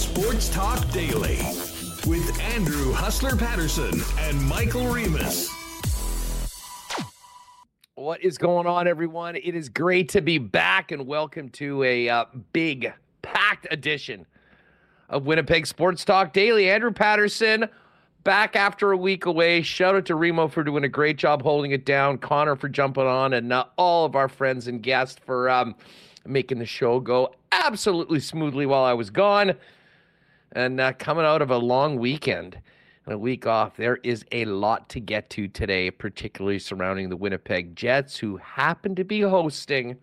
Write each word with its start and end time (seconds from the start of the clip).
Sports 0.00 0.48
Talk 0.48 0.90
Daily 0.92 1.36
with 2.06 2.40
Andrew 2.40 2.90
Hustler 2.90 3.36
Paterson 3.36 4.00
and 4.20 4.42
Michael 4.48 4.86
Remis. 4.86 5.50
What 7.96 8.24
is 8.24 8.38
going 8.38 8.66
on, 8.66 8.88
everyone? 8.88 9.36
It 9.36 9.54
is 9.54 9.68
great 9.68 10.08
to 10.10 10.22
be 10.22 10.38
back 10.38 10.90
and 10.90 11.06
welcome 11.06 11.50
to 11.50 11.82
a 11.82 12.08
uh, 12.08 12.24
big, 12.54 12.90
packed 13.20 13.66
edition 13.70 14.24
of 15.10 15.26
Winnipeg 15.26 15.66
Sports 15.66 16.02
Talk 16.06 16.32
Daily. 16.32 16.70
Andrew 16.70 16.92
Paterson 16.92 17.68
back 18.24 18.56
after 18.56 18.92
a 18.92 18.96
week 18.96 19.26
away. 19.26 19.60
Shout 19.60 19.96
out 19.96 20.06
to 20.06 20.14
Remo 20.14 20.48
for 20.48 20.64
doing 20.64 20.84
a 20.84 20.88
great 20.88 21.18
job 21.18 21.42
holding 21.42 21.72
it 21.72 21.84
down, 21.84 22.16
Connor 22.16 22.56
for 22.56 22.70
jumping 22.70 23.06
on, 23.06 23.34
and 23.34 23.52
uh, 23.52 23.66
all 23.76 24.06
of 24.06 24.16
our 24.16 24.30
friends 24.30 24.66
and 24.66 24.82
guests 24.82 25.20
for 25.26 25.50
um, 25.50 25.74
making 26.24 26.58
the 26.58 26.64
show 26.64 27.00
go 27.00 27.34
absolutely 27.52 28.20
smoothly 28.20 28.64
while 28.64 28.84
I 28.84 28.94
was 28.94 29.10
gone. 29.10 29.52
And 30.52 30.80
uh, 30.80 30.92
coming 30.94 31.24
out 31.24 31.42
of 31.42 31.50
a 31.50 31.56
long 31.56 31.98
weekend 31.98 32.58
and 33.04 33.14
a 33.14 33.18
week 33.18 33.46
off, 33.46 33.76
there 33.76 33.98
is 34.02 34.24
a 34.32 34.44
lot 34.46 34.88
to 34.90 35.00
get 35.00 35.30
to 35.30 35.48
today, 35.48 35.90
particularly 35.90 36.58
surrounding 36.58 37.08
the 37.08 37.16
Winnipeg 37.16 37.76
Jets, 37.76 38.16
who 38.16 38.36
happen 38.38 38.94
to 38.96 39.04
be 39.04 39.20
hosting 39.20 39.96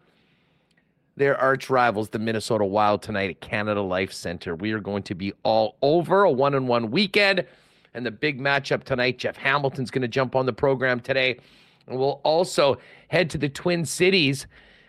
their 1.18 1.36
arch 1.38 1.70
rivals, 1.70 2.10
the 2.10 2.20
Minnesota 2.20 2.64
Wild, 2.64 3.02
tonight 3.02 3.30
at 3.30 3.42
Canada 3.42 3.82
Life 3.82 4.14
Center. 4.14 4.56
We 4.56 4.72
are 4.72 4.80
going 4.80 5.04
to 5.04 5.16
be 5.16 5.34
all 5.44 5.78
over 5.82 6.24
a 6.24 6.32
one 6.32 6.56
on 6.56 6.68
one 6.68 6.92
weekend 6.92 7.46
and 7.94 8.06
the 8.06 8.12
big 8.12 8.40
matchup 8.40 8.84
tonight. 8.84 9.18
Jeff 9.18 9.36
Hamilton's 9.36 9.90
going 9.90 10.04
to 10.04 10.08
jump 10.08 10.36
on 10.36 10.46
the 10.46 10.54
program 10.54 11.00
today. 11.00 11.40
And 11.88 11.98
we'll 11.98 12.22
also 12.24 12.78
head 13.08 13.30
to 13.32 13.38
the 13.38 13.50
Twin 13.50 13.84
Cities 13.84 14.46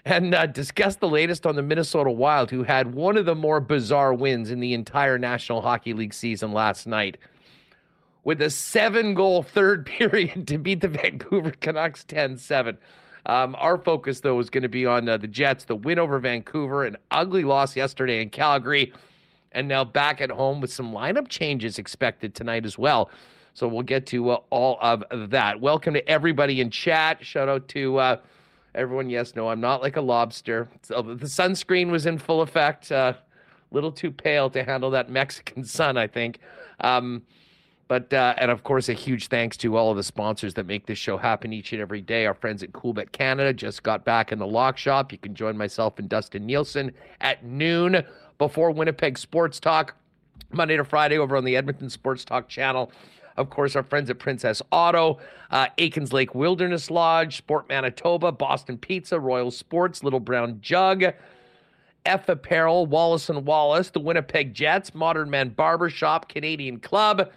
and 0.08 0.34
uh, 0.34 0.46
discuss 0.46 0.96
the 0.96 1.08
latest 1.08 1.46
on 1.46 1.54
the 1.54 1.62
Minnesota 1.62 2.10
Wild, 2.10 2.50
who 2.50 2.62
had 2.62 2.94
one 2.94 3.18
of 3.18 3.26
the 3.26 3.34
more 3.34 3.60
bizarre 3.60 4.14
wins 4.14 4.50
in 4.50 4.58
the 4.58 4.72
entire 4.72 5.18
National 5.18 5.60
Hockey 5.60 5.92
League 5.92 6.14
season 6.14 6.52
last 6.52 6.86
night. 6.86 7.18
With 8.24 8.40
a 8.40 8.48
seven 8.48 9.12
goal 9.12 9.42
third 9.42 9.84
period 9.98 10.48
to 10.48 10.56
beat 10.56 10.80
the 10.80 10.88
Vancouver 10.88 11.52
Canucks 11.60 12.04
10 12.04 12.38
7. 12.38 12.78
Um, 13.26 13.54
our 13.58 13.76
focus, 13.76 14.20
though, 14.20 14.38
is 14.38 14.48
going 14.48 14.62
to 14.62 14.68
be 14.68 14.86
on 14.86 15.06
uh, 15.08 15.18
the 15.18 15.26
Jets, 15.26 15.64
the 15.64 15.76
win 15.76 15.98
over 15.98 16.18
Vancouver, 16.18 16.84
an 16.86 16.96
ugly 17.10 17.44
loss 17.44 17.76
yesterday 17.76 18.22
in 18.22 18.30
Calgary, 18.30 18.94
and 19.52 19.68
now 19.68 19.84
back 19.84 20.22
at 20.22 20.30
home 20.30 20.62
with 20.62 20.72
some 20.72 20.90
lineup 20.92 21.28
changes 21.28 21.78
expected 21.78 22.34
tonight 22.34 22.64
as 22.64 22.78
well. 22.78 23.10
So 23.52 23.68
we'll 23.68 23.82
get 23.82 24.06
to 24.06 24.30
uh, 24.30 24.40
all 24.48 24.78
of 24.80 25.04
that. 25.30 25.60
Welcome 25.60 25.92
to 25.92 26.08
everybody 26.08 26.62
in 26.62 26.70
chat. 26.70 27.22
Shout 27.22 27.50
out 27.50 27.68
to 27.68 27.98
uh, 27.98 28.16
everyone. 28.74 29.10
Yes, 29.10 29.34
no, 29.34 29.48
I'm 29.48 29.60
not 29.60 29.82
like 29.82 29.96
a 29.96 30.00
lobster. 30.00 30.68
So 30.82 31.02
the 31.02 31.26
sunscreen 31.26 31.90
was 31.90 32.06
in 32.06 32.18
full 32.18 32.42
effect. 32.42 32.90
A 32.90 32.96
uh, 32.96 33.12
little 33.70 33.92
too 33.92 34.10
pale 34.10 34.50
to 34.50 34.64
handle 34.64 34.90
that 34.90 35.10
Mexican 35.10 35.64
sun, 35.64 35.96
I 35.96 36.06
think. 36.06 36.38
Um, 36.80 37.22
but 37.88 38.12
uh, 38.12 38.34
and 38.36 38.50
of 38.50 38.62
course, 38.64 38.90
a 38.90 38.92
huge 38.92 39.28
thanks 39.28 39.56
to 39.58 39.76
all 39.76 39.90
of 39.90 39.96
the 39.96 40.02
sponsors 40.02 40.54
that 40.54 40.66
make 40.66 40.86
this 40.86 40.98
show 40.98 41.16
happen 41.16 41.52
each 41.54 41.72
and 41.72 41.80
every 41.80 42.02
day. 42.02 42.26
Our 42.26 42.34
friends 42.34 42.62
at 42.62 42.72
Coolbet 42.72 43.12
Canada 43.12 43.52
just 43.54 43.82
got 43.82 44.04
back 44.04 44.30
in 44.30 44.38
the 44.38 44.46
lock 44.46 44.76
shop. 44.76 45.10
You 45.10 45.18
can 45.18 45.34
join 45.34 45.56
myself 45.56 45.98
and 45.98 46.08
Dustin 46.08 46.44
Nielsen 46.44 46.92
at 47.22 47.44
noon 47.44 48.04
before 48.36 48.70
Winnipeg 48.70 49.16
Sports 49.16 49.58
Talk, 49.58 49.94
Monday 50.52 50.76
to 50.76 50.84
Friday 50.84 51.16
over 51.16 51.34
on 51.36 51.44
the 51.44 51.56
Edmonton 51.56 51.88
Sports 51.88 52.26
Talk 52.26 52.46
channel. 52.46 52.92
Of 53.38 53.50
course, 53.50 53.76
our 53.76 53.84
friends 53.84 54.10
at 54.10 54.18
Princess 54.18 54.60
Auto, 54.72 55.20
uh, 55.52 55.68
Aikens 55.78 56.12
Lake 56.12 56.34
Wilderness 56.34 56.90
Lodge, 56.90 57.36
Sport 57.36 57.68
Manitoba, 57.68 58.32
Boston 58.32 58.76
Pizza, 58.76 59.18
Royal 59.18 59.52
Sports, 59.52 60.02
Little 60.02 60.18
Brown 60.18 60.58
Jug, 60.60 61.04
F 62.04 62.28
Apparel, 62.28 62.86
Wallace 62.86 63.30
and 63.30 63.46
Wallace, 63.46 63.90
the 63.90 64.00
Winnipeg 64.00 64.54
Jets, 64.54 64.92
Modern 64.92 65.30
Man 65.30 65.50
Barbershop, 65.50 66.28
Canadian 66.28 66.80
Club, 66.80 67.30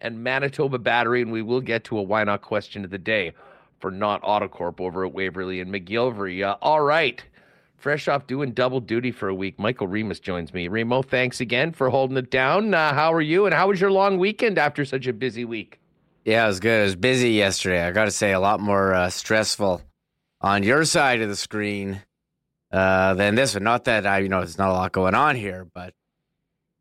and 0.00 0.24
Manitoba 0.24 0.78
Battery. 0.78 1.20
And 1.20 1.30
we 1.30 1.42
will 1.42 1.60
get 1.60 1.84
to 1.84 1.98
a 1.98 2.02
why 2.02 2.24
not 2.24 2.40
question 2.40 2.82
of 2.82 2.90
the 2.90 2.98
day 2.98 3.32
for 3.78 3.90
Nott 3.90 4.22
Autocorp 4.22 4.80
over 4.80 5.04
at 5.04 5.12
Waverly 5.12 5.60
and 5.60 5.70
McGillivray. 5.70 6.48
Uh, 6.48 6.56
all 6.62 6.80
right 6.80 7.22
fresh 7.76 8.08
off 8.08 8.26
doing 8.26 8.52
double 8.52 8.80
duty 8.80 9.10
for 9.10 9.28
a 9.28 9.34
week. 9.34 9.58
Michael 9.58 9.86
Remis 9.86 10.20
joins 10.20 10.52
me. 10.52 10.68
Remo, 10.68 11.02
thanks 11.02 11.40
again 11.40 11.72
for 11.72 11.90
holding 11.90 12.16
it 12.16 12.30
down. 12.30 12.74
Uh, 12.74 12.92
how 12.94 13.12
are 13.12 13.20
you? 13.20 13.46
And 13.46 13.54
how 13.54 13.68
was 13.68 13.80
your 13.80 13.90
long 13.92 14.18
weekend 14.18 14.58
after 14.58 14.84
such 14.84 15.06
a 15.06 15.12
busy 15.12 15.44
week? 15.44 15.80
Yeah, 16.24 16.44
it 16.44 16.48
was 16.48 16.60
good. 16.60 16.80
It 16.80 16.84
was 16.84 16.96
busy 16.96 17.30
yesterday. 17.30 17.86
I 17.86 17.92
got 17.92 18.06
to 18.06 18.10
say, 18.10 18.32
a 18.32 18.40
lot 18.40 18.58
more 18.58 18.92
uh, 18.92 19.10
stressful 19.10 19.82
on 20.40 20.62
your 20.62 20.84
side 20.84 21.20
of 21.20 21.28
the 21.28 21.36
screen 21.36 22.02
uh, 22.72 23.14
than 23.14 23.36
this 23.36 23.54
one. 23.54 23.62
Not 23.62 23.84
that 23.84 24.06
I, 24.06 24.18
you 24.18 24.28
know, 24.28 24.40
there's 24.40 24.58
not 24.58 24.70
a 24.70 24.72
lot 24.72 24.92
going 24.92 25.14
on 25.14 25.36
here, 25.36 25.66
but 25.72 25.94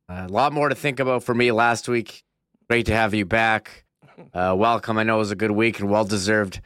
uh, 0.09 0.25
a 0.27 0.31
lot 0.31 0.53
more 0.53 0.69
to 0.69 0.75
think 0.75 0.99
about 0.99 1.23
for 1.23 1.35
me 1.35 1.51
last 1.51 1.87
week. 1.87 2.23
Great 2.69 2.87
to 2.87 2.95
have 2.95 3.13
you 3.13 3.25
back. 3.25 3.85
Uh, 4.33 4.55
welcome. 4.57 4.97
I 4.97 5.03
know 5.03 5.15
it 5.17 5.19
was 5.19 5.31
a 5.31 5.35
good 5.35 5.51
week 5.51 5.79
and 5.79 5.89
well 5.89 6.05
deserved 6.05 6.61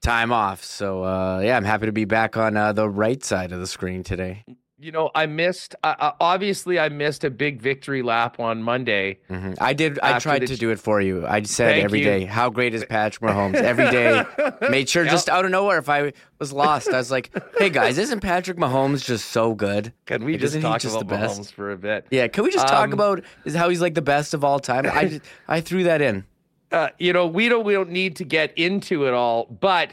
time 0.00 0.32
off. 0.32 0.62
So 0.64 1.04
uh, 1.04 1.40
yeah, 1.40 1.56
I'm 1.56 1.64
happy 1.64 1.86
to 1.86 1.92
be 1.92 2.04
back 2.04 2.36
on 2.36 2.56
uh, 2.56 2.72
the 2.72 2.88
right 2.88 3.22
side 3.22 3.52
of 3.52 3.60
the 3.60 3.66
screen 3.66 4.02
today. 4.02 4.44
You 4.80 4.92
know, 4.92 5.10
I 5.12 5.26
missed. 5.26 5.74
Uh, 5.82 6.12
obviously, 6.20 6.78
I 6.78 6.88
missed 6.88 7.24
a 7.24 7.30
big 7.30 7.60
victory 7.60 8.00
lap 8.00 8.38
on 8.38 8.62
Monday. 8.62 9.18
Mm-hmm. 9.28 9.54
I 9.60 9.72
did. 9.72 9.98
I 9.98 10.20
tried 10.20 10.46
to 10.46 10.56
do 10.56 10.70
it 10.70 10.78
for 10.78 11.00
you. 11.00 11.26
I 11.26 11.42
said 11.42 11.80
every 11.80 11.98
you. 11.98 12.04
day, 12.04 12.24
"How 12.26 12.48
great 12.48 12.74
is 12.74 12.84
Patrick 12.84 13.28
Mahomes?" 13.28 13.56
Every 13.56 13.90
day, 13.90 14.24
made 14.70 14.88
sure 14.88 15.02
yep. 15.02 15.10
just 15.10 15.28
out 15.28 15.44
of 15.44 15.50
nowhere. 15.50 15.78
If 15.78 15.88
I 15.88 16.12
was 16.38 16.52
lost, 16.52 16.90
I 16.90 16.98
was 16.98 17.10
like, 17.10 17.32
"Hey 17.58 17.70
guys, 17.70 17.98
isn't 17.98 18.20
Patrick 18.20 18.56
Mahomes 18.56 19.04
just 19.04 19.30
so 19.30 19.52
good? 19.52 19.92
Can 20.06 20.24
we 20.24 20.36
just 20.36 20.60
talk 20.60 20.80
just 20.80 20.94
about 20.94 21.08
the 21.08 21.26
best? 21.26 21.40
Mahomes 21.40 21.52
for 21.52 21.72
a 21.72 21.76
bit? 21.76 22.06
Yeah, 22.12 22.28
can 22.28 22.44
we 22.44 22.52
just 22.52 22.68
um, 22.68 22.70
talk 22.70 22.92
about 22.92 23.24
is 23.44 23.56
how 23.56 23.70
he's 23.70 23.80
like 23.80 23.94
the 23.94 24.02
best 24.02 24.32
of 24.32 24.44
all 24.44 24.60
time? 24.60 24.86
I 24.86 25.04
just, 25.08 25.22
I 25.48 25.60
threw 25.60 25.82
that 25.84 26.00
in 26.00 26.24
uh, 26.72 26.88
you 26.98 27.12
know, 27.12 27.26
we 27.26 27.48
don't 27.48 27.64
we 27.64 27.72
don't 27.72 27.90
need 27.90 28.16
to 28.16 28.24
get 28.24 28.56
into 28.58 29.06
it 29.06 29.14
all, 29.14 29.46
but 29.46 29.90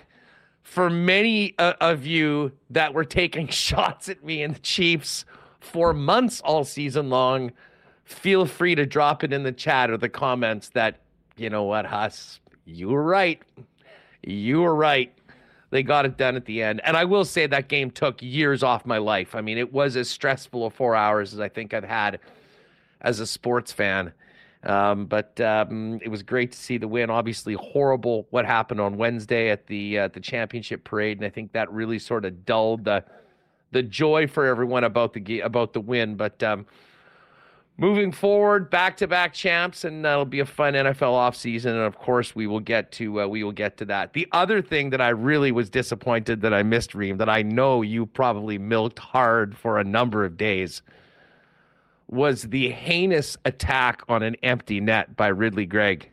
for 0.63 0.89
many 0.89 1.53
uh, 1.57 1.73
of 1.79 2.05
you 2.05 2.51
that 2.69 2.93
were 2.93 3.05
taking 3.05 3.47
shots 3.49 4.09
at 4.09 4.23
me 4.23 4.43
and 4.43 4.55
the 4.55 4.59
Chiefs 4.59 5.25
for 5.59 5.93
months 5.93 6.41
all 6.41 6.63
season 6.63 7.09
long, 7.09 7.51
feel 8.03 8.45
free 8.45 8.75
to 8.75 8.85
drop 8.85 9.23
it 9.23 9.31
in 9.31 9.43
the 9.43 9.51
chat 9.51 9.89
or 9.89 9.97
the 9.97 10.09
comments 10.09 10.69
that 10.69 10.99
you 11.37 11.49
know 11.49 11.63
what, 11.63 11.85
Huss, 11.85 12.39
you 12.65 12.89
were 12.89 13.03
right. 13.03 13.41
You 14.23 14.61
were 14.61 14.75
right. 14.75 15.13
They 15.69 15.83
got 15.83 16.05
it 16.05 16.17
done 16.17 16.35
at 16.35 16.45
the 16.45 16.61
end. 16.61 16.81
And 16.83 16.95
I 16.95 17.05
will 17.05 17.25
say 17.25 17.47
that 17.47 17.67
game 17.67 17.91
took 17.91 18.21
years 18.21 18.63
off 18.63 18.85
my 18.85 18.97
life. 18.97 19.35
I 19.35 19.41
mean, 19.41 19.57
it 19.57 19.73
was 19.73 19.95
as 19.95 20.09
stressful 20.09 20.65
a 20.65 20.69
four 20.69 20.95
hours 20.95 21.33
as 21.33 21.39
I 21.39 21.49
think 21.49 21.73
I've 21.73 21.83
had 21.83 22.19
as 23.01 23.19
a 23.19 23.27
sports 23.27 23.71
fan. 23.71 24.13
Um, 24.65 25.05
but 25.05 25.39
um, 25.41 25.99
it 26.01 26.09
was 26.09 26.23
great 26.23 26.51
to 26.51 26.57
see 26.57 26.77
the 26.77 26.87
win. 26.87 27.09
Obviously, 27.09 27.53
horrible 27.53 28.27
what 28.31 28.45
happened 28.45 28.81
on 28.81 28.97
Wednesday 28.97 29.49
at 29.49 29.67
the 29.67 29.99
uh, 29.99 30.07
the 30.07 30.19
championship 30.19 30.83
parade, 30.83 31.17
and 31.17 31.25
I 31.25 31.29
think 31.29 31.51
that 31.53 31.71
really 31.71 31.99
sort 31.99 32.25
of 32.25 32.45
dulled 32.45 32.85
the 32.85 33.03
the 33.71 33.83
joy 33.83 34.27
for 34.27 34.45
everyone 34.45 34.83
about 34.83 35.13
the 35.13 35.41
about 35.41 35.73
the 35.73 35.81
win. 35.81 36.15
But 36.15 36.41
um, 36.41 36.65
moving 37.77 38.11
forward, 38.11 38.71
back 38.71 38.97
to 38.97 39.07
back 39.07 39.33
champs, 39.33 39.83
and 39.83 40.03
that'll 40.03 40.25
be 40.25 40.39
a 40.39 40.45
fun 40.45 40.73
NFL 40.73 41.13
offseason. 41.13 41.71
And 41.71 41.81
of 41.81 41.97
course, 41.97 42.35
we 42.35 42.47
will 42.47 42.59
get 42.59 42.91
to 42.93 43.21
uh, 43.21 43.27
we 43.27 43.43
will 43.43 43.51
get 43.51 43.77
to 43.77 43.85
that. 43.85 44.13
The 44.13 44.27
other 44.31 44.63
thing 44.63 44.89
that 44.89 45.01
I 45.01 45.09
really 45.09 45.51
was 45.51 45.69
disappointed 45.69 46.41
that 46.41 46.53
I 46.55 46.63
missed, 46.63 46.95
Reem, 46.95 47.17
that 47.17 47.29
I 47.29 47.43
know 47.43 47.83
you 47.83 48.07
probably 48.07 48.57
milked 48.57 48.97
hard 48.97 49.55
for 49.55 49.77
a 49.77 49.83
number 49.83 50.25
of 50.25 50.37
days 50.37 50.81
was 52.07 52.43
the 52.43 52.69
heinous 52.69 53.37
attack 53.45 54.03
on 54.07 54.23
an 54.23 54.35
empty 54.43 54.79
net 54.79 55.15
by 55.15 55.27
Ridly 55.27 55.65
Greig. 55.65 56.09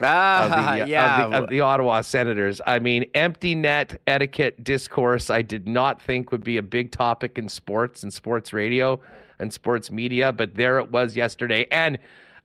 Ah, 0.00 0.44
of 0.44 0.78
the, 0.80 0.86
yeah. 0.90 1.24
Of 1.24 1.30
the, 1.30 1.36
of 1.38 1.50
the, 1.50 1.60
Ottawa 1.60 2.00
Senators. 2.00 2.60
I 2.66 2.78
mean, 2.78 3.04
empty 3.14 3.54
net 3.54 4.00
etiquette 4.06 4.62
discourse, 4.64 5.30
I 5.30 5.42
did 5.42 5.68
not 5.68 6.00
think 6.00 6.32
would 6.32 6.44
be 6.44 6.56
a 6.56 6.62
big 6.62 6.90
topic 6.90 7.38
in 7.38 7.48
sports 7.48 8.02
and 8.02 8.12
sports 8.12 8.52
radio 8.52 9.00
and 9.38 9.52
sports 9.52 9.90
media, 9.90 10.32
but 10.32 10.54
there 10.54 10.78
it 10.78 10.90
was 10.90 11.16
yesterday. 11.16 11.66
And 11.70 11.98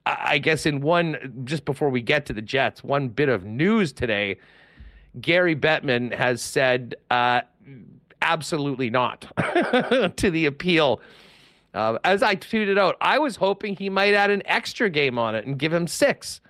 I 0.06 0.38
guess 0.38 0.66
in 0.66 0.80
one, 0.80 1.42
just 1.44 1.64
before 1.64 1.90
we 1.90 2.02
get 2.02 2.26
to 2.26 2.32
the 2.32 2.42
Jets, 2.42 2.82
one 2.82 3.08
bit 3.08 3.28
of 3.28 3.44
news 3.44 3.92
today 3.92 4.38
Gary 5.20 5.56
Bettman 5.56 6.14
has 6.14 6.40
said 6.40 6.94
uh, 7.10 7.40
absolutely 8.22 8.90
not 8.90 9.22
to 10.16 10.30
the 10.30 10.46
appeal 10.46 11.00
uh, 11.74 11.98
as 12.04 12.22
I 12.22 12.36
tweeted 12.36 12.78
out, 12.78 12.96
I 13.00 13.18
was 13.18 13.36
hoping 13.36 13.76
he 13.76 13.88
might 13.90 14.14
add 14.14 14.30
an 14.30 14.42
extra 14.44 14.90
game 14.90 15.18
on 15.18 15.34
it 15.34 15.46
and 15.46 15.58
give 15.58 15.72
him 15.72 15.86
six. 15.86 16.40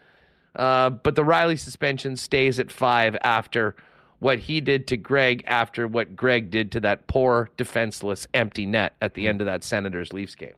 Uh, 0.57 0.91
but 0.91 1.15
the 1.15 1.23
Rielly 1.23 1.59
suspension 1.59 2.17
stays 2.17 2.59
at 2.59 2.73
five 2.73 3.17
after 3.23 3.77
what 4.19 4.39
he 4.39 4.61
did 4.61 4.87
to 4.89 4.97
Greig, 4.97 5.45
after 5.47 5.87
what 5.87 6.17
Greig 6.17 6.51
did 6.51 6.73
to 6.73 6.81
that 6.81 7.07
poor, 7.07 7.51
defenseless, 7.57 8.27
empty 8.35 8.67
net 8.67 8.95
at 9.01 9.15
the 9.15 9.29
end 9.29 9.41
of 9.41 9.47
that 9.47 9.65
Senators 9.65 10.13
Leafs 10.13 10.35
game. 10.35 10.55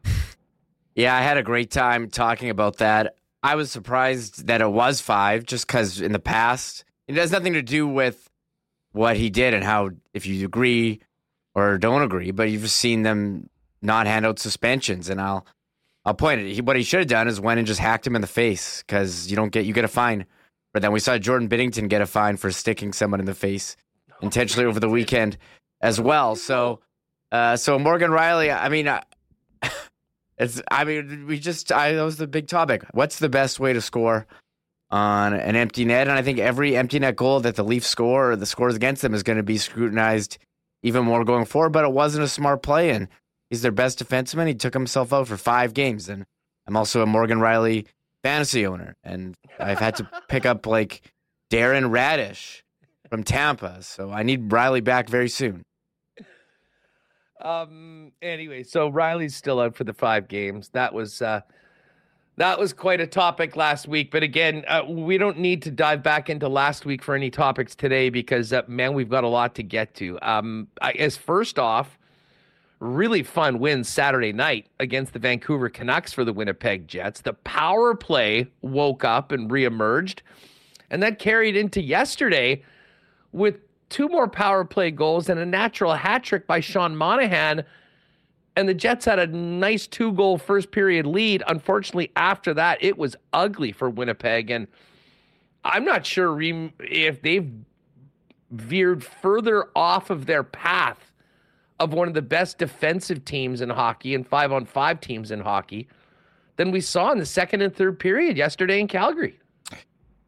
Yeah, 0.94 1.16
I 1.16 1.22
had 1.22 1.38
a 1.38 1.42
great 1.42 1.70
time 1.70 2.10
talking 2.10 2.50
about 2.50 2.78
that. 2.78 3.16
I 3.42 3.54
was 3.54 3.70
surprised 3.70 4.46
that 4.46 4.60
it 4.60 4.70
was 4.70 5.00
five 5.00 5.44
just 5.44 5.66
because 5.66 6.00
in 6.00 6.12
the 6.12 6.18
past, 6.18 6.84
it 7.08 7.16
has 7.16 7.32
nothing 7.32 7.54
to 7.54 7.62
do 7.62 7.86
with 7.88 8.30
what 8.92 9.16
he 9.16 9.30
did 9.30 9.54
and 9.54 9.64
how, 9.64 9.90
if 10.12 10.26
you 10.26 10.44
agree 10.44 11.00
or 11.54 11.78
don't 11.78 12.02
agree, 12.02 12.30
but 12.30 12.50
you've 12.50 12.70
seen 12.70 13.02
them 13.02 13.48
not 13.82 14.06
hand 14.06 14.24
out 14.24 14.38
suspensions. 14.38 15.08
And 15.08 15.20
I'll 15.20 15.46
I'll 16.04 16.14
point 16.14 16.40
it. 16.40 16.54
He, 16.54 16.60
what 16.60 16.76
he 16.76 16.82
should 16.82 17.00
have 17.00 17.08
done 17.08 17.28
is 17.28 17.40
went 17.40 17.58
and 17.58 17.66
just 17.66 17.80
hacked 17.80 18.06
him 18.06 18.16
in 18.16 18.22
the 18.22 18.28
face 18.28 18.82
because 18.82 19.30
you 19.30 19.36
don't 19.36 19.50
get 19.50 19.66
you 19.66 19.72
get 19.72 19.84
a 19.84 19.88
fine. 19.88 20.26
But 20.72 20.82
then 20.82 20.92
we 20.92 21.00
saw 21.00 21.18
Jordan 21.18 21.48
Binnington 21.48 21.88
get 21.88 22.00
a 22.00 22.06
fine 22.06 22.36
for 22.36 22.50
sticking 22.50 22.92
someone 22.92 23.20
in 23.20 23.26
the 23.26 23.34
face 23.34 23.76
intentionally 24.22 24.66
over 24.66 24.80
the 24.80 24.88
weekend 24.88 25.36
as 25.82 26.00
well. 26.00 26.34
So, 26.36 26.80
uh, 27.30 27.56
so 27.56 27.78
Morgan 27.78 28.10
Rielly. 28.10 28.54
I 28.54 28.68
mean, 28.68 28.88
uh, 28.88 29.02
it's. 30.38 30.62
I 30.70 30.84
mean, 30.84 31.26
we 31.26 31.38
just. 31.38 31.70
I, 31.70 31.92
that 31.92 32.02
was 32.02 32.16
the 32.16 32.26
big 32.26 32.48
topic. 32.48 32.84
What's 32.92 33.18
the 33.18 33.28
best 33.28 33.60
way 33.60 33.72
to 33.72 33.80
score 33.80 34.26
on 34.90 35.34
an 35.34 35.56
empty 35.56 35.84
net? 35.84 36.08
And 36.08 36.16
I 36.16 36.22
think 36.22 36.38
every 36.38 36.76
empty 36.76 36.98
net 36.98 37.16
goal 37.16 37.40
that 37.40 37.56
the 37.56 37.64
Leafs 37.64 37.88
score 37.88 38.32
or 38.32 38.36
the 38.36 38.46
scores 38.46 38.74
against 38.74 39.02
them 39.02 39.14
is 39.14 39.22
going 39.22 39.38
to 39.38 39.42
be 39.42 39.58
scrutinized 39.58 40.38
even 40.82 41.04
more 41.04 41.24
going 41.24 41.44
forward. 41.44 41.70
But 41.70 41.84
it 41.84 41.92
wasn't 41.92 42.24
a 42.24 42.28
smart 42.28 42.62
play, 42.62 42.90
and 42.90 43.08
He's 43.52 43.60
their 43.60 43.70
best 43.70 44.02
defenseman. 44.02 44.46
He 44.46 44.54
took 44.54 44.72
himself 44.72 45.12
out 45.12 45.28
for 45.28 45.36
five 45.36 45.74
games. 45.74 46.08
And 46.08 46.24
I'm 46.66 46.74
also 46.74 47.02
a 47.02 47.06
Morgan 47.06 47.36
Rielly 47.36 47.84
fantasy 48.22 48.66
owner. 48.66 48.96
And 49.04 49.34
I've 49.60 49.78
had 49.78 49.94
to 49.96 50.08
pick 50.28 50.46
up 50.46 50.66
like 50.66 51.02
Darren 51.50 51.90
Raddysh 51.90 52.62
from 53.10 53.22
Tampa. 53.22 53.82
So 53.82 54.10
I 54.10 54.22
need 54.22 54.48
Rielly 54.48 54.82
back 54.82 55.10
very 55.10 55.28
soon. 55.28 55.64
Um. 57.42 58.12
Anyway, 58.22 58.62
so 58.62 58.90
Rielly's 58.90 59.36
still 59.36 59.60
out 59.60 59.76
for 59.76 59.84
the 59.84 59.92
five 59.92 60.28
games. 60.28 60.70
That 60.70 60.94
was 60.94 61.20
uh, 61.20 61.42
that 62.38 62.58
was 62.58 62.72
quite 62.72 63.02
a 63.02 63.06
topic 63.06 63.54
last 63.54 63.86
week. 63.86 64.10
But 64.10 64.22
again, 64.22 64.64
uh, 64.66 64.84
we 64.88 65.18
don't 65.18 65.38
need 65.40 65.60
to 65.62 65.70
dive 65.70 66.02
back 66.02 66.30
into 66.30 66.48
last 66.48 66.86
week 66.86 67.02
for 67.02 67.14
any 67.14 67.28
topics 67.28 67.74
today 67.74 68.08
because 68.08 68.50
uh, 68.54 68.62
man, 68.66 68.94
we've 68.94 69.10
got 69.10 69.24
a 69.24 69.28
lot 69.28 69.54
to 69.56 69.62
get 69.62 69.92
to. 69.96 70.18
Um. 70.22 70.68
I 70.80 70.94
guess 70.94 71.18
first 71.18 71.58
off, 71.58 71.98
really 72.82 73.22
fun 73.22 73.60
win 73.60 73.84
Saturday 73.84 74.32
night 74.32 74.66
against 74.80 75.12
the 75.12 75.18
Vancouver 75.20 75.68
Canucks 75.68 76.12
for 76.12 76.24
the 76.24 76.32
Winnipeg 76.32 76.88
Jets. 76.88 77.20
The 77.20 77.32
power 77.32 77.94
play 77.94 78.48
woke 78.60 79.04
up 79.04 79.30
and 79.30 79.48
reemerged, 79.48 80.18
and 80.90 81.00
that 81.02 81.20
carried 81.20 81.56
into 81.56 81.80
yesterday 81.80 82.62
with 83.30 83.60
two 83.88 84.08
more 84.08 84.26
power 84.26 84.64
play 84.64 84.90
goals 84.90 85.28
and 85.28 85.38
a 85.38 85.46
natural 85.46 85.94
hat 85.94 86.24
trick 86.24 86.46
by 86.46 86.58
Sean 86.58 86.96
Monahan. 86.96 87.64
And 88.56 88.68
the 88.68 88.74
Jets 88.74 89.04
had 89.04 89.18
a 89.18 89.28
nice 89.28 89.86
two 89.86 90.12
goal 90.12 90.36
first 90.36 90.72
period 90.72 91.06
lead. 91.06 91.42
Unfortunately, 91.46 92.10
after 92.16 92.52
that, 92.54 92.82
it 92.82 92.98
was 92.98 93.14
ugly 93.32 93.70
for 93.70 93.88
Winnipeg. 93.88 94.50
And 94.50 94.66
I'm 95.64 95.84
not 95.84 96.04
sure 96.04 96.38
if 96.42 97.22
they've 97.22 97.50
veered 98.50 99.04
further 99.04 99.68
off 99.76 100.10
of 100.10 100.26
their 100.26 100.42
path 100.42 101.11
of 101.82 101.92
one 101.92 102.06
of 102.06 102.14
the 102.14 102.22
best 102.22 102.58
defensive 102.58 103.24
teams 103.24 103.60
in 103.60 103.68
hockey 103.68 104.14
and 104.14 104.26
five 104.26 104.52
on 104.52 104.64
five 104.64 105.00
teams 105.00 105.30
in 105.30 105.40
hockey 105.40 105.88
than 106.56 106.70
we 106.70 106.80
saw 106.80 107.10
in 107.10 107.18
the 107.18 107.26
second 107.26 107.60
and 107.60 107.74
third 107.74 107.98
period 107.98 108.36
yesterday 108.36 108.80
in 108.80 108.86
Calgary. 108.86 109.38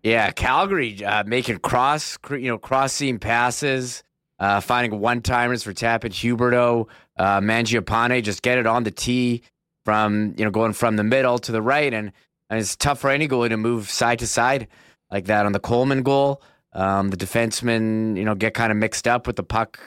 Yeah, 0.03 0.31
Calgary 0.33 1.03
uh, 1.05 1.25
making 1.25 1.59
cross, 1.59 2.19
you 2.31 2.49
know, 2.49 2.59
cross 2.59 2.93
seam 2.93 3.19
passes, 3.19 4.03
uh, 4.39 4.61
finding 4.61 5.01
one 5.01 5.23
timers 5.23 5.63
for 5.63 5.73
Tappan 5.73 6.11
Huberdeau, 6.11 6.89
uh, 7.19 7.41
Mangiapane, 7.41 8.23
just 8.23 8.43
get 8.43 8.59
it 8.59 8.67
on 8.67 8.83
the 8.83 8.91
tee 8.91 9.43
from 9.85 10.35
you 10.37 10.45
know 10.45 10.51
going 10.51 10.73
from 10.73 10.97
the 10.97 11.05
middle 11.05 11.39
to 11.39 11.53
the 11.53 11.63
right, 11.63 11.95
and, 11.95 12.13
and 12.51 12.61
it's 12.61 12.75
tough 12.75 12.99
for 13.01 13.11
any 13.11 13.29
goalie 13.29 13.49
to 13.51 13.57
move 13.57 13.89
side 13.89 14.19
to 14.19 14.27
side 14.27 14.67
like 15.11 15.27
that 15.27 15.47
on 15.47 15.53
the 15.53 15.61
Coleman 15.61 16.03
goal. 16.03 16.43
Um, 16.75 17.11
the 17.11 17.17
defensemen, 17.17 18.17
you 18.17 18.25
know, 18.25 18.35
get 18.35 18.55
kind 18.55 18.73
of 18.73 18.79
mixed 18.79 19.07
up 19.07 19.27
with 19.27 19.37
the 19.37 19.45
puck 19.45 19.79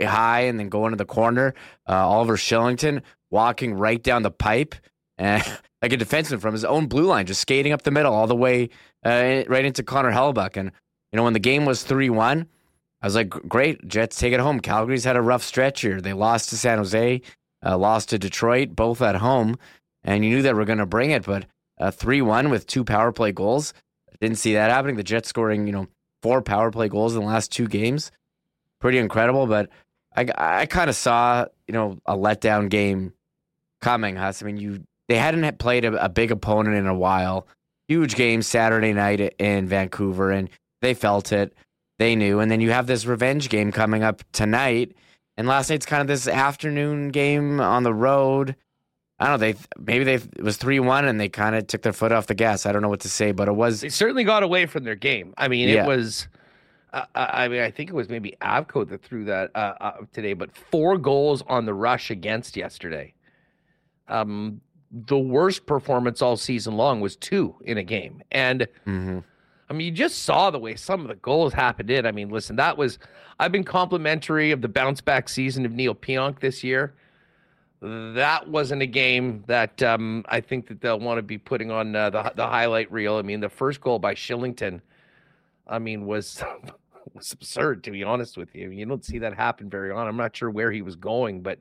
high 0.00 0.42
and 0.42 0.58
then 0.58 0.68
go 0.68 0.86
into 0.86 0.96
the 0.96 1.04
corner. 1.04 1.54
Uh, 1.88 2.06
Oliver 2.06 2.36
Kylington 2.36 3.02
walking 3.30 3.74
right 3.74 4.02
down 4.02 4.22
the 4.22 4.30
pipe, 4.30 4.74
and 5.18 5.42
like 5.82 5.92
a 5.92 5.96
defenseman 5.96 6.40
from 6.40 6.52
his 6.52 6.64
own 6.64 6.86
blue 6.86 7.06
line, 7.06 7.26
just 7.26 7.40
skating 7.40 7.72
up 7.72 7.82
the 7.82 7.90
middle 7.90 8.14
all 8.14 8.28
the 8.28 8.36
way 8.36 8.70
uh, 9.04 9.42
right 9.48 9.64
into 9.64 9.82
Connor 9.82 10.12
Hellebuyck. 10.12 10.56
And 10.56 10.70
you 11.12 11.16
know, 11.16 11.24
when 11.24 11.32
the 11.32 11.40
game 11.40 11.64
was 11.64 11.82
three 11.82 12.08
one, 12.08 12.46
I 13.02 13.06
was 13.06 13.16
like, 13.16 13.30
great, 13.30 13.86
Jets 13.88 14.18
take 14.18 14.32
it 14.32 14.40
home. 14.40 14.60
Calgary's 14.60 15.04
had 15.04 15.16
a 15.16 15.22
rough 15.22 15.42
stretch 15.42 15.80
here. 15.80 16.00
They 16.00 16.12
lost 16.12 16.50
to 16.50 16.56
San 16.56 16.78
Jose, 16.78 17.20
uh, 17.66 17.78
lost 17.78 18.10
to 18.10 18.18
Detroit, 18.18 18.76
both 18.76 19.02
at 19.02 19.16
home, 19.16 19.58
and 20.04 20.24
you 20.24 20.30
knew 20.30 20.42
that 20.42 20.54
we're 20.54 20.64
going 20.64 20.78
to 20.78 20.86
bring 20.86 21.10
it. 21.10 21.24
But 21.24 21.46
three 21.94 22.22
one 22.22 22.48
with 22.48 22.68
two 22.68 22.84
power 22.84 23.10
play 23.10 23.32
goals, 23.32 23.74
didn't 24.20 24.38
see 24.38 24.52
that 24.54 24.70
happening. 24.70 24.94
The 24.94 25.02
Jets 25.02 25.28
scoring, 25.28 25.66
you 25.66 25.72
know 25.72 25.88
four 26.22 26.42
power 26.42 26.70
play 26.70 26.88
goals 26.88 27.14
in 27.14 27.20
the 27.20 27.26
last 27.26 27.52
two 27.52 27.66
games. 27.66 28.10
Pretty 28.80 28.98
incredible, 28.98 29.46
but 29.46 29.70
I, 30.16 30.26
I 30.36 30.66
kind 30.66 30.90
of 30.90 30.96
saw, 30.96 31.46
you 31.66 31.74
know, 31.74 31.98
a 32.06 32.16
letdown 32.16 32.68
game 32.68 33.12
coming, 33.80 34.16
Huss. 34.16 34.42
I 34.42 34.46
mean, 34.46 34.56
you 34.56 34.84
they 35.08 35.16
hadn't 35.16 35.58
played 35.58 35.84
a, 35.84 36.04
a 36.04 36.08
big 36.08 36.30
opponent 36.30 36.76
in 36.76 36.86
a 36.86 36.94
while. 36.94 37.46
Huge 37.88 38.14
game 38.14 38.42
Saturday 38.42 38.92
night 38.92 39.20
in 39.38 39.66
Vancouver, 39.66 40.30
and 40.30 40.50
they 40.82 40.94
felt 40.94 41.32
it. 41.32 41.54
They 41.98 42.14
knew. 42.14 42.38
And 42.40 42.50
then 42.50 42.60
you 42.60 42.70
have 42.70 42.86
this 42.86 43.06
revenge 43.06 43.48
game 43.48 43.72
coming 43.72 44.02
up 44.02 44.22
tonight. 44.32 44.94
And 45.36 45.48
last 45.48 45.70
night's 45.70 45.86
kind 45.86 46.00
of 46.00 46.06
this 46.06 46.28
afternoon 46.28 47.08
game 47.08 47.60
on 47.60 47.82
the 47.82 47.94
road. 47.94 48.54
I 49.20 49.26
don't 49.26 49.40
know. 49.40 49.52
They 49.52 49.58
maybe 49.78 50.04
they 50.04 50.14
it 50.14 50.42
was 50.42 50.56
three 50.56 50.78
one 50.78 51.04
and 51.04 51.20
they 51.20 51.28
kind 51.28 51.56
of 51.56 51.66
took 51.66 51.82
their 51.82 51.92
foot 51.92 52.12
off 52.12 52.26
the 52.26 52.34
gas. 52.34 52.66
I 52.66 52.72
don't 52.72 52.82
know 52.82 52.88
what 52.88 53.00
to 53.00 53.08
say, 53.08 53.32
but 53.32 53.48
it 53.48 53.54
was. 53.54 53.80
They 53.80 53.88
certainly 53.88 54.24
got 54.24 54.42
away 54.42 54.66
from 54.66 54.84
their 54.84 54.94
game. 54.94 55.34
I 55.36 55.48
mean, 55.48 55.68
yeah. 55.68 55.84
it 55.84 55.86
was. 55.86 56.28
Uh, 56.92 57.04
I 57.14 57.48
mean, 57.48 57.60
I 57.60 57.70
think 57.70 57.90
it 57.90 57.94
was 57.94 58.08
maybe 58.08 58.34
Avco 58.40 58.88
that 58.88 59.02
threw 59.02 59.24
that 59.24 59.50
uh, 59.54 59.74
uh, 59.80 59.92
today, 60.12 60.32
but 60.32 60.56
four 60.56 60.96
goals 60.96 61.42
on 61.46 61.66
the 61.66 61.74
rush 61.74 62.10
against 62.10 62.56
yesterday. 62.56 63.12
Um, 64.06 64.62
the 64.90 65.18
worst 65.18 65.66
performance 65.66 66.22
all 66.22 66.38
season 66.38 66.76
long 66.78 67.00
was 67.00 67.14
two 67.14 67.54
in 67.64 67.76
a 67.76 67.82
game, 67.82 68.22
and 68.30 68.62
mm-hmm. 68.86 69.18
I 69.68 69.72
mean, 69.74 69.86
you 69.86 69.92
just 69.92 70.20
saw 70.20 70.50
the 70.50 70.58
way 70.58 70.76
some 70.76 71.02
of 71.02 71.08
the 71.08 71.16
goals 71.16 71.52
happened. 71.52 71.90
In 71.90 72.06
I 72.06 72.12
mean, 72.12 72.30
listen, 72.30 72.56
that 72.56 72.78
was. 72.78 72.98
I've 73.40 73.52
been 73.52 73.64
complimentary 73.64 74.50
of 74.50 74.62
the 74.62 74.68
bounce 74.68 75.00
back 75.00 75.28
season 75.28 75.64
of 75.64 75.72
Neal 75.72 75.94
Pionk 75.94 76.40
this 76.40 76.64
year 76.64 76.94
that 77.80 78.48
wasn't 78.48 78.82
a 78.82 78.86
game 78.86 79.44
that 79.46 79.82
um, 79.82 80.24
I 80.28 80.40
think 80.40 80.66
that 80.68 80.80
they'll 80.80 80.98
want 80.98 81.18
to 81.18 81.22
be 81.22 81.38
putting 81.38 81.70
on 81.70 81.94
uh, 81.94 82.10
the 82.10 82.32
the 82.34 82.46
highlight 82.46 82.90
reel. 82.90 83.16
I 83.16 83.22
mean, 83.22 83.40
the 83.40 83.48
first 83.48 83.80
goal 83.80 83.98
by 83.98 84.14
Kylington, 84.14 84.80
I 85.66 85.78
mean, 85.78 86.06
was 86.06 86.42
was 87.14 87.32
absurd 87.32 87.84
to 87.84 87.90
be 87.90 88.02
honest 88.02 88.36
with 88.36 88.54
you. 88.54 88.70
You 88.70 88.86
don't 88.86 89.04
see 89.04 89.18
that 89.18 89.34
happen 89.34 89.70
very 89.70 89.90
often. 89.90 90.08
I'm 90.08 90.16
not 90.16 90.36
sure 90.36 90.50
where 90.50 90.72
he 90.72 90.82
was 90.82 90.96
going, 90.96 91.40
but 91.40 91.58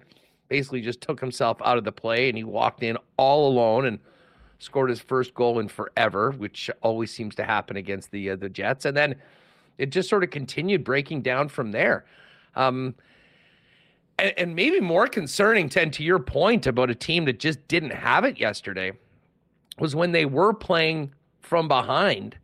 basically 0.50 0.82
just 0.82 1.02
took 1.02 1.20
himself 1.20 1.58
out 1.64 1.78
of 1.78 1.84
the 1.84 1.92
play 1.92 2.30
and 2.30 2.38
he 2.38 2.44
walked 2.44 2.84
in 2.84 2.98
all 3.18 3.48
alone 3.48 3.86
and 3.86 4.00
scored 4.60 4.90
his 4.90 5.00
first 5.00 5.34
goal 5.34 5.60
in 5.60 5.68
forever, 5.68 6.32
which 6.32 6.70
always 6.82 7.12
seems 7.12 7.36
to 7.36 7.44
happen 7.44 7.78
against 7.78 8.10
the 8.12 8.32
uh, 8.32 8.36
the 8.36 8.50
Jets. 8.50 8.86
And 8.86 8.98
then 8.98 9.16
it 9.78 9.92
just 9.92 10.10
sort 10.10 10.24
of 10.24 10.32
continued 10.32 10.84
breaking 10.84 11.22
down 11.22 11.48
from 11.48 11.72
there. 11.72 12.06
Um, 12.56 12.96
and, 14.20 14.34
and 14.38 14.56
maybe 14.56 14.80
more 14.80 15.08
concerning, 15.08 15.70
Ted, 15.70 15.94
to 15.94 16.04
your 16.04 16.20
point 16.20 16.68
about 16.68 16.90
a 16.90 16.96
team 16.96 17.26
that 17.26 17.40
just 17.40 17.68
didn't 17.68 17.92
have 17.92 18.24
it 18.24 18.40
yesterday, 18.40 18.92
was 19.80 19.96
when 19.96 20.12
they 20.12 20.26
were 20.26 20.54
playing 20.54 21.14
from 21.42 21.68
behind, 21.68 22.38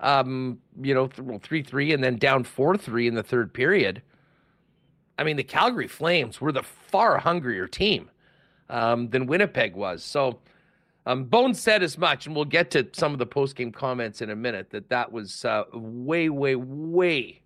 um, 0.00 0.58
you 0.80 0.94
know, 0.94 1.08
three 1.42 1.62
three 1.62 1.92
and 1.92 2.02
then 2.02 2.16
down 2.16 2.44
four 2.44 2.76
three 2.76 3.06
in 3.06 3.14
the 3.14 3.22
third 3.22 3.52
period. 3.52 4.02
I 5.18 5.24
mean, 5.24 5.36
the 5.36 5.44
Calgary 5.44 5.88
Flames 5.88 6.40
were 6.40 6.52
the 6.52 6.62
far 6.62 7.18
hungrier 7.18 7.66
team 7.66 8.10
um, 8.70 9.10
than 9.10 9.26
Winnipeg 9.26 9.74
was. 9.74 10.04
So, 10.04 10.38
um, 11.06 11.24
Bones 11.24 11.60
said 11.60 11.82
as 11.82 11.98
much, 11.98 12.26
and 12.26 12.36
we'll 12.36 12.44
get 12.44 12.70
to 12.72 12.86
some 12.92 13.12
of 13.12 13.18
the 13.18 13.26
post 13.26 13.56
game 13.56 13.72
comments 13.72 14.22
in 14.22 14.30
a 14.30 14.36
minute. 14.36 14.70
That 14.70 14.88
that 14.90 15.10
was 15.10 15.44
uh, 15.44 15.64
way, 15.72 16.28
way, 16.28 16.54
way 16.54 17.42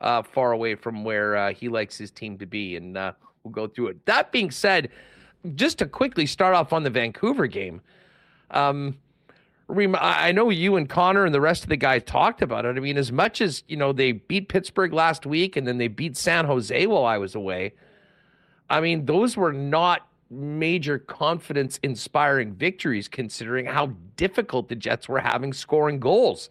uh, 0.00 0.22
far 0.22 0.52
away 0.52 0.74
from 0.74 1.04
where 1.04 1.36
uh, 1.36 1.52
he 1.52 1.68
likes 1.68 1.96
his 1.96 2.10
team 2.10 2.38
to 2.38 2.46
be, 2.46 2.76
and 2.76 2.96
uh, 2.96 3.12
we'll 3.42 3.52
go 3.52 3.66
through 3.66 3.88
it. 3.88 4.06
That 4.06 4.32
being 4.32 4.50
said, 4.50 4.90
just 5.54 5.78
to 5.78 5.86
quickly 5.86 6.26
start 6.26 6.54
off 6.54 6.72
on 6.72 6.82
the 6.82 6.90
Vancouver 6.90 7.46
game, 7.46 7.80
um, 8.50 8.96
I 9.70 10.32
know 10.32 10.48
you 10.48 10.76
and 10.76 10.88
Connor 10.88 11.26
and 11.26 11.34
the 11.34 11.40
rest 11.40 11.62
of 11.62 11.68
the 11.68 11.76
guys 11.76 12.02
talked 12.04 12.40
about 12.40 12.64
it. 12.64 12.76
I 12.76 12.80
mean, 12.80 12.96
as 12.96 13.12
much 13.12 13.42
as 13.42 13.64
you 13.68 13.76
know, 13.76 13.92
they 13.92 14.12
beat 14.12 14.48
Pittsburgh 14.48 14.94
last 14.94 15.26
week 15.26 15.56
and 15.56 15.66
then 15.66 15.76
they 15.76 15.88
beat 15.88 16.16
San 16.16 16.46
Jose 16.46 16.86
while 16.86 17.04
I 17.04 17.18
was 17.18 17.34
away. 17.34 17.74
I 18.70 18.80
mean, 18.80 19.04
those 19.04 19.36
were 19.36 19.52
not 19.52 20.08
major 20.30 20.98
confidence 20.98 21.78
inspiring 21.82 22.54
victories 22.54 23.08
considering 23.08 23.66
how 23.66 23.92
difficult 24.16 24.68
the 24.68 24.74
Jets 24.74 25.08
were 25.08 25.20
having 25.20 25.52
scoring 25.52 26.00
goals. 26.00 26.48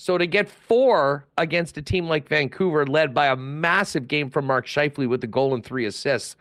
So 0.00 0.16
to 0.16 0.26
get 0.26 0.48
four 0.48 1.26
against 1.36 1.76
a 1.76 1.82
team 1.82 2.08
like 2.08 2.26
Vancouver, 2.26 2.86
led 2.86 3.12
by 3.12 3.26
a 3.26 3.36
massive 3.36 4.08
game 4.08 4.30
from 4.30 4.46
Mark 4.46 4.66
Scheifele 4.66 5.06
with 5.06 5.20
the 5.20 5.26
goal 5.26 5.52
and 5.52 5.62
three 5.62 5.84
assists, 5.84 6.36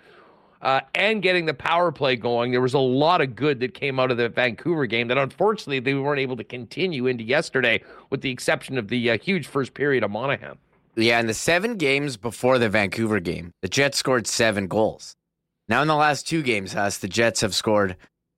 uh, 0.62 0.80
and 0.96 1.22
getting 1.22 1.46
the 1.46 1.54
power 1.54 1.92
play 1.92 2.16
going, 2.16 2.51
there 2.51 2.62
was 2.62 2.74
a 2.74 2.80
lot 2.80 3.20
of 3.20 3.36
good 3.36 3.60
that 3.60 3.74
came 3.74 4.00
out 4.00 4.12
of 4.12 4.18
the 4.18 4.30
Vancouver 4.30 4.86
game 4.86 5.10
that 5.10 5.18
unfortunately 5.18 5.82
they 5.82 5.94
weren't 5.94 6.22
able 6.22 6.38
to 6.38 6.44
continue 6.46 7.06
into 7.08 7.25
yesterday, 7.25 7.84
with 8.10 8.22
the 8.22 8.32
exception 8.32 8.78
of 8.78 8.88
the 8.88 9.12
uh, 9.12 9.18
huge 9.18 9.46
first 9.46 9.74
period 9.74 10.06
of 10.06 10.12
Monahan. 10.12 10.58
Yeah, 10.96 11.20
in 11.20 11.28
the 11.28 11.34
seven 11.34 11.75
games 11.75 12.16
before 12.16 12.60
the 12.60 12.70
Vancouver 12.70 13.20
game, 13.20 13.51
the 13.62 13.68
Jets 13.68 13.98
scored 13.98 14.25
seven 14.25 14.68
goals. 14.68 15.18
Now 15.68 15.82
in 15.82 15.89
the 15.89 15.96
last 15.96 16.25
two 16.25 16.44
games, 16.44 16.72
Huss, 16.72 17.00
the 17.00 17.10
Jets 17.10 17.42
have 17.42 17.54
scored 17.54 17.98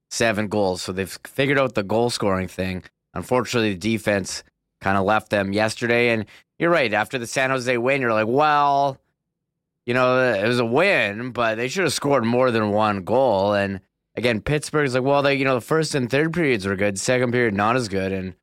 seven 0.10 0.48
goals. 0.48 0.82
So 0.82 0.92
they've 0.92 1.16
figured 1.28 1.60
out 1.60 1.76
the 1.76 1.84
goal 1.84 2.10
scoring 2.10 2.48
thing. 2.48 2.86
Unfortunately, 3.14 3.74
the 3.74 3.98
defense 3.98 4.44
kind 4.82 4.98
of 4.98 5.06
left 5.06 5.30
them 5.30 5.54
yesterday. 5.54 6.10
And 6.10 6.26
you're 6.60 6.70
right. 6.70 6.94
After 6.94 7.18
the 7.18 7.28
San 7.28 7.50
Jose 7.50 7.78
win, 7.78 8.02
you're 8.02 8.14
like, 8.14 8.28
well, 8.28 8.98
you 9.86 9.94
know, 9.94 10.34
it 10.34 10.48
was 10.48 10.60
a 10.60 10.66
win, 10.66 11.32
but 11.32 11.56
they 11.56 11.68
should 11.68 11.84
have 11.84 11.94
scored 11.94 12.26
more 12.26 12.52
than 12.52 12.72
one 12.72 13.04
goal. 13.04 13.54
And 13.54 13.82
again, 14.16 14.42
Pittsburgh's 14.42 14.94
like, 14.94 15.04
well, 15.04 15.22
they, 15.22 15.36
you 15.36 15.46
know, 15.46 15.56
the 15.56 15.62
first 15.62 15.96
and 15.96 16.10
third 16.10 16.34
periods 16.34 16.66
were 16.66 16.76
good, 16.76 17.00
second 17.00 17.32
period 17.32 17.54
not 17.54 17.76
as 17.76 17.88
good, 17.88 18.12
and 18.12 18.36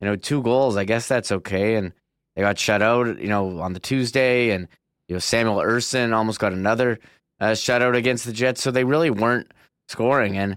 you 0.00 0.08
know, 0.08 0.16
two 0.16 0.42
goals, 0.42 0.76
I 0.76 0.84
guess 0.84 1.06
that's 1.06 1.30
okay. 1.30 1.76
And 1.76 1.92
they 2.34 2.42
got 2.42 2.58
shut 2.58 2.82
out, 2.82 3.20
you 3.20 3.28
know, 3.28 3.60
on 3.60 3.72
the 3.72 3.80
Tuesday, 3.80 4.50
and 4.50 4.68
you 5.08 5.14
know, 5.14 5.20
Samuel 5.20 5.58
Ersson 5.58 6.14
almost 6.14 6.40
got 6.40 6.52
another 6.52 6.98
uh, 7.40 7.50
shutout 7.50 7.96
against 7.96 8.24
the 8.24 8.32
Jets, 8.32 8.62
so 8.62 8.70
they 8.70 8.84
really 8.84 9.10
weren't 9.10 9.52
scoring. 9.88 10.36
And 10.36 10.56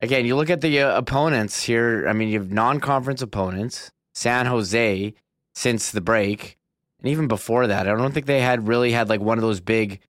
again, 0.00 0.26
you 0.26 0.36
look 0.36 0.50
at 0.50 0.60
the 0.60 0.80
uh, 0.80 0.96
opponents 0.98 1.62
here. 1.62 2.06
I 2.08 2.12
mean, 2.12 2.28
you 2.28 2.38
have 2.38 2.52
non-conference 2.52 3.22
opponents, 3.22 3.90
San 4.16 4.46
Jose, 4.46 5.12
since 5.54 5.90
the 5.90 6.00
break, 6.00 6.56
and 7.00 7.10
even 7.10 7.28
before 7.28 7.66
that, 7.66 7.86
I 7.86 7.94
don't 7.94 8.12
think 8.12 8.24
they 8.24 8.40
had 8.40 8.66
really 8.66 8.90
had 8.90 9.10
like 9.10 9.20
one 9.20 9.36
of 9.36 9.42
those 9.42 9.60
big. 9.60 10.00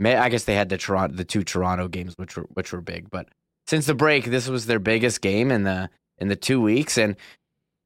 I 0.00 0.28
guess 0.28 0.44
they 0.44 0.54
had 0.54 0.68
the 0.68 0.78
Toronto, 0.78 1.16
the 1.16 1.24
two 1.24 1.42
Toronto 1.42 1.88
games, 1.88 2.14
which 2.16 2.36
were 2.36 2.46
which 2.54 2.72
were 2.72 2.80
big, 2.80 3.10
but 3.10 3.28
since 3.66 3.86
the 3.86 3.94
break, 3.94 4.26
this 4.26 4.48
was 4.48 4.66
their 4.66 4.78
biggest 4.78 5.20
game 5.20 5.50
in 5.50 5.64
the 5.64 5.90
in 6.18 6.28
the 6.28 6.36
two 6.36 6.60
weeks, 6.60 6.96
and 6.98 7.16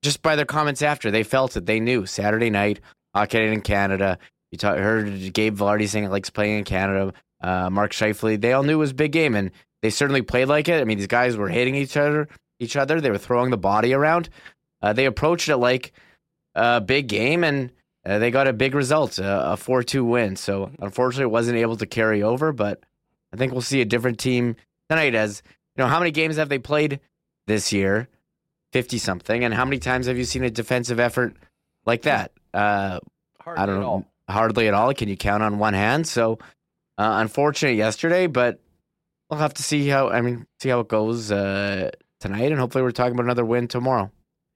just 0.02 0.20
by 0.20 0.36
their 0.36 0.44
comments 0.44 0.82
after, 0.82 1.10
they 1.10 1.22
felt 1.22 1.56
it. 1.56 1.64
They 1.64 1.80
knew 1.80 2.04
Saturday 2.04 2.50
night, 2.50 2.80
hockey 3.14 3.46
in 3.46 3.62
Canada. 3.62 4.18
You 4.50 4.58
talk, 4.58 4.76
heard 4.76 5.32
Gabe 5.32 5.56
Vilardi 5.56 5.88
saying 5.88 6.04
it 6.04 6.10
likes 6.10 6.28
playing 6.28 6.58
in 6.58 6.64
Canada. 6.64 7.14
Uh, 7.40 7.70
Mark 7.70 7.92
Scheifele, 7.92 8.38
they 8.38 8.52
all 8.52 8.62
knew 8.62 8.74
it 8.74 8.76
was 8.76 8.90
a 8.90 8.94
big 8.94 9.12
game, 9.12 9.34
and 9.34 9.50
they 9.80 9.88
certainly 9.88 10.20
played 10.20 10.48
like 10.48 10.68
it. 10.68 10.82
I 10.82 10.84
mean, 10.84 10.98
these 10.98 11.06
guys 11.06 11.38
were 11.38 11.48
hitting 11.48 11.74
each 11.74 11.96
other, 11.96 12.28
each 12.60 12.76
other. 12.76 13.00
They 13.00 13.10
were 13.10 13.16
throwing 13.16 13.50
the 13.50 13.56
body 13.56 13.94
around. 13.94 14.28
Uh, 14.82 14.92
they 14.92 15.06
approached 15.06 15.48
it 15.48 15.56
like 15.56 15.92
a 16.54 16.80
big 16.80 17.08
game, 17.08 17.44
and 17.44 17.70
uh, 18.04 18.18
they 18.18 18.30
got 18.30 18.48
a 18.48 18.52
big 18.52 18.74
result, 18.74 19.18
a 19.22 19.56
four-two 19.56 20.04
win. 20.04 20.36
So 20.36 20.70
unfortunately, 20.80 21.24
it 21.24 21.30
wasn't 21.30 21.58
able 21.58 21.76
to 21.76 21.86
carry 21.86 22.22
over. 22.22 22.52
But 22.52 22.82
I 23.32 23.36
think 23.36 23.52
we'll 23.52 23.62
see 23.62 23.80
a 23.80 23.86
different 23.86 24.18
team 24.18 24.56
tonight 24.88 25.14
as 25.14 25.42
you 25.76 25.82
know, 25.82 25.88
how 25.88 25.98
many 25.98 26.10
games 26.10 26.36
have 26.36 26.48
they 26.48 26.58
played 26.58 27.00
this 27.46 27.72
year? 27.72 28.08
50 28.72 28.98
something. 28.98 29.44
And 29.44 29.54
how 29.54 29.64
many 29.64 29.78
times 29.78 30.06
have 30.06 30.18
you 30.18 30.24
seen 30.24 30.44
a 30.44 30.50
defensive 30.50 30.98
effort 30.98 31.36
like 31.84 32.02
that? 32.02 32.32
Uh, 32.52 33.00
hardly 33.40 33.62
I 33.62 33.66
don't 33.66 33.80
know. 33.80 33.86
All. 33.86 34.06
Hardly 34.28 34.68
at 34.68 34.74
all. 34.74 34.94
Can 34.94 35.08
you 35.08 35.16
count 35.16 35.42
on 35.42 35.58
one 35.58 35.74
hand? 35.74 36.06
So, 36.06 36.38
uh, 36.96 37.18
unfortunate 37.20 37.76
yesterday, 37.76 38.26
but 38.28 38.60
we'll 39.28 39.40
have 39.40 39.54
to 39.54 39.62
see 39.62 39.88
how, 39.88 40.08
I 40.08 40.20
mean, 40.20 40.46
see 40.60 40.68
how 40.68 40.80
it 40.80 40.88
goes 40.88 41.30
uh, 41.30 41.90
tonight. 42.20 42.50
And 42.50 42.58
hopefully, 42.58 42.82
we're 42.82 42.92
talking 42.92 43.12
about 43.12 43.24
another 43.24 43.44
win 43.44 43.68
tomorrow. 43.68 44.10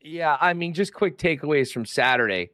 Yeah. 0.06 0.36
I 0.40 0.54
mean, 0.54 0.72
just 0.72 0.94
quick 0.94 1.18
takeaways 1.18 1.72
from 1.72 1.84
Saturday. 1.84 2.50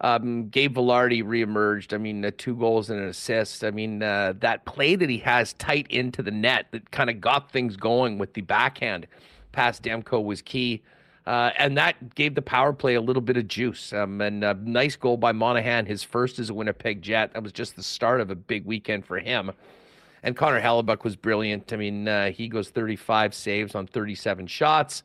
Um, 0.00 0.48
Gabe 0.48 0.76
Vilardi 0.76 1.22
reemerged. 1.22 1.94
I 1.94 1.98
mean, 1.98 2.24
uh, 2.24 2.32
two 2.36 2.56
goals 2.56 2.90
and 2.90 3.00
an 3.00 3.08
assist. 3.08 3.64
I 3.64 3.70
mean, 3.70 4.02
uh, 4.02 4.34
that 4.40 4.64
play 4.66 4.96
that 4.96 5.08
he 5.08 5.18
has 5.18 5.52
tight 5.54 5.86
into 5.88 6.22
the 6.22 6.30
net 6.30 6.66
that 6.72 6.90
kind 6.90 7.08
of 7.08 7.20
got 7.20 7.50
things 7.50 7.76
going 7.76 8.18
with 8.18 8.34
the 8.34 8.42
backhand 8.42 9.06
past 9.52 9.82
Demko 9.84 10.22
was 10.22 10.42
key. 10.42 10.82
Uh, 11.26 11.50
and 11.58 11.76
that 11.76 12.14
gave 12.14 12.34
the 12.34 12.42
power 12.42 12.72
play 12.72 12.94
a 12.94 13.00
little 13.00 13.22
bit 13.22 13.36
of 13.36 13.48
juice. 13.48 13.92
Um, 13.92 14.20
and 14.20 14.44
a 14.44 14.54
nice 14.54 14.96
goal 14.96 15.16
by 15.16 15.32
Monahan, 15.32 15.86
his 15.86 16.02
first 16.02 16.38
as 16.38 16.50
a 16.50 16.54
Winnipeg 16.54 17.02
Jet. 17.02 17.32
That 17.32 17.42
was 17.42 17.52
just 17.52 17.76
the 17.76 17.82
start 17.82 18.20
of 18.20 18.30
a 18.30 18.36
big 18.36 18.66
weekend 18.66 19.06
for 19.06 19.18
him. 19.18 19.52
And 20.22 20.36
Connor 20.36 20.60
Hellebuyck 20.60 21.04
was 21.04 21.16
brilliant. 21.16 21.72
I 21.72 21.76
mean, 21.76 22.06
uh, 22.06 22.30
he 22.30 22.48
goes 22.48 22.68
35 22.68 23.32
saves 23.32 23.74
on 23.74 23.86
37 23.86 24.48
shots 24.48 25.04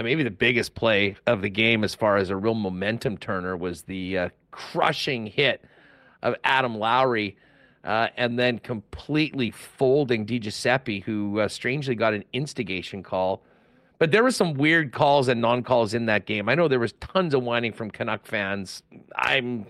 maybe 0.00 0.22
the 0.22 0.30
biggest 0.30 0.74
play 0.74 1.16
of 1.26 1.42
the 1.42 1.50
game 1.50 1.84
as 1.84 1.94
far 1.94 2.16
as 2.16 2.30
a 2.30 2.36
real 2.36 2.54
momentum 2.54 3.18
turner 3.18 3.56
was 3.56 3.82
the 3.82 4.18
uh, 4.18 4.28
crushing 4.50 5.26
hit 5.26 5.64
of 6.22 6.34
Adam 6.44 6.76
Lowry. 6.76 7.36
Uh, 7.82 8.08
and 8.18 8.38
then 8.38 8.58
completely 8.58 9.50
folding 9.50 10.26
DiGiuseppe, 10.26 11.02
who 11.02 11.40
uh, 11.40 11.48
strangely 11.48 11.94
got 11.94 12.12
an 12.12 12.22
instigation 12.34 13.02
call. 13.02 13.42
But 13.98 14.10
there 14.10 14.22
were 14.22 14.30
some 14.30 14.52
weird 14.52 14.92
calls 14.92 15.28
and 15.28 15.40
non-calls 15.40 15.94
in 15.94 16.04
that 16.04 16.26
game. 16.26 16.50
I 16.50 16.54
know 16.54 16.68
there 16.68 16.78
was 16.78 16.92
tons 17.00 17.32
of 17.32 17.42
whining 17.42 17.72
from 17.72 17.90
Canuck 17.90 18.26
fans. 18.26 18.82
I'm 19.14 19.66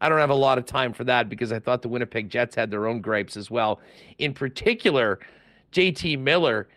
I 0.00 0.08
don't 0.08 0.18
have 0.18 0.30
a 0.30 0.34
lot 0.34 0.58
of 0.58 0.66
time 0.66 0.92
for 0.92 1.04
that 1.04 1.28
because 1.28 1.52
I 1.52 1.58
thought 1.58 1.82
the 1.82 1.88
Winnipeg 1.88 2.28
Jets 2.28 2.54
had 2.54 2.70
their 2.70 2.86
own 2.86 3.00
gripes 3.00 3.36
as 3.36 3.50
well. 3.50 3.80
In 4.18 4.34
particular, 4.34 5.18
JT 5.72 6.18
Miller 6.18 6.68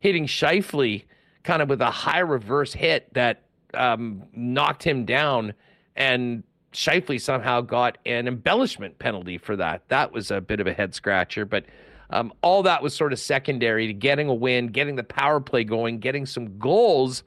hitting 0.00 0.26
Scheifele 0.26 1.04
kind 1.46 1.62
of 1.62 1.68
with 1.68 1.80
a 1.80 1.90
high 1.90 2.18
reverse 2.18 2.72
hit 2.72 3.12
that 3.14 3.44
um, 3.72 4.24
knocked 4.32 4.82
him 4.82 5.04
down, 5.04 5.54
and 5.94 6.42
Scheifele 6.72 7.20
somehow 7.20 7.60
got 7.60 7.98
an 8.04 8.26
embellishment 8.26 8.98
penalty 8.98 9.38
for 9.38 9.56
that. 9.56 9.88
That 9.88 10.12
was 10.12 10.30
a 10.30 10.40
bit 10.40 10.60
of 10.60 10.66
a 10.66 10.74
head 10.74 10.94
scratcher, 10.94 11.44
but 11.46 11.64
um, 12.10 12.32
all 12.42 12.62
that 12.64 12.82
was 12.82 12.94
sort 12.94 13.12
of 13.12 13.18
secondary 13.18 13.86
to 13.86 13.92
getting 13.92 14.28
a 14.28 14.34
win, 14.34 14.66
getting 14.66 14.96
the 14.96 15.04
power 15.04 15.40
play 15.40 15.64
going, 15.64 16.00
getting 16.00 16.26
some 16.26 16.58
goals. 16.58 17.22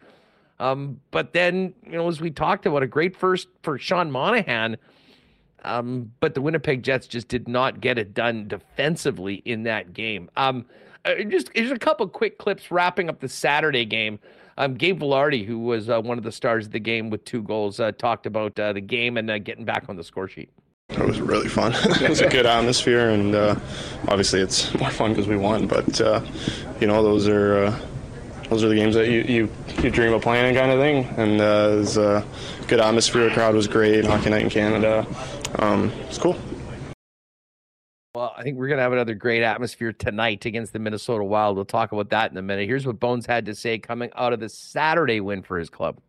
Um, 0.59 0.99
but 1.11 1.33
then, 1.33 1.73
you 1.85 1.93
know, 1.93 2.07
as 2.07 2.19
we 2.19 2.29
talked 2.29 2.65
about, 2.65 2.83
a 2.83 2.87
great 2.87 3.15
first 3.15 3.47
for 3.63 3.77
Sean 3.77 4.11
Monahan. 4.11 4.77
Um, 5.63 6.11
but 6.19 6.33
the 6.33 6.41
Winnipeg 6.41 6.83
Jets 6.83 7.07
just 7.07 7.27
did 7.27 7.47
not 7.47 7.81
get 7.81 7.97
it 7.97 8.13
done 8.13 8.47
defensively 8.47 9.35
in 9.45 9.63
that 9.63 9.93
game. 9.93 10.29
Um, 10.37 10.65
just 11.05 11.53
just 11.53 11.73
a 11.73 11.79
couple 11.79 12.07
quick 12.07 12.37
clips 12.37 12.71
wrapping 12.71 13.09
up 13.09 13.19
the 13.19 13.29
Saturday 13.29 13.85
game. 13.85 14.19
Um, 14.57 14.73
Gabe 14.73 14.99
Vilardi, 15.01 15.45
who 15.45 15.59
was 15.59 15.89
uh, 15.89 16.01
one 16.01 16.17
of 16.17 16.23
the 16.25 16.33
stars 16.33 16.65
of 16.65 16.73
the 16.73 16.79
game 16.79 17.09
with 17.09 17.23
two 17.23 17.41
goals, 17.41 17.79
uh, 17.79 17.93
talked 17.93 18.25
about 18.25 18.59
uh, 18.59 18.73
the 18.73 18.81
game 18.81 19.15
and 19.15 19.31
uh, 19.31 19.37
getting 19.37 19.63
back 19.63 19.85
on 19.87 19.95
the 19.95 20.03
score 20.03 20.27
sheet. 20.27 20.49
It 20.89 20.99
was 20.99 21.21
really 21.21 21.47
fun. 21.47 21.73
it 21.75 22.09
was 22.09 22.19
a 22.19 22.27
good 22.27 22.45
atmosphere, 22.45 23.11
and 23.11 23.35
uh, 23.35 23.55
obviously 24.07 24.41
it's 24.41 24.73
more 24.79 24.89
fun 24.89 25.11
because 25.11 25.27
we 25.27 25.37
won. 25.37 25.67
But 25.67 25.99
you 26.81 26.87
know, 26.87 27.03
those 27.03 27.27
are 27.27 27.73
those 28.49 28.63
are 28.63 28.69
the 28.69 28.75
games 28.75 28.95
that 28.95 29.07
you, 29.07 29.21
you, 29.21 29.49
you 29.83 29.91
dream 29.91 30.11
of 30.11 30.23
playing, 30.23 30.55
kind 30.55 30.71
of 30.71 30.79
thing. 30.79 31.05
And 31.17 31.39
uh, 31.39 31.69
it 31.71 31.75
was 31.77 31.97
a 31.97 32.25
good 32.67 32.79
atmosphere. 32.79 33.25
The 33.25 33.31
crowd 33.31 33.53
was 33.53 33.67
great. 33.67 34.05
Hockey 34.05 34.31
night 34.31 34.41
in 34.41 34.49
Canada. 34.49 35.05
Um, 35.59 35.91
it's 36.07 36.17
cool. 36.17 36.35
Well, 38.15 38.33
I 38.35 38.41
think 38.41 38.57
we're 38.57 38.67
going 38.67 38.79
to 38.79 38.83
have 38.83 38.91
another 38.91 39.13
great 39.13 39.43
atmosphere 39.43 39.93
tonight 39.93 40.43
against 40.45 40.73
the 40.73 40.79
Minnesota 40.79 41.23
Wild. 41.23 41.57
We'll 41.57 41.65
talk 41.65 41.91
about 41.91 42.09
that 42.09 42.31
in 42.31 42.37
a 42.37 42.41
minute. 42.41 42.67
Here's 42.67 42.87
what 42.87 42.99
Bones 42.99 43.27
had 43.27 43.45
to 43.45 43.53
say 43.53 43.77
coming 43.77 44.09
out 44.15 44.33
of 44.33 44.39
the 44.39 44.49
Saturday 44.49 45.19
win 45.19 45.43
for 45.43 45.59
his 45.59 45.69
club. 45.69 45.99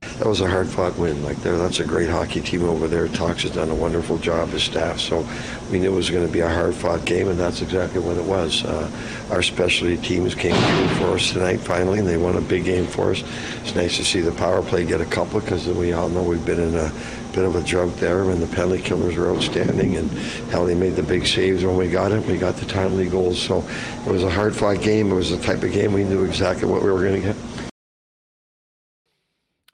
That 0.00 0.26
was 0.26 0.40
a 0.40 0.48
hard 0.48 0.68
fought 0.68 0.96
win. 0.96 1.22
Like 1.22 1.36
there, 1.38 1.58
that's 1.58 1.80
a 1.80 1.84
great 1.84 2.08
hockey 2.08 2.40
team 2.40 2.64
over 2.64 2.88
there. 2.88 3.08
Tox 3.08 3.42
has 3.42 3.50
done 3.50 3.68
a 3.68 3.74
wonderful 3.74 4.16
job, 4.16 4.48
his 4.50 4.62
staff. 4.62 5.00
So 5.00 5.26
we 5.70 5.80
knew 5.80 5.92
it 5.92 5.96
was 5.96 6.08
going 6.08 6.26
to 6.26 6.32
be 6.32 6.40
a 6.40 6.48
hard 6.48 6.74
fought 6.74 7.04
game, 7.04 7.28
and 7.28 7.38
that's 7.38 7.60
exactly 7.60 8.00
what 8.00 8.16
it 8.16 8.24
was. 8.24 8.64
Uh, 8.64 8.90
our 9.30 9.42
specialty 9.42 9.98
teams 9.98 10.34
came 10.34 10.54
through 10.54 10.88
for 10.96 11.14
us 11.14 11.30
tonight 11.32 11.58
finally, 11.58 11.98
and 11.98 12.08
they 12.08 12.16
won 12.16 12.36
a 12.36 12.40
big 12.40 12.64
game 12.64 12.86
for 12.86 13.10
us. 13.10 13.22
It's 13.62 13.74
nice 13.74 13.98
to 13.98 14.04
see 14.04 14.22
the 14.22 14.32
power 14.32 14.62
play 14.62 14.86
get 14.86 15.02
a 15.02 15.06
couple 15.06 15.40
because 15.40 15.66
we 15.68 15.92
all 15.92 16.08
know 16.08 16.22
we've 16.22 16.44
been 16.46 16.60
in 16.60 16.74
a 16.74 16.90
bit 17.34 17.44
of 17.44 17.56
a 17.56 17.62
drought 17.62 17.96
there, 17.96 18.30
and 18.30 18.40
the 18.40 18.46
penalty 18.54 18.80
killers 18.80 19.16
were 19.16 19.34
outstanding, 19.34 19.96
and 19.96 20.10
how 20.50 20.64
they 20.64 20.74
made 20.74 20.94
the 20.94 21.02
big 21.02 21.26
saves 21.26 21.64
when 21.64 21.76
we 21.76 21.90
got 21.90 22.12
it. 22.12 22.24
We 22.26 22.38
got 22.38 22.56
the 22.56 22.66
timely 22.66 23.08
goals, 23.08 23.40
so 23.40 23.66
it 24.06 24.10
was 24.10 24.22
a 24.22 24.30
hard-fought 24.30 24.80
game. 24.82 25.10
It 25.10 25.14
was 25.14 25.30
the 25.30 25.38
type 25.38 25.62
of 25.62 25.72
game 25.72 25.92
we 25.92 26.04
knew 26.04 26.24
exactly 26.24 26.68
what 26.68 26.82
we 26.82 26.90
were 26.90 27.02
going 27.02 27.20
to 27.22 27.32
get. 27.32 27.36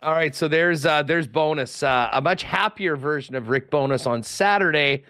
All 0.03 0.15
right, 0.15 0.35
so 0.35 0.49
there's 0.49 0.87
uh, 0.87 1.03
there's 1.03 1.27
bonus, 1.27 1.83
uh, 1.83 2.09
a 2.13 2.23
much 2.23 2.43
happier 2.43 2.97
version 2.97 3.35
of 3.35 3.51
Rick 3.51 3.71
Bowness 3.71 4.07
on 4.07 4.23
Saturday 4.23 5.05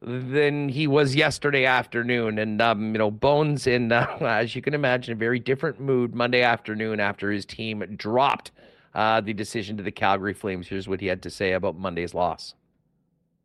than 0.00 0.68
he 0.68 0.88
was 0.88 1.14
yesterday 1.14 1.64
afternoon, 1.64 2.40
and 2.40 2.60
um, 2.60 2.92
you 2.92 2.98
know 2.98 3.12
Bones 3.12 3.68
in 3.68 3.92
uh, 3.92 4.06
as 4.20 4.56
you 4.56 4.62
can 4.62 4.74
imagine 4.74 5.12
a 5.12 5.16
very 5.16 5.38
different 5.38 5.78
mood 5.78 6.16
Monday 6.16 6.42
afternoon 6.42 6.98
after 6.98 7.30
his 7.30 7.46
team 7.46 7.84
dropped 7.96 8.50
uh, 8.96 9.20
the 9.20 9.34
decision 9.34 9.76
to 9.76 9.82
the 9.82 9.92
Calgary 9.92 10.32
Flames. 10.32 10.66
Here's 10.66 10.88
what 10.88 11.00
he 11.02 11.06
had 11.06 11.22
to 11.22 11.30
say 11.30 11.52
about 11.52 11.76
Monday's 11.76 12.14
loss. 12.14 12.54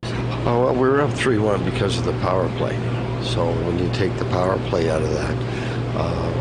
Oh, 0.03 0.63
well, 0.63 0.73
we 0.73 0.79
were 0.79 1.01
up 1.01 1.11
3 1.11 1.37
1 1.37 1.65
because 1.65 1.99
of 1.99 2.05
the 2.05 2.13
power 2.13 2.47
play. 2.57 2.75
So 3.21 3.51
when 3.65 3.77
you 3.77 3.91
take 3.93 4.17
the 4.17 4.25
power 4.25 4.57
play 4.69 4.89
out 4.89 5.01
of 5.01 5.09
that, 5.11 5.35
uh, 5.97 6.31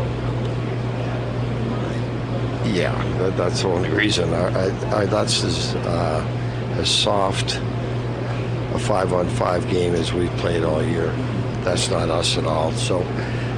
yeah, 2.65 2.95
that, 3.19 3.35
that's 3.35 3.61
the 3.61 3.67
only 3.67 3.89
reason. 3.89 4.33
I, 4.33 4.47
I, 4.47 5.01
I, 5.01 5.05
that's 5.05 5.43
as, 5.43 5.75
uh, 5.75 6.25
as 6.77 6.89
soft 6.89 7.57
a 8.73 8.79
five 8.79 9.11
on 9.11 9.27
five 9.27 9.69
game 9.69 9.93
as 9.93 10.13
we've 10.13 10.31
played 10.37 10.63
all 10.63 10.81
year. 10.81 11.11
That's 11.65 11.89
not 11.89 12.09
us 12.09 12.37
at 12.37 12.45
all. 12.45 12.71
So 12.71 13.01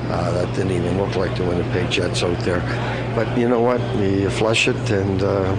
uh, 0.09 0.31
that 0.31 0.55
didn't 0.55 0.71
even 0.71 0.97
look 0.97 1.15
like 1.15 1.35
the 1.37 1.43
Winnipeg 1.43 1.89
Jets 1.91 2.23
out 2.23 2.39
there. 2.39 2.61
But 3.15 3.37
you 3.37 3.47
know 3.47 3.61
what? 3.61 3.81
You 3.97 4.29
flush 4.29 4.67
it, 4.67 4.91
and 4.91 5.21
uh, 5.21 5.55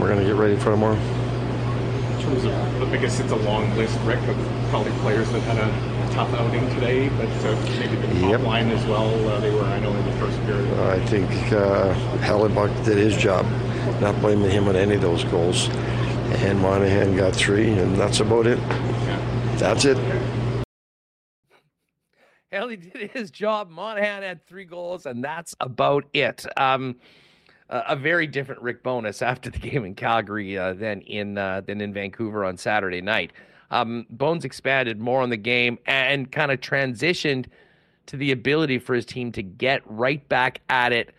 we're 0.00 0.08
going 0.08 0.20
to 0.20 0.24
get 0.24 0.36
ready 0.36 0.56
for 0.56 0.70
tomorrow. 0.70 0.96
In 0.96 2.22
terms 2.22 2.44
of 2.44 2.80
the 2.80 2.86
biggest, 2.86 3.20
it's 3.20 3.32
a 3.32 3.36
long 3.36 3.74
list, 3.76 3.98
Rick, 4.00 4.20
of 4.28 4.36
probably 4.70 4.92
players 5.00 5.30
that 5.32 5.40
had 5.40 5.58
a 5.58 6.14
tough 6.14 6.32
outing 6.34 6.68
today, 6.74 7.08
but 7.10 7.28
uh, 7.44 7.54
maybe 7.78 7.96
the 7.96 8.20
top 8.20 8.30
yep. 8.30 8.40
line 8.40 8.70
as 8.70 8.84
well. 8.86 9.08
Uh, 9.28 9.40
they 9.40 9.50
were, 9.50 9.62
I 9.62 9.78
know, 9.80 9.94
in 9.94 10.04
the 10.04 10.12
first 10.12 10.38
period. 10.44 10.72
I 10.80 11.04
think 11.06 11.30
uh, 11.52 11.94
Hellebuyck 12.18 12.84
did 12.84 12.98
his 12.98 13.16
job. 13.16 13.46
Not 14.00 14.20
blaming 14.20 14.50
him 14.50 14.68
on 14.68 14.76
any 14.76 14.94
of 14.94 15.00
those 15.00 15.24
goals. 15.24 15.68
And 15.68 16.60
Monahan 16.60 17.16
got 17.16 17.34
three, 17.34 17.72
and 17.72 17.96
that's 17.96 18.20
about 18.20 18.46
it. 18.46 18.58
Yeah. 18.58 19.54
That's 19.56 19.84
it. 19.86 19.96
He 22.50 22.76
did 22.76 23.10
his 23.12 23.30
job. 23.30 23.70
Monahan 23.70 24.22
had 24.22 24.46
three 24.46 24.64
goals, 24.64 25.06
and 25.06 25.22
that's 25.22 25.54
about 25.60 26.04
it. 26.12 26.46
Um, 26.56 26.96
a 27.70 27.96
very 27.96 28.26
different 28.26 28.62
Rick 28.62 28.82
Bowness 28.82 29.20
after 29.22 29.50
the 29.50 29.58
game 29.58 29.84
in 29.84 29.94
Calgary 29.94 30.56
uh, 30.56 30.74
than 30.74 31.02
in 31.02 31.38
uh, 31.38 31.62
than 31.62 31.80
in 31.80 31.92
Vancouver 31.92 32.44
on 32.44 32.56
Saturday 32.56 33.00
night. 33.00 33.32
Um, 33.70 34.06
Bones 34.08 34.46
expanded 34.46 34.98
more 34.98 35.20
on 35.20 35.28
the 35.28 35.36
game 35.36 35.78
and 35.86 36.32
kind 36.32 36.50
of 36.50 36.60
transitioned 36.60 37.46
to 38.06 38.16
the 38.16 38.32
ability 38.32 38.78
for 38.78 38.94
his 38.94 39.04
team 39.04 39.30
to 39.32 39.42
get 39.42 39.82
right 39.84 40.26
back 40.30 40.62
at 40.70 40.92
it 40.92 41.14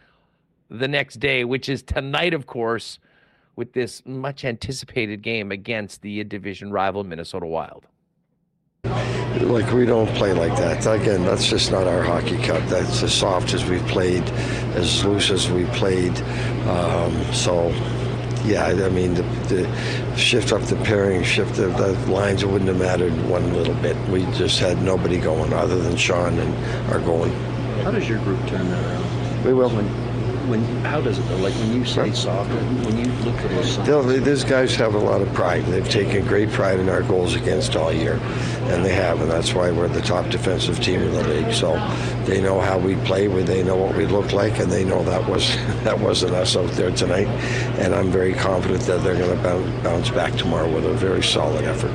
the 0.72 0.88
next 0.88 1.20
day, 1.20 1.46
which 1.46 1.70
is 1.70 1.84
tonight, 1.84 2.34
of 2.34 2.48
course, 2.48 2.98
with 3.56 3.74
this 3.74 4.02
much 4.04 4.46
anticipated 4.46 5.22
game 5.22 5.52
against 5.52 6.02
the 6.02 6.24
division 6.24 6.72
rival 6.72 7.04
Minnesota 7.04 7.46
Wild. 7.46 7.86
Like 9.38 9.72
we 9.72 9.86
don't 9.86 10.10
play 10.16 10.34
like 10.34 10.58
that. 10.58 10.86
Again, 10.88 11.24
that's 11.24 11.48
just 11.48 11.72
not 11.72 11.88
our 11.88 12.02
hockey 12.02 12.38
cup. 12.38 12.68
That's 12.68 13.04
as 13.04 13.14
soft 13.14 13.54
as 13.54 13.64
we've 13.64 13.86
played, 13.88 14.24
as 14.76 15.06
loose 15.06 15.30
as 15.30 15.50
we 15.52 15.66
played. 15.66 16.20
Um, 16.68 17.24
so, 17.34 17.70
yeah, 18.44 18.66
I 18.66 18.90
mean, 18.90 19.14
the, 19.14 19.24
the, 19.48 20.16
shift 20.18 20.52
up 20.52 20.62
the 20.64 20.76
pairing, 20.78 21.24
shift 21.24 21.56
the, 21.56 21.68
the 21.68 21.94
lines, 22.12 22.44
wouldn't 22.44 22.68
have 22.68 22.80
mattered 22.80 23.14
one 23.30 23.54
little 23.54 23.76
bit. 23.76 23.96
We 24.10 24.24
just 24.34 24.60
had 24.60 24.82
nobody 24.82 25.20
going 25.20 25.54
other 25.54 25.78
than 25.78 25.96
Sean 25.96 26.38
and 26.38 26.92
our 26.92 27.00
goalie. 27.00 27.34
How 27.84 27.92
does 27.92 28.10
your 28.10 28.20
group 28.20 28.40
turn 28.48 28.70
that 28.70 28.84
around? 28.84 29.46
We 29.46 29.54
will. 29.54 29.70
When, 30.50 30.62
when 30.62 30.84
how 30.86 31.02
does 31.02 31.20
it 31.20 31.24
like 31.38 31.54
when 31.54 31.76
you 31.76 31.86
say 31.86 32.12
soft 32.12 32.50
when 32.50 32.98
you 32.98 33.12
look 33.24 33.36
at 33.36 33.50
those 33.52 33.76
signs? 33.76 34.24
these 34.26 34.44
guys 34.44 34.76
have 34.76 34.96
a 34.96 34.98
lot 34.98 35.22
of 35.22 35.32
pride 35.34 35.64
they've 35.66 35.88
taken 35.88 36.26
great 36.26 36.50
pride 36.50 36.80
in 36.80 36.90
our 36.90 37.04
goals 37.04 37.36
against 37.36 37.76
all 37.76 37.94
year 37.94 38.14
and 38.14 38.84
they 38.84 38.94
have 38.94 39.22
and 39.22 39.30
that's 39.30 39.54
why 39.54 39.72
we're 39.72 39.88
the 39.88 40.02
top 40.02 40.30
defensive 40.30 40.80
team 40.82 41.02
in 41.02 41.12
the 41.14 41.24
league 41.28 41.54
so 41.54 41.74
they 42.26 42.42
know 42.42 42.60
how 42.60 42.78
we 42.78 42.96
play 43.06 43.28
they 43.44 43.64
know 43.64 43.76
what 43.76 43.96
we 43.96 44.06
look 44.06 44.34
like 44.34 44.58
and 44.60 44.72
they 44.72 44.84
know 44.84 45.04
that 45.04 45.28
was 45.30 45.56
that 45.84 46.00
wasn't 46.00 46.34
us 46.34 46.56
out 46.56 46.70
there 46.72 46.92
tonight 46.92 47.28
and 47.80 47.94
I'm 47.94 48.12
very 48.12 48.34
confident 48.34 48.82
that 48.82 49.04
they're 49.04 49.18
going 49.18 49.38
to 49.38 49.82
bounce 49.84 50.10
back 50.10 50.34
tomorrow 50.36 50.74
with 50.74 50.86
a 50.86 50.94
very 50.94 51.24
solid 51.24 51.64
effort 51.66 51.92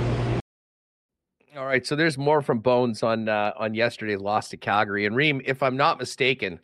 all 1.57 1.67
right, 1.67 1.87
so 1.87 1.95
there's 1.95 2.19
more 2.19 2.43
from 2.43 2.59
Bones 2.59 3.05
on 3.05 3.29
uh, 3.29 3.53
on 3.57 3.75
yesterday's 3.75 4.19
loss 4.19 4.49
to 4.49 4.57
Calgary. 4.57 5.07
And 5.07 5.15
Reem, 5.15 5.41
if 5.45 5.63
I'm 5.63 5.77
not 5.77 6.01
mistaken, 6.01 6.59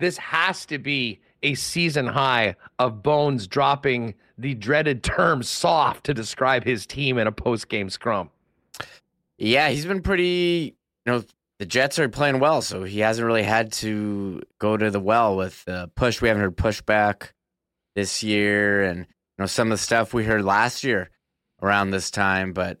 this 0.00 0.16
has 0.18 0.66
to 0.66 0.78
be 0.78 1.20
a 1.42 1.54
season 1.54 2.06
high 2.06 2.56
of 2.78 3.02
Bones 3.02 3.46
dropping 3.46 4.14
the 4.36 4.54
dreaded 4.54 5.02
term 5.02 5.42
soft 5.42 6.04
to 6.04 6.14
describe 6.14 6.64
his 6.64 6.86
team 6.86 7.18
in 7.18 7.26
a 7.26 7.32
post 7.32 7.68
game 7.68 7.90
scrum. 7.90 8.30
Yeah, 9.38 9.70
he's 9.70 9.86
been 9.86 10.02
pretty, 10.02 10.76
you 11.06 11.12
know, 11.12 11.22
the 11.58 11.66
Jets 11.66 11.98
are 11.98 12.08
playing 12.08 12.40
well, 12.40 12.62
so 12.62 12.84
he 12.84 13.00
hasn't 13.00 13.26
really 13.26 13.42
had 13.42 13.72
to 13.72 14.40
go 14.58 14.76
to 14.78 14.90
the 14.90 15.00
well 15.00 15.36
with 15.36 15.66
push. 15.94 16.20
We 16.20 16.28
haven't 16.28 16.42
heard 16.42 16.56
pushback 16.56 17.32
this 17.94 18.22
year, 18.22 18.82
and 18.82 19.00
you 19.00 19.06
know 19.38 19.46
some 19.46 19.68
of 19.68 19.78
the 19.78 19.82
stuff 19.82 20.14
we 20.14 20.24
heard 20.24 20.42
last 20.42 20.84
year 20.84 21.10
around 21.62 21.90
this 21.90 22.10
time. 22.10 22.54
But 22.54 22.78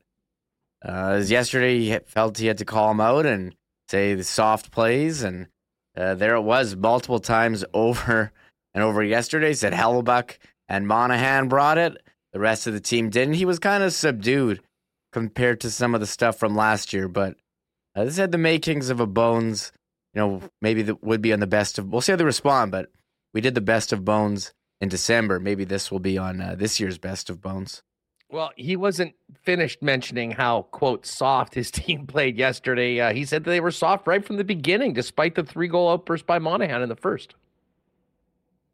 uh, 0.82 1.22
yesterday, 1.26 1.78
he 1.78 1.98
felt 2.06 2.38
he 2.38 2.46
had 2.46 2.56
to 2.58 2.64
call 2.64 2.90
him 2.90 3.00
out 3.00 3.26
and 3.26 3.54
say 3.90 4.14
the 4.14 4.24
soft 4.24 4.70
plays, 4.70 5.22
and 5.22 5.48
uh, 5.96 6.14
there 6.14 6.34
it 6.34 6.42
was 6.42 6.76
multiple 6.76 7.20
times 7.20 7.64
over 7.74 8.32
and 8.74 8.84
over 8.84 9.02
yesterday. 9.02 9.52
Said 9.52 9.72
Hellebuyck 9.72 10.38
and 10.68 10.86
Monahan 10.86 11.48
brought 11.48 11.78
it. 11.78 11.96
The 12.32 12.40
rest 12.40 12.66
of 12.66 12.72
the 12.72 12.80
team 12.80 13.10
didn't. 13.10 13.34
He 13.34 13.44
was 13.44 13.58
kind 13.58 13.82
of 13.82 13.92
subdued 13.92 14.60
compared 15.12 15.60
to 15.60 15.70
some 15.70 15.94
of 15.94 16.00
the 16.00 16.06
stuff 16.06 16.38
from 16.38 16.54
last 16.54 16.92
year, 16.92 17.08
but 17.08 17.36
uh, 17.96 18.04
this 18.04 18.16
had 18.16 18.30
the 18.30 18.38
makings 18.38 18.88
of 18.88 19.00
a 19.00 19.06
Bones. 19.06 19.72
You 20.14 20.20
know, 20.20 20.42
maybe 20.62 20.82
that 20.82 21.02
would 21.02 21.22
be 21.22 21.32
on 21.32 21.40
the 21.40 21.46
best 21.46 21.78
of. 21.78 21.88
We'll 21.88 22.00
see 22.00 22.12
how 22.12 22.16
they 22.16 22.24
respond, 22.24 22.70
but 22.70 22.90
we 23.34 23.40
did 23.40 23.54
the 23.54 23.60
best 23.60 23.92
of 23.92 24.04
Bones 24.04 24.52
in 24.80 24.88
December. 24.88 25.40
Maybe 25.40 25.64
this 25.64 25.90
will 25.90 26.00
be 26.00 26.18
on 26.18 26.40
uh, 26.40 26.54
this 26.56 26.80
year's 26.80 26.98
best 26.98 27.30
of 27.30 27.40
Bones. 27.40 27.82
Well, 28.30 28.52
he 28.56 28.76
wasn't 28.76 29.14
finished 29.42 29.82
mentioning 29.82 30.30
how, 30.30 30.62
quote, 30.70 31.04
soft 31.04 31.54
his 31.54 31.70
team 31.70 32.06
played 32.06 32.36
yesterday. 32.36 33.00
Uh, 33.00 33.12
he 33.12 33.24
said 33.24 33.44
they 33.44 33.60
were 33.60 33.70
soft 33.70 34.06
right 34.06 34.24
from 34.24 34.36
the 34.36 34.44
beginning, 34.44 34.92
despite 34.92 35.34
the 35.34 35.42
three 35.42 35.68
goal 35.68 35.90
outburst 35.90 36.26
by 36.26 36.38
Monahan 36.38 36.82
in 36.82 36.88
the 36.88 36.96
first. 36.96 37.34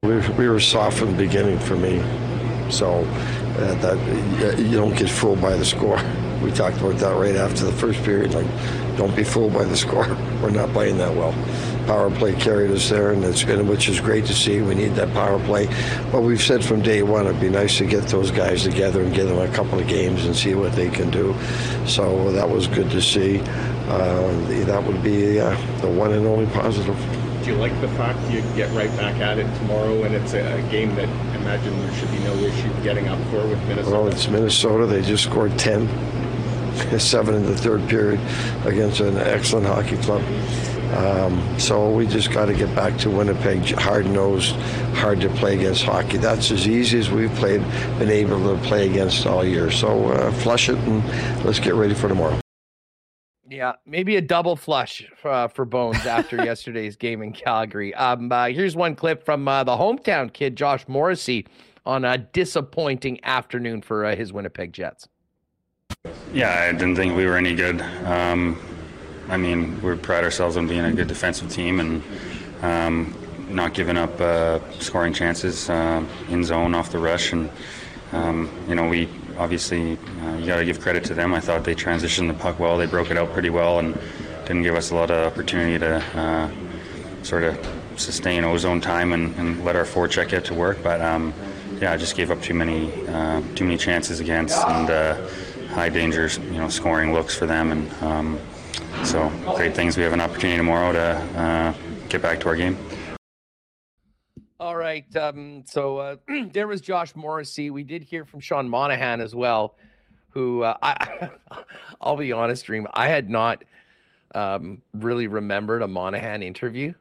We, 0.02 0.16
we 0.30 0.48
were 0.48 0.60
soft 0.60 0.98
from 0.98 1.12
the 1.12 1.16
beginning 1.16 1.58
for 1.58 1.76
me. 1.76 2.02
So 2.70 3.04
uh, 3.58 3.74
that 3.80 4.58
you 4.58 4.76
don't 4.76 4.96
get 4.96 5.08
fooled 5.08 5.40
by 5.40 5.56
the 5.56 5.64
score. 5.64 6.00
We 6.42 6.50
talked 6.50 6.78
about 6.78 6.98
that 6.98 7.16
right 7.16 7.36
after 7.36 7.64
the 7.64 7.72
first 7.72 8.02
period. 8.02 8.34
Like, 8.34 8.46
don't 8.96 9.14
be 9.16 9.24
fooled 9.24 9.54
by 9.54 9.64
the 9.64 9.76
score. 9.76 10.06
We're 10.42 10.50
not 10.50 10.70
playing 10.70 10.98
that 10.98 11.14
well 11.14 11.32
power 11.86 12.10
play 12.10 12.34
carried 12.34 12.70
us 12.70 12.90
there, 12.90 13.12
and 13.12 13.24
it's 13.24 13.44
been, 13.44 13.66
which 13.68 13.88
is 13.88 14.00
great 14.00 14.26
to 14.26 14.34
see. 14.34 14.60
We 14.60 14.74
need 14.74 14.94
that 14.96 15.12
power 15.12 15.38
play. 15.44 15.66
But 16.10 16.22
we've 16.22 16.42
said 16.42 16.64
from 16.64 16.82
day 16.82 17.02
one, 17.02 17.26
it'd 17.26 17.40
be 17.40 17.48
nice 17.48 17.78
to 17.78 17.86
get 17.86 18.04
those 18.04 18.30
guys 18.30 18.64
together 18.64 19.02
and 19.02 19.14
give 19.14 19.28
them 19.28 19.38
a 19.38 19.52
couple 19.54 19.78
of 19.78 19.86
games 19.86 20.24
and 20.26 20.34
see 20.34 20.54
what 20.54 20.72
they 20.72 20.90
can 20.90 21.10
do. 21.10 21.34
So 21.86 22.32
that 22.32 22.48
was 22.48 22.66
good 22.66 22.90
to 22.90 23.00
see. 23.00 23.40
Uh, 23.88 24.32
that 24.64 24.82
would 24.84 25.02
be 25.02 25.38
uh, 25.38 25.50
the 25.80 25.88
one 25.88 26.12
and 26.12 26.26
only 26.26 26.46
positive. 26.46 26.96
Do 27.44 27.52
you 27.52 27.58
like 27.58 27.80
the 27.80 27.88
fact 27.90 28.18
you 28.30 28.40
get 28.56 28.68
right 28.72 28.90
back 28.96 29.20
at 29.20 29.38
it 29.38 29.46
tomorrow, 29.58 30.02
and 30.02 30.14
it's 30.14 30.34
a 30.34 30.66
game 30.70 30.94
that 30.96 31.08
I 31.08 31.36
imagine 31.36 31.78
there 31.78 31.94
should 31.94 32.10
be 32.10 32.18
no 32.18 32.34
issue 32.34 32.82
getting 32.82 33.06
up 33.06 33.20
for 33.28 33.46
with 33.46 33.62
Minnesota? 33.68 33.96
Well, 33.96 34.08
it's 34.08 34.26
Minnesota. 34.26 34.86
They 34.86 35.02
just 35.02 35.22
scored 35.22 35.56
10, 35.56 35.88
seven 36.98 37.36
in 37.36 37.44
the 37.44 37.56
third 37.56 37.88
period 37.88 38.20
against 38.64 38.98
an 38.98 39.16
excellent 39.18 39.66
hockey 39.66 39.96
club. 39.98 40.22
Um, 40.94 41.58
so 41.58 41.90
we 41.90 42.06
just 42.06 42.32
got 42.32 42.46
to 42.46 42.54
get 42.54 42.74
back 42.74 42.96
to 42.98 43.10
Winnipeg, 43.10 43.70
hard 43.72 44.06
nosed, 44.06 44.54
hard 44.94 45.20
to 45.20 45.28
play 45.30 45.56
against 45.56 45.82
hockey. 45.82 46.16
That's 46.18 46.50
as 46.50 46.66
easy 46.66 46.98
as 46.98 47.10
we've 47.10 47.32
played, 47.34 47.62
been 47.98 48.10
able 48.10 48.54
to 48.54 48.62
play 48.62 48.88
against 48.88 49.26
all 49.26 49.44
year. 49.44 49.70
So 49.70 50.10
uh, 50.10 50.32
flush 50.32 50.68
it 50.68 50.78
and 50.78 51.04
let's 51.44 51.60
get 51.60 51.74
ready 51.74 51.94
for 51.94 52.08
tomorrow. 52.08 52.40
Yeah, 53.48 53.74
maybe 53.86 54.16
a 54.16 54.20
double 54.20 54.56
flush 54.56 55.06
uh, 55.22 55.48
for 55.48 55.64
Bones 55.64 56.04
after 56.04 56.36
yesterday's 56.44 56.96
game 56.96 57.22
in 57.22 57.32
Calgary. 57.32 57.94
Um, 57.94 58.30
uh, 58.32 58.46
here's 58.46 58.74
one 58.74 58.96
clip 58.96 59.24
from 59.24 59.46
uh, 59.46 59.62
the 59.62 59.76
hometown 59.76 60.32
kid, 60.32 60.56
Josh 60.56 60.86
Morrissey, 60.88 61.46
on 61.84 62.04
a 62.04 62.18
disappointing 62.18 63.22
afternoon 63.24 63.82
for 63.82 64.04
uh, 64.04 64.16
his 64.16 64.32
Winnipeg 64.32 64.72
Jets. 64.72 65.08
Yeah, 66.32 66.68
I 66.68 66.72
didn't 66.72 66.96
think 66.96 67.16
we 67.16 67.26
were 67.26 67.36
any 67.36 67.54
good. 67.54 67.80
Um, 68.04 68.58
I 69.28 69.36
mean, 69.36 69.80
we 69.82 69.96
pride 69.96 70.24
ourselves 70.24 70.56
on 70.56 70.68
being 70.68 70.84
a 70.84 70.92
good 70.92 71.08
defensive 71.08 71.50
team 71.50 71.80
and 71.80 72.02
um, 72.62 73.14
not 73.48 73.74
giving 73.74 73.96
up 73.96 74.20
uh, 74.20 74.60
scoring 74.78 75.12
chances 75.12 75.68
uh, 75.68 76.04
in 76.28 76.44
zone 76.44 76.74
off 76.74 76.90
the 76.92 76.98
rush. 76.98 77.32
And, 77.32 77.50
um, 78.12 78.50
you 78.68 78.74
know, 78.74 78.88
we 78.88 79.08
obviously, 79.36 79.98
uh, 80.22 80.36
you 80.36 80.46
got 80.46 80.56
to 80.56 80.64
give 80.64 80.80
credit 80.80 81.04
to 81.04 81.14
them. 81.14 81.34
I 81.34 81.40
thought 81.40 81.64
they 81.64 81.74
transitioned 81.74 82.28
the 82.28 82.34
puck 82.34 82.60
well. 82.60 82.78
They 82.78 82.86
broke 82.86 83.10
it 83.10 83.18
out 83.18 83.32
pretty 83.32 83.50
well 83.50 83.80
and 83.80 83.98
didn't 84.46 84.62
give 84.62 84.76
us 84.76 84.90
a 84.90 84.94
lot 84.94 85.10
of 85.10 85.32
opportunity 85.32 85.78
to 85.78 85.96
uh, 86.14 86.50
sort 87.24 87.42
of 87.42 87.58
sustain 87.96 88.44
ozone 88.44 88.80
time 88.80 89.12
and, 89.12 89.34
and 89.36 89.64
let 89.64 89.74
our 89.74 89.84
forecheck 89.84 90.28
get 90.28 90.44
to 90.44 90.54
work. 90.54 90.78
But, 90.84 91.00
um, 91.00 91.34
yeah, 91.80 91.92
I 91.92 91.96
just 91.96 92.16
gave 92.16 92.30
up 92.30 92.40
too 92.42 92.54
many, 92.54 92.92
uh, 93.08 93.42
too 93.56 93.64
many 93.64 93.76
chances 93.76 94.20
against 94.20 94.56
and 94.56 94.88
uh, 94.88 95.28
high 95.70 95.88
danger, 95.88 96.28
you 96.28 96.58
know, 96.58 96.68
scoring 96.68 97.12
looks 97.12 97.34
for 97.34 97.46
them. 97.46 97.72
And, 97.72 97.92
um, 98.02 98.38
so 99.04 99.30
great 99.54 99.74
things. 99.74 99.96
We 99.96 100.02
have 100.02 100.12
an 100.12 100.20
opportunity 100.20 100.56
tomorrow 100.56 100.92
to 100.92 101.00
uh, 101.38 101.74
get 102.08 102.22
back 102.22 102.40
to 102.40 102.48
our 102.48 102.56
game. 102.56 102.76
All 104.58 104.76
right. 104.76 105.04
Um, 105.16 105.64
so 105.66 105.98
uh, 105.98 106.16
there 106.52 106.66
was 106.66 106.80
Josh 106.80 107.14
Morrissey. 107.14 107.70
We 107.70 107.82
did 107.82 108.02
hear 108.02 108.24
from 108.24 108.40
Sean 108.40 108.68
Monahan 108.68 109.20
as 109.20 109.34
well, 109.34 109.76
who 110.30 110.62
uh, 110.62 110.76
I, 110.82 111.30
I'll 112.00 112.16
be 112.16 112.32
honest, 112.32 112.64
Dream, 112.64 112.86
I 112.94 113.08
had 113.08 113.28
not 113.28 113.64
um, 114.34 114.82
really 114.94 115.26
remembered 115.26 115.82
a 115.82 115.88
Monahan 115.88 116.42
interview 116.42 116.94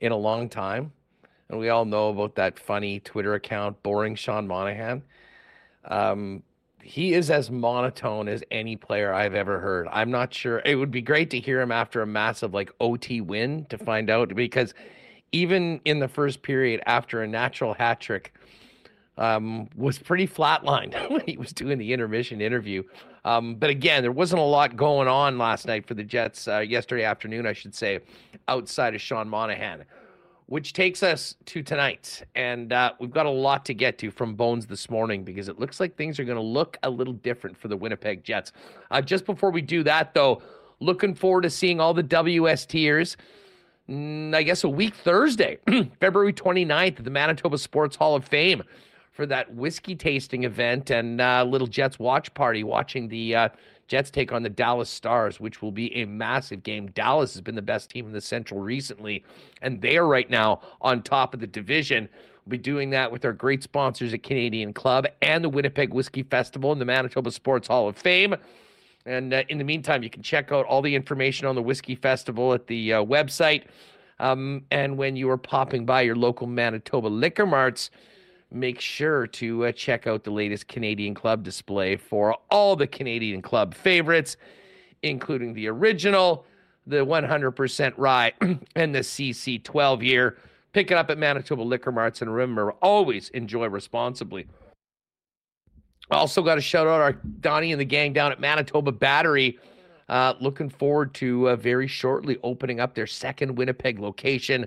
in 0.00 0.12
a 0.12 0.16
long 0.16 0.48
time. 0.48 0.92
And 1.48 1.58
we 1.58 1.68
all 1.68 1.84
know 1.84 2.08
about 2.08 2.34
that 2.36 2.58
funny 2.58 3.00
Twitter 3.00 3.34
account, 3.34 3.82
Boring 3.82 4.14
Sean 4.14 4.46
Monahan. 4.46 5.02
Um, 5.84 6.42
he 6.82 7.14
is 7.14 7.30
as 7.30 7.50
monotone 7.50 8.28
as 8.28 8.42
any 8.50 8.76
player 8.76 9.12
I've 9.12 9.34
ever 9.34 9.60
heard. 9.60 9.88
I'm 9.90 10.10
not 10.10 10.34
sure. 10.34 10.60
It 10.64 10.74
would 10.74 10.90
be 10.90 11.02
great 11.02 11.30
to 11.30 11.40
hear 11.40 11.60
him 11.60 11.72
after 11.72 12.02
a 12.02 12.06
massive 12.06 12.52
like 12.52 12.70
OT 12.80 13.20
win 13.20 13.66
to 13.70 13.78
find 13.78 14.10
out 14.10 14.34
because 14.34 14.74
even 15.32 15.80
in 15.84 15.98
the 15.98 16.08
first 16.08 16.42
period 16.42 16.82
after 16.86 17.22
a 17.22 17.28
natural 17.28 17.74
hat 17.74 18.00
trick 18.00 18.34
um, 19.16 19.68
was 19.76 19.98
pretty 19.98 20.26
flatlined 20.26 20.94
when 21.10 21.22
he 21.26 21.36
was 21.36 21.52
doing 21.52 21.78
the 21.78 21.92
intermission 21.92 22.40
interview. 22.40 22.82
Um, 23.24 23.54
but 23.54 23.70
again, 23.70 24.02
there 24.02 24.12
wasn't 24.12 24.40
a 24.40 24.44
lot 24.44 24.76
going 24.76 25.06
on 25.06 25.38
last 25.38 25.66
night 25.66 25.86
for 25.86 25.94
the 25.94 26.02
Jets, 26.02 26.48
uh, 26.48 26.58
yesterday 26.58 27.04
afternoon, 27.04 27.46
I 27.46 27.52
should 27.52 27.74
say, 27.74 28.00
outside 28.48 28.94
of 28.94 29.00
Sean 29.00 29.28
Monahan, 29.28 29.84
which 30.46 30.72
takes 30.72 31.02
us 31.02 31.34
to 31.46 31.62
tonight. 31.62 32.22
And 32.34 32.72
uh, 32.72 32.92
we've 33.00 33.10
got 33.10 33.26
a 33.26 33.30
lot 33.30 33.64
to 33.66 33.74
get 33.74 33.98
to 33.98 34.10
from 34.10 34.34
Bones 34.34 34.66
this 34.66 34.90
morning 34.90 35.24
because 35.24 35.48
it 35.48 35.58
looks 35.58 35.80
like 35.80 35.96
things 35.96 36.18
are 36.18 36.24
going 36.24 36.36
to 36.36 36.42
look 36.42 36.76
a 36.82 36.90
little 36.90 37.14
different 37.14 37.56
for 37.56 37.68
the 37.68 37.76
Winnipeg 37.76 38.22
Jets. 38.24 38.52
Uh, 38.90 39.00
just 39.00 39.24
before 39.24 39.50
we 39.50 39.62
do 39.62 39.82
that, 39.82 40.14
though, 40.14 40.42
looking 40.80 41.14
forward 41.14 41.42
to 41.42 41.50
seeing 41.50 41.80
all 41.80 41.94
the 41.94 42.04
WSTers. 42.04 43.16
Mm, 43.88 44.34
I 44.34 44.42
guess 44.42 44.64
a 44.64 44.68
week 44.68 44.94
Thursday, 44.94 45.58
February 46.00 46.32
29th 46.32 46.98
at 46.98 47.04
the 47.04 47.10
Manitoba 47.10 47.58
Sports 47.58 47.96
Hall 47.96 48.14
of 48.14 48.24
Fame 48.24 48.62
for 49.12 49.26
that 49.26 49.54
whiskey 49.54 49.94
tasting 49.94 50.44
event 50.44 50.90
and 50.90 51.20
uh, 51.20 51.44
little 51.44 51.66
Jets 51.66 51.98
watch 51.98 52.32
party 52.34 52.64
watching 52.64 53.08
the 53.08 53.34
uh, 53.34 53.48
Jets 53.88 54.10
take 54.10 54.32
on 54.32 54.42
the 54.42 54.48
Dallas 54.48 54.88
Stars, 54.88 55.38
which 55.38 55.60
will 55.60 55.72
be 55.72 55.94
a 55.96 56.06
massive 56.06 56.62
game. 56.62 56.86
Dallas 56.92 57.34
has 57.34 57.42
been 57.42 57.54
the 57.54 57.62
best 57.62 57.90
team 57.90 58.06
in 58.06 58.12
the 58.12 58.20
Central 58.20 58.60
recently, 58.60 59.24
and 59.60 59.80
they 59.80 59.96
are 59.96 60.06
right 60.06 60.30
now 60.30 60.60
on 60.80 61.02
top 61.02 61.34
of 61.34 61.40
the 61.40 61.46
division. 61.46 62.08
We'll 62.44 62.50
be 62.50 62.58
doing 62.58 62.90
that 62.90 63.12
with 63.12 63.24
our 63.24 63.32
great 63.32 63.62
sponsors 63.62 64.14
at 64.14 64.22
Canadian 64.22 64.72
Club 64.72 65.06
and 65.20 65.44
the 65.44 65.48
Winnipeg 65.48 65.92
Whiskey 65.92 66.22
Festival 66.22 66.72
and 66.72 66.80
the 66.80 66.84
Manitoba 66.84 67.30
Sports 67.30 67.68
Hall 67.68 67.88
of 67.88 67.96
Fame. 67.96 68.34
And 69.04 69.34
uh, 69.34 69.42
in 69.48 69.58
the 69.58 69.64
meantime, 69.64 70.02
you 70.02 70.10
can 70.10 70.22
check 70.22 70.52
out 70.52 70.64
all 70.66 70.82
the 70.82 70.94
information 70.94 71.46
on 71.46 71.54
the 71.54 71.62
Whiskey 71.62 71.94
Festival 71.94 72.52
at 72.52 72.66
the 72.66 72.94
uh, 72.94 73.04
website. 73.04 73.64
Um, 74.18 74.64
and 74.70 74.96
when 74.96 75.16
you 75.16 75.28
are 75.30 75.36
popping 75.36 75.84
by 75.84 76.02
your 76.02 76.14
local 76.16 76.46
Manitoba 76.46 77.08
liquor 77.08 77.46
marts, 77.46 77.90
make 78.52 78.80
sure 78.80 79.26
to 79.26 79.66
uh, 79.66 79.72
check 79.72 80.06
out 80.06 80.24
the 80.24 80.30
latest 80.30 80.68
Canadian 80.68 81.14
Club 81.14 81.42
display 81.42 81.96
for 81.96 82.36
all 82.50 82.76
the 82.76 82.86
Canadian 82.86 83.42
Club 83.42 83.74
favorites, 83.74 84.36
including 85.02 85.54
the 85.54 85.68
original, 85.68 86.44
the 86.86 87.04
100% 87.04 87.94
rye, 87.96 88.32
and 88.76 88.94
the 88.94 89.00
CC 89.00 89.62
12 89.62 90.02
year. 90.02 90.36
Pick 90.72 90.90
it 90.90 90.96
up 90.96 91.10
at 91.10 91.18
Manitoba 91.18 91.62
Liquor 91.62 91.92
Marts 91.92 92.22
and 92.22 92.32
remember, 92.32 92.72
always 92.82 93.28
enjoy 93.30 93.66
responsibly. 93.66 94.46
Also, 96.10 96.42
got 96.42 96.56
to 96.56 96.60
shout 96.60 96.86
out 96.86 97.00
our 97.00 97.12
Donnie 97.40 97.72
and 97.72 97.80
the 97.80 97.84
gang 97.84 98.12
down 98.12 98.32
at 98.32 98.40
Manitoba 98.40 98.92
Battery. 98.92 99.58
Uh, 100.08 100.34
looking 100.40 100.68
forward 100.68 101.14
to 101.14 101.48
uh, 101.50 101.56
very 101.56 101.86
shortly 101.86 102.36
opening 102.42 102.80
up 102.80 102.94
their 102.94 103.06
second 103.06 103.56
Winnipeg 103.56 103.98
location 103.98 104.66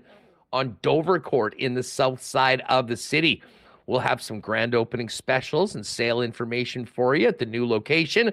on 0.54 0.78
Dover 0.82 1.20
Court 1.20 1.54
in 1.56 1.74
the 1.74 1.84
south 1.84 2.22
side 2.22 2.64
of 2.70 2.88
the 2.88 2.98
city. 2.98 3.44
We'll 3.88 4.00
have 4.00 4.22
some 4.22 4.40
grand 4.40 4.74
opening 4.74 5.10
specials 5.10 5.76
and 5.76 5.86
sale 5.86 6.22
information 6.22 6.86
for 6.86 7.16
you 7.16 7.28
at 7.28 7.40
the 7.40 7.46
new 7.46 7.68
location. 7.68 8.32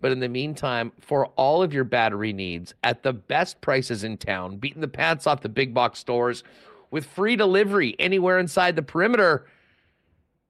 But 0.00 0.12
in 0.12 0.20
the 0.20 0.28
meantime, 0.28 0.92
for 1.00 1.26
all 1.36 1.62
of 1.62 1.72
your 1.72 1.84
battery 1.84 2.32
needs 2.32 2.74
at 2.84 3.02
the 3.02 3.12
best 3.12 3.60
prices 3.60 4.04
in 4.04 4.16
town, 4.16 4.56
beating 4.56 4.80
the 4.80 4.88
pants 4.88 5.26
off 5.26 5.40
the 5.40 5.48
big 5.48 5.74
box 5.74 5.98
stores 5.98 6.44
with 6.90 7.04
free 7.04 7.36
delivery 7.36 7.96
anywhere 7.98 8.38
inside 8.38 8.76
the 8.76 8.82
perimeter. 8.82 9.46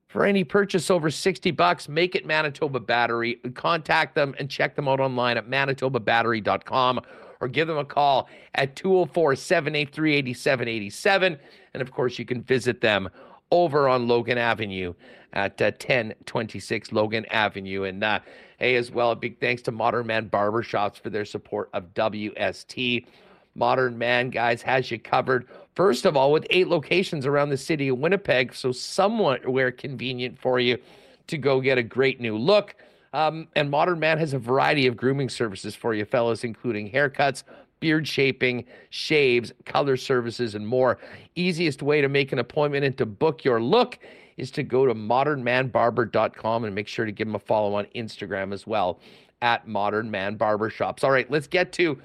For 0.09 0.25
any 0.25 0.45
purchase 0.45 0.91
over 0.91 1.11
60 1.11 1.51
bucks, 1.51 1.89
make 1.89 2.15
it 2.15 2.25
Manitoba 2.25 2.81
Battery. 2.81 3.35
Contact 3.55 4.15
them 4.15 4.35
and 4.39 4.49
check 4.49 4.75
them 4.75 4.89
out 4.89 5.01
online 5.01 5.37
at 5.37 5.49
manitobabattery.com 5.49 7.01
or 7.41 7.49
give 7.49 7.69
them 7.69 7.79
a 7.79 7.85
call 7.85 8.29
at 8.55 8.75
204 8.75 9.37
783 9.37 10.15
8787. 10.15 11.39
And 11.75 11.83
of 11.83 11.93
course, 11.93 12.19
you 12.19 12.25
can 12.25 12.43
visit 12.43 12.81
them 12.81 13.11
over 13.51 13.89
on 13.89 14.09
Logan 14.09 14.39
Avenue 14.39 14.95
at 15.33 15.61
uh, 15.61 15.67
1026 15.67 16.93
Logan 16.93 17.27
Avenue. 17.27 17.85
And 17.85 18.03
uh, 18.03 18.21
hey, 18.59 18.77
as 18.77 18.91
well, 18.91 19.11
a 19.11 19.17
big 19.17 19.41
thanks 19.41 19.63
to 19.63 19.73
Modern 19.73 20.07
Man 20.07 20.29
Barbershops 20.29 20.97
for 20.97 21.11
their 21.11 21.25
support 21.25 21.71
of 21.73 21.95
WST. 21.95 23.07
Modern 23.55 23.99
Man, 23.99 24.31
guys, 24.31 24.63
has 24.63 24.91
you 24.91 24.99
covered. 24.99 25.49
First 25.75 26.07
of 26.07 26.17
all, 26.17 26.33
with 26.33 26.47
eight 26.51 26.69
locations 26.69 27.27
around 27.27 27.51
the 27.51 27.57
city 27.57 27.89
of 27.89 27.99
Winnipeg, 27.99 28.55
so 28.55 28.73
somewhere 28.73 29.73
convenient 29.73 30.39
for 30.39 30.61
you 30.61 30.79
to 31.27 31.39
go 31.39 31.61
get 31.61 31.79
a 31.79 31.83
great 31.83 32.21
new 32.21 32.37
look. 32.37 32.75
Um, 33.13 33.49
and 33.57 33.71
Modern 33.71 33.99
Man 33.99 34.19
has 34.19 34.33
a 34.33 34.39
variety 34.39 34.87
of 34.87 34.97
grooming 34.97 35.29
services 35.29 35.75
for 35.75 35.95
you, 35.95 36.05
fellas, 36.05 36.45
including 36.45 36.91
haircuts, 36.91 37.43
beard 37.81 38.07
shaping, 38.07 38.65
shaves, 38.91 39.53
color 39.65 39.97
services, 39.97 40.55
and 40.55 40.67
more. 40.67 40.99
Easiest 41.35 41.83
way 41.83 42.01
to 42.01 42.09
make 42.09 42.33
an 42.33 42.39
appointment 42.39 42.85
and 42.85 42.97
to 42.99 43.07
book 43.07 43.45
your 43.45 43.61
look 43.61 43.99
is 44.37 44.51
to 44.53 44.63
go 44.63 44.87
to 44.87 44.95
modernmanbarber.com 44.95 46.65
and 46.65 46.75
make 46.75 46.89
sure 46.89 47.05
to 47.05 47.13
give 47.13 47.27
them 47.27 47.35
a 47.35 47.41
follow 47.41 47.75
on 47.75 47.87
Instagram 47.95 48.53
as 48.53 48.67
well 48.67 49.01
at 49.43 49.67
Modern 49.67 50.11
Man 50.11 50.37
Barbershops. 50.39 51.05
All 51.05 51.11
right, 51.11 51.31
let's 51.31 51.47
get 51.47 51.73
to 51.73 51.99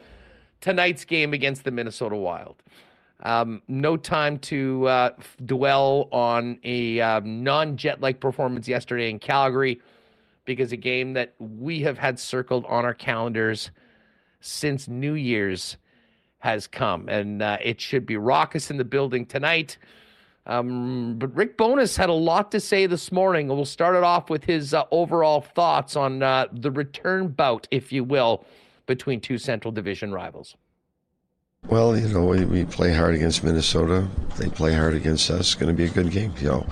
tonight's 0.62 1.06
game 1.06 1.34
against 1.34 1.64
the 1.64 1.72
Minnesota 1.72 2.16
Wild. 2.16 2.56
Um, 3.22 3.62
no 3.68 3.96
time 3.96 4.38
to 4.40 4.88
uh, 4.88 5.10
dwell 5.46 6.10
on 6.12 6.60
a 6.64 7.00
uh, 7.00 7.22
non 7.24 7.78
jet 7.78 8.02
like 8.02 8.20
performance 8.20 8.68
yesterday 8.68 9.10
in 9.10 9.20
Calgary 9.20 9.82
because 10.46 10.72
a 10.72 10.78
game 10.78 11.14
that 11.14 11.34
we 11.40 11.82
have 11.82 11.98
had 11.98 12.20
circled 12.20 12.66
on 12.66 12.84
our 12.84 12.94
calendars 12.94 13.72
since 14.44 14.88
New 14.88 15.14
Year's 15.14 15.78
has 16.40 16.68
come, 16.68 17.08
and 17.08 17.42
uh, 17.42 17.58
it 17.64 17.80
should 17.80 18.06
be 18.06 18.18
raucous 18.18 18.70
in 18.70 18.78
the 18.78 18.84
building 18.84 19.26
tonight. 19.26 19.78
Um, 20.46 21.16
but 21.18 21.34
Rick 21.34 21.58
Bowness 21.58 21.96
had 21.96 22.10
a 22.10 22.14
lot 22.14 22.52
to 22.52 22.60
say 22.60 22.86
this 22.86 23.14
morning. 23.14 23.48
We'll 23.48 23.64
start 23.64 23.96
it 23.96 24.04
off 24.04 24.30
with 24.30 24.44
his 24.44 24.74
uh, 24.74 24.84
overall 24.92 25.40
thoughts 25.40 25.96
on 25.96 26.22
uh, 26.22 26.48
the 26.52 26.70
return 26.70 27.30
bout, 27.30 27.66
if 27.72 27.94
you 27.94 28.04
will, 28.04 28.46
between 28.86 29.22
two 29.22 29.38
Central 29.38 29.72
Division 29.72 30.12
rivals. 30.12 30.58
Well, 31.68 31.98
you 31.98 32.10
know, 32.10 32.26
we, 32.26 32.44
we 32.44 32.66
play 32.66 32.94
hard 32.94 33.16
against 33.16 33.44
Minnesota. 33.44 34.08
They 34.38 34.50
play 34.50 34.74
hard 34.74 34.96
against 34.96 35.32
us. 35.32 35.40
It's 35.40 35.56
going 35.56 35.74
to 35.74 35.78
be 35.78 35.86
a 35.86 35.94
good 35.94 36.12
game. 36.12 36.34
You 36.40 36.48
know, 36.50 36.68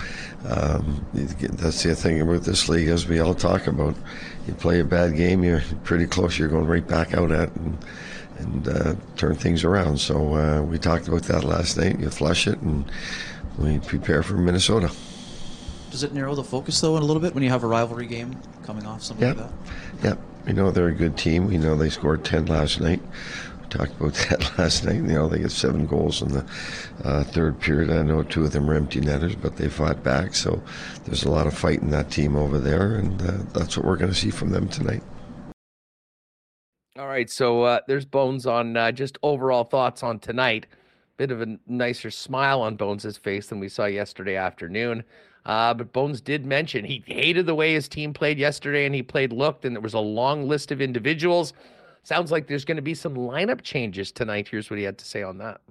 um, 0.49 1.05
that's 1.13 1.83
the 1.83 1.95
thing 1.95 2.19
about 2.19 2.41
this 2.41 2.67
league, 2.67 2.89
as 2.89 3.07
we 3.07 3.19
all 3.19 3.33
talk 3.33 3.67
about. 3.67 3.95
You 4.47 4.53
play 4.53 4.81
a 4.81 4.83
bad 4.83 5.15
game, 5.15 5.43
you're 5.43 5.61
pretty 5.83 6.07
close. 6.07 6.37
You're 6.37 6.49
going 6.49 6.67
right 6.67 6.85
back 6.85 7.13
out 7.13 7.31
at 7.31 7.55
and, 7.55 7.77
and 8.39 8.67
uh, 8.67 8.95
turn 9.15 9.35
things 9.35 9.63
around. 9.63 9.97
So 9.97 10.35
uh, 10.35 10.61
we 10.61 10.77
talked 10.77 11.07
about 11.07 11.23
that 11.23 11.45
last 11.45 11.77
night. 11.77 11.99
You 11.99 12.09
flush 12.09 12.45
it, 12.47 12.59
and 12.59 12.83
we 13.57 13.79
prepare 13.79 14.23
for 14.23 14.33
Minnesota. 14.33 14.91
Does 15.89 16.03
it 16.03 16.13
narrow 16.13 16.35
the 16.35 16.43
focus 16.43 16.79
though 16.81 16.97
in 16.97 17.03
a 17.03 17.05
little 17.05 17.21
bit 17.21 17.33
when 17.33 17.43
you 17.43 17.49
have 17.49 17.63
a 17.63 17.67
rivalry 17.67 18.07
game 18.07 18.37
coming 18.63 18.85
off 18.85 19.03
something 19.03 19.27
like 19.27 19.37
that? 19.37 19.51
Yeah, 20.03 20.15
You 20.47 20.53
know 20.53 20.71
they're 20.71 20.87
a 20.87 20.93
good 20.93 21.17
team. 21.17 21.47
We 21.47 21.57
know 21.57 21.75
they 21.75 21.89
scored 21.89 22.23
ten 22.23 22.45
last 22.45 22.79
night 22.79 23.01
talked 23.71 23.99
about 23.99 24.13
that 24.29 24.57
last 24.59 24.85
night. 24.85 24.95
You 24.95 25.01
know, 25.01 25.27
they 25.27 25.39
get 25.39 25.51
seven 25.51 25.87
goals 25.87 26.21
in 26.21 26.29
the 26.29 26.45
uh, 27.03 27.23
third 27.23 27.59
period. 27.59 27.89
I 27.89 28.03
know 28.03 28.21
two 28.23 28.43
of 28.43 28.51
them 28.51 28.67
were 28.67 28.75
empty 28.75 29.01
netters, 29.01 29.35
but 29.35 29.55
they 29.55 29.69
fought 29.69 30.03
back. 30.03 30.35
So 30.35 30.61
there's 31.05 31.23
a 31.23 31.31
lot 31.31 31.47
of 31.47 31.57
fight 31.57 31.81
in 31.81 31.89
that 31.91 32.11
team 32.11 32.35
over 32.35 32.59
there, 32.59 32.95
and 32.95 33.21
uh, 33.21 33.31
that's 33.53 33.77
what 33.77 33.85
we're 33.85 33.97
going 33.97 34.11
to 34.11 34.17
see 34.17 34.29
from 34.29 34.49
them 34.49 34.67
tonight. 34.67 35.01
All 36.99 37.07
right, 37.07 37.29
so 37.29 37.63
uh, 37.63 37.79
there's 37.87 38.05
Bones 38.05 38.45
on 38.45 38.75
uh, 38.75 38.91
just 38.91 39.17
overall 39.23 39.63
thoughts 39.63 40.03
on 40.03 40.19
tonight. 40.19 40.67
Bit 41.17 41.31
of 41.31 41.41
a 41.41 41.57
nicer 41.65 42.11
smile 42.11 42.61
on 42.61 42.75
Bones' 42.75 43.17
face 43.17 43.47
than 43.47 43.59
we 43.59 43.69
saw 43.69 43.85
yesterday 43.85 44.35
afternoon. 44.35 45.03
Uh, 45.45 45.73
but 45.73 45.93
Bones 45.93 46.21
did 46.21 46.45
mention 46.45 46.85
he 46.85 47.03
hated 47.07 47.45
the 47.45 47.55
way 47.55 47.73
his 47.73 47.87
team 47.87 48.13
played 48.13 48.37
yesterday, 48.37 48.85
and 48.85 48.93
he 48.93 49.01
played 49.01 49.31
looked, 49.33 49.65
and 49.65 49.75
there 49.75 49.81
was 49.81 49.93
a 49.93 49.99
long 49.99 50.47
list 50.47 50.71
of 50.71 50.81
individuals 50.81 51.53
Sounds 52.03 52.31
like 52.31 52.47
there's 52.47 52.65
going 52.65 52.77
to 52.77 52.81
be 52.81 52.95
some 52.95 53.15
lineup 53.15 53.61
changes 53.61 54.11
tonight. 54.11 54.47
Here's 54.47 54.69
what 54.69 54.79
he 54.79 54.85
had 54.85 54.97
to 54.97 55.05
say 55.05 55.23
on 55.23 55.37
that. 55.37 55.61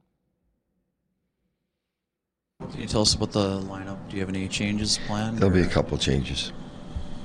Can 2.71 2.81
you 2.81 2.87
tell 2.87 3.03
us 3.03 3.14
about 3.14 3.33
the 3.33 3.61
lineup? 3.62 3.97
Do 4.09 4.16
you 4.16 4.21
have 4.21 4.29
any 4.29 4.47
changes 4.47 4.99
planned? 5.07 5.38
There'll 5.38 5.53
or? 5.53 5.62
be 5.62 5.66
a 5.66 5.71
couple 5.71 5.97
changes. 5.99 6.53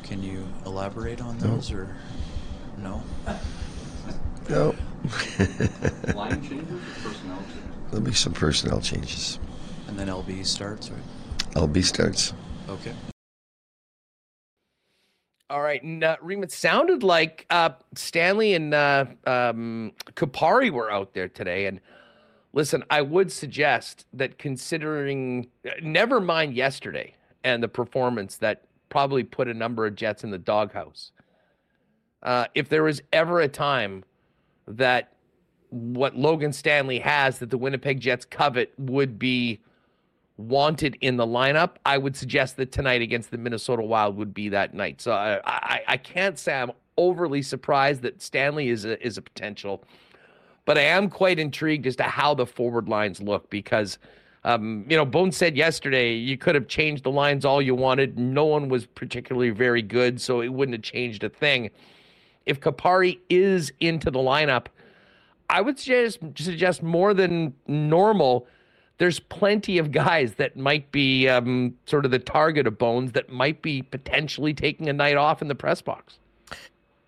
Can 0.04 0.24
you 0.24 0.48
elaborate 0.66 1.22
on 1.22 1.38
those 1.40 1.72
no. 1.72 1.78
or 1.78 1.96
no? 2.78 3.04
No. 4.48 4.76
Line 6.14 6.40
changes 6.48 6.72
or 6.72 7.02
personnel 7.02 7.40
changes? 7.40 7.64
There'll 7.90 8.06
be 8.06 8.14
some 8.14 8.34
personnel 8.34 8.80
changes. 8.80 9.40
And 9.88 9.98
then 9.98 10.08
LB 10.08 10.46
starts, 10.46 10.92
right? 10.92 11.02
LB 11.56 11.84
starts. 11.84 12.34
Okay. 12.70 12.94
All 15.48 15.62
right, 15.62 15.82
and 15.84 16.04
uh, 16.04 16.18
Reem, 16.22 16.42
it 16.42 16.52
sounded 16.52 17.04
like 17.04 17.46
uh, 17.52 17.70
Stanley 17.94 18.56
and 18.56 18.74
uh, 18.74 19.06
um, 19.28 19.92
Kupari 20.14 20.72
were 20.72 20.92
out 20.92 21.14
there 21.14 21.30
today. 21.30 21.68
And 21.68 21.80
listen, 22.54 22.84
I 22.90 23.04
would 23.04 23.32
suggest 23.32 24.08
that 24.14 24.40
considering, 24.40 25.48
uh, 25.64 25.72
never 25.84 26.20
mind 26.20 26.56
yesterday 26.56 27.14
and 27.44 27.62
the 27.62 27.68
performance 27.68 28.38
that 28.38 28.64
probably 28.90 29.24
put 29.24 29.48
a 29.48 29.54
number 29.54 29.86
of 29.86 29.94
Jets 29.94 30.24
in 30.24 30.32
the 30.32 30.40
doghouse. 30.40 31.12
Uh, 32.24 32.46
if 32.56 32.68
there 32.68 32.82
was 32.82 33.04
ever 33.14 33.42
a 33.42 33.48
time 33.48 34.04
that 34.68 35.14
what 35.70 36.16
Logan 36.16 36.54
Stanley 36.54 36.98
has 36.98 37.38
that 37.38 37.52
the 37.52 37.58
Winnipeg 37.58 38.00
Jets 38.00 38.26
covet 38.26 38.74
would 38.80 39.20
be 39.20 39.60
wanted 40.38 40.98
in 41.02 41.18
the 41.18 41.26
lineup, 41.26 41.76
I 41.86 41.98
would 41.98 42.16
suggest 42.16 42.58
that 42.58 42.72
tonight 42.72 43.02
against 43.02 43.32
the 43.32 43.38
Minnesota 43.38 43.82
Wild 43.82 44.18
would 44.18 44.34
be 44.34 44.50
that 44.50 44.74
night. 44.74 45.02
So 45.02 45.14
I, 45.14 45.40
I, 45.46 45.82
I 45.88 45.98
can't 45.98 46.38
say 46.38 46.54
I'm 46.54 46.72
overly 46.98 47.42
surprised 47.42 48.02
that 48.02 48.22
Stanley 48.22 48.70
is 48.70 48.86
a, 48.86 49.04
is 49.06 49.18
a 49.18 49.22
potential, 49.22 49.84
but 50.66 50.78
I 50.78 50.82
am 50.82 51.10
quite 51.10 51.40
intrigued 51.40 51.88
as 51.88 51.96
to 51.98 52.04
how 52.04 52.34
the 52.34 52.46
forward 52.46 52.90
lines 52.90 53.22
look 53.22 53.50
because. 53.50 53.98
Um, 54.44 54.86
you 54.88 54.96
know, 54.96 55.06
Bone 55.06 55.32
said 55.32 55.58
yesterday 55.58 56.14
you 56.14 56.38
could 56.38 56.54
have 56.54 56.68
changed 56.68 57.04
the 57.04 57.10
lines 57.10 57.46
all 57.46 57.64
you 57.64 57.74
wanted. 57.74 58.20
No 58.20 58.46
one 58.46 58.70
was 58.70 58.86
particularly 58.86 59.50
very 59.50 59.82
good, 59.82 60.22
so 60.22 60.42
it 60.42 60.50
wouldn't 60.50 60.76
have 60.76 60.84
changed 60.84 61.24
a 61.24 61.30
thing. 61.30 61.72
If 62.46 62.60
Kupari 62.60 63.18
is 63.28 63.74
into 63.80 64.12
the 64.12 64.20
lineup, 64.20 64.68
I 65.50 65.62
would 65.62 65.80
suggest, 65.80 66.20
suggest 66.36 66.84
more 66.84 67.16
than 67.16 67.56
normal. 67.68 68.48
There's 68.98 69.20
plenty 69.20 69.78
of 69.78 69.92
guys 69.92 70.36
that 70.36 70.56
might 70.56 70.92
be 70.92 71.28
um, 71.28 71.76
sort 71.86 72.06
of 72.06 72.12
the 72.12 72.20
target 72.20 72.66
of 72.66 72.78
Bones 72.78 73.12
that 73.12 73.30
might 73.30 73.62
be 73.62 73.82
potentially 73.82 74.54
taking 74.54 74.88
a 74.88 74.94
night 74.94 75.18
off 75.18 75.42
in 75.42 75.48
the 75.48 75.56
press 75.56 75.82
box. 75.82 76.18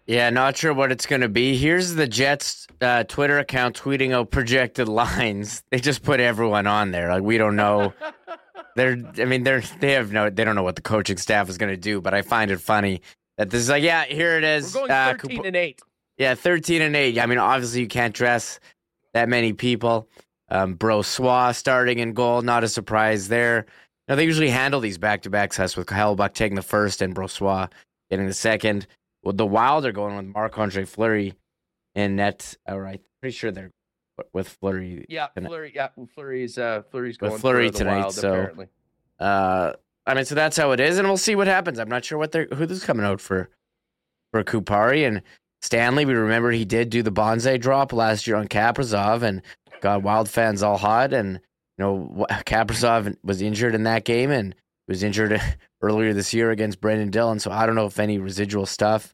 Yeah, 0.07 0.29
not 0.29 0.55
sure 0.55 0.73
what 0.73 0.91
it's 0.91 1.05
going 1.05 1.21
to 1.21 1.29
be. 1.29 1.57
Here's 1.57 1.95
the 1.95 2.07
Jets 2.07 2.65
uh, 2.79 3.03
Twitter 3.03 3.39
account 3.39 3.77
tweeting 3.77 4.13
out 4.13 4.31
projected 4.31 4.87
lines. 4.87 5.63
They 5.69 5.79
just 5.79 6.01
put 6.01 6.19
everyone 6.19 6.65
on 6.65 6.91
there. 6.91 7.09
Like 7.09 7.23
we 7.23 7.37
don't 7.37 7.57
know. 7.57 7.93
they're, 8.75 8.97
I 9.17 9.25
mean, 9.25 9.43
they're 9.43 9.61
they 9.79 9.91
have 9.91 10.13
no, 10.13 10.29
they 10.29 10.45
don't 10.45 10.55
know 10.55 10.63
what 10.63 10.77
the 10.77 10.81
coaching 10.81 11.17
staff 11.17 11.49
is 11.49 11.57
going 11.57 11.71
to 11.71 11.77
do. 11.77 11.99
But 11.99 12.13
I 12.13 12.21
find 12.21 12.51
it 12.51 12.61
funny 12.61 13.01
that 13.37 13.49
this 13.49 13.61
is 13.61 13.69
like, 13.69 13.83
yeah, 13.83 14.05
here 14.05 14.37
it 14.37 14.45
is. 14.45 14.73
We're 14.73 14.87
going 14.87 14.91
uh, 14.91 15.15
thirteen 15.19 15.45
and 15.45 15.55
eight. 15.57 15.81
Yeah, 16.17 16.35
thirteen 16.35 16.81
and 16.81 16.95
eight. 16.95 17.19
I 17.19 17.25
mean, 17.25 17.37
obviously 17.37 17.81
you 17.81 17.87
can't 17.87 18.13
dress 18.13 18.61
that 19.13 19.27
many 19.27 19.51
people. 19.51 20.07
Um, 20.49 20.75
Brossoit 20.75 21.55
starting 21.55 21.99
in 21.99 22.13
goal, 22.13 22.41
not 22.41 22.63
a 22.63 22.67
surprise 22.67 23.27
there. 23.27 23.65
Now 24.07 24.15
they 24.15 24.23
usually 24.23 24.49
handle 24.49 24.79
these 24.79 24.97
back 24.97 25.23
to 25.23 25.29
backs, 25.29 25.59
us 25.59 25.75
with 25.75 25.87
Hellebuyck 25.87 26.33
taking 26.33 26.55
the 26.55 26.61
first 26.61 27.01
and 27.01 27.13
Brossoit 27.13 27.71
getting 28.09 28.27
the 28.27 28.33
second. 28.33 28.87
Well, 29.23 29.33
the 29.33 29.45
Wild 29.45 29.85
are 29.85 29.91
going 29.91 30.15
with 30.15 30.25
Marc 30.27 30.57
Andre 30.57 30.85
Fleury 30.85 31.33
in 31.95 32.15
net. 32.15 32.55
All 32.67 32.79
right, 32.79 33.01
pretty 33.21 33.35
sure 33.35 33.51
they're 33.51 33.71
with 34.33 34.47
Fleury. 34.47 35.05
Yeah, 35.09 35.27
tonight. 35.35 35.49
Fleury. 35.49 35.71
Yeah, 35.75 35.89
Fleury's 36.15 36.57
uh, 36.57 36.83
Fleury's 36.89 37.17
going 37.17 37.33
with 37.33 37.41
Fleury 37.41 37.69
tonight. 37.69 38.01
Wild, 38.01 38.13
so, 38.13 38.29
apparently. 38.29 38.67
uh, 39.19 39.73
I 40.05 40.13
mean, 40.13 40.25
so 40.25 40.35
that's 40.35 40.55
how 40.55 40.71
it 40.71 40.79
is, 40.79 40.97
and 40.97 41.07
we'll 41.07 41.17
see 41.17 41.35
what 41.35 41.47
happens. 41.47 41.79
I'm 41.79 41.89
not 41.89 42.05
sure 42.05 42.17
what 42.17 42.31
they're 42.31 42.47
who's 42.53 42.83
coming 42.83 43.05
out 43.05 43.19
for 43.19 43.49
for 44.31 44.43
Kupari 44.43 45.05
and 45.05 45.21
Stanley. 45.61 46.05
We 46.05 46.13
remember 46.13 46.51
he 46.51 46.65
did 46.65 46.89
do 46.89 47.03
the 47.03 47.11
bonsai 47.11 47.59
drop 47.59 47.91
last 47.91 48.25
year 48.27 48.37
on 48.37 48.47
Kaprizov 48.47 49.23
and 49.23 49.41
got 49.81 50.03
Wild 50.03 50.29
fans 50.29 50.63
all 50.63 50.77
hot. 50.77 51.13
And 51.13 51.39
you 51.77 51.83
know, 51.83 52.25
Kaprizov 52.45 53.15
was 53.23 53.41
injured 53.41 53.75
in 53.75 53.83
that 53.83 54.05
game 54.05 54.31
and 54.31 54.55
was 54.87 55.03
injured 55.03 55.41
earlier 55.81 56.13
this 56.13 56.33
year 56.33 56.51
against 56.51 56.81
Brenden 56.81 57.11
Dillon. 57.11 57.39
So 57.39 57.51
I 57.51 57.65
don't 57.65 57.75
know 57.75 57.85
if 57.85 57.99
any 57.99 58.17
residual 58.17 58.65
stuff 58.65 59.13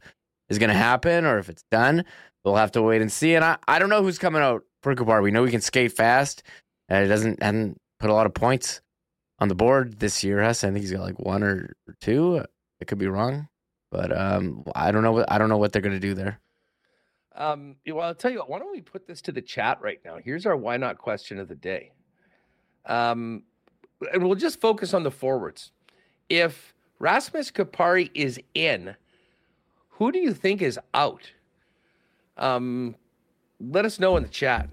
is 0.49 0.59
going 0.59 0.69
to 0.69 0.75
happen 0.75 1.25
or 1.25 1.39
if 1.39 1.49
it's 1.49 1.63
done. 1.71 2.05
We'll 2.43 2.55
have 2.55 2.73
to 2.73 2.81
wait 2.81 3.01
and 3.01 3.11
see. 3.11 3.35
And 3.35 3.45
I, 3.45 3.57
I 3.67 3.79
don't 3.79 3.89
know 3.89 4.03
who's 4.03 4.19
coming 4.19 4.41
out 4.41 4.63
for 4.81 4.93
Kubar. 4.95 5.23
We 5.23 5.31
know 5.31 5.45
he 5.45 5.51
can 5.51 5.61
skate 5.61 5.93
fast. 5.93 6.43
And 6.89 7.05
it 7.05 7.07
doesn't 7.07 7.41
hadn't 7.41 7.77
put 7.99 8.09
a 8.09 8.13
lot 8.13 8.25
of 8.25 8.33
points 8.33 8.81
on 9.39 9.47
the 9.47 9.55
board 9.55 9.99
this 9.99 10.23
year. 10.23 10.43
I 10.43 10.53
think 10.53 10.77
he's 10.77 10.91
got 10.91 11.01
like 11.01 11.19
one 11.19 11.43
or, 11.43 11.73
two. 12.01 12.43
I 12.81 12.85
could 12.85 12.97
be 12.97 13.07
wrong, 13.07 13.47
but 13.91 14.15
um, 14.15 14.63
I 14.75 14.91
don't 14.91 15.03
know. 15.03 15.23
I 15.27 15.37
don't 15.37 15.47
know 15.47 15.57
what 15.57 15.71
they're 15.71 15.81
going 15.81 15.95
to 15.95 15.99
do 15.99 16.13
there. 16.13 16.39
Um, 17.35 17.75
well, 17.87 18.07
I'll 18.07 18.15
tell 18.15 18.31
you 18.31 18.39
what. 18.39 18.49
Why 18.49 18.59
don't 18.59 18.71
we 18.71 18.81
put 18.81 19.07
this 19.07 19.21
to 19.23 19.31
the 19.31 19.41
chat 19.41 19.79
right 19.81 19.99
now? 20.05 20.17
Here's 20.23 20.45
our 20.45 20.55
why 20.55 20.77
not 20.77 20.97
question 20.97 21.39
of 21.39 21.47
the 21.47 21.55
day. 21.55 21.91
Um, 22.85 23.43
and 24.11 24.23
we'll 24.23 24.35
just 24.35 24.59
focus 24.61 24.93
on 24.93 25.03
the 25.03 25.11
forwards. 25.11 25.71
If 26.29 26.73
Rasmus 26.99 27.51
Kupari 27.51 28.11
is 28.13 28.39
in, 28.53 28.95
who 29.89 30.11
do 30.11 30.19
you 30.19 30.33
think 30.33 30.61
is 30.61 30.79
out? 30.93 31.31
Um, 32.37 32.95
let 33.59 33.85
us 33.85 33.99
know 33.99 34.17
in 34.17 34.23
the 34.23 34.29
chat. 34.29 34.69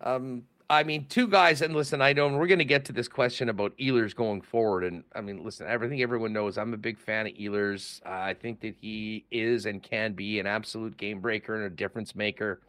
Um, 0.00 0.42
I 0.70 0.84
mean, 0.84 1.06
two 1.06 1.26
guys, 1.26 1.62
and 1.62 1.74
listen, 1.74 2.00
I 2.00 2.12
know 2.12 2.28
we're 2.28 2.46
going 2.46 2.60
to 2.60 2.64
get 2.64 2.84
to 2.84 2.92
this 2.92 3.08
question 3.08 3.48
about 3.48 3.76
Ehlers 3.76 4.14
going 4.14 4.40
forward. 4.40 4.84
And 4.84 5.02
I 5.16 5.20
mean, 5.20 5.42
listen, 5.42 5.66
everything 5.66 6.00
everyone 6.00 6.32
knows, 6.32 6.56
I'm 6.56 6.72
a 6.72 6.76
big 6.76 6.96
fan 6.96 7.26
of 7.26 7.32
Ehlers. 7.32 8.00
Uh, 8.06 8.10
I 8.10 8.34
think 8.34 8.60
that 8.60 8.76
he 8.80 9.24
is 9.32 9.66
and 9.66 9.82
can 9.82 10.12
be 10.12 10.38
an 10.38 10.46
absolute 10.46 10.96
game 10.96 11.18
breaker 11.18 11.56
and 11.56 11.64
a 11.64 11.70
difference 11.70 12.14
maker. 12.14 12.60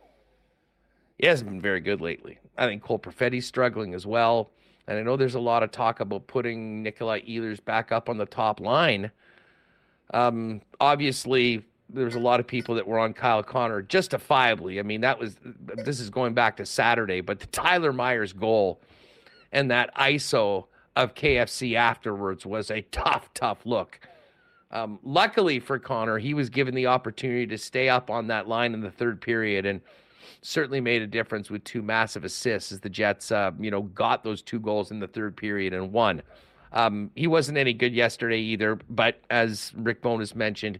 He 1.20 1.28
hasn't 1.28 1.48
been 1.52 1.62
very 1.62 1.80
good 1.80 2.02
lately. 2.02 2.40
I 2.58 2.66
think 2.66 2.82
Cole 2.82 2.98
Perfetti's 2.98 3.46
struggling 3.46 3.94
as 3.94 4.08
well. 4.08 4.50
And 4.88 4.98
I 4.98 5.04
know 5.04 5.16
there's 5.16 5.36
a 5.36 5.40
lot 5.40 5.62
of 5.62 5.70
talk 5.70 6.00
about 6.00 6.26
putting 6.26 6.82
Nikolai 6.82 7.22
Ehlers 7.22 7.64
back 7.64 7.92
up 7.92 8.10
on 8.10 8.18
the 8.18 8.26
top 8.26 8.60
line. 8.60 9.12
Um, 10.12 10.62
obviously, 10.80 11.64
there's 11.93 12.15
a 12.15 12.19
lot 12.19 12.39
of 12.39 12.47
people 12.47 12.75
that 12.75 12.88
were 12.88 12.99
on 12.99 13.13
Kyle 13.13 13.43
Connor 13.43 13.82
justifiably. 13.82 14.80
I 14.80 14.84
mean, 14.84 15.01
that 15.01 15.19
was 15.19 15.36
this 15.75 15.99
is 15.99 16.10
going 16.10 16.34
back 16.34 16.58
to 16.58 16.65
Saturday, 16.65 17.21
but 17.21 17.39
the 17.39 17.47
Tyler 17.47 17.93
Myers 17.93 18.34
goal 18.34 18.82
and 19.51 19.69
that 19.71 19.93
ISO 19.95 20.65
of 20.95 21.13
KFC 21.13 21.75
afterwards 21.75 22.45
was 22.45 22.71
a 22.71 22.82
tough, 22.82 23.34
tough 23.34 23.65
look. 23.65 23.99
Um, 24.71 24.99
luckily 25.04 25.60
for 25.60 25.80
Connor, 25.80 26.17
he 26.17 26.34
was 26.34 26.49
given 26.49 26.73
the 26.73 26.88
opportunity 26.88 27.45
to 27.47 27.58
stay 27.58 27.89
up 27.89 28.10
on 28.10 28.27
that 28.27 28.47
line 28.47 28.73
in 28.73 28.82
the 28.82 28.91
third 28.91 29.19
period 29.21 29.65
and 29.65 29.82
certainly 30.41 30.80
made 30.80 31.01
a 31.01 31.08
difference 31.08 31.49
with 31.49 31.63
two 31.63 31.82
massive 31.82 32.23
assists 32.23 32.71
as 32.71 32.80
the 32.80 32.89
Jets, 32.89 33.32
uh, 33.32 33.51
you 33.60 33.69
know, 33.69 33.82
got 33.82 34.23
those 34.23 34.41
two 34.41 34.60
goals 34.60 34.91
in 34.91 34.99
the 34.99 35.08
third 35.08 35.36
period 35.36 35.73
and 35.73 35.91
won. 35.91 36.21
Um, 36.73 37.12
he 37.15 37.27
wasn't 37.27 37.58
any 37.58 37.73
good 37.73 37.93
yesterday 37.93 38.39
either, 38.39 38.80
but 38.89 39.19
as 39.30 39.73
Rick 39.75 40.01
Bowness 40.01 40.36
mentioned, 40.36 40.80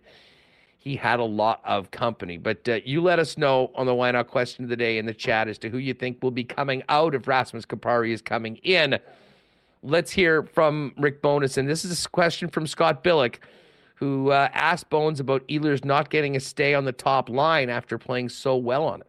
he 0.82 0.96
had 0.96 1.20
a 1.20 1.24
lot 1.24 1.62
of 1.64 1.92
company. 1.92 2.38
But 2.40 2.68
uh, 2.68 2.80
you 2.84 3.02
let 3.02 3.20
us 3.20 3.38
know 3.38 3.70
on 3.76 3.86
the 3.86 3.94
why 3.94 4.10
not 4.10 4.28
question 4.28 4.64
of 4.64 4.70
the 4.70 4.76
day 4.76 4.98
in 4.98 5.06
the 5.06 5.14
chat 5.14 5.48
as 5.48 5.60
to 5.60 5.70
who 5.70 5.78
you 5.78 5.94
think 5.94 6.24
will 6.24 6.32
be 6.32 6.44
coming 6.44 6.82
out 6.90 7.14
if 7.14 7.28
Rasmus 7.28 7.68
Kupari 7.68 8.12
is 8.12 8.20
coming 8.20 8.56
in. 8.64 8.98
Let's 9.84 10.10
hear 10.10 10.42
from 10.42 10.96
Rick 10.98 11.22
Bowness. 11.22 11.58
And 11.58 11.70
this 11.70 11.86
is 11.86 12.04
a 12.04 12.10
question 12.10 12.50
from 12.50 12.66
Scott 12.66 13.04
Billeck, 13.04 13.36
who 13.94 14.32
uh, 14.32 14.50
asked 14.54 14.90
Bones 14.90 15.20
about 15.20 15.48
Ehlers 15.48 15.86
not 15.86 16.10
getting 16.10 16.36
a 16.36 16.40
stay 16.40 16.74
on 16.74 16.86
the 16.86 16.92
top 16.92 17.30
line 17.30 17.70
after 17.70 18.00
playing 18.00 18.30
so 18.30 18.58
well 18.58 18.84
on 18.84 19.02
it. 19.02 19.08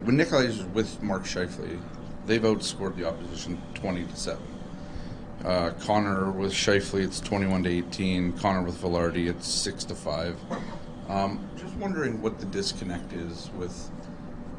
When 0.00 0.16
Nikolai 0.16 0.46
is 0.46 0.64
with 0.64 1.00
Mark 1.04 1.22
Scheifele, 1.22 1.80
they've 2.26 2.42
outscored 2.42 2.96
the 2.96 3.06
opposition 3.06 3.62
20 3.74 4.06
to 4.06 4.16
7. 4.16 4.42
Uh, 5.44 5.70
Connor 5.80 6.30
with 6.30 6.52
Scheifele, 6.52 7.02
it's 7.02 7.20
21 7.20 7.62
to 7.62 7.70
18. 7.70 8.32
Connor 8.34 8.62
with 8.62 8.80
Vilardi, 8.80 9.28
it's 9.28 9.48
6 9.48 9.84
to 9.84 9.94
5. 9.94 10.36
Um, 11.08 11.48
just 11.56 11.74
wondering 11.76 12.20
what 12.20 12.38
the 12.38 12.46
disconnect 12.46 13.12
is 13.12 13.50
with 13.56 13.90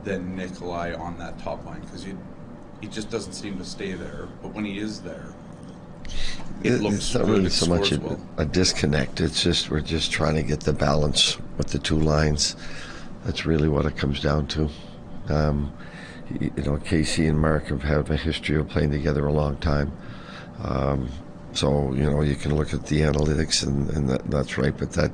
then 0.04 0.36
Nikolai 0.36 0.94
on 0.94 1.18
that 1.20 1.40
top 1.40 1.66
line 1.66 1.82
because 1.82 2.04
he 2.04 2.14
he 2.82 2.88
just 2.88 3.12
doesn't 3.12 3.34
seem 3.34 3.60
to 3.60 3.64
stay 3.66 3.94
there. 3.94 4.28
But 4.42 4.54
when 4.54 4.66
he 4.66 4.80
is 4.80 5.02
there, 5.02 5.34
it, 6.64 6.74
it 6.74 6.82
looks 6.82 6.96
it's 6.96 7.14
not 7.16 7.28
really 7.28 7.50
so 7.50 7.68
much 7.68 7.92
a, 7.92 8.00
well. 8.00 8.20
a 8.38 8.46
disconnect. 8.46 9.22
It's 9.22 9.44
just 9.44 9.70
we're 9.70 9.82
just 9.82 10.12
trying 10.12 10.36
to 10.36 10.44
get 10.44 10.62
the 10.62 10.74
balance 10.74 11.38
with 11.58 11.68
the 11.68 11.80
two 11.80 12.00
lines. 12.00 12.56
That's 13.24 13.46
really 13.46 13.70
what 13.70 13.86
it 13.86 13.96
comes 13.98 14.20
down 14.20 14.48
to. 14.48 14.70
Um, 15.30 15.72
you 16.40 16.64
know, 16.64 16.78
Casey 16.78 17.28
and 17.28 17.40
Mark 17.40 17.68
have 17.68 17.84
had 17.84 18.10
a 18.10 18.18
history 18.18 18.58
of 18.58 18.68
playing 18.68 18.92
together 18.92 19.28
a 19.28 19.34
long 19.34 19.58
time. 19.58 19.92
Um, 20.64 21.10
so 21.54 21.94
you 21.94 22.10
know 22.10 22.22
you 22.22 22.36
can 22.36 22.56
look 22.56 22.74
at 22.74 22.86
the 22.86 23.02
analytics 23.02 23.66
and, 23.66 23.90
and 23.90 24.10
that, 24.10 24.30
that's 24.32 24.58
right. 24.58 24.76
But 24.78 24.94
that 24.94 25.12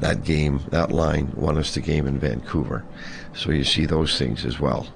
that 0.00 0.24
game, 0.24 0.60
that 0.70 0.90
line 0.90 1.32
won 1.34 1.58
us 1.58 1.74
the 1.74 1.80
game 1.80 2.06
in 2.06 2.18
Vancouver. 2.18 2.84
So 3.34 3.50
you 3.50 3.64
see 3.64 3.86
those 3.86 4.18
things 4.18 4.44
as 4.44 4.58
well. 4.58 4.88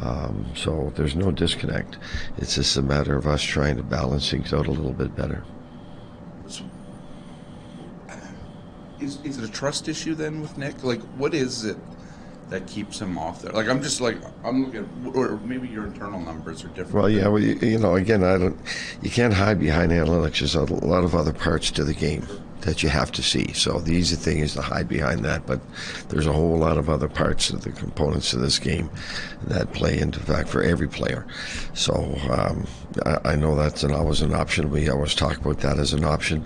Um, 0.00 0.46
so 0.54 0.92
there's 0.94 1.16
no 1.16 1.32
disconnect. 1.32 1.98
It's 2.36 2.54
just 2.54 2.76
a 2.76 2.82
matter 2.82 3.16
of 3.16 3.26
us 3.26 3.42
trying 3.42 3.76
to 3.78 3.82
balance 3.82 4.30
things 4.30 4.52
out 4.52 4.68
a 4.68 4.70
little 4.70 4.92
bit 4.92 5.16
better. 5.16 5.42
Is, 9.00 9.18
is 9.22 9.38
it 9.38 9.44
a 9.44 9.52
trust 9.52 9.88
issue 9.88 10.14
then 10.14 10.40
with 10.40 10.58
Nick? 10.58 10.82
Like, 10.82 11.00
what 11.16 11.32
is 11.32 11.64
it 11.64 11.76
that 12.50 12.66
keeps 12.66 13.00
him 13.00 13.18
off 13.18 13.42
there? 13.42 13.52
Like, 13.52 13.68
I'm 13.68 13.82
just 13.82 14.00
like, 14.00 14.16
I'm 14.44 14.64
looking 14.64 15.12
or 15.14 15.38
maybe 15.44 15.68
your 15.68 15.86
internal 15.86 16.20
numbers 16.20 16.64
are 16.64 16.68
different. 16.68 16.94
Well, 16.94 17.10
yeah, 17.10 17.28
well, 17.28 17.42
you, 17.42 17.54
you 17.60 17.78
know, 17.78 17.96
again, 17.96 18.24
I 18.24 18.38
don't. 18.38 18.58
You 19.02 19.10
can't 19.10 19.34
hide 19.34 19.60
behind 19.60 19.92
analytics. 19.92 20.40
There's 20.40 20.54
a 20.54 20.64
lot 20.64 21.04
of 21.04 21.14
other 21.14 21.32
parts 21.32 21.70
to 21.72 21.84
the 21.84 21.94
game 21.94 22.26
that 22.62 22.82
you 22.82 22.88
have 22.88 23.12
to 23.12 23.22
see. 23.22 23.52
So 23.52 23.78
the 23.78 23.92
easy 23.92 24.16
thing 24.16 24.38
is 24.38 24.54
to 24.54 24.62
hide 24.62 24.88
behind 24.88 25.24
that, 25.24 25.46
but 25.46 25.60
there's 26.08 26.26
a 26.26 26.32
whole 26.32 26.56
lot 26.56 26.78
of 26.78 26.88
other 26.88 27.08
parts 27.08 27.50
of 27.50 27.62
the 27.62 27.72
components 27.72 28.32
of 28.32 28.40
this 28.40 28.58
game 28.58 28.90
that 29.44 29.72
play 29.72 29.98
into 29.98 30.20
fact 30.20 30.48
for 30.48 30.62
every 30.62 30.88
player. 30.88 31.26
So 31.74 31.94
um, 32.30 32.66
I, 33.06 33.32
I 33.32 33.36
know 33.36 33.54
that's 33.54 33.84
an, 33.84 33.92
always 33.92 34.22
an 34.22 34.34
option. 34.34 34.70
We 34.70 34.88
always 34.88 35.14
talk 35.14 35.38
about 35.38 35.60
that 35.60 35.78
as 35.78 35.92
an 35.92 36.04
option, 36.04 36.44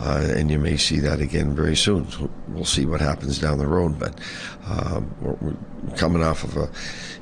uh, 0.00 0.32
and 0.34 0.50
you 0.50 0.58
may 0.58 0.76
see 0.76 0.98
that 1.00 1.20
again 1.20 1.54
very 1.54 1.76
soon. 1.76 2.10
So 2.10 2.30
we'll 2.48 2.64
see 2.64 2.86
what 2.86 3.00
happens 3.00 3.38
down 3.38 3.58
the 3.58 3.66
road, 3.66 3.98
but 3.98 4.18
um, 4.66 5.14
we're, 5.20 5.36
we're 5.40 5.96
coming 5.96 6.22
off 6.22 6.44
of 6.44 6.56
a 6.56 6.70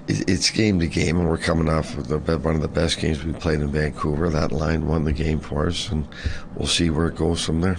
it's 0.09 0.51
game 0.51 0.81
to 0.81 0.87
game, 0.87 1.19
and 1.19 1.29
we're 1.29 1.39
coming 1.39 1.69
off 1.69 1.97
of 1.97 2.09
the, 2.09 2.19
one 2.19 2.57
of 2.57 2.63
the 2.63 2.69
best 2.69 2.99
games 2.99 3.23
we 3.23 3.33
played 3.33 3.61
in 3.61 3.71
Vancouver. 3.71 4.29
That 4.29 4.51
line 4.51 4.87
won 4.87 5.05
the 5.05 5.13
game 5.13 5.39
for 5.39 5.69
us, 5.69 5.89
and 5.91 6.09
we'll 6.57 6.67
see 6.67 6.91
where 6.91 7.07
it 7.07 7.17
goes 7.17 7.45
from 7.45 7.61
there. 7.61 7.77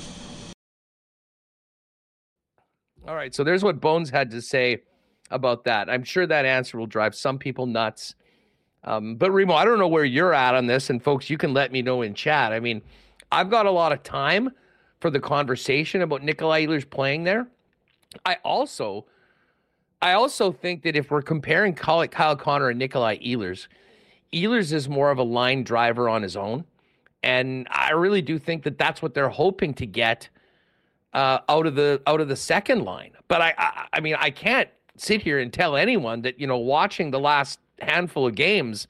All 3.11 3.17
right. 3.17 3.35
So 3.35 3.43
there's 3.43 3.61
what 3.61 3.81
Bones 3.81 4.09
had 4.09 4.31
to 4.31 4.41
say 4.41 4.83
about 5.31 5.65
that. 5.65 5.89
I'm 5.89 6.05
sure 6.05 6.25
that 6.25 6.45
answer 6.45 6.77
will 6.77 6.87
drive 6.87 7.13
some 7.13 7.37
people 7.37 7.65
nuts. 7.65 8.15
Um, 8.85 9.17
but 9.17 9.31
Remo, 9.31 9.53
I 9.53 9.65
don't 9.65 9.79
know 9.79 9.89
where 9.89 10.05
you're 10.05 10.33
at 10.33 10.55
on 10.55 10.65
this, 10.65 10.89
and 10.89 11.03
folks, 11.03 11.29
you 11.29 11.37
can 11.37 11.53
let 11.53 11.73
me 11.73 11.81
know 11.81 12.03
in 12.03 12.13
chat. 12.13 12.53
I 12.53 12.61
mean, 12.61 12.81
I've 13.29 13.49
got 13.49 13.65
a 13.65 13.71
lot 13.71 13.91
of 13.91 14.01
time 14.01 14.51
for 15.01 15.09
the 15.09 15.19
conversation 15.19 16.03
about 16.03 16.23
Nikolai 16.23 16.65
Ehlers 16.65 16.89
playing 16.89 17.25
there. 17.25 17.49
I 18.25 18.37
also, 18.45 19.07
I 20.01 20.13
also 20.13 20.53
think 20.53 20.81
that 20.83 20.95
if 20.95 21.11
we're 21.11 21.21
comparing 21.21 21.73
Kyle, 21.73 22.07
Kyle 22.07 22.37
Connor 22.37 22.69
and 22.69 22.79
Nikolai 22.79 23.17
Ehlers, 23.17 23.67
Ehlers 24.31 24.71
is 24.71 24.87
more 24.87 25.11
of 25.11 25.17
a 25.17 25.23
line 25.23 25.65
driver 25.65 26.07
on 26.07 26.21
his 26.21 26.37
own, 26.37 26.63
and 27.23 27.67
I 27.71 27.91
really 27.91 28.21
do 28.21 28.39
think 28.39 28.63
that 28.63 28.77
that's 28.77 29.01
what 29.01 29.13
they're 29.13 29.27
hoping 29.27 29.73
to 29.73 29.85
get 29.85 30.29
uh, 31.13 31.39
out 31.49 31.65
of 31.65 31.75
the 31.75 32.01
out 32.07 32.21
of 32.21 32.27
the 32.27 32.35
second 32.35 32.83
line. 32.83 33.11
But 33.27 33.41
I, 33.41 33.53
I, 33.57 33.87
I 33.93 33.99
mean, 33.99 34.15
I 34.17 34.29
can't 34.29 34.69
sit 34.97 35.21
here 35.21 35.39
and 35.39 35.51
tell 35.51 35.75
anyone 35.75 36.21
that 36.21 36.39
you 36.39 36.47
know 36.47 36.57
watching 36.57 37.11
the 37.11 37.19
last 37.19 37.59
handful 37.79 38.27
of 38.27 38.35
games 38.35 38.87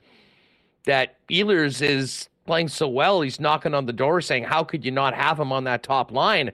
that 0.85 1.17
Ehlers 1.29 1.81
is 1.81 2.29
playing 2.45 2.67
so 2.67 2.87
well. 2.87 3.21
He's 3.21 3.39
knocking 3.39 3.73
on 3.73 3.85
the 3.85 3.93
door 3.93 4.21
saying, 4.21 4.43
"How 4.43 4.63
could 4.63 4.85
you 4.85 4.91
not 4.91 5.13
have 5.13 5.39
him 5.39 5.51
on 5.51 5.63
that 5.65 5.83
top 5.83 6.11
line?" 6.11 6.51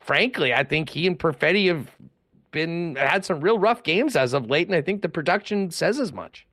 Frankly, 0.00 0.54
I 0.54 0.62
think 0.62 0.90
he 0.90 1.06
and 1.06 1.18
Perfetti 1.18 1.66
have 1.66 1.90
been 2.52 2.96
had 2.96 3.24
some 3.24 3.40
real 3.40 3.58
rough 3.58 3.82
games 3.82 4.16
as 4.16 4.32
of 4.32 4.48
late, 4.48 4.68
and 4.68 4.76
I 4.76 4.82
think 4.82 5.02
the 5.02 5.08
production 5.08 5.70
says 5.70 5.98
as 5.98 6.12
much. 6.12 6.46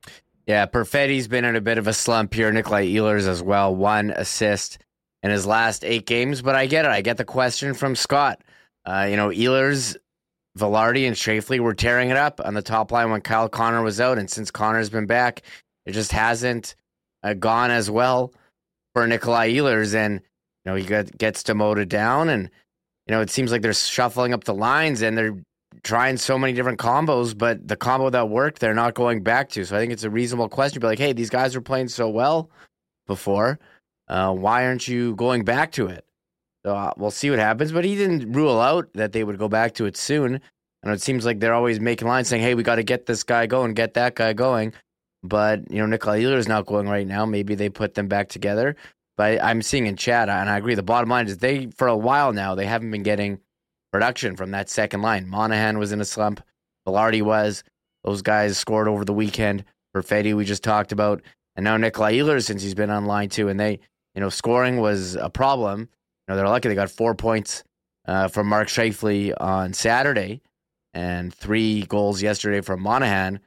Yeah, 0.46 0.66
Perfetti's 0.66 1.28
been 1.28 1.44
in 1.44 1.56
a 1.56 1.60
bit 1.60 1.78
of 1.78 1.86
a 1.86 1.94
slump 1.94 2.34
here. 2.34 2.52
Nikolai 2.52 2.86
Ehlers 2.86 3.26
as 3.26 3.42
well, 3.42 3.74
one 3.74 4.10
assist 4.10 4.78
in 5.24 5.30
his 5.30 5.46
last 5.46 5.84
eight 5.84 6.06
games. 6.06 6.42
But 6.42 6.54
I 6.54 6.66
get 6.66 6.84
it. 6.84 6.92
I 6.92 7.00
get 7.00 7.16
the 7.16 7.24
question 7.24 7.74
from 7.74 7.96
Scott. 7.96 8.42
Uh, 8.84 9.08
you 9.10 9.16
know, 9.16 9.30
Ehlers, 9.30 9.96
Vilardi, 10.56 11.06
and 11.06 11.16
Scheifele 11.16 11.58
were 11.58 11.74
tearing 11.74 12.10
it 12.10 12.16
up 12.16 12.40
on 12.44 12.54
the 12.54 12.62
top 12.62 12.92
line 12.92 13.10
when 13.10 13.22
Kyle 13.22 13.48
Connor 13.48 13.82
was 13.82 14.00
out, 14.00 14.18
and 14.18 14.30
since 14.30 14.52
Connor's 14.52 14.90
been 14.90 15.06
back, 15.06 15.42
it 15.86 15.92
just 15.92 16.12
hasn't 16.12 16.76
uh, 17.22 17.34
gone 17.34 17.70
as 17.70 17.90
well 17.90 18.32
for 18.92 19.06
Nikolai 19.06 19.50
Ehlers. 19.52 19.94
And 19.94 20.20
you 20.20 20.70
know, 20.70 20.74
he 20.76 20.84
got, 20.84 21.16
gets 21.18 21.42
demoted 21.42 21.88
down, 21.88 22.28
and 22.28 22.50
you 23.06 23.12
know, 23.12 23.22
it 23.22 23.30
seems 23.30 23.50
like 23.50 23.62
they're 23.62 23.72
shuffling 23.72 24.34
up 24.34 24.44
the 24.44 24.54
lines 24.54 25.02
and 25.02 25.16
they're 25.16 25.36
trying 25.82 26.16
so 26.16 26.38
many 26.38 26.52
different 26.52 26.78
combos, 26.78 27.36
but 27.36 27.66
the 27.66 27.76
combo 27.76 28.08
that 28.10 28.28
worked, 28.28 28.60
they're 28.60 28.74
not 28.74 28.94
going 28.94 29.22
back 29.22 29.50
to. 29.50 29.64
So 29.64 29.76
I 29.76 29.80
think 29.80 29.92
it's 29.92 30.04
a 30.04 30.10
reasonable 30.10 30.48
question. 30.48 30.80
Be 30.80 30.86
like, 30.86 30.98
hey, 30.98 31.12
these 31.12 31.30
guys 31.30 31.54
were 31.54 31.60
playing 31.60 31.88
so 31.88 32.08
well 32.08 32.50
before. 33.06 33.58
Uh, 34.08 34.32
why 34.32 34.66
aren't 34.66 34.86
you 34.86 35.14
going 35.16 35.44
back 35.44 35.72
to 35.72 35.86
it? 35.86 36.04
So 36.64 36.74
uh, 36.74 36.92
we'll 36.96 37.10
see 37.10 37.30
what 37.30 37.38
happens. 37.38 37.72
But 37.72 37.84
he 37.84 37.96
didn't 37.96 38.32
rule 38.32 38.60
out 38.60 38.92
that 38.94 39.12
they 39.12 39.24
would 39.24 39.38
go 39.38 39.48
back 39.48 39.74
to 39.74 39.86
it 39.86 39.96
soon. 39.96 40.40
And 40.82 40.92
it 40.92 41.00
seems 41.00 41.24
like 41.24 41.40
they're 41.40 41.54
always 41.54 41.80
making 41.80 42.08
lines 42.08 42.28
saying, 42.28 42.42
hey, 42.42 42.54
we 42.54 42.62
got 42.62 42.76
to 42.76 42.82
get 42.82 43.06
this 43.06 43.22
guy 43.22 43.46
going, 43.46 43.72
get 43.74 43.94
that 43.94 44.14
guy 44.14 44.34
going. 44.34 44.74
But, 45.22 45.70
you 45.70 45.78
know, 45.78 45.86
Nikolai 45.86 46.22
Ehlers 46.22 46.40
is 46.40 46.48
not 46.48 46.66
going 46.66 46.86
right 46.86 47.06
now. 47.06 47.24
Maybe 47.24 47.54
they 47.54 47.70
put 47.70 47.94
them 47.94 48.08
back 48.08 48.28
together. 48.28 48.76
But 49.16 49.42
I'm 49.42 49.62
seeing 49.62 49.86
in 49.86 49.96
chat, 49.96 50.28
and 50.28 50.50
I 50.50 50.58
agree, 50.58 50.74
the 50.74 50.82
bottom 50.82 51.08
line 51.08 51.26
is 51.26 51.38
they, 51.38 51.68
for 51.68 51.88
a 51.88 51.96
while 51.96 52.32
now, 52.32 52.54
they 52.54 52.66
haven't 52.66 52.90
been 52.90 53.02
getting 53.04 53.38
production 53.92 54.36
from 54.36 54.50
that 54.50 54.68
second 54.68 55.02
line. 55.02 55.28
Monahan 55.28 55.78
was 55.78 55.92
in 55.92 56.00
a 56.00 56.04
slump. 56.04 56.42
Vilardi 56.86 57.22
was. 57.22 57.62
Those 58.02 58.22
guys 58.22 58.58
scored 58.58 58.88
over 58.88 59.04
the 59.04 59.14
weekend. 59.14 59.64
Perfetti, 59.96 60.34
we 60.34 60.44
just 60.44 60.64
talked 60.64 60.92
about. 60.92 61.22
And 61.56 61.64
now 61.64 61.76
Nikolai 61.76 62.14
Ehlers, 62.14 62.44
since 62.44 62.62
he's 62.62 62.74
been 62.74 62.90
on 62.90 63.06
line 63.06 63.28
too. 63.28 63.48
And 63.48 63.58
they, 63.58 63.78
you 64.14 64.20
know, 64.20 64.28
scoring 64.28 64.78
was 64.78 65.16
a 65.16 65.30
problem. 65.30 65.80
You 65.80 65.86
know, 66.28 66.36
they're 66.36 66.48
lucky 66.48 66.68
they 66.68 66.74
got 66.74 66.90
four 66.90 67.14
points 67.14 67.64
uh, 68.06 68.28
from 68.28 68.46
Mark 68.46 68.68
Scheifele 68.68 69.34
on 69.40 69.72
Saturday 69.72 70.40
and 70.92 71.34
three 71.34 71.82
goals 71.82 72.22
yesterday 72.22 72.60
from 72.60 72.80
Monahan. 72.80 73.40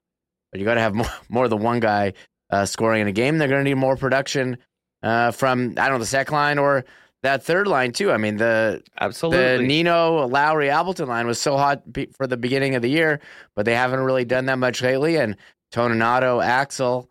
But 0.51 0.60
you 0.60 0.65
got 0.65 0.75
to 0.75 0.82
have 0.82 0.95
more, 0.95 1.08
more 1.30 1.47
than 1.47 1.60
one 1.60 1.80
guy 1.80 2.13
uh, 2.49 2.65
scoring 2.65 3.01
in 3.01 3.08
a 3.08 3.12
game. 3.12 3.38
They're 3.38 3.47
going 3.47 3.63
to 3.63 3.69
need 3.69 3.75
more 3.75 3.95
production 3.95 4.58
uh, 5.03 5.32
from, 5.32 5.71
I 5.77 5.88
don't 5.88 5.93
know, 5.93 5.99
the 5.99 6.06
second 6.06 6.34
line 6.34 6.58
or 6.58 6.86
that 7.23 7.43
third 7.43 7.67
line 7.67 7.91
too. 7.91 8.12
I 8.12 8.17
mean 8.17 8.38
the 8.38 8.84
absolutely 8.99 9.58
the 9.58 9.63
Nino 9.63 10.27
Lowry 10.27 10.69
Appleton 10.69 11.08
line 11.08 11.27
was 11.27 11.39
so 11.39 11.58
hot 11.58 11.84
for 12.15 12.27
the 12.27 12.38
beginning 12.38 12.75
of 12.75 12.82
the 12.82 12.89
year, 12.89 13.19
but 13.56 13.65
they 13.65 13.73
haven't 13.73 13.99
really 14.01 14.25
done 14.25 14.45
that 14.45 14.60
much 14.60 14.82
lately. 14.82 15.17
And 15.17 15.36
Toninato, 15.73 16.43
Axel, 16.43 17.10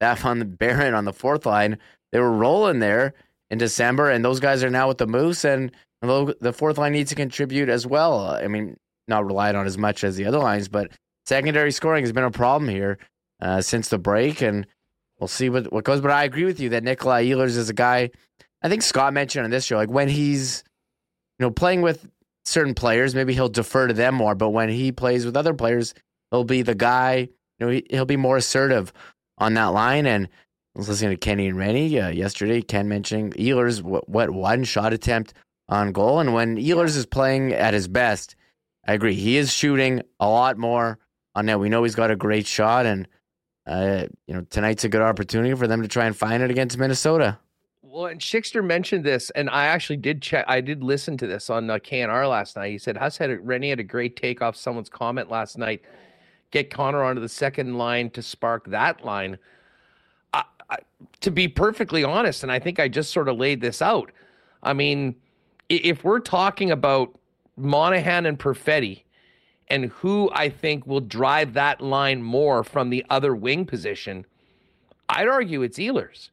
that 0.00 0.24
on 0.24 0.38
the 0.38 0.44
Barron 0.44 0.94
on 0.94 1.04
the 1.04 1.12
fourth 1.12 1.46
line, 1.46 1.78
they 2.14 2.20
were 2.20 2.32
rolling 2.32 2.78
there 2.78 3.12
in 3.50 3.58
December, 3.58 4.08
and 4.08 4.24
those 4.24 4.38
guys 4.38 4.62
are 4.62 4.70
now 4.70 4.86
with 4.86 4.98
the 4.98 5.06
Moose, 5.06 5.44
and 5.44 5.72
the 6.00 6.54
fourth 6.56 6.78
line 6.78 6.92
needs 6.92 7.10
to 7.10 7.16
contribute 7.16 7.68
as 7.68 7.86
well. 7.86 8.20
I 8.20 8.46
mean, 8.46 8.76
not 9.08 9.26
relied 9.26 9.56
on 9.56 9.66
as 9.66 9.76
much 9.76 10.04
as 10.04 10.14
the 10.14 10.24
other 10.24 10.38
lines, 10.38 10.68
but 10.68 10.92
secondary 11.26 11.72
scoring 11.72 12.04
has 12.04 12.12
been 12.12 12.22
a 12.22 12.30
problem 12.30 12.70
here 12.70 12.98
uh, 13.40 13.60
since 13.60 13.88
the 13.88 13.98
break, 13.98 14.42
and 14.42 14.64
we'll 15.18 15.26
see 15.26 15.48
what 15.48 15.72
what 15.72 15.82
goes. 15.82 16.00
But 16.00 16.12
I 16.12 16.22
agree 16.22 16.44
with 16.44 16.60
you 16.60 16.68
that 16.68 16.84
Nikolai 16.84 17.26
Ehlers 17.26 17.56
is 17.56 17.68
a 17.68 17.74
guy 17.74 18.10
I 18.64 18.68
think 18.70 18.80
Scott 18.80 19.12
mentioned 19.12 19.44
on 19.44 19.50
this 19.50 19.66
show, 19.66 19.76
like 19.76 19.90
when 19.90 20.08
he's, 20.08 20.64
you 21.38 21.44
know, 21.44 21.50
playing 21.50 21.82
with 21.82 22.08
certain 22.46 22.74
players, 22.74 23.14
maybe 23.14 23.34
he'll 23.34 23.50
defer 23.50 23.88
to 23.88 23.92
them 23.92 24.14
more. 24.14 24.34
But 24.34 24.50
when 24.50 24.70
he 24.70 24.90
plays 24.90 25.26
with 25.26 25.36
other 25.36 25.52
players, 25.52 25.92
he'll 26.30 26.44
be 26.44 26.62
the 26.62 26.74
guy. 26.74 27.28
You 27.58 27.66
know, 27.66 27.68
he, 27.68 27.84
will 27.92 28.06
be 28.06 28.16
more 28.16 28.38
assertive 28.38 28.90
on 29.36 29.52
that 29.54 29.66
line. 29.66 30.06
And 30.06 30.30
I 30.74 30.80
was 30.80 30.88
listening 30.88 31.10
to 31.10 31.16
Kenny 31.16 31.46
and 31.46 31.56
Rennie 31.56 32.00
uh, 32.00 32.08
yesterday. 32.08 32.60
Ken 32.60 32.88
mentioning 32.88 33.30
Ehlers, 33.32 33.80
what, 33.80 34.08
what 34.08 34.30
one 34.30 34.64
shot 34.64 34.92
attempt 34.92 35.32
on 35.68 35.92
goal, 35.92 36.18
and 36.18 36.34
when 36.34 36.56
Ehlers 36.56 36.96
is 36.96 37.06
playing 37.06 37.52
at 37.52 37.74
his 37.74 37.86
best, 37.86 38.34
I 38.86 38.94
agree. 38.94 39.14
He 39.14 39.36
is 39.36 39.52
shooting 39.52 40.02
a 40.18 40.28
lot 40.28 40.58
more 40.58 40.98
on 41.34 41.46
net. 41.46 41.60
We 41.60 41.68
know 41.68 41.84
he's 41.84 41.94
got 41.94 42.10
a 42.10 42.16
great 42.16 42.46
shot, 42.46 42.86
and 42.86 43.06
uh, 43.66 44.06
you 44.26 44.34
know 44.34 44.42
tonight's 44.50 44.82
a 44.82 44.88
good 44.88 45.00
opportunity 45.00 45.54
for 45.54 45.68
them 45.68 45.80
to 45.82 45.88
try 45.88 46.06
and 46.06 46.16
find 46.16 46.42
it 46.42 46.50
against 46.50 46.76
Minnesota. 46.76 47.38
Well, 47.82 48.06
and 48.06 48.20
Schickster 48.20 48.64
mentioned 48.64 49.04
this, 49.04 49.30
and 49.30 49.48
I 49.48 49.66
actually 49.66 49.98
did 49.98 50.22
check. 50.22 50.44
I 50.48 50.60
did 50.60 50.82
listen 50.82 51.16
to 51.18 51.28
this 51.28 51.50
on 51.50 51.70
uh, 51.70 51.78
KNR 51.78 52.28
last 52.28 52.56
night. 52.56 52.72
He 52.72 52.78
said 52.78 52.96
Huss 52.96 53.16
had 53.16 53.30
a, 53.30 53.38
Rennie 53.38 53.70
had 53.70 53.78
a 53.78 53.84
great 53.84 54.16
take 54.16 54.42
off 54.42 54.56
someone's 54.56 54.88
comment 54.88 55.30
last 55.30 55.56
night. 55.56 55.82
Get 56.50 56.70
Connor 56.70 57.04
onto 57.04 57.20
the 57.20 57.28
second 57.28 57.78
line 57.78 58.10
to 58.10 58.22
spark 58.22 58.66
that 58.70 59.04
line. 59.04 59.38
To 61.20 61.30
be 61.30 61.48
perfectly 61.48 62.04
honest, 62.04 62.42
and 62.42 62.52
I 62.52 62.58
think 62.58 62.78
I 62.78 62.88
just 62.88 63.12
sort 63.12 63.28
of 63.28 63.36
laid 63.38 63.60
this 63.60 63.80
out. 63.80 64.10
I 64.62 64.72
mean, 64.72 65.14
if 65.68 66.04
we're 66.04 66.20
talking 66.20 66.70
about 66.70 67.18
Monahan 67.56 68.26
and 68.26 68.38
Perfetti, 68.38 69.02
and 69.68 69.86
who 69.86 70.30
I 70.32 70.50
think 70.50 70.86
will 70.86 71.00
drive 71.00 71.54
that 71.54 71.80
line 71.80 72.22
more 72.22 72.62
from 72.62 72.90
the 72.90 73.04
other 73.08 73.34
wing 73.34 73.64
position, 73.64 74.26
I'd 75.08 75.28
argue 75.28 75.62
it's 75.62 75.78
Ehlers. 75.78 76.30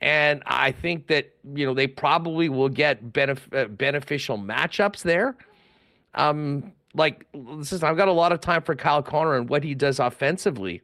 And 0.00 0.42
I 0.46 0.72
think 0.72 1.06
that, 1.06 1.32
you 1.54 1.64
know, 1.64 1.72
they 1.72 1.86
probably 1.86 2.50
will 2.50 2.68
get 2.68 3.12
benef- 3.12 3.54
uh, 3.54 3.68
beneficial 3.68 4.36
matchups 4.36 5.02
there. 5.02 5.34
Um, 6.14 6.72
like, 6.94 7.26
listen, 7.32 7.82
I've 7.82 7.96
got 7.96 8.08
a 8.08 8.12
lot 8.12 8.32
of 8.32 8.40
time 8.40 8.62
for 8.62 8.74
Kyle 8.74 9.02
Connor 9.02 9.36
and 9.36 9.48
what 9.48 9.64
he 9.64 9.74
does 9.74 9.98
offensively. 9.98 10.82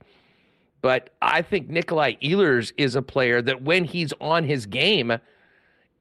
But 0.83 1.11
I 1.21 1.43
think 1.43 1.69
Nikolai 1.69 2.15
Ehlers 2.23 2.73
is 2.77 2.95
a 2.95 3.03
player 3.03 3.43
that 3.43 3.63
when 3.63 3.85
he's 3.85 4.13
on 4.21 4.45
his 4.45 4.67
game 4.67 5.19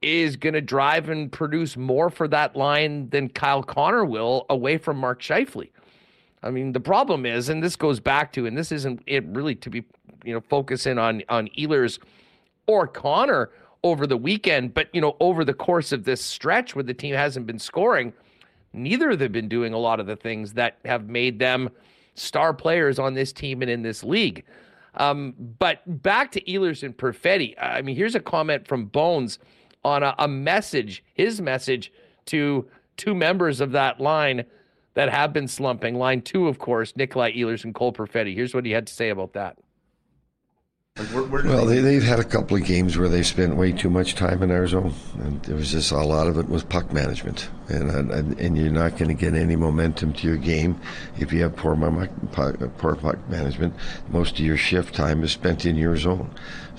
is 0.00 0.36
going 0.36 0.54
to 0.54 0.62
drive 0.62 1.10
and 1.10 1.30
produce 1.30 1.76
more 1.76 2.08
for 2.08 2.26
that 2.28 2.56
line 2.56 3.10
than 3.10 3.28
Kyle 3.28 3.62
Connor 3.62 4.04
will 4.04 4.46
away 4.48 4.78
from 4.78 4.96
Mark 4.96 5.20
Scheifele. 5.20 5.68
I 6.42 6.50
mean, 6.50 6.72
the 6.72 6.80
problem 6.80 7.26
is, 7.26 7.50
and 7.50 7.62
this 7.62 7.76
goes 7.76 8.00
back 8.00 8.32
to, 8.32 8.46
and 8.46 8.56
this 8.56 8.72
isn't 8.72 9.02
it 9.06 9.24
really 9.26 9.54
to 9.56 9.68
be, 9.68 9.84
you 10.24 10.32
know, 10.32 10.40
focusing 10.40 10.98
on 10.98 11.22
on 11.28 11.48
Ehlers– 11.58 11.98
or 12.70 12.86
Connor 12.86 13.50
over 13.82 14.06
the 14.06 14.16
weekend, 14.16 14.74
but 14.74 14.88
you 14.92 15.00
know, 15.00 15.16
over 15.18 15.44
the 15.44 15.54
course 15.54 15.90
of 15.90 16.04
this 16.04 16.24
stretch 16.24 16.76
where 16.76 16.84
the 16.84 16.94
team 16.94 17.16
hasn't 17.16 17.46
been 17.46 17.58
scoring, 17.58 18.12
neither 18.72 19.10
of 19.10 19.18
them 19.18 19.24
have 19.26 19.32
been 19.32 19.48
doing 19.48 19.72
a 19.72 19.78
lot 19.78 19.98
of 19.98 20.06
the 20.06 20.14
things 20.14 20.52
that 20.52 20.78
have 20.84 21.08
made 21.08 21.40
them 21.40 21.68
star 22.14 22.54
players 22.54 23.00
on 23.00 23.14
this 23.14 23.32
team 23.32 23.60
and 23.60 23.70
in 23.70 23.82
this 23.82 24.04
league. 24.04 24.44
Um, 24.94 25.34
but 25.58 26.02
back 26.02 26.32
to 26.32 26.40
Ehlers 26.42 26.82
and 26.82 26.96
Perfetti. 26.96 27.54
I 27.60 27.82
mean, 27.82 27.96
here's 27.96 28.14
a 28.14 28.20
comment 28.20 28.66
from 28.66 28.86
Bones 28.86 29.38
on 29.84 30.02
a, 30.02 30.14
a 30.18 30.28
message, 30.28 31.04
his 31.14 31.40
message 31.40 31.92
to 32.26 32.68
two 32.96 33.14
members 33.14 33.60
of 33.60 33.72
that 33.72 34.00
line 34.00 34.44
that 34.94 35.08
have 35.08 35.32
been 35.32 35.48
slumping. 35.48 35.94
Line 35.94 36.22
two, 36.22 36.48
of 36.48 36.58
course, 36.58 36.94
Nikolai 36.96 37.32
Ehlers 37.32 37.64
and 37.64 37.74
Cole 37.74 37.92
Perfetti. 37.92 38.34
Here's 38.34 38.54
what 38.54 38.66
he 38.66 38.72
had 38.72 38.86
to 38.86 38.92
say 38.92 39.10
about 39.10 39.32
that. 39.34 39.56
Where, 41.12 41.22
where 41.22 41.44
well, 41.44 41.64
they, 41.64 41.80
they've 41.80 42.02
had 42.02 42.20
a 42.20 42.24
couple 42.24 42.56
of 42.56 42.64
games 42.64 42.98
where 42.98 43.08
they 43.08 43.22
spent 43.22 43.56
way 43.56 43.72
too 43.72 43.88
much 43.88 44.14
time 44.14 44.42
in 44.42 44.50
our 44.50 44.66
zone, 44.66 44.92
and 45.18 45.42
there 45.44 45.56
was 45.56 45.72
just 45.72 45.90
a 45.92 45.96
lot 45.96 46.26
of 46.26 46.36
it 46.36 46.48
was 46.48 46.62
puck 46.62 46.92
management, 46.92 47.48
and 47.68 47.90
and, 47.90 48.38
and 48.38 48.58
you're 48.58 48.70
not 48.70 48.98
going 48.98 49.08
to 49.08 49.14
get 49.14 49.34
any 49.34 49.56
momentum 49.56 50.12
to 50.12 50.26
your 50.26 50.36
game 50.36 50.78
if 51.18 51.32
you 51.32 51.42
have 51.42 51.56
poor 51.56 51.74
poor 52.76 52.96
puck 52.96 53.28
management. 53.30 53.74
Most 54.10 54.38
of 54.38 54.40
your 54.40 54.58
shift 54.58 54.94
time 54.94 55.24
is 55.24 55.32
spent 55.32 55.64
in 55.64 55.76
your 55.76 55.96
zone, 55.96 56.30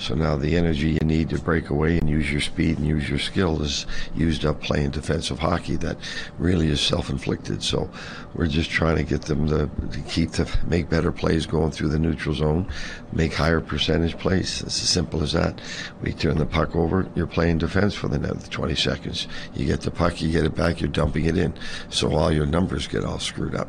so 0.01 0.15
now 0.15 0.35
the 0.35 0.57
energy 0.57 0.89
you 0.89 1.05
need 1.05 1.29
to 1.29 1.39
break 1.39 1.69
away 1.69 1.99
and 1.99 2.09
use 2.09 2.31
your 2.31 2.41
speed 2.41 2.79
and 2.79 2.87
use 2.87 3.07
your 3.07 3.19
skill 3.19 3.61
is 3.61 3.85
used 4.15 4.45
up 4.45 4.59
playing 4.59 4.89
defensive 4.89 5.37
hockey 5.37 5.75
that 5.77 5.95
really 6.39 6.69
is 6.69 6.81
self-inflicted. 6.81 7.61
So 7.61 7.87
we're 8.33 8.47
just 8.47 8.71
trying 8.71 8.97
to 8.97 9.03
get 9.03 9.21
them 9.23 9.47
to, 9.47 9.69
to 9.91 9.99
keep 10.09 10.31
to 10.31 10.47
make 10.65 10.89
better 10.89 11.11
plays 11.11 11.45
going 11.45 11.69
through 11.69 11.89
the 11.89 11.99
neutral 11.99 12.33
zone, 12.33 12.67
make 13.13 13.35
higher 13.35 13.61
percentage 13.61 14.17
plays. 14.17 14.63
It's 14.63 14.81
as 14.81 14.89
simple 14.89 15.21
as 15.21 15.33
that. 15.33 15.61
We 16.01 16.13
turn 16.13 16.39
the 16.39 16.47
puck 16.47 16.75
over, 16.75 17.07
you're 17.13 17.27
playing 17.27 17.59
defense 17.59 17.93
for 17.93 18.07
the 18.07 18.17
next 18.17 18.51
20 18.51 18.73
seconds. 18.73 19.27
You 19.53 19.67
get 19.67 19.81
the 19.81 19.91
puck, 19.91 20.19
you 20.19 20.31
get 20.31 20.45
it 20.45 20.55
back, 20.55 20.81
you're 20.81 20.89
dumping 20.89 21.25
it 21.25 21.37
in. 21.37 21.53
So 21.89 22.15
all 22.15 22.31
your 22.31 22.47
numbers 22.47 22.87
get 22.87 23.03
all 23.03 23.19
screwed 23.19 23.53
up. 23.53 23.67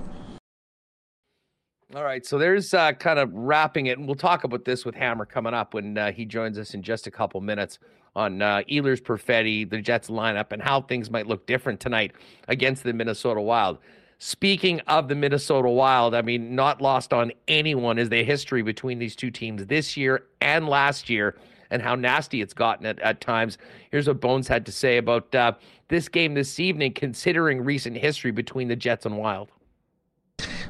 All 1.95 2.05
right, 2.05 2.25
so 2.25 2.39
there's 2.39 2.73
uh, 2.73 2.95
kind 2.95 3.19
of 3.19 3.31
wrapping 3.35 3.85
it, 3.85 3.99
and 3.99 4.07
we'll 4.07 4.15
talk 4.15 4.45
about 4.45 4.65
this 4.65 4.87
with 4.87 4.95
Hammer 4.95 5.27
coming 5.27 5.53
up 5.53 5.75
when 5.75 5.99
uh, 5.99 6.11
he 6.11 6.25
joins 6.25 6.57
us 6.57 6.73
in 6.73 6.83
just 6.83 7.07
a 7.07 7.11
couple 7.11 7.39
minutes 7.43 7.79
on 8.17 8.41
uh, 8.41 8.63
Ehlers 8.71 9.03
Perfetti, 9.03 9.69
the 9.69 9.79
Jets 9.79 10.09
lineup, 10.09 10.53
and 10.53 10.63
how 10.63 10.81
things 10.81 11.11
might 11.11 11.27
look 11.27 11.45
different 11.45 11.81
tonight 11.81 12.13
against 12.49 12.83
the 12.83 12.95
Minnesota 12.95 13.43
Wild. 13.43 13.77
Speaking 14.17 14.81
of 14.87 15.09
the 15.09 15.15
Minnesota 15.15 15.69
Wild, 15.69 16.15
I 16.15 16.23
mean, 16.23 16.55
not 16.55 16.81
lost 16.81 17.13
on 17.13 17.31
anyone 17.47 17.99
is 17.99 18.09
the 18.09 18.25
history 18.25 18.63
between 18.63 18.99
these 18.99 19.15
two 19.15 19.31
teams 19.31 19.67
this 19.67 19.95
year 19.95 20.25
and 20.41 20.67
last 20.71 21.11
year, 21.11 21.37
and 21.71 21.83
how 21.83 21.95
nasty 21.95 22.41
it's 22.41 22.55
gotten 22.55 22.87
at, 22.87 23.01
at 23.01 23.21
times. 23.21 23.59
Here's 23.91 24.09
what 24.09 24.19
Bones 24.19 24.49
had 24.49 24.65
to 24.65 24.73
say 24.73 24.97
about 24.97 25.35
uh, 25.35 25.53
this 25.89 26.09
game 26.09 26.33
this 26.33 26.59
evening, 26.59 26.95
considering 26.95 27.63
recent 27.63 27.99
history 27.99 28.31
between 28.31 28.69
the 28.69 28.77
Jets 28.77 29.05
and 29.05 29.19
Wild. 29.19 29.51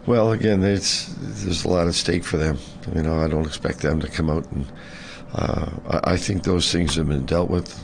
Well, 0.04 0.32
again, 0.32 0.60
there's 0.60 1.14
there's 1.20 1.64
a 1.64 1.68
lot 1.68 1.86
at 1.86 1.94
stake 1.94 2.24
for 2.24 2.36
them. 2.36 2.58
You 2.94 3.02
know, 3.02 3.20
I 3.20 3.28
don't 3.28 3.46
expect 3.46 3.80
them 3.80 4.00
to 4.00 4.08
come 4.08 4.30
out 4.30 4.50
and. 4.52 4.66
Uh, 5.34 5.70
I, 5.88 6.12
I, 6.12 6.16
think 6.18 6.42
those 6.42 6.70
things 6.70 6.94
have 6.96 7.08
been 7.08 7.24
dealt 7.24 7.48
with, 7.48 7.82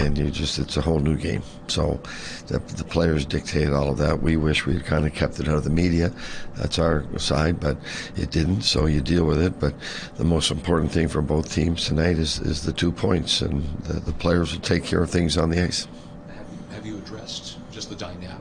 and 0.00 0.16
you 0.16 0.30
just 0.30 0.60
it's 0.60 0.76
a 0.76 0.80
whole 0.80 1.00
new 1.00 1.16
game. 1.16 1.42
So 1.66 2.00
the, 2.46 2.60
the 2.60 2.84
players 2.84 3.26
dictate 3.26 3.72
all 3.72 3.90
of 3.90 3.98
that. 3.98 4.22
We 4.22 4.36
wish 4.36 4.64
we'd 4.64 4.84
kind 4.84 5.04
of 5.04 5.12
kept 5.12 5.40
it 5.40 5.48
out 5.48 5.56
of 5.56 5.64
the 5.64 5.70
media. 5.70 6.12
That's 6.54 6.78
our 6.78 7.04
side, 7.18 7.58
but 7.58 7.78
it 8.14 8.30
didn't. 8.30 8.62
So 8.62 8.86
you 8.86 9.00
deal 9.00 9.24
with 9.24 9.42
it. 9.42 9.58
But 9.58 9.74
the 10.18 10.24
most 10.24 10.52
important 10.52 10.92
thing 10.92 11.08
for 11.08 11.20
both 11.20 11.52
teams 11.52 11.84
tonight 11.84 12.16
is, 12.16 12.38
is 12.38 12.62
the 12.62 12.72
two 12.72 12.92
points, 12.92 13.42
and 13.42 13.64
the, 13.78 13.94
the 13.94 14.12
players 14.12 14.52
will 14.52 14.60
take 14.60 14.84
care 14.84 15.02
of 15.02 15.10
things 15.10 15.36
on 15.36 15.50
the 15.50 15.60
ice. 15.60 15.88
Have 16.28 16.46
you, 16.48 16.74
have 16.76 16.86
you 16.86 16.98
addressed 16.98 17.58
just 17.72 17.88
the 17.88 17.96
dynamic 17.96 18.31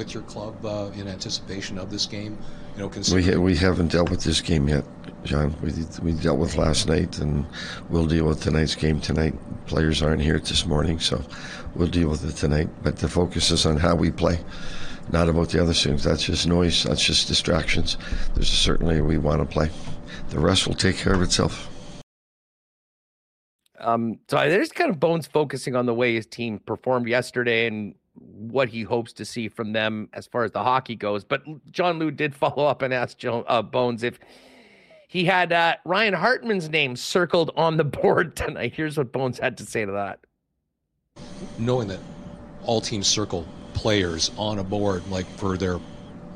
with 0.00 0.14
your 0.14 0.22
club 0.22 0.64
uh, 0.64 0.90
in 0.94 1.06
anticipation 1.06 1.76
of 1.76 1.90
this 1.90 2.06
game? 2.06 2.38
You 2.74 2.84
know, 2.84 2.90
we 3.12 3.22
ha- 3.22 3.38
we 3.38 3.54
haven't 3.54 3.92
dealt 3.92 4.08
with 4.08 4.24
this 4.24 4.40
game 4.40 4.66
yet, 4.66 4.84
John. 5.24 5.54
We 5.60 5.72
we 6.02 6.12
dealt 6.18 6.38
with 6.38 6.56
last 6.56 6.88
night, 6.88 7.18
and 7.18 7.44
we'll 7.90 8.06
deal 8.06 8.24
with 8.24 8.42
tonight's 8.42 8.74
game 8.74 8.98
tonight. 8.98 9.34
Players 9.66 10.00
aren't 10.02 10.22
here 10.22 10.38
this 10.38 10.64
morning, 10.64 10.98
so 11.00 11.22
we'll 11.74 11.88
deal 11.88 12.08
with 12.08 12.24
it 12.24 12.34
tonight. 12.36 12.70
But 12.82 12.96
the 12.96 13.08
focus 13.08 13.50
is 13.50 13.66
on 13.66 13.76
how 13.76 13.94
we 13.94 14.10
play, 14.10 14.38
not 15.12 15.28
about 15.28 15.50
the 15.50 15.60
other 15.62 15.74
things. 15.74 16.02
That's 16.02 16.24
just 16.24 16.46
noise. 16.46 16.84
That's 16.84 17.04
just 17.04 17.28
distractions. 17.28 17.98
There's 18.34 18.48
certainly 18.48 19.02
we 19.02 19.18
want 19.18 19.40
to 19.42 19.46
play. 19.46 19.68
The 20.30 20.38
rest 20.38 20.66
will 20.66 20.76
take 20.76 20.96
care 20.96 21.12
of 21.12 21.20
itself. 21.20 21.68
Um, 23.78 24.18
so 24.28 24.36
there's 24.48 24.72
kind 24.72 24.90
of 24.90 24.98
Bones 24.98 25.26
focusing 25.26 25.76
on 25.76 25.84
the 25.84 25.94
way 25.94 26.14
his 26.14 26.26
team 26.26 26.58
performed 26.58 27.08
yesterday 27.08 27.66
and 27.66 27.94
what 28.20 28.68
he 28.68 28.82
hopes 28.82 29.12
to 29.14 29.24
see 29.24 29.48
from 29.48 29.72
them 29.72 30.08
as 30.12 30.26
far 30.26 30.44
as 30.44 30.52
the 30.52 30.62
hockey 30.62 30.94
goes. 30.94 31.24
But 31.24 31.42
John 31.70 31.98
Lu 31.98 32.10
did 32.10 32.34
follow 32.34 32.66
up 32.66 32.82
and 32.82 32.92
ask 32.92 33.18
Joe, 33.18 33.44
uh, 33.48 33.62
Bones 33.62 34.02
if 34.02 34.18
he 35.08 35.24
had 35.24 35.52
uh, 35.52 35.76
Ryan 35.84 36.14
Hartman's 36.14 36.68
name 36.68 36.96
circled 36.96 37.50
on 37.56 37.76
the 37.76 37.84
board 38.02 38.36
tonight. 38.36 38.74
Here's 38.74 38.96
what 38.96 39.12
Bones 39.12 39.38
had 39.38 39.58
to 39.58 39.66
say 39.66 39.84
to 39.84 39.92
that. 39.92 40.20
Knowing 41.58 41.88
that 41.88 41.98
all 42.64 42.80
teams 42.80 43.06
circle 43.06 43.46
players 43.74 44.30
on 44.36 44.58
a 44.58 44.64
board, 44.64 45.06
like 45.10 45.26
for 45.26 45.56
their 45.56 45.80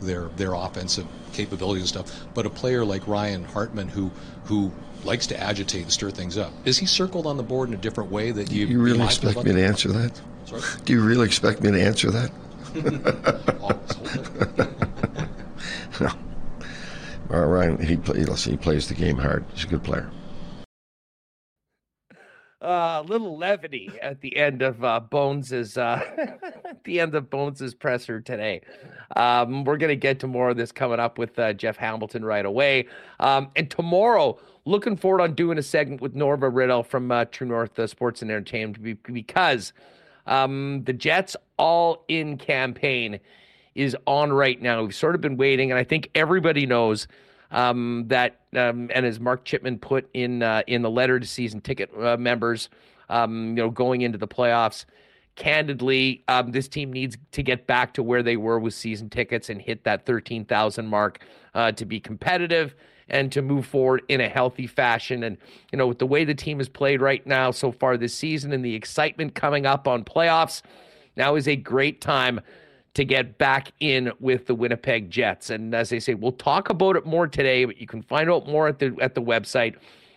their 0.01 0.25
their 0.37 0.55
offensive 0.55 1.07
capability 1.33 1.81
and 1.81 1.89
stuff, 1.89 2.27
but 2.35 2.47
a 2.47 2.51
player 2.51 2.85
like 2.85 3.07
Ryan 3.07 3.45
Hartman 3.45 3.89
who 3.89 4.11
who 4.45 4.73
likes 5.05 5.27
to 5.29 5.41
agitate 5.41 5.83
and 5.83 5.93
stir 5.93 6.11
things 6.11 6.37
up, 6.37 6.53
is 6.65 6.79
he 6.79 6.87
circled 6.87 7.27
on 7.27 7.37
the 7.37 7.43
board 7.43 7.69
in 7.69 7.75
a 7.75 7.79
different 7.79 8.11
way 8.11 8.31
that 8.33 8.51
you? 8.51 8.67
You 8.67 8.83
really 8.83 9.05
expect 9.05 9.45
me 9.45 9.53
to 9.53 9.65
answer 9.65 9.93
that? 9.93 10.21
Sorry? 10.61 10.83
Do 10.85 10.93
you 10.93 11.03
really 11.03 11.27
expect 11.27 11.63
me 11.63 11.71
to 11.71 11.81
answer 11.81 12.11
that? 12.11 12.31
no. 16.01 16.09
All 17.31 17.47
right, 17.47 17.47
Ryan, 17.47 17.79
he, 17.79 17.97
listen, 17.97 18.53
he 18.53 18.59
plays 18.59 18.89
the 18.89 18.95
game 18.95 19.17
hard. 19.17 19.45
He's 19.55 19.65
a 19.65 19.69
good 19.69 19.83
player. 19.83 20.11
A 22.61 22.67
uh, 22.67 23.05
little 23.07 23.37
levity 23.37 23.91
at 24.01 24.23
the 24.23 24.37
end 24.37 24.63
of 24.63 24.83
uh, 24.83 24.99
Bones's 24.99 25.77
uh, 25.77 26.01
at 26.65 26.83
the 26.85 26.99
end 26.99 27.15
of 27.15 27.29
Bones's 27.29 27.75
presser 27.75 28.23
today. 28.23 28.63
Um, 29.17 29.65
we're 29.65 29.77
gonna 29.77 29.97
get 29.97 30.19
to 30.21 30.27
more 30.27 30.49
of 30.49 30.57
this 30.57 30.73
coming 30.73 30.99
up 30.99 31.19
with 31.19 31.39
uh, 31.39 31.53
Jeff 31.53 31.77
Hamilton 31.77 32.25
right 32.25 32.47
away. 32.47 32.87
Um, 33.21 33.51
and 33.55 33.71
tomorrow, 33.71 34.39
looking 34.65 34.97
forward 34.97 35.21
on 35.21 35.35
doing 35.35 35.59
a 35.59 35.63
segment 35.63 36.01
with 36.01 36.15
Norva 36.15 36.51
Riddell 36.51 36.83
from 36.83 37.13
uh, 37.13 37.27
True 37.27 37.47
North 37.47 37.79
uh, 37.79 37.87
Sports 37.87 38.23
and 38.23 38.31
Entertainment 38.31 38.83
because 39.13 39.75
um, 40.27 40.83
the 40.85 40.93
Jets 40.93 41.37
all 41.57 42.05
in 42.09 42.37
campaign 42.37 43.21
is 43.75 43.97
on 44.07 44.33
right 44.33 44.61
now. 44.61 44.83
We've 44.83 44.95
sort 44.95 45.15
of 45.15 45.21
been 45.21 45.37
waiting, 45.37 45.71
and 45.71 45.79
I 45.79 45.85
think 45.85 46.11
everybody 46.15 46.67
knows 46.67 47.09
um, 47.51 48.05
that. 48.09 48.41
Um, 48.55 48.91
and 48.95 49.05
as 49.05 49.19
Mark 49.19 49.45
Chipman 49.45 49.79
put 49.79 50.09
in 50.15 50.43
uh, 50.43 50.63
in 50.67 50.83
the 50.83 50.91
letter 50.91 51.19
to 51.19 51.27
season 51.27 51.61
ticket 51.61 51.91
uh, 52.01 52.17
members, 52.17 52.69
um, 53.09 53.49
you 53.49 53.55
know, 53.55 53.71
going 53.71 54.03
into 54.03 54.19
the 54.19 54.29
playoffs, 54.29 54.85
candidly, 55.35 56.23
um, 56.29 56.53
this 56.53 56.69
team 56.69 56.93
needs 56.93 57.17
to 57.33 57.43
get 57.43 57.67
back 57.67 57.95
to 57.95 58.03
where 58.03 58.23
they 58.23 58.37
were 58.37 58.59
with 58.59 58.75
season 58.75 59.11
tickets 59.11 59.51
and 59.51 59.61
hit 59.61 59.85
that 59.85 60.07
thirteen 60.07 60.45
thousand 60.45 60.87
mark 60.87 61.21
uh, 61.55 61.73
to 61.73 61.85
be 61.85 61.99
competitive 61.99 62.75
and 63.09 63.31
to 63.33 63.43
move 63.43 63.67
forward 63.67 64.03
in 64.09 64.21
a 64.21 64.29
healthy 64.29 64.67
fashion. 64.67 65.23
And, 65.23 65.37
you 65.73 65.79
know, 65.79 65.87
with 65.87 65.99
the 65.99 66.07
way 66.07 66.25
the 66.25 66.35
team 66.35 66.59
has 66.59 66.69
played 66.69 67.01
right 67.01 67.27
now 67.27 67.51
so 67.51 67.71
far 67.71 67.97
this 67.97 68.15
season 68.15 68.53
and 68.53 68.65
the 68.65 68.75
excitement 68.75 69.35
coming 69.35 69.67
up 69.67 69.87
on 69.87 70.05
playoffs, 70.05 70.63
now 71.17 71.35
is 71.35 71.47
a 71.47 71.57
great 71.57 72.01
time 72.01 72.41
to 72.95 73.05
get 73.05 73.39
back 73.39 73.73
in 73.81 74.13
with 74.21 74.47
the 74.47 74.55
Winnipeg 74.55 75.11
Jets. 75.11 75.51
And 75.51 75.75
as 75.75 75.91
they 75.91 76.01
say, 76.01 76.15
we'll 76.15 76.33
talk 76.33 76.71
about 76.71 76.97
it 76.97 77.05
more 77.05 77.27
today, 77.27 77.65
but 77.65 77.79
you 77.79 77.87
can 77.87 78.03
find 78.03 78.31
out 78.31 78.47
more 78.47 78.69
at 78.69 78.79
the 78.79 78.97
at 79.01 79.15
the 79.15 79.23
website. 79.23 79.77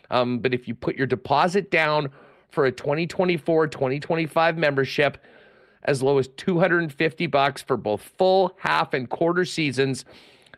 Um, 0.10 0.40
but 0.40 0.54
if 0.54 0.68
you 0.68 0.76
put 0.76 0.96
your 0.96 1.08
deposit 1.08 1.70
down 1.72 2.10
for 2.50 2.66
a 2.66 2.72
2024 2.72 3.68
2025 3.68 4.58
membership 4.58 5.18
as 5.84 6.02
low 6.02 6.18
as 6.18 6.28
250 6.30 7.28
bucks 7.28 7.62
for 7.62 7.78
both 7.78 8.02
full, 8.02 8.56
half, 8.60 8.94
and 8.94 9.10
quarter 9.10 9.46
seasons, 9.46 10.06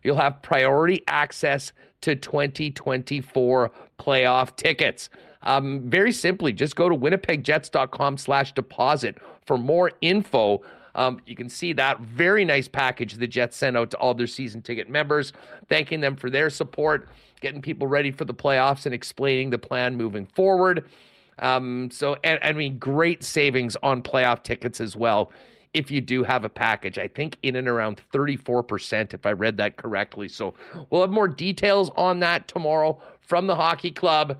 you'll 0.03 0.15
have 0.15 0.41
priority 0.41 1.03
access 1.07 1.71
to 2.01 2.15
2024 2.15 3.71
playoff 3.99 4.55
tickets. 4.55 5.09
Um, 5.43 5.89
very 5.89 6.11
simply, 6.11 6.53
just 6.53 6.75
go 6.75 6.89
to 6.89 6.95
winnipegjets.com 6.95 8.17
slash 8.17 8.53
deposit 8.53 9.17
for 9.45 9.57
more 9.57 9.91
info. 10.01 10.61
Um, 10.95 11.21
you 11.25 11.35
can 11.35 11.49
see 11.49 11.71
that 11.73 11.99
very 12.01 12.43
nice 12.43 12.67
package 12.67 13.13
the 13.13 13.27
Jets 13.27 13.55
sent 13.55 13.77
out 13.77 13.91
to 13.91 13.97
all 13.97 14.13
their 14.13 14.27
season 14.27 14.61
ticket 14.61 14.89
members, 14.89 15.31
thanking 15.69 16.01
them 16.01 16.15
for 16.15 16.29
their 16.29 16.49
support, 16.49 17.09
getting 17.41 17.61
people 17.61 17.87
ready 17.87 18.11
for 18.11 18.25
the 18.25 18.33
playoffs, 18.33 18.85
and 18.85 18.93
explaining 18.93 19.49
the 19.49 19.57
plan 19.57 19.95
moving 19.95 20.25
forward. 20.25 20.89
Um, 21.37 21.89
so, 21.89 22.17
and, 22.23 22.37
I 22.43 22.51
mean, 22.51 22.77
great 22.79 23.23
savings 23.23 23.77
on 23.81 24.01
playoff 24.01 24.43
tickets 24.43 24.81
as 24.81 24.97
well 24.97 25.31
if 25.73 25.91
you 25.91 26.01
do 26.01 26.23
have 26.23 26.45
a 26.45 26.49
package. 26.49 26.97
I 26.97 27.07
think 27.07 27.37
in 27.43 27.55
and 27.55 27.67
around 27.67 28.01
34%, 28.13 29.13
if 29.13 29.25
I 29.25 29.31
read 29.31 29.57
that 29.57 29.77
correctly. 29.77 30.27
So 30.27 30.53
we'll 30.89 31.01
have 31.01 31.11
more 31.11 31.27
details 31.27 31.91
on 31.95 32.19
that 32.21 32.47
tomorrow 32.47 33.01
from 33.21 33.47
the 33.47 33.55
hockey 33.55 33.91
club. 33.91 34.39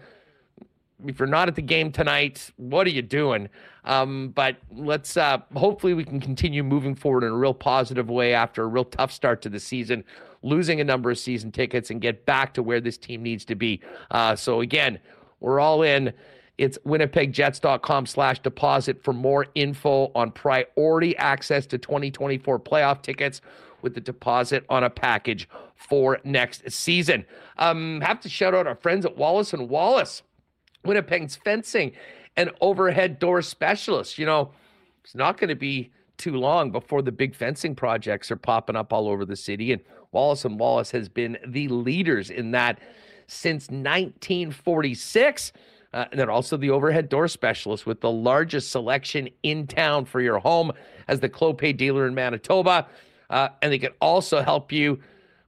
If 1.06 1.20
you're 1.20 1.28
not 1.28 1.48
at 1.48 1.56
the 1.56 1.62
game 1.62 1.92
tonight, 1.92 2.52
what 2.58 2.86
are 2.86 2.90
you 2.90 3.02
doing? 3.02 3.48
Um, 3.86 4.30
but 4.30 4.58
let's 4.76 5.16
uh, 5.16 5.40
hopefully 5.56 5.94
we 5.94 6.04
can 6.04 6.20
continue 6.20 6.64
moving 6.64 6.94
forward 6.94 7.24
in 7.24 7.30
a 7.30 7.38
real 7.38 7.54
positive 7.54 8.10
way 8.10 8.34
after 8.34 8.64
a 8.64 8.68
real 8.68 8.84
tough 8.84 9.12
start 9.12 9.42
to 9.44 9.50
the 9.50 9.60
season, 9.60 10.04
losing 10.44 10.82
a 10.82 10.84
number 10.84 11.10
of 11.10 11.18
season 11.18 11.52
tickets, 11.52 11.90
and 11.90 12.02
get 12.02 12.26
back 12.26 12.54
to 12.56 12.64
where 12.64 12.82
this 12.82 12.98
team 12.98 13.24
needs 13.24 13.46
to 13.46 13.56
be. 13.56 13.80
Uh, 14.12 14.36
so 14.36 14.60
again, 14.60 15.00
we're 15.40 15.60
all 15.60 15.84
in. 15.84 16.12
It's 16.60 16.78
winnipegjets.com 16.80 18.06
slash 18.06 18.40
deposit 18.40 19.02
for 19.02 19.14
more 19.14 19.48
info 19.56 20.12
on 20.14 20.32
priority 20.32 21.16
access 21.16 21.66
to 21.68 21.78
2024 21.78 22.60
playoff 22.60 23.02
tickets 23.02 23.40
with 23.82 23.94
the 23.94 24.02
deposit 24.02 24.66
on 24.68 24.84
a 24.84 24.90
package 24.90 25.48
for 25.74 26.20
next 26.26 26.70
season. 26.70 27.26
Um, 27.60 28.02
have 28.02 28.20
to 28.20 28.30
shout 28.30 28.54
out 28.54 28.68
our 28.68 28.76
friends 28.76 29.06
at 29.06 29.16
Wallace 29.16 29.54
and 29.54 29.70
Wallace, 29.70 30.22
Winnipeg's 30.84 31.38
fencing 31.38 31.94
and 32.36 32.52
overhead 32.60 33.20
door 33.20 33.42
specialists. 33.42 34.18
You 34.18 34.26
know, 34.26 34.52
it's 35.02 35.16
not 35.16 35.38
going 35.38 35.48
to 35.48 35.56
be 35.56 35.94
too 36.18 36.36
long 36.36 36.74
before 36.74 37.02
the 37.02 37.14
big 37.14 37.36
fencing 37.36 37.74
projects 37.74 38.30
are 38.32 38.36
popping 38.36 38.76
up 38.76 38.92
all 38.92 39.08
over 39.08 39.24
the 39.24 39.38
city. 39.38 39.72
And 39.72 39.82
Wallace 40.12 40.44
and 40.44 40.60
Wallace 40.60 40.92
has 40.92 41.08
been 41.08 41.38
the 41.48 41.70
leaders 41.70 42.30
in 42.30 42.52
that 42.52 42.80
since 43.28 43.70
1946. 43.70 45.54
Uh, 45.94 46.06
and 46.12 46.20
then 46.20 46.30
also 46.30 46.56
the 46.56 46.70
overhead 46.70 47.10
door 47.10 47.28
specialist 47.28 47.86
with 47.86 48.00
the 48.02 48.12
largest 48.12 48.72
selection 48.72 49.28
in 49.44 49.66
town 49.66 50.06
for 50.06 50.22
your 50.22 50.38
home 50.38 50.72
as 51.08 51.20
the 51.20 51.30
Clopay 51.30 51.76
dealer 51.76 52.06
in 52.06 52.14
Manitoba. 52.14 52.88
Uh, 53.30 53.50
and 53.62 53.72
they 53.72 53.80
can 53.80 53.92
also 54.00 54.42
help 54.42 54.72
you 54.72 55.00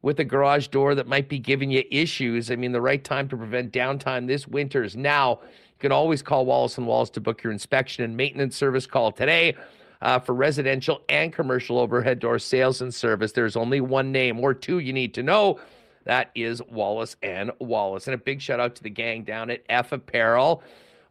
with 0.02 0.20
a 0.20 0.24
garage 0.24 0.68
door 0.68 0.96
that 0.96 1.08
might 1.08 1.30
be 1.30 1.38
giving 1.38 1.70
you 1.70 1.84
issues. 1.92 2.50
I 2.50 2.56
mean, 2.56 2.72
the 2.72 2.82
right 2.82 3.04
time 3.04 3.28
to 3.30 3.38
prevent 3.38 3.72
downtime 3.72 4.28
this 4.28 4.48
winter 4.48 4.84
is 4.84 4.96
now. 4.96 5.40
You 5.44 5.80
can 5.80 5.92
always 5.92 6.22
call 6.22 6.46
Wallace 6.46 6.78
and 6.78 6.88
Wallace 6.88 7.12
to 7.12 7.22
book 7.22 7.44
your 7.44 7.54
inspection 7.54 8.04
and 8.04 8.18
maintenance 8.18 8.56
service. 8.56 8.88
Call 8.88 9.12
today. 9.12 9.56
Uh, 10.02 10.18
for 10.18 10.34
residential 10.34 11.02
and 11.10 11.32
commercial 11.32 11.78
overhead 11.78 12.18
door 12.18 12.40
sales 12.40 12.82
and 12.82 12.92
service, 12.92 13.34
there's 13.34 13.56
only 13.56 13.82
one 13.82 14.12
name 14.12 14.40
or 14.40 14.52
two 14.52 14.80
you 14.80 14.92
need 14.92 15.14
to 15.14 15.22
know. 15.22 15.60
That 16.06 16.32
is 16.36 16.62
Wallace 16.70 17.16
and 17.22 17.52
Wallace. 17.60 18.08
And 18.08 18.14
a 18.14 18.18
big 18.18 18.42
shout 18.42 18.60
out 18.60 18.76
to 18.76 18.84
the 18.84 18.90
gang 18.90 19.24
down 19.24 19.50
at 19.50 19.64
F 19.70 19.92
Apparel. 19.92 20.64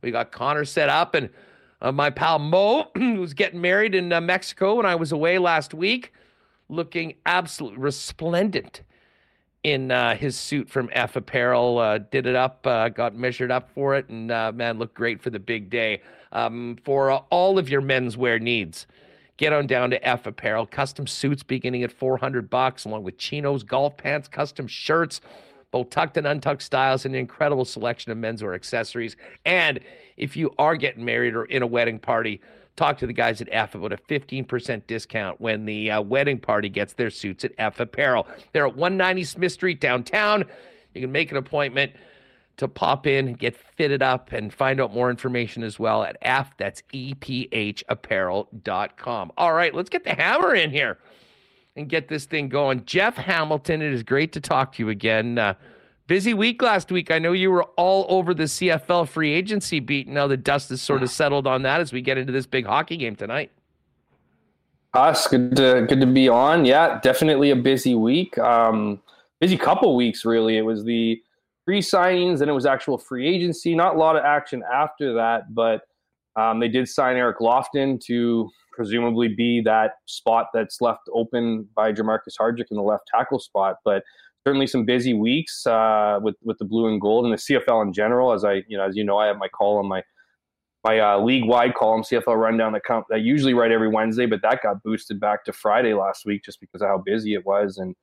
We 0.02 0.10
got 0.10 0.32
Connor 0.32 0.64
set 0.64 0.88
up, 0.88 1.14
and 1.14 1.30
uh, 1.80 1.92
my 1.92 2.10
pal 2.10 2.38
Mo, 2.38 2.90
who's 2.96 3.34
getting 3.34 3.60
married 3.60 3.94
in 3.94 4.12
uh, 4.12 4.20
Mexico 4.20 4.76
when 4.76 4.86
I 4.86 4.94
was 4.94 5.12
away 5.12 5.38
last 5.38 5.74
week, 5.74 6.12
looking 6.68 7.14
absolutely 7.26 7.78
resplendent 7.78 8.82
in 9.62 9.90
uh, 9.90 10.14
his 10.14 10.36
suit 10.38 10.70
from 10.70 10.88
F 10.92 11.16
Apparel. 11.16 11.78
Uh, 11.78 11.98
did 11.98 12.26
it 12.26 12.34
up, 12.34 12.66
uh, 12.66 12.88
got 12.88 13.14
measured 13.14 13.50
up 13.50 13.70
for 13.70 13.94
it, 13.94 14.08
and 14.08 14.30
uh, 14.30 14.52
man, 14.54 14.78
looked 14.78 14.94
great 14.94 15.20
for 15.20 15.30
the 15.30 15.38
big 15.38 15.70
day. 15.70 16.00
Um, 16.32 16.78
for 16.84 17.10
all 17.12 17.58
of 17.58 17.68
your 17.68 17.82
menswear 17.82 18.40
needs, 18.40 18.86
get 19.40 19.54
on 19.54 19.66
down 19.66 19.88
to 19.88 20.06
F 20.06 20.26
Apparel. 20.26 20.66
Custom 20.66 21.06
suits 21.06 21.42
beginning 21.42 21.82
at 21.82 21.90
400 21.90 22.50
bucks, 22.50 22.84
along 22.84 23.04
with 23.04 23.16
chinos, 23.16 23.62
golf 23.62 23.96
pants, 23.96 24.28
custom 24.28 24.66
shirts, 24.66 25.22
both 25.70 25.88
tucked 25.88 26.18
and 26.18 26.26
untucked 26.26 26.62
styles, 26.62 27.06
and 27.06 27.14
an 27.14 27.20
incredible 27.20 27.64
selection 27.64 28.12
of 28.12 28.18
menswear 28.18 28.54
accessories. 28.54 29.16
And 29.46 29.80
if 30.18 30.36
you 30.36 30.52
are 30.58 30.76
getting 30.76 31.06
married 31.06 31.34
or 31.34 31.46
in 31.46 31.62
a 31.62 31.66
wedding 31.66 31.98
party, 31.98 32.42
talk 32.76 32.98
to 32.98 33.06
the 33.06 33.14
guys 33.14 33.40
at 33.40 33.48
F 33.50 33.74
about 33.74 33.94
a 33.94 33.96
15% 33.96 34.86
discount 34.86 35.40
when 35.40 35.64
the 35.64 35.90
uh, 35.90 36.02
wedding 36.02 36.38
party 36.38 36.68
gets 36.68 36.92
their 36.92 37.10
suits 37.10 37.42
at 37.42 37.52
F 37.56 37.80
Apparel. 37.80 38.28
They're 38.52 38.66
at 38.66 38.76
190 38.76 39.24
Smith 39.24 39.52
Street 39.52 39.80
downtown. 39.80 40.44
You 40.94 41.00
can 41.00 41.12
make 41.12 41.30
an 41.30 41.38
appointment 41.38 41.92
to 42.60 42.68
pop 42.68 43.06
in, 43.06 43.32
get 43.32 43.56
fitted 43.56 44.02
up, 44.02 44.30
and 44.32 44.52
find 44.52 44.78
out 44.80 44.94
more 44.94 45.10
information 45.10 45.62
as 45.62 45.78
well 45.78 46.02
at 46.02 46.18
F. 46.20 46.54
That's 46.58 46.82
EPHapparel.com. 46.92 49.32
All 49.36 49.52
right, 49.54 49.74
let's 49.74 49.88
get 49.88 50.04
the 50.04 50.14
hammer 50.14 50.54
in 50.54 50.70
here 50.70 50.98
and 51.74 51.88
get 51.88 52.08
this 52.08 52.26
thing 52.26 52.50
going. 52.50 52.84
Jeff 52.84 53.16
Hamilton, 53.16 53.80
it 53.80 53.90
is 53.92 54.02
great 54.02 54.34
to 54.34 54.40
talk 54.40 54.74
to 54.74 54.82
you 54.82 54.90
again. 54.90 55.38
Uh, 55.38 55.54
busy 56.06 56.34
week 56.34 56.60
last 56.60 56.92
week. 56.92 57.10
I 57.10 57.18
know 57.18 57.32
you 57.32 57.50
were 57.50 57.64
all 57.78 58.04
over 58.10 58.34
the 58.34 58.44
CFL 58.44 59.08
free 59.08 59.32
agency 59.32 59.80
beat. 59.80 60.06
Now 60.06 60.26
the 60.26 60.36
dust 60.36 60.70
is 60.70 60.82
sort 60.82 61.02
of 61.02 61.08
settled 61.10 61.46
on 61.46 61.62
that 61.62 61.80
as 61.80 61.94
we 61.94 62.02
get 62.02 62.18
into 62.18 62.32
this 62.32 62.44
big 62.44 62.66
hockey 62.66 62.98
game 62.98 63.16
tonight. 63.16 63.50
Us, 64.92 65.26
good 65.28 65.56
to 65.56 65.86
good 65.88 66.00
to 66.00 66.06
be 66.06 66.28
on. 66.28 66.66
Yeah, 66.66 67.00
definitely 67.00 67.52
a 67.52 67.56
busy 67.56 67.94
week. 67.94 68.36
Um, 68.38 69.00
busy 69.40 69.56
couple 69.56 69.96
weeks 69.96 70.26
really. 70.26 70.58
It 70.58 70.62
was 70.62 70.84
the 70.84 71.22
free 71.70 71.80
signings, 71.80 72.40
and 72.40 72.50
it 72.50 72.52
was 72.52 72.66
actual 72.66 72.98
free 72.98 73.32
agency. 73.32 73.76
Not 73.76 73.94
a 73.94 73.98
lot 73.98 74.16
of 74.16 74.24
action 74.24 74.64
after 74.74 75.14
that, 75.14 75.54
but 75.54 75.82
um, 76.34 76.58
they 76.58 76.66
did 76.66 76.88
sign 76.88 77.14
Eric 77.16 77.38
Lofton 77.38 78.00
to 78.06 78.50
presumably 78.72 79.28
be 79.28 79.60
that 79.60 79.92
spot 80.06 80.46
that's 80.52 80.80
left 80.80 81.02
open 81.14 81.68
by 81.76 81.92
Jermarcus 81.92 82.34
Hardrick 82.40 82.64
in 82.72 82.76
the 82.76 82.82
left 82.82 83.04
tackle 83.14 83.38
spot. 83.38 83.76
But 83.84 84.02
certainly 84.44 84.66
some 84.66 84.84
busy 84.84 85.14
weeks 85.14 85.64
uh, 85.64 86.18
with 86.20 86.34
with 86.42 86.58
the 86.58 86.64
blue 86.64 86.88
and 86.88 87.00
gold 87.00 87.24
and 87.24 87.32
the 87.32 87.38
CFL 87.38 87.84
in 87.86 87.92
general. 87.92 88.32
As 88.32 88.44
I 88.44 88.64
you 88.66 88.76
know 88.76 88.82
as 88.82 88.96
you 88.96 89.04
know, 89.04 89.18
I 89.18 89.28
have 89.28 89.36
my 89.36 89.48
column 89.54 89.86
my 89.86 90.02
my 90.82 90.98
uh, 90.98 91.20
league 91.20 91.44
wide 91.44 91.74
column 91.74 92.02
CFL 92.02 92.36
rundown 92.36 92.72
that 92.72 93.04
I 93.12 93.16
usually 93.16 93.54
write 93.54 93.70
every 93.70 93.88
Wednesday, 93.88 94.26
but 94.26 94.42
that 94.42 94.60
got 94.64 94.82
boosted 94.82 95.20
back 95.20 95.44
to 95.44 95.52
Friday 95.52 95.94
last 95.94 96.26
week 96.26 96.42
just 96.44 96.58
because 96.58 96.82
of 96.82 96.88
how 96.88 96.98
busy 96.98 97.34
it 97.34 97.46
was 97.46 97.78
and. 97.78 97.94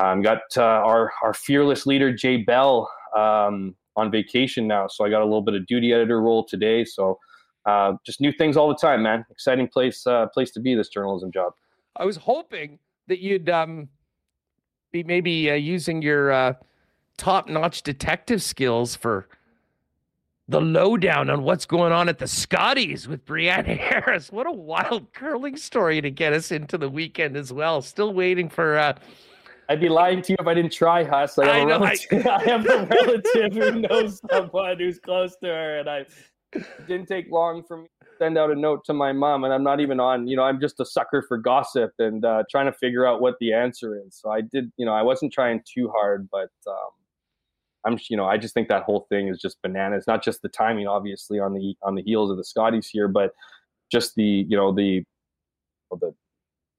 Um, 0.00 0.22
got 0.22 0.40
uh, 0.56 0.62
our 0.62 1.12
our 1.22 1.34
fearless 1.34 1.86
leader 1.86 2.12
Jay 2.12 2.38
Bell 2.38 2.88
um, 3.16 3.74
on 3.96 4.10
vacation 4.10 4.66
now, 4.66 4.86
so 4.86 5.04
I 5.04 5.10
got 5.10 5.22
a 5.22 5.24
little 5.24 5.42
bit 5.42 5.54
of 5.54 5.66
duty 5.66 5.92
editor 5.92 6.20
role 6.20 6.44
today. 6.44 6.84
So 6.84 7.18
uh, 7.66 7.94
just 8.04 8.20
new 8.20 8.32
things 8.32 8.56
all 8.56 8.68
the 8.68 8.76
time, 8.76 9.02
man. 9.02 9.24
Exciting 9.30 9.68
place 9.68 10.06
uh, 10.06 10.26
place 10.28 10.50
to 10.52 10.60
be 10.60 10.74
this 10.74 10.88
journalism 10.88 11.32
job. 11.32 11.52
I 11.96 12.04
was 12.04 12.16
hoping 12.16 12.78
that 13.08 13.18
you'd 13.18 13.48
um, 13.48 13.88
be 14.92 15.02
maybe 15.02 15.50
uh, 15.50 15.54
using 15.54 16.00
your 16.00 16.30
uh, 16.30 16.52
top 17.16 17.48
notch 17.48 17.82
detective 17.82 18.42
skills 18.42 18.94
for 18.94 19.28
the 20.48 20.60
lowdown 20.60 21.28
on 21.28 21.42
what's 21.42 21.66
going 21.66 21.92
on 21.92 22.08
at 22.08 22.18
the 22.18 22.26
Scotties 22.26 23.06
with 23.06 23.26
Briane 23.26 23.66
Harris. 23.78 24.32
What 24.32 24.46
a 24.46 24.52
wild 24.52 25.12
curling 25.12 25.56
story 25.56 26.00
to 26.00 26.10
get 26.10 26.32
us 26.32 26.50
into 26.50 26.78
the 26.78 26.88
weekend 26.88 27.36
as 27.36 27.52
well. 27.52 27.82
Still 27.82 28.14
waiting 28.14 28.48
for 28.48 28.78
uh, 28.78 28.94
I'd 29.68 29.80
be 29.80 29.88
lying 29.88 30.22
to 30.22 30.32
you 30.32 30.36
if 30.40 30.46
I 30.46 30.54
didn't 30.54 30.72
try, 30.72 31.04
Huss. 31.04 31.38
I 31.38 31.46
have, 31.46 31.56
I, 31.56 31.64
know, 31.64 31.80
relative, 31.80 32.26
I... 32.26 32.30
I 32.36 32.42
have 32.44 32.66
a 32.66 32.86
relative 32.86 33.52
who 33.52 33.80
knows 33.80 34.20
someone 34.30 34.78
who's 34.78 34.98
close 34.98 35.36
to 35.42 35.48
her, 35.48 35.78
and 35.80 35.90
I 35.90 36.06
didn't 36.86 37.06
take 37.06 37.30
long 37.30 37.62
for 37.62 37.78
me 37.78 37.88
to 38.02 38.08
send 38.18 38.38
out 38.38 38.50
a 38.50 38.54
note 38.54 38.84
to 38.86 38.94
my 38.94 39.12
mom. 39.12 39.44
And 39.44 39.52
I'm 39.52 39.62
not 39.62 39.80
even 39.80 40.00
on, 40.00 40.26
you 40.26 40.36
know, 40.36 40.42
I'm 40.42 40.60
just 40.60 40.80
a 40.80 40.86
sucker 40.86 41.22
for 41.26 41.36
gossip 41.36 41.92
and 41.98 42.24
uh, 42.24 42.44
trying 42.50 42.66
to 42.66 42.72
figure 42.72 43.06
out 43.06 43.20
what 43.20 43.34
the 43.40 43.52
answer 43.52 44.00
is. 44.06 44.16
So 44.16 44.30
I 44.30 44.40
did, 44.40 44.72
you 44.78 44.86
know, 44.86 44.92
I 44.92 45.02
wasn't 45.02 45.32
trying 45.32 45.60
too 45.70 45.90
hard, 45.94 46.28
but 46.32 46.50
um, 46.66 46.90
I'm, 47.84 47.98
you 48.08 48.16
know, 48.16 48.24
I 48.24 48.38
just 48.38 48.54
think 48.54 48.68
that 48.68 48.84
whole 48.84 49.06
thing 49.10 49.28
is 49.28 49.38
just 49.38 49.60
bananas. 49.62 50.04
Not 50.06 50.24
just 50.24 50.40
the 50.40 50.48
timing, 50.48 50.86
obviously, 50.86 51.38
on 51.40 51.52
the 51.52 51.74
on 51.82 51.94
the 51.94 52.02
heels 52.02 52.30
of 52.30 52.38
the 52.38 52.44
Scotties 52.44 52.88
here, 52.88 53.08
but 53.08 53.32
just 53.92 54.14
the, 54.14 54.46
you 54.48 54.56
know, 54.56 54.72
the 54.74 55.04
the 56.00 56.14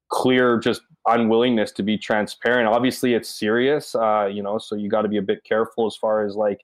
clear 0.09 0.59
just 0.59 0.81
unwillingness 1.07 1.71
to 1.73 1.83
be 1.83 1.97
transparent. 1.97 2.67
Obviously, 2.67 3.13
it's 3.13 3.29
serious, 3.29 3.95
uh, 3.95 4.29
you 4.31 4.43
know, 4.43 4.57
so 4.57 4.75
you 4.75 4.89
got 4.89 5.03
to 5.03 5.07
be 5.07 5.17
a 5.17 5.21
bit 5.21 5.43
careful 5.43 5.85
as 5.87 5.95
far 5.95 6.25
as 6.25 6.35
like, 6.35 6.59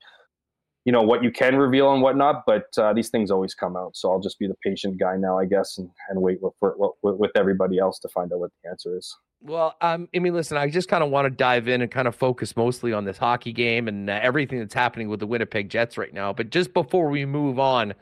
you 0.83 0.91
know, 0.91 1.01
what 1.01 1.23
you 1.23 1.31
can 1.31 1.55
reveal 1.55 1.93
and 1.93 2.01
whatnot. 2.01 2.43
But 2.45 2.65
uh, 2.77 2.93
these 2.93 3.09
things 3.09 3.31
always 3.31 3.55
come 3.55 3.75
out, 3.75 3.95
so 3.95 4.11
I'll 4.11 4.19
just 4.19 4.37
be 4.37 4.47
the 4.47 4.55
patient 4.63 4.99
guy 4.99 5.15
now, 5.17 5.39
I 5.39 5.45
guess, 5.45 5.77
and, 5.77 5.89
and 6.09 6.21
wait 6.21 6.39
with, 6.41 6.53
with, 6.61 6.91
with 7.01 7.31
everybody 7.35 7.79
else 7.79 7.99
to 7.99 8.09
find 8.09 8.31
out 8.33 8.39
what 8.39 8.51
the 8.63 8.69
answer 8.69 8.97
is. 8.97 9.15
Well, 9.41 9.75
um, 9.81 10.09
I 10.15 10.19
mean, 10.19 10.33
listen, 10.33 10.57
I 10.57 10.69
just 10.69 10.89
kind 10.89 11.03
of 11.03 11.11
want 11.11 11.25
to 11.25 11.29
dive 11.29 11.67
in 11.67 11.81
and 11.81 11.91
kind 11.91 12.07
of 12.07 12.15
focus 12.15 12.55
mostly 12.55 12.93
on 12.93 13.05
this 13.05 13.17
hockey 13.17 13.53
game 13.53 13.87
and 13.87 14.09
uh, 14.09 14.19
everything 14.21 14.59
that's 14.59 14.73
happening 14.73 15.07
with 15.07 15.19
the 15.19 15.27
Winnipeg 15.27 15.69
Jets 15.69 15.97
right 15.97 16.13
now. 16.13 16.33
But 16.33 16.49
just 16.49 16.73
before 16.73 17.09
we 17.09 17.25
move 17.25 17.59
on, 17.59 17.93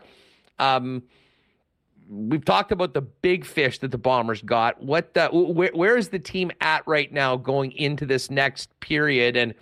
um, 0.60 1.04
we've 2.10 2.46
talked 2.46 2.72
about 2.72 2.94
the 2.94 3.02
big 3.02 3.46
fish 3.46 3.80
that 3.80 3.92
the 3.92 3.98
Bombers 3.98 4.42
got. 4.42 4.82
What 4.82 5.14
the, 5.14 5.28
where, 5.30 5.72
where 5.74 5.98
is 5.98 6.10
the 6.10 6.20
team 6.20 6.52
at 6.62 6.88
right 6.88 7.12
now 7.12 7.36
going 7.36 7.72
into 7.74 8.06
this 8.06 8.30
next 8.30 8.78
period? 8.80 9.38
And 9.38 9.54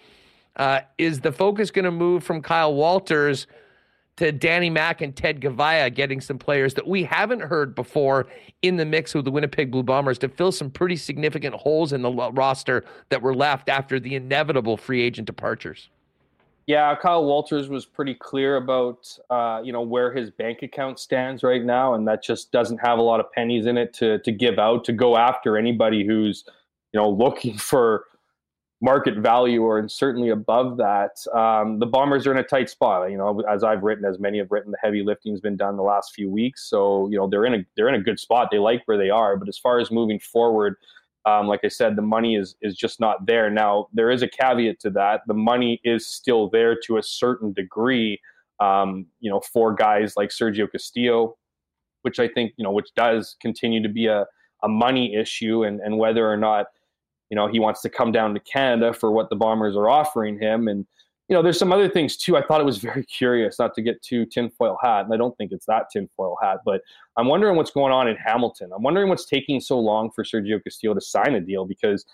uh, 0.55 0.81
is 0.97 1.21
the 1.21 1.31
focus 1.31 1.71
going 1.71 1.85
to 1.85 1.91
move 1.91 2.23
from 2.23 2.41
Kyle 2.41 2.73
Walters 2.73 3.47
to 4.17 4.31
Danny 4.31 4.69
Mack 4.69 5.01
and 5.01 5.15
Ted 5.15 5.41
Goveia 5.41 5.93
getting 5.93 6.21
some 6.21 6.37
players 6.37 6.73
that 6.75 6.87
we 6.87 7.03
haven't 7.03 7.39
heard 7.39 7.73
before 7.73 8.27
in 8.61 8.75
the 8.75 8.85
mix 8.85 9.13
with 9.15 9.25
the 9.25 9.31
Winnipeg 9.31 9.71
Blue 9.71 9.83
Bombers 9.83 10.19
to 10.19 10.29
fill 10.29 10.51
some 10.51 10.69
pretty 10.69 10.97
significant 10.97 11.55
holes 11.55 11.93
in 11.93 12.01
the 12.01 12.11
roster 12.11 12.83
that 13.09 13.21
were 13.21 13.33
left 13.33 13.69
after 13.69 13.99
the 13.99 14.15
inevitable 14.15 14.77
free 14.77 15.01
agent 15.01 15.25
departures? 15.25 15.89
Yeah, 16.72 16.95
Kyle 16.95 17.26
Walters 17.26 17.67
was 17.67 17.86
pretty 17.86 18.13
clear 18.13 18.55
about 18.55 19.05
uh, 19.30 19.59
you 19.61 19.74
know 19.74 19.82
where 19.82 20.13
his 20.13 20.32
bank 20.32 20.63
account 20.63 20.99
stands 20.99 21.43
right 21.43 21.61
now, 21.61 21.95
and 21.95 22.07
that 22.07 22.24
just 22.24 22.53
doesn't 22.53 22.78
have 22.78 22.97
a 22.97 23.01
lot 23.01 23.19
of 23.19 23.30
pennies 23.34 23.65
in 23.65 23.78
it 23.78 23.93
to 23.95 24.19
to 24.19 24.32
give 24.32 24.57
out 24.57 24.86
to 24.86 24.93
go 24.93 25.17
after 25.17 25.57
anybody 25.57 26.07
who's 26.07 26.45
you 26.93 26.97
know 26.97 27.09
looking 27.09 27.57
for 27.72 28.05
market 28.80 29.17
value 29.17 29.63
or 29.63 29.86
certainly 29.89 30.30
above 30.30 30.78
that. 30.78 31.17
Um, 31.36 31.80
the 31.80 31.86
Bombers 31.86 32.26
are 32.26 32.32
in 32.32 32.38
a 32.38 32.43
tight 32.43 32.69
spot. 32.69 33.11
You 33.11 33.17
know, 33.17 33.41
as 33.49 33.65
I've 33.65 33.84
written, 33.84 34.05
as 34.05 34.17
many 34.17 34.38
have 34.38 34.49
written, 34.49 34.72
the 34.72 34.78
heavy 34.82 35.03
lifting's 35.03 35.41
been 35.41 35.57
done 35.57 35.76
the 35.76 35.84
last 35.84 36.13
few 36.13 36.30
weeks, 36.30 36.69
so 36.69 37.09
you 37.09 37.17
know 37.17 37.28
they're 37.28 37.45
in 37.45 37.53
a 37.53 37.65
they're 37.76 37.89
in 37.89 37.95
a 37.95 38.01
good 38.01 38.17
spot. 38.17 38.47
They 38.49 38.59
like 38.59 38.84
where 38.86 38.97
they 38.97 39.09
are, 39.09 39.36
but 39.36 39.49
as 39.49 39.57
far 39.57 39.82
as 39.82 39.91
moving 39.91 40.19
forward 40.19 40.78
um, 41.26 41.47
like 41.47 41.61
I 41.63 41.67
said, 41.67 41.95
the 41.95 42.01
money 42.01 42.36
is 42.36 42.55
is 42.61 42.76
just 42.76 42.99
not 42.99 43.26
there. 43.28 43.49
Now 43.49 43.88
there 43.93 44.09
is 44.09 44.22
a 44.22 44.28
caveat 44.28 44.80
to 44.82 44.89
that. 44.91 45.22
The 45.28 45.34
money 45.34 45.80
is 45.84 46.07
still 46.07 46.49
there 46.49 46.76
to 46.88 46.97
a 46.97 47.03
certain 47.03 47.53
degree. 47.53 48.19
Um, 48.59 49.07
you 49.19 49.30
know, 49.30 49.41
for 49.41 49.74
guys 49.74 50.13
like 50.15 50.30
Sergio 50.30 50.72
Castillo, 50.72 51.38
which 52.03 52.19
I 52.19 52.28
think 52.28 52.53
you 52.57 52.63
know, 52.63 52.72
which 52.72 52.89
does 52.95 53.36
continue 53.41 53.82
to 53.84 53.89
be 53.89 54.07
a 54.07 54.26
a 54.63 54.67
money 54.67 55.15
issue, 55.15 55.63
and 55.63 55.80
and 55.82 55.97
whether 55.97 56.30
or 56.30 56.38
not 56.38 56.67
you 57.30 57.36
know 57.36 57.47
he 57.47 57.59
wants 57.59 57.82
to 57.82 57.89
come 57.89 58.11
down 58.11 58.34
to 58.34 58.39
Canada 58.39 58.93
for 58.93 59.11
what 59.11 59.30
the 59.30 59.36
Bombers 59.36 59.76
are 59.76 59.89
offering 59.89 60.39
him, 60.39 60.67
and 60.67 60.86
you 61.32 61.38
know 61.38 61.41
there's 61.41 61.57
some 61.57 61.71
other 61.71 61.88
things 61.88 62.17
too. 62.17 62.36
I 62.36 62.41
thought 62.41 62.59
it 62.59 62.65
was 62.65 62.77
very 62.79 63.05
curious, 63.05 63.57
not 63.57 63.73
to 63.75 63.82
get 63.82 64.01
too 64.01 64.25
tinfoil 64.25 64.77
hat, 64.84 65.05
and 65.05 65.13
I 65.13 65.17
don't 65.17 65.36
think 65.38 65.53
it's 65.53 65.65
that 65.65 65.86
tinfoil 65.89 66.38
hat, 66.41 66.57
but 66.65 66.82
I'm 67.15 67.27
wondering 67.27 67.55
what's 67.55 67.71
going 67.71 67.93
on 67.93 68.09
in 68.09 68.17
Hamilton. 68.17 68.71
I'm 68.75 68.84
wondering 68.84 69.07
what's 69.07 69.25
taking 69.25 69.61
so 69.61 69.79
long 69.79 70.11
for 70.13 70.25
Sergio 70.25 70.61
Castillo 70.61 70.93
to 70.93 70.99
sign 70.99 71.36
a 71.36 71.39
deal 71.39 71.65
because 71.65 72.05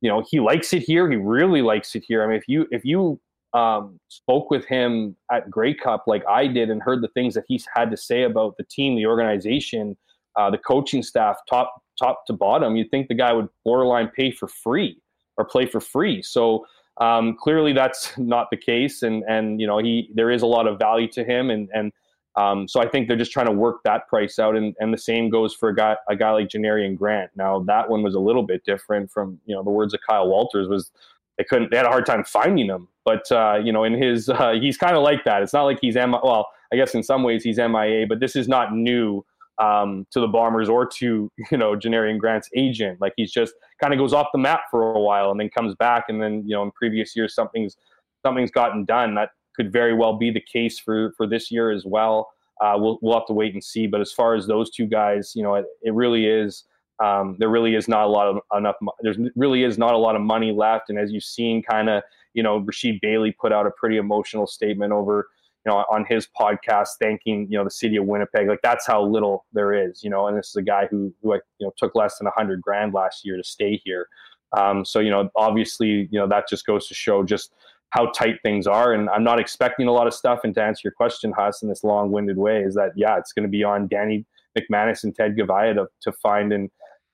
you 0.00 0.08
know 0.08 0.22
he 0.30 0.38
likes 0.38 0.72
it 0.72 0.84
here. 0.84 1.10
He 1.10 1.16
really 1.16 1.60
likes 1.60 1.96
it 1.96 2.04
here. 2.06 2.22
I 2.22 2.28
mean, 2.28 2.36
if 2.36 2.44
you 2.46 2.68
if 2.70 2.84
you 2.84 3.20
um, 3.52 3.98
spoke 4.06 4.48
with 4.48 4.64
him 4.66 5.16
at 5.32 5.50
Grey 5.50 5.74
Cup 5.74 6.04
like 6.06 6.22
I 6.28 6.46
did 6.46 6.70
and 6.70 6.80
heard 6.80 7.02
the 7.02 7.08
things 7.08 7.34
that 7.34 7.44
he's 7.48 7.66
had 7.74 7.90
to 7.90 7.96
say 7.96 8.22
about 8.22 8.56
the 8.58 8.64
team, 8.70 8.94
the 8.94 9.06
organization, 9.06 9.96
uh, 10.36 10.50
the 10.50 10.58
coaching 10.58 11.02
staff, 11.02 11.36
top 11.50 11.74
top 11.98 12.26
to 12.28 12.32
bottom, 12.32 12.76
you'd 12.76 12.92
think 12.92 13.08
the 13.08 13.14
guy 13.14 13.32
would 13.32 13.48
borderline 13.64 14.08
pay 14.16 14.30
for 14.30 14.46
free 14.46 15.00
or 15.36 15.44
play 15.44 15.66
for 15.66 15.80
free. 15.80 16.22
So 16.22 16.64
um, 17.00 17.36
clearly 17.38 17.72
that's 17.72 18.12
not 18.18 18.48
the 18.50 18.56
case, 18.56 19.02
and 19.02 19.22
and 19.28 19.60
you 19.60 19.66
know 19.66 19.78
he 19.78 20.10
there 20.14 20.30
is 20.30 20.42
a 20.42 20.46
lot 20.46 20.66
of 20.66 20.78
value 20.78 21.08
to 21.12 21.24
him, 21.24 21.50
and 21.50 21.68
and 21.72 21.92
um, 22.36 22.66
so 22.66 22.80
I 22.80 22.88
think 22.88 23.08
they're 23.08 23.16
just 23.16 23.32
trying 23.32 23.46
to 23.46 23.52
work 23.52 23.82
that 23.84 24.08
price 24.08 24.38
out, 24.38 24.56
and 24.56 24.74
and 24.78 24.92
the 24.92 24.98
same 24.98 25.30
goes 25.30 25.54
for 25.54 25.68
a 25.68 25.74
guy 25.74 25.96
a 26.08 26.16
guy 26.16 26.30
like 26.30 26.48
Janarion 26.48 26.96
Grant. 26.96 27.30
Now 27.36 27.60
that 27.64 27.88
one 27.88 28.02
was 28.02 28.14
a 28.14 28.20
little 28.20 28.42
bit 28.42 28.64
different 28.64 29.10
from 29.10 29.40
you 29.46 29.54
know 29.54 29.62
the 29.62 29.70
words 29.70 29.94
of 29.94 30.00
Kyle 30.08 30.28
Walters 30.28 30.68
was 30.68 30.90
they 31.38 31.44
couldn't 31.44 31.70
they 31.70 31.76
had 31.76 31.86
a 31.86 31.90
hard 31.90 32.06
time 32.06 32.24
finding 32.24 32.66
him, 32.66 32.88
but 33.04 33.30
uh, 33.32 33.58
you 33.62 33.72
know 33.72 33.84
in 33.84 33.94
his 33.94 34.28
uh, 34.28 34.52
he's 34.52 34.76
kind 34.76 34.96
of 34.96 35.02
like 35.02 35.24
that. 35.24 35.42
It's 35.42 35.52
not 35.52 35.64
like 35.64 35.78
he's 35.80 35.96
M 35.96 36.12
well 36.12 36.48
I 36.72 36.76
guess 36.76 36.94
in 36.94 37.02
some 37.02 37.22
ways 37.22 37.42
he's 37.44 37.58
MIA, 37.58 38.06
but 38.08 38.20
this 38.20 38.34
is 38.34 38.48
not 38.48 38.74
new 38.74 39.24
um, 39.58 40.06
to 40.10 40.20
the 40.20 40.26
Bombers 40.26 40.68
or 40.68 40.86
to 40.86 41.30
you 41.50 41.58
know 41.58 41.76
Janarion 41.76 42.18
Grant's 42.18 42.48
agent. 42.56 43.00
Like 43.00 43.12
he's 43.16 43.32
just 43.32 43.54
kind 43.80 43.92
of 43.92 43.98
goes 43.98 44.12
off 44.12 44.28
the 44.32 44.38
map 44.38 44.62
for 44.70 44.94
a 44.94 45.00
while 45.00 45.30
and 45.30 45.38
then 45.38 45.50
comes 45.50 45.74
back, 45.74 46.04
and 46.08 46.20
then 46.22 46.42
you 46.46 46.54
know 46.54 46.62
in 46.62 46.70
previous 46.72 47.14
years 47.16 47.34
something's 47.34 47.76
something's 48.24 48.50
gotten 48.50 48.84
done. 48.84 49.14
That 49.14 49.30
could 49.54 49.72
very 49.72 49.94
well 49.94 50.16
be 50.16 50.30
the 50.30 50.40
case 50.40 50.78
for 50.78 51.12
for 51.16 51.26
this 51.26 51.50
year 51.50 51.70
as 51.70 51.84
well. 51.84 52.30
Uh, 52.60 52.74
we'll 52.76 52.98
we'll 53.02 53.14
have 53.14 53.26
to 53.26 53.32
wait 53.32 53.54
and 53.54 53.62
see. 53.62 53.86
But 53.86 54.00
as 54.00 54.12
far 54.12 54.34
as 54.34 54.46
those 54.46 54.70
two 54.70 54.86
guys, 54.86 55.32
you 55.34 55.42
know, 55.42 55.54
it, 55.56 55.66
it 55.82 55.94
really 55.94 56.26
is. 56.26 56.64
Um, 57.02 57.36
there 57.38 57.48
really 57.48 57.74
is 57.74 57.88
not 57.88 58.04
a 58.04 58.08
lot 58.08 58.28
of 58.28 58.38
enough. 58.56 58.76
There's 59.00 59.18
really 59.34 59.64
is 59.64 59.76
not 59.76 59.94
a 59.94 59.98
lot 59.98 60.14
of 60.14 60.22
money 60.22 60.52
left, 60.52 60.88
and 60.88 60.98
as 60.98 61.10
you've 61.10 61.24
seen, 61.24 61.62
kind 61.62 61.88
of, 61.88 62.02
you 62.34 62.42
know, 62.42 62.60
Rasheed 62.60 63.00
Bailey 63.00 63.32
put 63.32 63.52
out 63.52 63.66
a 63.66 63.72
pretty 63.72 63.96
emotional 63.96 64.46
statement 64.46 64.92
over 64.92 65.28
you 65.64 65.70
know, 65.70 65.84
on 65.90 66.04
his 66.08 66.28
podcast, 66.38 66.88
thanking 67.00 67.46
you 67.50 67.58
know 67.58 67.64
the 67.64 67.70
city 67.70 67.96
of 67.96 68.06
Winnipeg. 68.06 68.48
Like 68.48 68.62
that's 68.62 68.86
how 68.86 69.04
little 69.04 69.46
there 69.52 69.72
is, 69.72 70.02
you 70.02 70.10
know. 70.10 70.26
And 70.26 70.36
this 70.36 70.48
is 70.48 70.56
a 70.56 70.62
guy 70.62 70.86
who 70.90 71.12
who 71.22 71.34
you 71.34 71.66
know 71.66 71.72
took 71.76 71.94
less 71.94 72.18
than 72.18 72.26
a 72.26 72.32
hundred 72.32 72.60
grand 72.60 72.94
last 72.94 73.24
year 73.24 73.36
to 73.36 73.44
stay 73.44 73.80
here. 73.84 74.08
Um, 74.56 74.84
so 74.84 74.98
you 74.98 75.10
know, 75.10 75.30
obviously, 75.36 76.08
you 76.10 76.18
know 76.18 76.26
that 76.28 76.48
just 76.48 76.66
goes 76.66 76.88
to 76.88 76.94
show 76.94 77.22
just 77.22 77.54
how 77.90 78.06
tight 78.06 78.36
things 78.42 78.66
are. 78.66 78.94
And 78.94 79.08
I'm 79.10 79.24
not 79.24 79.38
expecting 79.38 79.86
a 79.86 79.92
lot 79.92 80.06
of 80.06 80.14
stuff. 80.14 80.40
And 80.44 80.54
to 80.54 80.62
answer 80.62 80.80
your 80.84 80.92
question, 80.92 81.32
Huss, 81.36 81.62
in 81.62 81.68
this 81.68 81.84
long-winded 81.84 82.38
way, 82.38 82.62
is 82.62 82.74
that 82.74 82.92
yeah, 82.96 83.18
it's 83.18 83.32
going 83.32 83.44
to 83.44 83.50
be 83.50 83.62
on 83.62 83.86
Danny 83.86 84.24
McManus 84.58 85.04
and 85.04 85.14
Ted 85.14 85.36
Goveia 85.36 85.74
to 85.74 85.86
to 86.02 86.12
find 86.12 86.52
and 86.52 86.70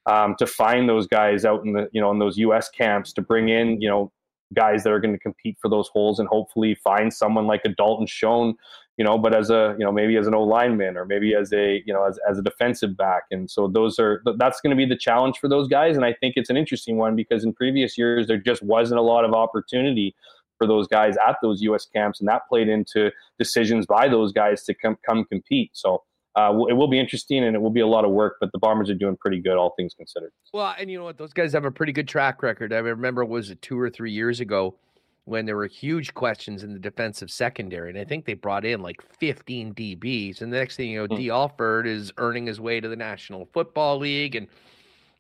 um, 0.07 0.37
to 0.39 0.47
find 0.47 0.89
those 0.89 1.07
guys 1.07 1.45
out 1.45 1.65
in 1.65 1.73
the 1.73 1.89
you 1.93 2.01
know 2.01 2.11
in 2.11 2.19
those 2.19 2.39
U.S. 2.39 2.71
camps 2.71 3.13
to 3.13 3.23
bring 3.23 3.49
in 3.49 3.81
you 3.81 3.89
know 3.89 4.11
guys 4.55 4.83
that 4.85 4.93
are 4.93 5.01
going 5.01 5.15
to 5.15 5.21
compete 5.21 5.57
for 5.61 5.69
those 5.69 5.89
holes 5.89 6.19
and 6.19 6.29
hopefully 6.29 6.75
find 6.75 7.13
someone 7.13 7.47
like 7.47 7.61
a 7.65 7.69
Dalton 7.69 8.07
Schoen, 8.07 8.55
you 8.97 9.05
know, 9.05 9.19
but 9.19 9.35
as 9.35 9.51
a, 9.51 9.75
you 9.79 9.85
know, 9.85 9.93
maybe 9.93 10.17
as 10.17 10.27
an 10.27 10.35
O 10.35 10.43
lineman 10.43 10.97
or 10.97 11.05
maybe 11.05 11.35
as 11.35 11.53
a, 11.53 11.83
you 11.87 11.93
know, 11.93 12.05
as, 12.05 12.19
as 12.29 12.39
a 12.39 12.43
defensive 12.43 12.97
back. 12.97 13.25
And 13.31 13.51
so 13.51 13.69
those 13.69 13.99
are, 13.99 14.23
that's 14.37 14.61
going 14.61 14.71
to 14.71 14.77
be 14.77 14.87
the 14.87 14.99
challenge 14.99 15.39
for 15.39 15.49
those 15.49 15.69
guys. 15.69 15.97
And 15.97 16.05
I 16.05 16.15
think 16.15 16.35
it's 16.37 16.51
an 16.51 16.57
interesting 16.57 16.97
one 16.97 17.15
because 17.15 17.45
in 17.45 17.53
previous 17.53 17.99
years, 17.99 18.27
there 18.27 18.39
just 18.39 18.63
wasn't 18.63 18.99
a 18.99 19.03
lot 19.03 19.25
of 19.25 19.33
opportunity 19.33 20.15
for 20.57 20.67
those 20.67 20.89
guys 20.89 21.15
at 21.27 21.37
those 21.43 21.63
U.S. 21.63 21.87
camps. 21.87 22.21
And 22.21 22.29
that 22.29 22.43
played 22.49 22.69
into 22.69 23.11
decisions 23.39 23.87
by 23.87 24.09
those 24.09 24.33
guys 24.33 24.65
to 24.65 24.75
come, 24.75 24.99
come 25.09 25.25
compete. 25.25 25.71
So, 25.75 26.03
uh, 26.39 26.53
it 26.69 26.73
will 26.75 26.87
be 26.87 27.01
interesting 27.01 27.43
and 27.45 27.57
it 27.57 27.59
will 27.59 27.69
be 27.71 27.81
a 27.81 27.87
lot 27.87 28.05
of 28.05 28.13
work, 28.13 28.37
but 28.41 28.53
the 28.53 28.59
Bombers 28.59 28.89
are 28.91 28.95
doing 28.95 29.17
pretty 29.17 29.41
good, 29.41 29.57
all 29.57 29.75
things 29.77 29.93
considered. 29.95 30.31
Well, 30.53 30.73
and 30.79 30.89
you 30.89 30.97
know 30.97 31.05
what? 31.05 31.19
Those 31.19 31.33
guys 31.33 31.53
have 31.53 31.65
a 31.65 31.71
pretty 31.71 31.93
good 31.93 32.07
track 32.07 32.45
record. 32.45 32.73
I 32.73 32.79
remember 32.79 33.23
it 33.23 33.29
was 33.29 33.53
two 33.61 33.79
or 33.79 33.91
three 33.91 34.13
years 34.13 34.39
ago 34.39 34.77
when 35.25 35.47
there 35.47 35.57
were 35.57 35.67
huge 35.67 36.15
questions 36.15 36.63
in 36.63 36.73
the 36.73 36.79
defensive 36.79 37.31
secondary, 37.31 37.91
and 37.91 37.99
I 37.99 38.05
think 38.05 38.25
they 38.25 38.35
brought 38.35 38.65
in 38.65 38.81
like 38.81 39.03
15 39.19 39.75
DBs, 39.75 40.41
and 40.41 40.53
the 40.53 40.57
next 40.57 40.77
thing 40.77 40.91
you 40.91 41.01
know, 41.01 41.09
mm. 41.09 41.17
Dee 41.17 41.31
Alford 41.31 41.89
is 41.89 42.13
earning 42.19 42.47
his 42.47 42.61
way 42.61 42.81
to 42.81 42.89
the 42.89 42.97
National 42.97 43.47
Football 43.53 43.99
League, 43.99 44.37
and 44.37 44.47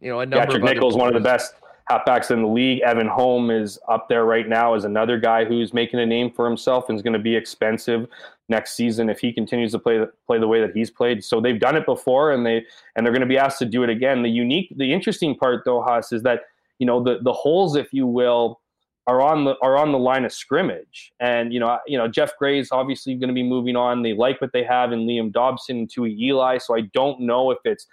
you 0.00 0.10
know 0.10 0.20
a 0.20 0.26
number. 0.26 0.46
Patrick 0.46 0.62
Nichols, 0.62 0.96
one 0.96 1.08
of 1.08 1.14
the 1.14 1.20
best 1.20 1.54
halfbacks 1.90 2.30
in 2.30 2.42
the 2.42 2.48
league. 2.48 2.80
Evan 2.82 3.08
Holm 3.08 3.50
is 3.50 3.76
up 3.88 4.08
there 4.08 4.24
right 4.24 4.48
now 4.48 4.74
as 4.74 4.84
another 4.84 5.18
guy 5.18 5.44
who's 5.44 5.74
making 5.74 5.98
a 5.98 6.06
name 6.06 6.30
for 6.30 6.46
himself 6.46 6.88
and 6.88 6.96
is 6.96 7.02
going 7.02 7.14
to 7.14 7.18
be 7.18 7.34
expensive 7.34 8.06
next 8.48 8.74
season 8.74 9.10
if 9.10 9.20
he 9.20 9.32
continues 9.32 9.72
to 9.72 9.78
play 9.78 10.04
play 10.26 10.38
the 10.38 10.48
way 10.48 10.60
that 10.60 10.74
he's 10.74 10.90
played. 10.90 11.22
So 11.22 11.40
they've 11.40 11.60
done 11.60 11.76
it 11.76 11.86
before, 11.86 12.32
and 12.32 12.44
they 12.44 12.64
and 12.96 13.04
they're 13.04 13.12
going 13.12 13.20
to 13.20 13.26
be 13.26 13.38
asked 13.38 13.58
to 13.60 13.66
do 13.66 13.82
it 13.82 13.90
again. 13.90 14.22
The 14.22 14.30
unique, 14.30 14.72
the 14.76 14.92
interesting 14.92 15.36
part 15.36 15.64
though, 15.64 15.82
Huss, 15.82 16.12
is 16.12 16.22
that 16.22 16.42
you 16.78 16.86
know 16.86 17.02
the 17.02 17.18
the 17.22 17.32
holes, 17.32 17.76
if 17.76 17.92
you 17.92 18.06
will, 18.06 18.60
are 19.06 19.22
on 19.22 19.44
the 19.44 19.56
are 19.62 19.76
on 19.76 19.92
the 19.92 19.98
line 19.98 20.24
of 20.24 20.32
scrimmage. 20.32 21.12
And 21.20 21.52
you 21.52 21.60
know, 21.60 21.78
you 21.86 21.98
know, 21.98 22.08
Geoff 22.08 22.32
Gray's 22.38 22.70
obviously 22.72 23.14
going 23.14 23.28
to 23.28 23.34
be 23.34 23.42
moving 23.42 23.76
on. 23.76 24.02
They 24.02 24.14
like 24.14 24.40
what 24.40 24.52
they 24.52 24.64
have 24.64 24.92
in 24.92 25.00
Liam 25.00 25.32
Dobson 25.32 25.78
and 25.78 25.90
Tui 25.90 26.16
Eli. 26.20 26.58
So 26.58 26.76
I 26.76 26.82
don't 26.92 27.20
know 27.20 27.50
if 27.50 27.58
it's 27.64 27.86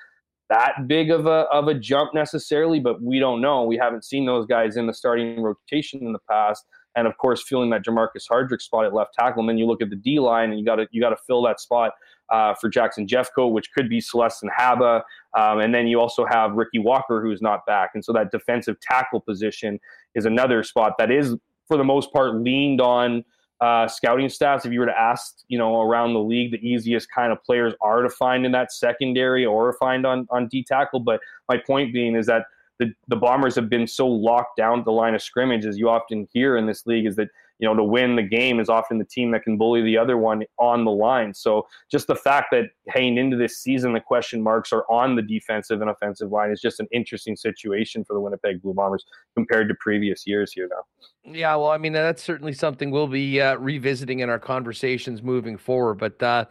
that 0.50 0.88
big 0.88 1.12
of 1.12 1.26
a 1.26 1.48
of 1.52 1.68
a 1.68 1.74
jump 1.74 2.14
necessarily, 2.14 2.80
but 2.80 3.02
we 3.02 3.20
don't 3.20 3.42
know. 3.42 3.64
We 3.64 3.78
haven't 3.78 4.06
seen 4.06 4.26
those 4.26 4.46
guys 4.46 4.78
in 4.78 4.88
the 4.88 4.94
starting 4.94 5.42
rotation 5.42 6.02
in 6.02 6.14
the 6.14 6.20
past 6.30 6.66
and 6.96 7.08
of 7.08 7.18
course 7.18 7.44
filling 7.44 7.70
that 7.72 7.84
Jermarcus 7.84 8.28
Hardrick 8.30 8.62
spot 8.62 8.86
at 8.86 8.94
left 8.94 9.14
tackle. 9.14 9.42
And 9.42 9.50
then 9.50 9.58
you 9.58 9.66
look 9.66 9.82
at 9.82 9.90
the 9.90 9.96
D 9.96 10.20
line, 10.20 10.50
and 10.52 10.60
you 10.60 10.66
got 10.66 10.76
to 10.78 10.88
you 10.92 11.02
got 11.02 11.10
to 11.10 11.18
fill 11.28 11.42
that 11.44 11.60
spot 11.60 11.92
uh, 12.32 12.54
for 12.56 12.70
Jackson 12.70 13.06
Jeffcoat, 13.06 13.52
which 13.52 13.72
could 13.72 13.90
be 13.90 14.00
Celestin 14.00 14.50
Haba, 14.58 15.02
um, 15.38 15.60
and 15.60 15.74
then 15.74 15.88
you 15.88 16.00
also 16.00 16.26
have 16.26 16.54
Ricky 16.54 16.80
Walker, 16.80 17.22
who's 17.22 17.42
not 17.42 17.66
back, 17.66 17.92
and 17.94 18.04
so 18.04 18.14
that 18.14 18.32
defensive 18.32 18.80
tackle 18.80 19.22
position 19.22 19.80
is 20.16 20.26
another 20.26 20.64
spot 20.64 20.94
that 20.98 21.12
is 21.12 21.36
for 21.68 21.78
the 21.78 21.84
most 21.84 22.12
part 22.12 22.36
leaned 22.36 22.82
on. 22.82 23.24
Uh, 23.62 23.88
scouting 23.88 24.28
stats, 24.28 24.66
if 24.66 24.74
you 24.74 24.82
were 24.82 24.86
to 24.86 25.00
ask, 25.00 25.38
you 25.48 25.58
know, 25.58 25.82
around 25.82 26.14
the 26.14 26.20
league, 26.20 26.52
the 26.52 26.58
easiest 26.58 27.10
kind 27.10 27.32
of 27.32 27.42
players 27.42 27.74
are 27.80 28.02
to 28.02 28.10
find 28.10 28.46
in 28.46 28.52
that 28.52 28.72
secondary 28.74 29.46
or 29.46 29.72
find 29.80 30.06
on 30.06 30.28
on 30.30 30.48
D 30.50 30.62
tackle. 30.62 31.00
But 31.00 31.22
my 31.48 31.58
point 31.58 31.94
being 31.94 32.16
is 32.18 32.26
that 32.26 32.48
the, 32.80 32.94
the 33.08 33.16
Bombers 33.16 33.56
have 33.56 33.70
been 33.70 33.88
so 33.88 34.08
locked 34.08 34.58
down 34.58 34.84
the 34.84 34.92
line 34.92 35.16
of 35.16 35.22
scrimmage, 35.22 35.66
as 35.66 35.78
you 35.78 35.90
often 35.90 36.28
hear 36.34 36.58
in 36.58 36.66
this 36.66 36.86
league, 36.86 37.06
is 37.06 37.16
that 37.16 37.30
you 37.60 37.68
know 37.68 37.74
to 37.74 37.84
win 37.84 38.18
the 38.18 38.24
game 38.24 38.60
is 38.60 38.68
often 38.68 38.98
the 38.98 39.06
team 39.06 39.32
that 39.32 39.44
can 39.44 39.58
bully 39.58 39.82
the 39.82 39.98
other 39.98 40.18
one 40.18 40.44
on 40.60 40.84
the 40.84 40.92
line. 40.92 41.34
So 41.34 41.68
just 41.90 42.08
the 42.08 42.16
fact 42.16 42.48
that 42.52 42.66
heading 42.90 43.18
into 43.18 43.38
this 43.38 43.60
season, 43.60 43.94
the 43.94 44.02
question 44.02 44.42
marks 44.42 44.74
are 44.74 44.84
on 44.90 45.16
the 45.16 45.22
defensive 45.22 45.80
and 45.82 45.90
offensive 45.90 46.32
line 46.32 46.52
is 46.52 46.60
just 46.60 46.82
an 46.82 46.88
interesting 46.92 47.38
situation 47.38 48.04
for 48.04 48.14
the 48.14 48.20
Winnipeg 48.20 48.62
Blue 48.62 48.74
Bombers 48.74 49.06
compared 49.36 49.70
to 49.70 49.76
previous 49.76 50.28
years 50.28 50.52
here 50.52 50.68
now. 50.70 51.32
Yeah, 51.34 51.56
well, 51.56 51.70
I 51.70 51.78
mean 51.78 51.94
that's 51.94 52.24
certainly 52.24 52.54
something 52.54 52.92
we'll 52.92 53.08
be 53.08 53.40
uh, 53.40 53.56
revisiting 53.56 54.20
in 54.20 54.30
our 54.30 54.40
conversations 54.40 55.24
moving 55.24 55.58
forward. 55.58 55.96
But 55.96 56.22
uh, 56.22 56.46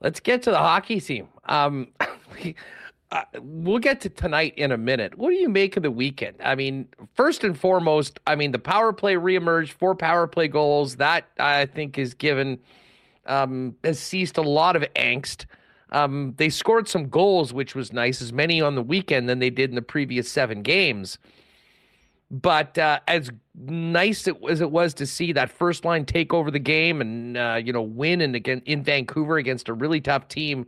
let's 0.00 0.18
get 0.18 0.42
to 0.42 0.50
the 0.50 0.58
hockey 0.58 1.00
team. 1.00 1.28
Um, 1.44 1.88
uh, 3.12 3.22
we'll 3.40 3.78
get 3.78 4.00
to 4.00 4.08
tonight 4.08 4.54
in 4.56 4.72
a 4.72 4.76
minute. 4.76 5.16
What 5.16 5.30
do 5.30 5.36
you 5.36 5.48
make 5.48 5.76
of 5.76 5.82
the 5.82 5.90
weekend? 5.90 6.36
I 6.42 6.54
mean, 6.54 6.88
first 7.14 7.44
and 7.44 7.58
foremost, 7.58 8.18
I 8.26 8.34
mean, 8.34 8.52
the 8.52 8.58
power 8.58 8.92
play 8.92 9.14
reemerged, 9.14 9.70
four 9.70 9.94
power 9.94 10.26
play 10.26 10.48
goals. 10.48 10.96
That 10.96 11.28
I 11.38 11.66
think 11.66 11.98
is 11.98 12.14
given, 12.14 12.58
um, 13.26 13.76
has 13.84 14.00
ceased 14.00 14.38
a 14.38 14.42
lot 14.42 14.74
of 14.74 14.82
angst. 14.94 15.46
Um, 15.90 16.34
they 16.36 16.50
scored 16.50 16.88
some 16.88 17.08
goals, 17.08 17.52
which 17.52 17.76
was 17.76 17.92
nice, 17.92 18.20
as 18.20 18.32
many 18.32 18.60
on 18.60 18.74
the 18.74 18.82
weekend 18.82 19.28
than 19.28 19.38
they 19.38 19.50
did 19.50 19.70
in 19.70 19.76
the 19.76 19.82
previous 19.82 20.30
seven 20.30 20.62
games. 20.62 21.18
But 22.28 22.76
uh, 22.76 22.98
as 23.06 23.30
nice 23.54 24.28
as 24.48 24.60
it 24.60 24.70
was 24.72 24.94
to 24.94 25.06
see 25.06 25.32
that 25.32 25.48
first 25.48 25.84
line 25.84 26.04
take 26.04 26.34
over 26.34 26.50
the 26.50 26.58
game 26.58 27.00
and 27.00 27.36
uh, 27.36 27.60
you 27.64 27.72
know 27.72 27.82
win 27.82 28.20
in 28.20 28.34
again 28.34 28.62
in 28.66 28.82
Vancouver 28.82 29.36
against 29.36 29.68
a 29.68 29.74
really 29.74 30.00
tough 30.00 30.26
team 30.26 30.66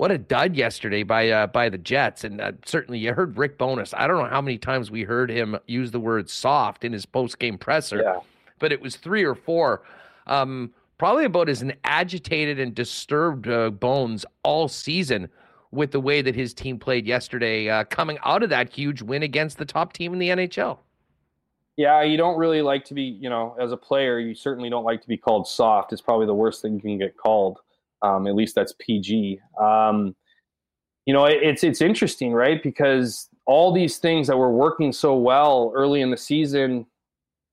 what 0.00 0.10
a 0.10 0.16
dud 0.16 0.56
yesterday 0.56 1.02
by 1.02 1.28
uh, 1.28 1.46
by 1.46 1.68
the 1.68 1.76
Jets, 1.76 2.24
and 2.24 2.40
uh, 2.40 2.52
certainly 2.64 2.98
you 2.98 3.12
heard 3.12 3.36
Rick 3.36 3.58
Bowness. 3.58 3.92
I 3.94 4.06
don't 4.06 4.16
know 4.16 4.30
how 4.30 4.40
many 4.40 4.56
times 4.56 4.90
we 4.90 5.02
heard 5.02 5.30
him 5.30 5.58
use 5.66 5.90
the 5.90 6.00
word 6.00 6.30
"soft" 6.30 6.86
in 6.86 6.92
his 6.94 7.04
post 7.04 7.38
game 7.38 7.58
presser, 7.58 8.00
yeah. 8.00 8.20
but 8.58 8.72
it 8.72 8.80
was 8.80 8.96
three 8.96 9.22
or 9.22 9.34
four. 9.34 9.82
Um, 10.26 10.72
probably 10.96 11.26
about 11.26 11.50
as 11.50 11.60
an 11.60 11.74
agitated 11.84 12.58
and 12.58 12.74
disturbed 12.74 13.46
uh, 13.46 13.68
Bones 13.68 14.24
all 14.42 14.68
season 14.68 15.28
with 15.70 15.90
the 15.90 16.00
way 16.00 16.22
that 16.22 16.34
his 16.34 16.54
team 16.54 16.78
played 16.78 17.06
yesterday, 17.06 17.68
uh, 17.68 17.84
coming 17.84 18.16
out 18.24 18.42
of 18.42 18.48
that 18.48 18.72
huge 18.72 19.02
win 19.02 19.22
against 19.22 19.58
the 19.58 19.66
top 19.66 19.92
team 19.92 20.14
in 20.14 20.18
the 20.18 20.30
NHL. 20.30 20.78
Yeah, 21.76 22.00
you 22.04 22.16
don't 22.16 22.38
really 22.38 22.62
like 22.62 22.86
to 22.86 22.94
be, 22.94 23.02
you 23.02 23.28
know, 23.28 23.54
as 23.60 23.70
a 23.70 23.76
player, 23.76 24.18
you 24.18 24.34
certainly 24.34 24.70
don't 24.70 24.84
like 24.84 25.02
to 25.02 25.08
be 25.08 25.18
called 25.18 25.46
soft. 25.46 25.92
It's 25.92 26.00
probably 26.00 26.24
the 26.24 26.34
worst 26.34 26.62
thing 26.62 26.76
you 26.76 26.80
can 26.80 26.96
get 26.96 27.18
called. 27.18 27.58
Um, 28.02 28.26
at 28.26 28.34
least 28.34 28.54
that's 28.54 28.74
PG. 28.78 29.40
Um, 29.60 30.14
you 31.06 31.14
know, 31.14 31.24
it, 31.24 31.42
it's 31.42 31.64
it's 31.64 31.80
interesting, 31.80 32.32
right? 32.32 32.62
Because 32.62 33.28
all 33.46 33.72
these 33.72 33.98
things 33.98 34.26
that 34.28 34.36
were 34.36 34.52
working 34.52 34.92
so 34.92 35.16
well 35.16 35.72
early 35.74 36.02
in 36.02 36.10
the 36.10 36.16
season 36.16 36.86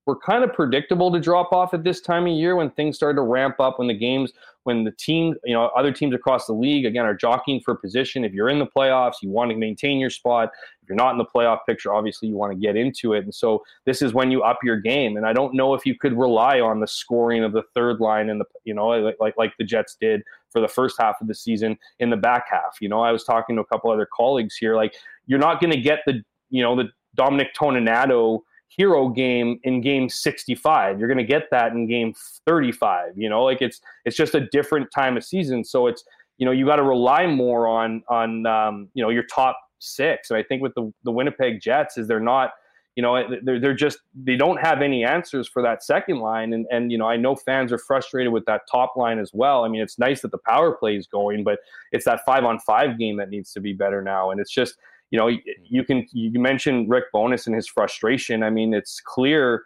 were 0.07 0.15
kind 0.15 0.43
of 0.43 0.53
predictable 0.53 1.11
to 1.11 1.19
drop 1.19 1.51
off 1.51 1.73
at 1.73 1.83
this 1.83 1.99
time 1.99 2.25
of 2.25 2.31
year 2.31 2.55
when 2.55 2.71
things 2.71 2.95
started 2.95 3.17
to 3.17 3.21
ramp 3.21 3.59
up, 3.59 3.77
when 3.77 3.89
the 3.89 3.93
games, 3.93 4.31
when 4.63 4.85
the 4.85 4.91
team, 4.91 5.35
you 5.43 5.53
know, 5.53 5.65
other 5.75 5.91
teams 5.91 6.15
across 6.15 6.47
the 6.47 6.53
league 6.53 6.85
again 6.85 7.05
are 7.05 7.13
jockeying 7.13 7.59
for 7.59 7.75
position. 7.75 8.23
If 8.23 8.33
you're 8.33 8.47
in 8.47 8.57
the 8.57 8.65
playoffs, 8.65 9.15
you 9.21 9.29
want 9.29 9.51
to 9.51 9.57
maintain 9.57 9.99
your 9.99 10.09
spot. 10.09 10.49
If 10.81 10.87
you're 10.87 10.95
not 10.95 11.11
in 11.11 11.17
the 11.17 11.25
playoff 11.25 11.59
picture, 11.67 11.93
obviously 11.93 12.29
you 12.29 12.35
want 12.35 12.53
to 12.53 12.57
get 12.57 12.77
into 12.77 13.13
it. 13.13 13.25
And 13.25 13.35
so 13.35 13.65
this 13.85 14.01
is 14.01 14.13
when 14.13 14.31
you 14.31 14.43
up 14.43 14.59
your 14.63 14.79
game. 14.79 15.17
And 15.17 15.25
I 15.25 15.33
don't 15.33 15.53
know 15.53 15.73
if 15.73 15.85
you 15.85 15.93
could 15.93 16.17
rely 16.17 16.61
on 16.61 16.79
the 16.79 16.87
scoring 16.87 17.43
of 17.43 17.51
the 17.51 17.63
third 17.75 17.99
line 17.99 18.29
and 18.29 18.39
the, 18.39 18.45
you 18.63 18.73
know, 18.73 18.87
like 18.87 19.17
like, 19.19 19.37
like 19.37 19.53
the 19.59 19.65
Jets 19.65 19.97
did 19.99 20.23
for 20.49 20.61
the 20.61 20.69
first 20.69 20.95
half 20.97 21.19
of 21.19 21.27
the 21.27 21.35
season 21.35 21.77
in 21.99 22.09
the 22.09 22.15
back 22.17 22.45
half. 22.49 22.77
You 22.79 22.87
know, 22.87 23.01
I 23.01 23.11
was 23.11 23.25
talking 23.25 23.57
to 23.57 23.61
a 23.61 23.65
couple 23.65 23.91
other 23.91 24.07
colleagues 24.15 24.55
here, 24.55 24.77
like 24.77 24.95
you're 25.25 25.37
not 25.37 25.59
going 25.59 25.73
to 25.73 25.81
get 25.81 25.99
the, 26.05 26.23
you 26.49 26.63
know, 26.63 26.77
the 26.77 26.89
Dominic 27.15 27.53
Toninato 27.53 28.39
hero 28.67 29.09
game 29.09 29.59
in 29.63 29.81
game 29.81 30.09
65 30.09 30.99
you're 30.99 31.07
going 31.07 31.17
to 31.17 31.23
get 31.23 31.49
that 31.51 31.71
in 31.71 31.87
game 31.87 32.13
35 32.45 33.17
you 33.17 33.29
know? 33.29 33.43
Like 33.43 33.61
it's 33.61 33.81
it's 34.05 34.15
just 34.15 34.35
a 34.35 34.41
different 34.47 34.89
time 34.91 35.17
of 35.17 35.23
season. 35.23 35.63
So 35.63 35.87
it's 35.87 36.03
you 36.37 36.45
know 36.45 36.51
you 36.51 36.65
got 36.65 36.77
to 36.77 36.83
rely 36.83 37.27
more 37.27 37.67
on 37.67 38.03
on 38.09 38.45
um, 38.45 38.89
you 38.93 39.03
know 39.03 39.09
your 39.09 39.23
top 39.23 39.57
six. 39.79 40.31
And 40.31 40.37
i 40.37 40.43
think 40.43 40.61
with 40.61 40.73
the, 40.73 40.91
the 41.03 41.11
winnipeg 41.11 41.61
jets 41.61 41.97
is 41.97 42.07
they're 42.07 42.19
not 42.19 42.51
you 42.95 43.03
know 43.03 43.23
they're, 43.43 43.59
they're 43.59 43.75
just 43.75 43.99
they 44.15 44.35
don't 44.35 44.57
have 44.57 44.81
any 44.81 45.03
answers 45.03 45.47
for 45.47 45.61
that 45.61 45.83
second 45.83 46.19
line. 46.19 46.53
And 46.53 46.65
and 46.71 46.91
you 46.91 46.97
know 46.97 47.07
i 47.07 47.17
know 47.17 47.35
fans 47.35 47.71
are 47.71 47.77
frustrated 47.77 48.31
with 48.31 48.45
that 48.45 48.61
top 48.71 48.95
line 48.95 49.19
as 49.19 49.31
well. 49.33 49.63
I 49.63 49.67
mean 49.67 49.81
it's 49.81 49.99
nice 49.99 50.21
that 50.21 50.31
the 50.31 50.39
power 50.39 50.73
play 50.73 50.95
is 50.95 51.07
going 51.07 51.43
but 51.43 51.59
it's 51.91 52.05
that 52.05 52.21
five 52.25 52.43
on 52.43 52.59
five 52.59 52.97
game 52.97 53.17
that 53.17 53.29
needs 53.29 53.51
to 53.53 53.59
be 53.59 53.73
better 53.73 54.01
now. 54.01 54.31
And 54.31 54.39
it's 54.39 54.51
just 54.51 54.77
you 55.11 55.17
know, 55.17 55.27
mm-hmm. 55.27 55.63
you 55.63 55.83
can 55.83 56.05
you 56.11 56.39
mentioned 56.39 56.89
Rick 56.89 57.05
Bowness 57.13 57.47
and 57.47 57.55
his 57.55 57.67
frustration. 57.67 58.43
I 58.43 58.49
mean, 58.49 58.73
it's 58.73 59.01
clear 59.01 59.63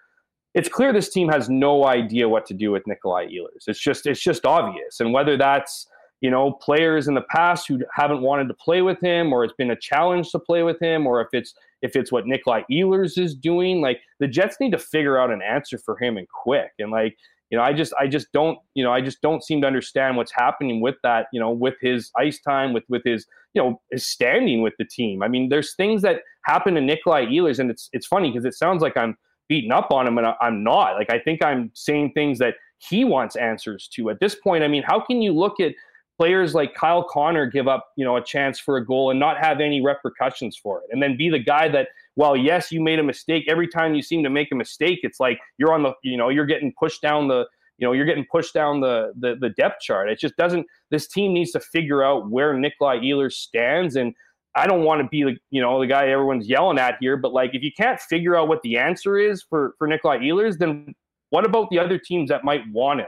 it's 0.54 0.70
clear 0.70 0.92
this 0.92 1.10
team 1.10 1.30
has 1.30 1.50
no 1.50 1.86
idea 1.86 2.28
what 2.28 2.46
to 2.48 2.54
do 2.54 2.72
with 2.72 2.86
Nikolai 2.86 3.28
Ehlers. 3.28 3.68
It's 3.68 3.80
just 3.80 4.06
it's 4.06 4.22
just 4.22 4.46
obvious. 4.46 5.00
And 5.00 5.14
whether 5.14 5.38
that's 5.38 5.88
you 6.22 6.30
know 6.30 6.52
players 6.54 7.08
in 7.08 7.16
the 7.16 7.26
past 7.34 7.68
who 7.68 7.80
haven't 7.94 8.22
wanted 8.22 8.48
to 8.50 8.54
play 8.54 8.82
with 8.82 9.00
him, 9.02 9.34
or 9.34 9.44
it's 9.44 9.54
been 9.54 9.72
a 9.72 9.80
challenge 9.80 10.32
to 10.32 10.40
play 10.40 10.64
with 10.64 10.80
him, 10.80 11.08
or 11.08 11.22
if 11.22 11.30
it's 11.32 11.54
if 11.82 11.96
it's 11.96 12.12
what 12.12 12.28
Nikolai 12.28 12.64
Ehlers 12.72 13.18
is 13.18 13.34
doing, 13.34 13.82
like 13.82 14.02
the 14.20 14.28
Jets 14.28 14.58
need 14.60 14.72
to 14.72 14.78
figure 14.78 15.18
out 15.18 15.32
an 15.32 15.42
answer 15.42 15.78
for 15.78 15.98
him 15.98 16.18
and 16.18 16.28
quick. 16.30 16.72
And 16.80 16.92
like 16.92 17.18
you 17.52 17.58
know, 17.58 17.64
I 17.64 17.74
just 17.74 17.94
I 18.00 18.08
just 18.08 18.32
don't 18.32 18.58
you 18.74 18.84
know 18.84 18.92
I 18.92 19.02
just 19.02 19.22
don't 19.22 19.44
seem 19.44 19.62
to 19.62 19.68
understand 19.68 20.16
what's 20.16 20.32
happening 20.32 20.80
with 20.80 20.96
that. 21.04 21.28
You 21.34 21.40
know, 21.40 21.52
with 21.52 21.76
his 21.82 22.10
ice 22.18 22.40
time, 22.40 22.72
with 22.74 22.86
with 22.88 23.04
his 23.04 23.28
you 23.54 23.62
know 23.62 23.82
his 23.92 24.08
standing 24.08 24.62
with 24.62 24.74
the 24.80 24.86
team. 24.86 25.22
I 25.22 25.28
mean, 25.28 25.50
there's 25.50 25.76
things 25.76 26.02
that 26.02 26.22
happen 26.46 26.76
to 26.76 26.82
Nikolai 26.82 27.26
Ehlers, 27.26 27.60
and 27.60 27.70
it's 27.70 27.90
it's 27.92 28.08
funny 28.08 28.32
because 28.32 28.46
it 28.46 28.54
sounds 28.54 28.82
like 28.82 28.96
I'm 28.96 29.18
beating 29.50 29.74
up 29.74 29.92
on 29.92 30.08
him, 30.08 30.18
and 30.18 30.28
I'm 30.40 30.64
not. 30.64 30.94
Like 30.94 31.12
I 31.12 31.20
think 31.20 31.44
I'm 31.44 31.72
saying 31.74 32.14
things 32.14 32.40
that 32.40 32.56
he 32.78 33.04
wants 33.04 33.36
answers 33.36 33.90
to. 33.96 34.10
At 34.10 34.22
this 34.22 34.34
point, 34.34 34.64
I 34.64 34.70
mean, 34.70 34.84
how 34.84 35.02
can 35.02 35.22
you 35.22 35.34
look 35.34 35.60
at 35.60 35.74
players 36.18 36.56
like 36.56 36.74
Kyle 36.74 37.04
Connor 37.04 37.48
give 37.48 37.68
up, 37.68 37.88
you 37.98 38.06
know, 38.06 38.16
a 38.16 38.24
chance 38.24 38.60
for 38.60 38.78
a 38.78 38.86
goal 38.86 39.12
and 39.12 39.20
not 39.20 39.44
have 39.44 39.60
any 39.60 39.82
repercussions 39.82 40.56
for 40.56 40.80
it, 40.80 40.86
and 40.92 41.04
then 41.04 41.18
be 41.18 41.30
the 41.30 41.40
guy 41.40 41.68
that 41.68 41.90
well, 42.16 42.36
yes, 42.36 42.72
you 42.72 42.82
made 42.82 43.00
a 43.00 43.04
mistake. 43.04 43.46
Every 43.48 43.68
time 43.68 43.96
you 43.96 44.02
seem 44.02 44.24
to 44.24 44.30
make 44.30 44.52
a 44.52 44.56
mistake, 44.56 45.00
it's 45.04 45.20
like 45.20 45.40
you're 45.58 45.74
on 45.74 45.84
the, 45.84 45.94
you 46.04 46.18
know, 46.18 46.30
you're 46.30 46.46
getting 46.46 46.74
pushed 46.78 47.02
down 47.02 47.28
the, 47.28 47.46
you 47.78 47.88
know, 47.88 47.94
you're 47.94 48.06
getting 48.06 48.26
pushed 48.32 48.54
down 48.54 48.82
the 48.82 49.14
the, 49.20 49.36
the 49.40 49.50
depth 49.50 49.82
chart. 49.82 50.10
It 50.10 50.20
just 50.20 50.36
doesn't. 50.38 50.66
This 50.90 51.08
team 51.08 51.34
needs 51.34 51.52
to 51.52 51.60
figure 51.60 52.04
out 52.04 52.30
where 52.30 52.54
Nikolai 52.54 52.98
Ehlers 53.00 53.34
stands, 53.34 53.96
and 53.96 54.14
I 54.56 54.68
don't 54.68 54.84
want 54.84 55.02
to 55.02 55.08
be 55.08 55.24
the, 55.24 55.38
you 55.50 55.62
know, 55.62 55.80
the 55.80 55.88
guy 55.88 56.10
everyone's 56.10 56.48
yelling 56.48 56.78
at 56.78 56.98
here. 57.00 57.18
But 57.18 57.34
like, 57.34 57.52
if 57.54 57.64
you 57.64 57.72
can't 57.76 58.00
figure 58.00 58.36
out 58.36 58.50
what 58.50 58.62
the 58.62 58.78
answer 58.78 59.18
is 59.18 59.44
for 59.44 59.74
for 59.78 59.88
Nikolai 59.88 60.20
Ehlers, 60.20 60.58
then 60.58 60.94
what 61.30 61.46
about 61.46 61.70
the 61.70 61.80
other 61.80 61.98
teams 61.98 62.30
that 62.30 62.44
might 62.44 62.62
want 62.72 63.00
him? 63.00 63.08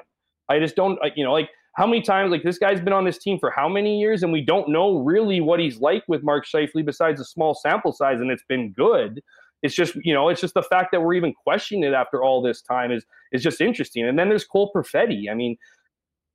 I 0.50 0.60
just 0.60 0.76
don't, 0.76 0.98
you 1.16 1.24
know, 1.24 1.34
like 1.34 1.50
how 1.74 1.88
many 1.88 2.02
times 2.02 2.32
like 2.32 2.44
this 2.44 2.58
guy's 2.58 2.80
been 2.80 2.94
on 2.94 3.04
this 3.04 3.18
team 3.18 3.40
for 3.40 3.50
how 3.50 3.68
many 3.68 4.00
years 4.00 4.24
and 4.24 4.32
we 4.32 4.42
don't 4.42 4.70
know 4.70 5.00
really 5.00 5.42
what 5.42 5.60
he's 5.60 5.80
like 5.80 6.04
with 6.08 6.24
Mark 6.24 6.46
Scheifele 6.46 6.86
besides 6.86 7.20
a 7.20 7.26
small 7.26 7.54
sample 7.54 7.92
size 7.92 8.22
and 8.22 8.32
it's 8.32 8.44
been 8.48 8.72
good. 8.72 9.22
It's 9.64 9.74
just 9.74 9.96
you 10.04 10.14
know 10.14 10.30
it's 10.30 10.42
just 10.42 10.54
the 10.54 10.64
fact 10.64 10.92
that 10.92 11.02
we're 11.02 11.16
even 11.16 11.34
questioning 11.34 11.84
it 11.84 11.94
after 11.94 12.24
all 12.24 12.42
this 12.42 12.62
time 12.62 12.92
is 12.92 13.06
is 13.32 13.42
just 13.42 13.62
interesting. 13.62 14.08
And 14.08 14.20
then 14.20 14.30
there's 14.30 14.46
Cole 14.46 14.72
Perfetti. 14.76 15.32
I 15.32 15.34
mean, 15.34 15.58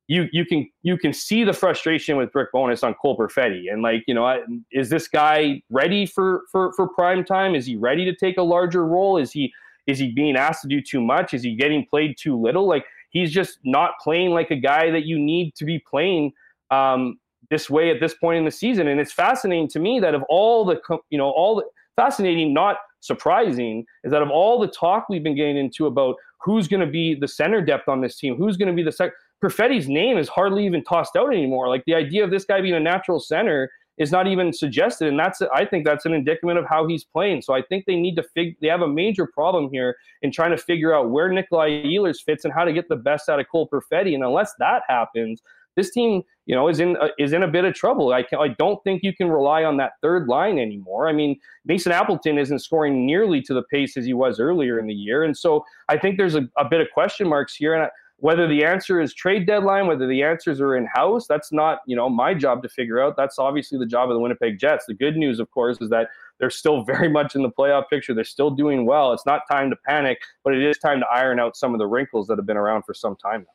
you 0.09 0.27
you 0.33 0.45
can 0.45 0.69
you 0.83 0.97
can 0.97 1.13
see 1.13 1.45
the 1.45 1.53
frustration 1.53 2.17
with 2.17 2.33
Brick 2.33 2.51
Bowness 2.53 2.83
on 2.83 2.95
Cole 2.95 3.17
Perfetti 3.17 3.71
and 3.71 3.83
like 3.83 4.03
you 4.09 4.15
know 4.15 4.43
is 4.73 4.89
this 4.89 5.07
guy 5.07 5.63
ready 5.71 6.07
for 6.07 6.43
for 6.51 6.73
for 6.73 6.89
prime 6.89 7.23
time? 7.23 7.55
Is 7.55 7.67
he 7.67 7.77
ready 7.77 8.05
to 8.07 8.17
take 8.17 8.39
a 8.39 8.43
larger 8.43 8.85
role? 8.85 9.19
Is 9.19 9.31
he 9.31 9.53
is 9.87 9.99
he 9.99 10.11
being 10.11 10.37
asked 10.37 10.63
to 10.63 10.69
do 10.69 10.81
too 10.81 11.01
much? 11.01 11.33
Is 11.33 11.43
he 11.43 11.55
getting 11.55 11.87
played 11.87 12.17
too 12.19 12.41
little? 12.41 12.67
Like 12.67 12.85
he's 13.11 13.31
just 13.33 13.59
not 13.65 13.93
playing 14.03 14.31
like 14.31 14.51
a 14.51 14.57
guy 14.57 14.91
that 14.91 15.05
you 15.05 15.19
need 15.19 15.55
to 15.57 15.65
be 15.65 15.83
playing 15.91 16.33
um, 16.71 17.19
this 17.51 17.71
way 17.71 17.91
at 17.91 18.01
this 18.01 18.15
point 18.15 18.39
in 18.39 18.45
the 18.45 18.51
season. 18.51 18.89
And 18.89 19.01
it's 19.01 19.13
fascinating 19.13 19.69
to 19.69 19.79
me 19.79 20.01
that 20.01 20.15
of 20.15 20.23
all 20.29 20.65
the, 20.65 20.81
you 21.11 21.19
know, 21.19 21.31
all 21.31 21.57
the 21.57 21.65
fascinating, 21.97 22.53
not 22.53 22.77
surprising, 23.01 23.85
is 24.05 24.13
that 24.13 24.23
of 24.23 24.31
all 24.31 24.61
the 24.61 24.69
talk 24.69 25.09
we've 25.09 25.23
been 25.23 25.37
getting 25.37 25.57
into 25.57 25.87
about 25.87 26.17
who's 26.41 26.69
going 26.69 26.85
to 26.85 26.91
be 26.91 27.15
the 27.15 27.29
center 27.29 27.61
depth 27.65 27.89
on 27.89 28.01
this 28.01 28.17
team, 28.17 28.37
who's 28.37 28.57
going 28.57 28.69
to 28.69 28.75
be 28.75 28.83
the 28.83 28.93
second, 28.93 29.15
Perfetti's 29.41 29.89
name 29.89 30.19
is 30.19 30.29
hardly 30.29 30.67
even 30.67 30.83
tossed 30.83 31.17
out 31.17 31.33
anymore. 31.33 31.69
Like 31.69 31.85
the 31.87 31.95
idea 31.95 32.25
of 32.25 32.31
this 32.31 32.45
guy 32.45 32.61
being 32.61 32.75
a 32.75 32.81
natural 32.81 33.21
center 33.21 33.71
is 33.99 34.13
not 34.13 34.27
even 34.27 34.53
suggested, 34.53 35.09
and 35.09 35.19
that's 35.19 35.43
I 35.55 35.65
think 35.65 35.85
that's 35.85 36.07
an 36.07 36.13
indictment 36.13 36.59
of 36.59 36.67
how 36.69 36.87
he's 36.87 37.05
playing. 37.05 37.43
So 37.43 37.55
I 37.55 37.63
think 37.63 37.85
they 37.87 37.97
need 37.97 38.17
to 38.17 38.23
figure 38.23 38.55
they 38.61 38.69
have 38.69 38.83
a 38.83 38.89
major 38.89 39.27
problem 39.27 39.69
here 39.73 39.97
in 40.23 40.33
trying 40.33 40.51
to 40.53 40.59
figure 40.59 40.95
out 40.95 41.11
where 41.11 41.29
Nikolai 41.29 41.83
Ehlers 41.85 42.19
fits 42.25 42.45
and 42.45 42.55
how 42.55 42.65
to 42.65 42.73
get 42.73 42.89
the 42.89 42.97
best 42.97 43.29
out 43.29 43.41
of 43.41 43.47
Cole 43.51 43.69
Perfetti. 43.69 44.15
And 44.15 44.23
unless 44.23 44.55
that 44.59 44.83
happens, 44.89 45.43
this 45.79 45.91
team, 45.91 46.23
you 46.47 46.55
know, 46.55 46.69
is 46.69 46.81
in 46.81 46.97
uh, 46.97 47.09
is 47.19 47.33
in 47.33 47.43
a 47.43 47.49
bit 47.49 47.65
of 47.65 47.75
trouble. 47.75 48.13
I 48.13 48.23
can, 48.23 48.39
I 48.41 48.49
don't 48.49 48.83
think 48.83 49.03
you 49.03 49.15
can 49.15 49.29
rely 49.29 49.65
on 49.65 49.77
that 49.77 49.93
third 50.03 50.29
line 50.29 50.59
anymore. 50.59 51.09
I 51.09 51.13
mean, 51.13 51.39
Mason 51.65 51.93
Appleton 51.93 52.39
isn't 52.39 52.59
scoring 52.59 53.07
nearly 53.07 53.41
to 53.43 53.55
the 53.55 53.63
pace 53.71 53.97
as 53.97 54.05
he 54.05 54.13
was 54.13 54.41
earlier 54.41 54.79
in 54.79 54.87
the 54.87 54.95
year, 54.95 55.23
and 55.23 55.37
so 55.37 55.65
I 55.89 55.97
think 55.97 56.19
there's 56.19 56.35
a, 56.35 56.49
a 56.57 56.69
bit 56.69 56.81
of 56.81 56.89
question 56.93 57.29
marks 57.29 57.55
here. 57.55 57.75
And 57.75 57.85
I, 57.85 57.91
whether 58.21 58.49
the 58.49 58.65
answer 58.65 59.01
is 59.01 59.15
trade 59.15 59.47
deadline, 59.47 59.87
whether 59.87 60.07
the 60.07 60.23
answers 60.25 60.61
are 60.61 60.77
in 60.77 60.87
house, 60.87 61.27
that's 61.27 61.53
not 61.53 61.81
you 61.87 61.97
know 61.97 62.09
my 62.09 62.35
job 62.35 62.63
to 62.63 62.69
figure 62.69 63.01
out. 63.01 63.17
That's 63.17 63.39
obviously 63.39 63.79
the 63.79 63.87
job 63.87 64.11
of 64.11 64.15
the 64.15 64.21
Winnipeg 64.21 64.59
Jets. 64.59 64.87
The 64.87 64.95
good 64.95 65.17
news, 65.17 65.39
of 65.39 65.51
course, 65.51 65.79
is 65.81 65.89
that 65.91 66.09
they're 66.39 66.51
still 66.51 66.83
very 66.85 67.09
much 67.09 67.35
in 67.35 67.43
the 67.43 67.51
playoff 67.51 67.89
picture. 67.89 68.15
They're 68.15 68.25
still 68.25 68.51
doing 68.51 68.87
well. 68.87 69.13
It's 69.13 69.27
not 69.27 69.43
time 69.51 69.71
to 69.71 69.77
panic, 69.87 70.19
but 70.43 70.55
it 70.55 70.63
is 70.63 70.79
time 70.79 71.01
to 71.01 71.07
iron 71.07 71.39
out 71.39 71.57
some 71.57 71.75
of 71.75 71.79
the 71.79 71.87
wrinkles 71.87 72.27
that 72.27 72.39
have 72.39 72.47
been 72.47 72.57
around 72.57 72.83
for 72.83 72.95
some 72.95 73.17
time 73.17 73.41
now. 73.41 73.55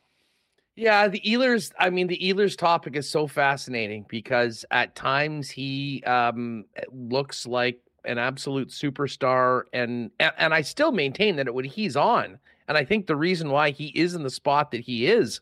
Yeah, 0.76 1.08
the 1.08 1.20
Ehlers. 1.20 1.72
I 1.78 1.90
mean, 1.90 2.06
the 2.06 2.18
Ehlers 2.18 2.56
topic 2.56 2.96
is 2.96 3.08
so 3.08 3.26
fascinating 3.26 4.06
because 4.08 4.64
at 4.70 4.94
times 4.96 5.50
he 5.50 6.02
um, 6.04 6.64
looks 6.90 7.46
like 7.46 7.80
an 8.06 8.18
absolute 8.18 8.68
superstar, 8.68 9.64
and 9.74 10.10
and 10.18 10.54
I 10.54 10.62
still 10.62 10.90
maintain 10.90 11.36
that 11.36 11.46
it, 11.48 11.54
when 11.54 11.66
he's 11.66 11.96
on, 11.96 12.38
and 12.68 12.78
I 12.78 12.84
think 12.84 13.06
the 13.06 13.16
reason 13.16 13.50
why 13.50 13.70
he 13.70 13.88
is 13.88 14.14
in 14.14 14.22
the 14.22 14.30
spot 14.30 14.70
that 14.70 14.82
he 14.82 15.06
is, 15.06 15.40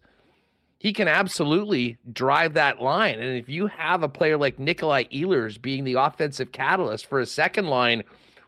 he 0.79 0.93
can 0.93 1.07
absolutely 1.07 1.97
drive 2.13 2.55
that 2.55 2.83
line. 2.83 3.21
And 3.21 3.39
if 3.39 3.49
you 3.49 3.69
have 3.69 4.03
a 4.03 4.09
player 4.09 4.37
like 4.37 4.59
Nikolai 4.59 5.05
Ehlers 5.05 5.61
being 5.61 5.85
the 5.85 5.95
offensive 5.95 6.51
catalyst 6.51 7.07
for 7.07 7.21
a 7.21 7.27
second 7.27 7.69
line 7.69 8.03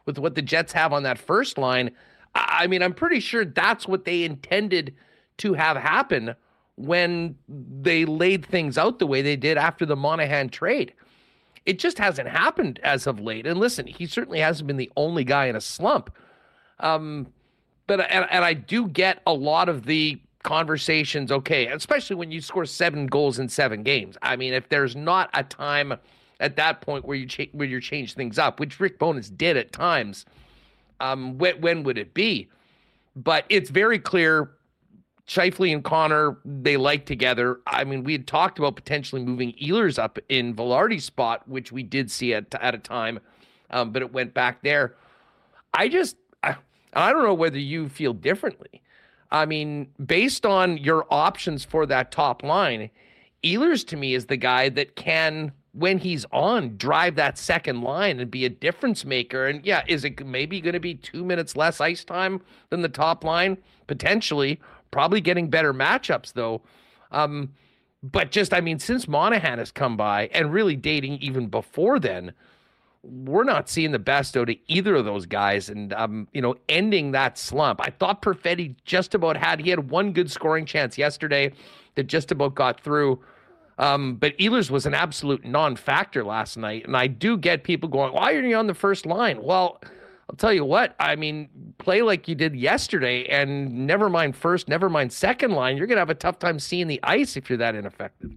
with 0.04 0.18
what 0.18 0.34
the 0.34 0.42
Jets 0.42 0.72
have 0.72 0.92
on 0.92 1.04
that 1.04 1.18
first 1.18 1.58
line, 1.58 1.92
I 2.34 2.66
mean, 2.66 2.82
I'm 2.82 2.92
pretty 2.92 3.20
sure 3.20 3.44
that's 3.44 3.86
what 3.86 4.04
they 4.04 4.24
intended 4.24 4.94
to 5.38 5.54
have 5.54 5.76
happen 5.76 6.34
when 6.76 7.36
they 7.48 8.04
laid 8.04 8.44
things 8.44 8.76
out 8.76 8.98
the 8.98 9.06
way 9.06 9.22
they 9.22 9.36
did 9.36 9.56
after 9.56 9.86
the 9.86 9.94
Monahan 9.94 10.48
trade. 10.48 10.92
It 11.66 11.78
just 11.78 11.98
hasn't 11.98 12.28
happened 12.28 12.80
as 12.82 13.06
of 13.06 13.20
late. 13.20 13.46
And 13.46 13.60
listen, 13.60 13.86
he 13.86 14.06
certainly 14.06 14.40
hasn't 14.40 14.66
been 14.66 14.76
the 14.76 14.90
only 14.96 15.22
guy 15.22 15.46
in 15.46 15.56
a 15.56 15.60
slump. 15.60 16.12
Um, 16.80 17.28
but 17.86 18.00
and, 18.10 18.26
and 18.30 18.44
I 18.44 18.54
do 18.54 18.88
get 18.88 19.22
a 19.26 19.32
lot 19.32 19.68
of 19.68 19.86
the 19.86 20.20
conversations. 20.42 21.32
Okay, 21.32 21.66
especially 21.68 22.16
when 22.16 22.30
you 22.30 22.40
score 22.40 22.66
seven 22.66 23.06
goals 23.06 23.38
in 23.38 23.48
seven 23.48 23.82
games. 23.82 24.16
I 24.22 24.36
mean, 24.36 24.52
if 24.52 24.68
there's 24.68 24.96
not 24.96 25.30
a 25.34 25.42
time 25.42 25.94
at 26.40 26.56
that 26.56 26.80
point 26.80 27.04
where 27.04 27.16
you 27.16 27.26
cha- 27.26 27.50
where 27.52 27.68
you 27.68 27.80
change 27.80 28.14
things 28.14 28.38
up, 28.38 28.60
which 28.60 28.80
Rick 28.80 28.98
Bowness 28.98 29.30
did 29.30 29.56
at 29.56 29.72
times, 29.72 30.26
um, 31.00 31.38
when, 31.38 31.60
when 31.60 31.82
would 31.84 31.98
it 31.98 32.14
be? 32.14 32.48
But 33.16 33.44
it's 33.48 33.70
very 33.70 33.98
clear. 33.98 34.50
Scheifele 35.26 35.72
and 35.72 35.82
Connor, 35.82 36.36
they 36.44 36.76
like 36.76 37.06
together. 37.06 37.60
I 37.66 37.84
mean, 37.84 38.04
we 38.04 38.12
had 38.12 38.26
talked 38.26 38.58
about 38.58 38.76
potentially 38.76 39.24
moving 39.24 39.54
Ehlers 39.54 39.98
up 39.98 40.18
in 40.28 40.54
Vilardi's 40.54 41.06
spot, 41.06 41.48
which 41.48 41.72
we 41.72 41.82
did 41.82 42.10
see 42.10 42.34
at, 42.34 42.54
at 42.60 42.74
a 42.74 42.78
time, 42.78 43.20
um, 43.70 43.90
but 43.90 44.02
it 44.02 44.12
went 44.12 44.34
back 44.34 44.62
there. 44.62 44.96
I 45.72 45.88
just, 45.88 46.16
I, 46.94 47.12
don't 47.12 47.22
know 47.22 47.34
whether 47.34 47.58
you 47.58 47.88
feel 47.88 48.12
differently. 48.12 48.82
I 49.30 49.46
mean, 49.46 49.88
based 50.04 50.46
on 50.46 50.78
your 50.78 51.06
options 51.10 51.64
for 51.64 51.86
that 51.86 52.12
top 52.12 52.42
line, 52.42 52.90
Ehlers 53.42 53.86
to 53.88 53.96
me 53.96 54.14
is 54.14 54.26
the 54.26 54.36
guy 54.36 54.68
that 54.70 54.96
can 54.96 55.52
when 55.74 55.98
he's 55.98 56.24
on, 56.30 56.76
drive 56.76 57.16
that 57.16 57.36
second 57.36 57.82
line 57.82 58.20
and 58.20 58.30
be 58.30 58.44
a 58.44 58.48
difference 58.48 59.04
maker. 59.04 59.46
And 59.46 59.64
yeah, 59.66 59.82
is 59.88 60.04
it 60.04 60.24
maybe 60.24 60.60
going 60.60 60.74
to 60.74 60.80
be 60.80 60.94
two 60.94 61.24
minutes 61.24 61.56
less 61.56 61.80
ice 61.80 62.04
time 62.04 62.40
than 62.70 62.80
the 62.80 62.88
top 62.88 63.24
line? 63.24 63.58
Potentially, 63.88 64.60
probably 64.92 65.20
getting 65.20 65.50
better 65.50 65.74
matchups 65.74 66.32
though. 66.32 66.62
Um, 67.10 67.52
but 68.04 68.30
just, 68.30 68.54
I 68.54 68.60
mean, 68.60 68.78
since 68.78 69.08
Monahan 69.08 69.58
has 69.58 69.72
come 69.72 69.96
by 69.96 70.28
and 70.28 70.52
really 70.52 70.76
dating 70.76 71.14
even 71.14 71.48
before 71.48 71.98
then, 71.98 72.34
we're 73.04 73.44
not 73.44 73.68
seeing 73.68 73.92
the 73.92 73.98
best 73.98 74.36
out 74.36 74.50
of 74.50 74.56
either 74.66 74.96
of 74.96 75.04
those 75.04 75.26
guys. 75.26 75.68
And, 75.68 75.92
um, 75.92 76.28
you 76.32 76.40
know, 76.40 76.56
ending 76.68 77.12
that 77.12 77.38
slump, 77.38 77.80
I 77.80 77.90
thought 77.90 78.22
Perfetti 78.22 78.74
just 78.84 79.14
about 79.14 79.36
had, 79.36 79.60
he 79.60 79.70
had 79.70 79.90
one 79.90 80.12
good 80.12 80.30
scoring 80.30 80.66
chance 80.66 80.96
yesterday 80.96 81.52
that 81.94 82.04
just 82.04 82.32
about 82.32 82.54
got 82.54 82.80
through. 82.80 83.20
Um, 83.78 84.16
but 84.16 84.36
Ehlers 84.38 84.70
was 84.70 84.86
an 84.86 84.94
absolute 84.94 85.44
non-factor 85.44 86.24
last 86.24 86.56
night, 86.56 86.86
and 86.86 86.96
I 86.96 87.08
do 87.08 87.36
get 87.36 87.64
people 87.64 87.88
going, 87.88 88.12
"Why 88.12 88.32
are 88.32 88.40
you 88.40 88.56
on 88.56 88.68
the 88.68 88.74
first 88.74 89.04
line?" 89.04 89.42
Well, 89.42 89.80
I'll 90.30 90.36
tell 90.36 90.52
you 90.52 90.64
what. 90.64 90.94
I 91.00 91.16
mean, 91.16 91.48
play 91.78 92.02
like 92.02 92.28
you 92.28 92.36
did 92.36 92.54
yesterday, 92.54 93.24
and 93.24 93.86
never 93.86 94.08
mind 94.08 94.36
first, 94.36 94.68
never 94.68 94.88
mind 94.88 95.12
second 95.12 95.52
line. 95.52 95.76
You're 95.76 95.88
gonna 95.88 96.00
have 96.00 96.10
a 96.10 96.14
tough 96.14 96.38
time 96.38 96.60
seeing 96.60 96.86
the 96.86 97.00
ice 97.02 97.36
if 97.36 97.50
you're 97.50 97.58
that 97.58 97.74
ineffective. 97.74 98.30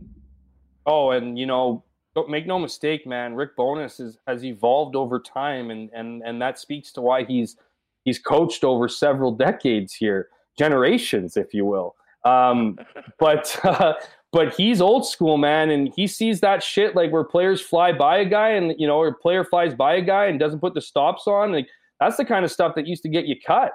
Oh, 0.88 1.11
and 1.11 1.38
you 1.38 1.45
know, 1.45 1.84
don't 2.18 2.30
make 2.32 2.47
no 2.47 2.57
mistake, 2.57 3.05
man. 3.05 3.36
Rick 3.36 3.55
Bowness 3.55 3.99
is, 3.99 4.18
has 4.26 4.43
evolved 4.43 4.95
over 4.95 5.20
time, 5.20 5.70
and 5.70 5.88
and 5.93 6.24
and 6.26 6.41
that 6.41 6.57
speaks 6.57 6.91
to 6.93 7.01
why 7.01 7.24
he's 7.24 7.57
he's 8.05 8.18
coached 8.18 8.63
over 8.63 8.89
several 8.89 9.32
decades 9.32 9.93
here, 9.93 10.30
generations, 10.57 11.38
if 11.38 11.53
you 11.53 11.63
will. 11.63 11.95
Um, 12.26 12.80
but 13.20 13.55
uh, 13.63 13.93
but 14.32 14.55
he's 14.55 14.82
old 14.82 15.07
school, 15.07 15.38
man, 15.38 15.70
and 15.70 15.93
he 15.95 16.07
sees 16.07 16.39
that 16.39 16.63
shit 16.63 16.95
like 16.95 17.11
where 17.11 17.24
players 17.24 17.61
fly 17.61 17.93
by 17.93 18.18
a 18.18 18.26
guy 18.26 18.49
and 18.49 18.74
you 18.80 18.88
know, 18.88 18.97
or 18.97 19.09
a 19.09 19.13
player 19.13 19.43
flies 19.43 19.76
by 19.76 19.93
a 19.93 20.01
guy 20.01 20.26
and 20.26 20.39
doesn't 20.39 20.59
put 20.59 20.74
the 20.74 20.82
stops 20.82 21.28
on. 21.28 21.51
Like 21.51 21.68
that's 21.99 22.18
the 22.18 22.26
kind 22.26 22.43
of 22.43 22.49
stuff 22.49 22.74
that 22.78 22.88
used 22.88 23.03
to 23.03 23.09
get 23.09 23.26
you 23.26 23.36
cut. 23.45 23.74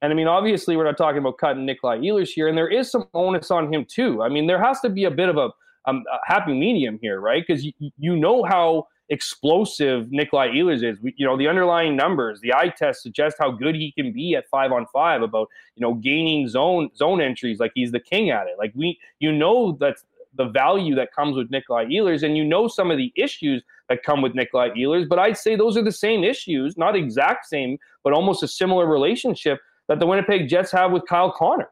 And 0.00 0.12
I 0.12 0.14
mean, 0.14 0.28
obviously, 0.28 0.76
we're 0.76 0.84
not 0.84 0.96
talking 0.96 1.18
about 1.18 1.38
cutting 1.38 1.66
Nikolai 1.66 1.98
Ehlers 1.98 2.28
here, 2.28 2.46
and 2.46 2.56
there 2.56 2.68
is 2.68 2.88
some 2.88 3.08
onus 3.14 3.50
on 3.50 3.72
him 3.72 3.84
too. 3.84 4.22
I 4.22 4.28
mean, 4.28 4.46
there 4.46 4.62
has 4.62 4.78
to 4.82 4.88
be 4.88 5.06
a 5.06 5.10
bit 5.10 5.28
of 5.28 5.38
a, 5.38 5.50
um, 5.86 6.04
a 6.12 6.18
happy 6.24 6.52
medium 6.52 6.98
here, 7.00 7.20
right? 7.20 7.44
Because 7.46 7.64
you, 7.64 7.72
you 7.98 8.16
know 8.16 8.42
how 8.44 8.86
explosive 9.10 10.10
Nikolai 10.10 10.48
Ehlers 10.48 10.84
is. 10.84 11.00
We, 11.00 11.14
you 11.16 11.26
know, 11.26 11.36
the 11.36 11.48
underlying 11.48 11.96
numbers, 11.96 12.40
the 12.40 12.54
eye 12.54 12.72
test 12.76 13.02
suggest 13.02 13.36
how 13.38 13.50
good 13.50 13.74
he 13.74 13.92
can 13.92 14.12
be 14.12 14.36
at 14.36 14.48
five 14.48 14.72
on 14.72 14.86
five 14.92 15.22
about, 15.22 15.48
you 15.74 15.82
know, 15.82 15.94
gaining 15.94 16.48
zone 16.48 16.90
zone 16.96 17.20
entries 17.20 17.58
like 17.58 17.72
he's 17.74 17.92
the 17.92 18.00
king 18.00 18.30
at 18.30 18.46
it. 18.46 18.54
Like 18.58 18.72
we 18.74 18.98
you 19.18 19.32
know 19.32 19.76
that's 19.80 20.04
the 20.34 20.44
value 20.44 20.94
that 20.94 21.12
comes 21.12 21.36
with 21.36 21.50
Nikolai 21.50 21.86
Ehlers, 21.86 22.22
and 22.22 22.36
you 22.36 22.44
know 22.44 22.68
some 22.68 22.90
of 22.90 22.96
the 22.96 23.12
issues 23.16 23.62
that 23.88 24.04
come 24.04 24.22
with 24.22 24.34
Nikolai 24.34 24.70
Ehlers, 24.70 25.08
but 25.08 25.18
I'd 25.18 25.36
say 25.36 25.56
those 25.56 25.76
are 25.76 25.82
the 25.82 25.90
same 25.92 26.22
issues, 26.22 26.78
not 26.78 26.94
exact 26.94 27.46
same, 27.46 27.76
but 28.04 28.12
almost 28.12 28.44
a 28.44 28.48
similar 28.48 28.86
relationship 28.86 29.58
that 29.88 29.98
the 29.98 30.06
Winnipeg 30.06 30.48
Jets 30.48 30.70
have 30.70 30.92
with 30.92 31.02
Kyle 31.08 31.32
Connor. 31.32 31.68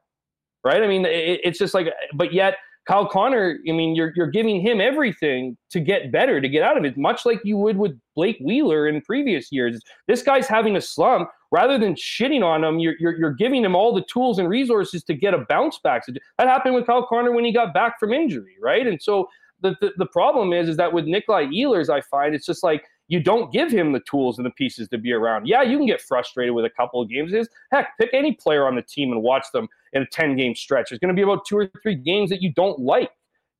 Right? 0.64 0.82
I 0.82 0.88
mean, 0.88 1.06
it, 1.06 1.40
it's 1.44 1.58
just 1.58 1.72
like, 1.72 1.86
but 2.14 2.32
yet 2.32 2.56
Kyle 2.88 3.06
Connor, 3.06 3.58
I 3.68 3.72
mean, 3.72 3.94
you're 3.94 4.12
you're 4.16 4.30
giving 4.30 4.62
him 4.62 4.80
everything 4.80 5.58
to 5.70 5.78
get 5.78 6.10
better, 6.10 6.40
to 6.40 6.48
get 6.48 6.62
out 6.62 6.78
of 6.78 6.86
it, 6.86 6.96
much 6.96 7.26
like 7.26 7.38
you 7.44 7.58
would 7.58 7.76
with 7.76 7.92
Blake 8.16 8.38
Wheeler 8.42 8.88
in 8.88 9.02
previous 9.02 9.52
years. 9.52 9.78
This 10.06 10.22
guy's 10.22 10.48
having 10.48 10.74
a 10.74 10.80
slump. 10.80 11.28
Rather 11.50 11.78
than 11.78 11.94
shitting 11.94 12.42
on 12.42 12.64
him, 12.64 12.78
you're, 12.78 12.94
you're, 12.98 13.16
you're 13.18 13.32
giving 13.32 13.64
him 13.64 13.74
all 13.74 13.94
the 13.94 14.04
tools 14.12 14.38
and 14.38 14.48
resources 14.48 15.02
to 15.04 15.14
get 15.14 15.32
a 15.32 15.46
bounce 15.48 15.78
back. 15.78 16.04
So 16.04 16.12
that 16.38 16.46
happened 16.46 16.74
with 16.74 16.86
Kyle 16.86 17.06
Connor 17.06 17.32
when 17.32 17.44
he 17.44 17.52
got 17.52 17.72
back 17.72 17.98
from 17.98 18.12
injury, 18.12 18.56
right? 18.60 18.86
And 18.86 19.00
so 19.00 19.28
the, 19.60 19.74
the, 19.80 19.92
the 19.96 20.06
problem 20.06 20.52
is, 20.52 20.68
is 20.68 20.76
that 20.76 20.92
with 20.92 21.06
Nikolai 21.06 21.46
Ehlers, 21.46 21.88
I 21.88 22.02
find 22.02 22.34
it's 22.34 22.44
just 22.44 22.62
like 22.62 22.84
you 23.08 23.20
don't 23.20 23.50
give 23.52 23.70
him 23.70 23.92
the 23.92 24.00
tools 24.00 24.38
and 24.38 24.46
the 24.46 24.50
pieces 24.50 24.88
to 24.88 24.98
be 24.98 25.12
around. 25.12 25.46
Yeah, 25.46 25.62
you 25.62 25.78
can 25.78 25.86
get 25.86 26.00
frustrated 26.00 26.54
with 26.54 26.64
a 26.64 26.70
couple 26.70 27.00
of 27.02 27.08
games. 27.08 27.32
Is 27.32 27.48
heck, 27.72 27.96
pick 27.98 28.10
any 28.12 28.32
player 28.32 28.66
on 28.66 28.76
the 28.76 28.82
team 28.82 29.12
and 29.12 29.22
watch 29.22 29.46
them 29.52 29.68
in 29.94 30.02
a 30.02 30.06
10 30.06 30.36
game 30.36 30.54
stretch. 30.54 30.90
There's 30.90 30.98
going 30.98 31.14
to 31.14 31.14
be 31.14 31.22
about 31.22 31.46
two 31.46 31.58
or 31.58 31.70
three 31.82 31.94
games 31.94 32.30
that 32.30 32.42
you 32.42 32.52
don't 32.52 32.78
like 32.78 33.10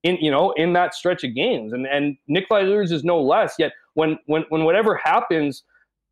in 0.05 0.16
you 0.16 0.30
know 0.30 0.53
in 0.53 0.72
that 0.74 0.94
stretch 0.94 1.24
of 1.24 1.34
games, 1.34 1.72
and 1.72 1.86
and 1.86 2.16
Nikolai 2.28 2.62
Ehlers 2.62 2.92
is 2.92 3.05
no 3.05 3.20
less. 3.20 3.55
Yet 3.59 3.72
when 3.94 4.18
when 4.26 4.44
when 4.49 4.64
whatever 4.64 4.96
happens, 4.96 5.64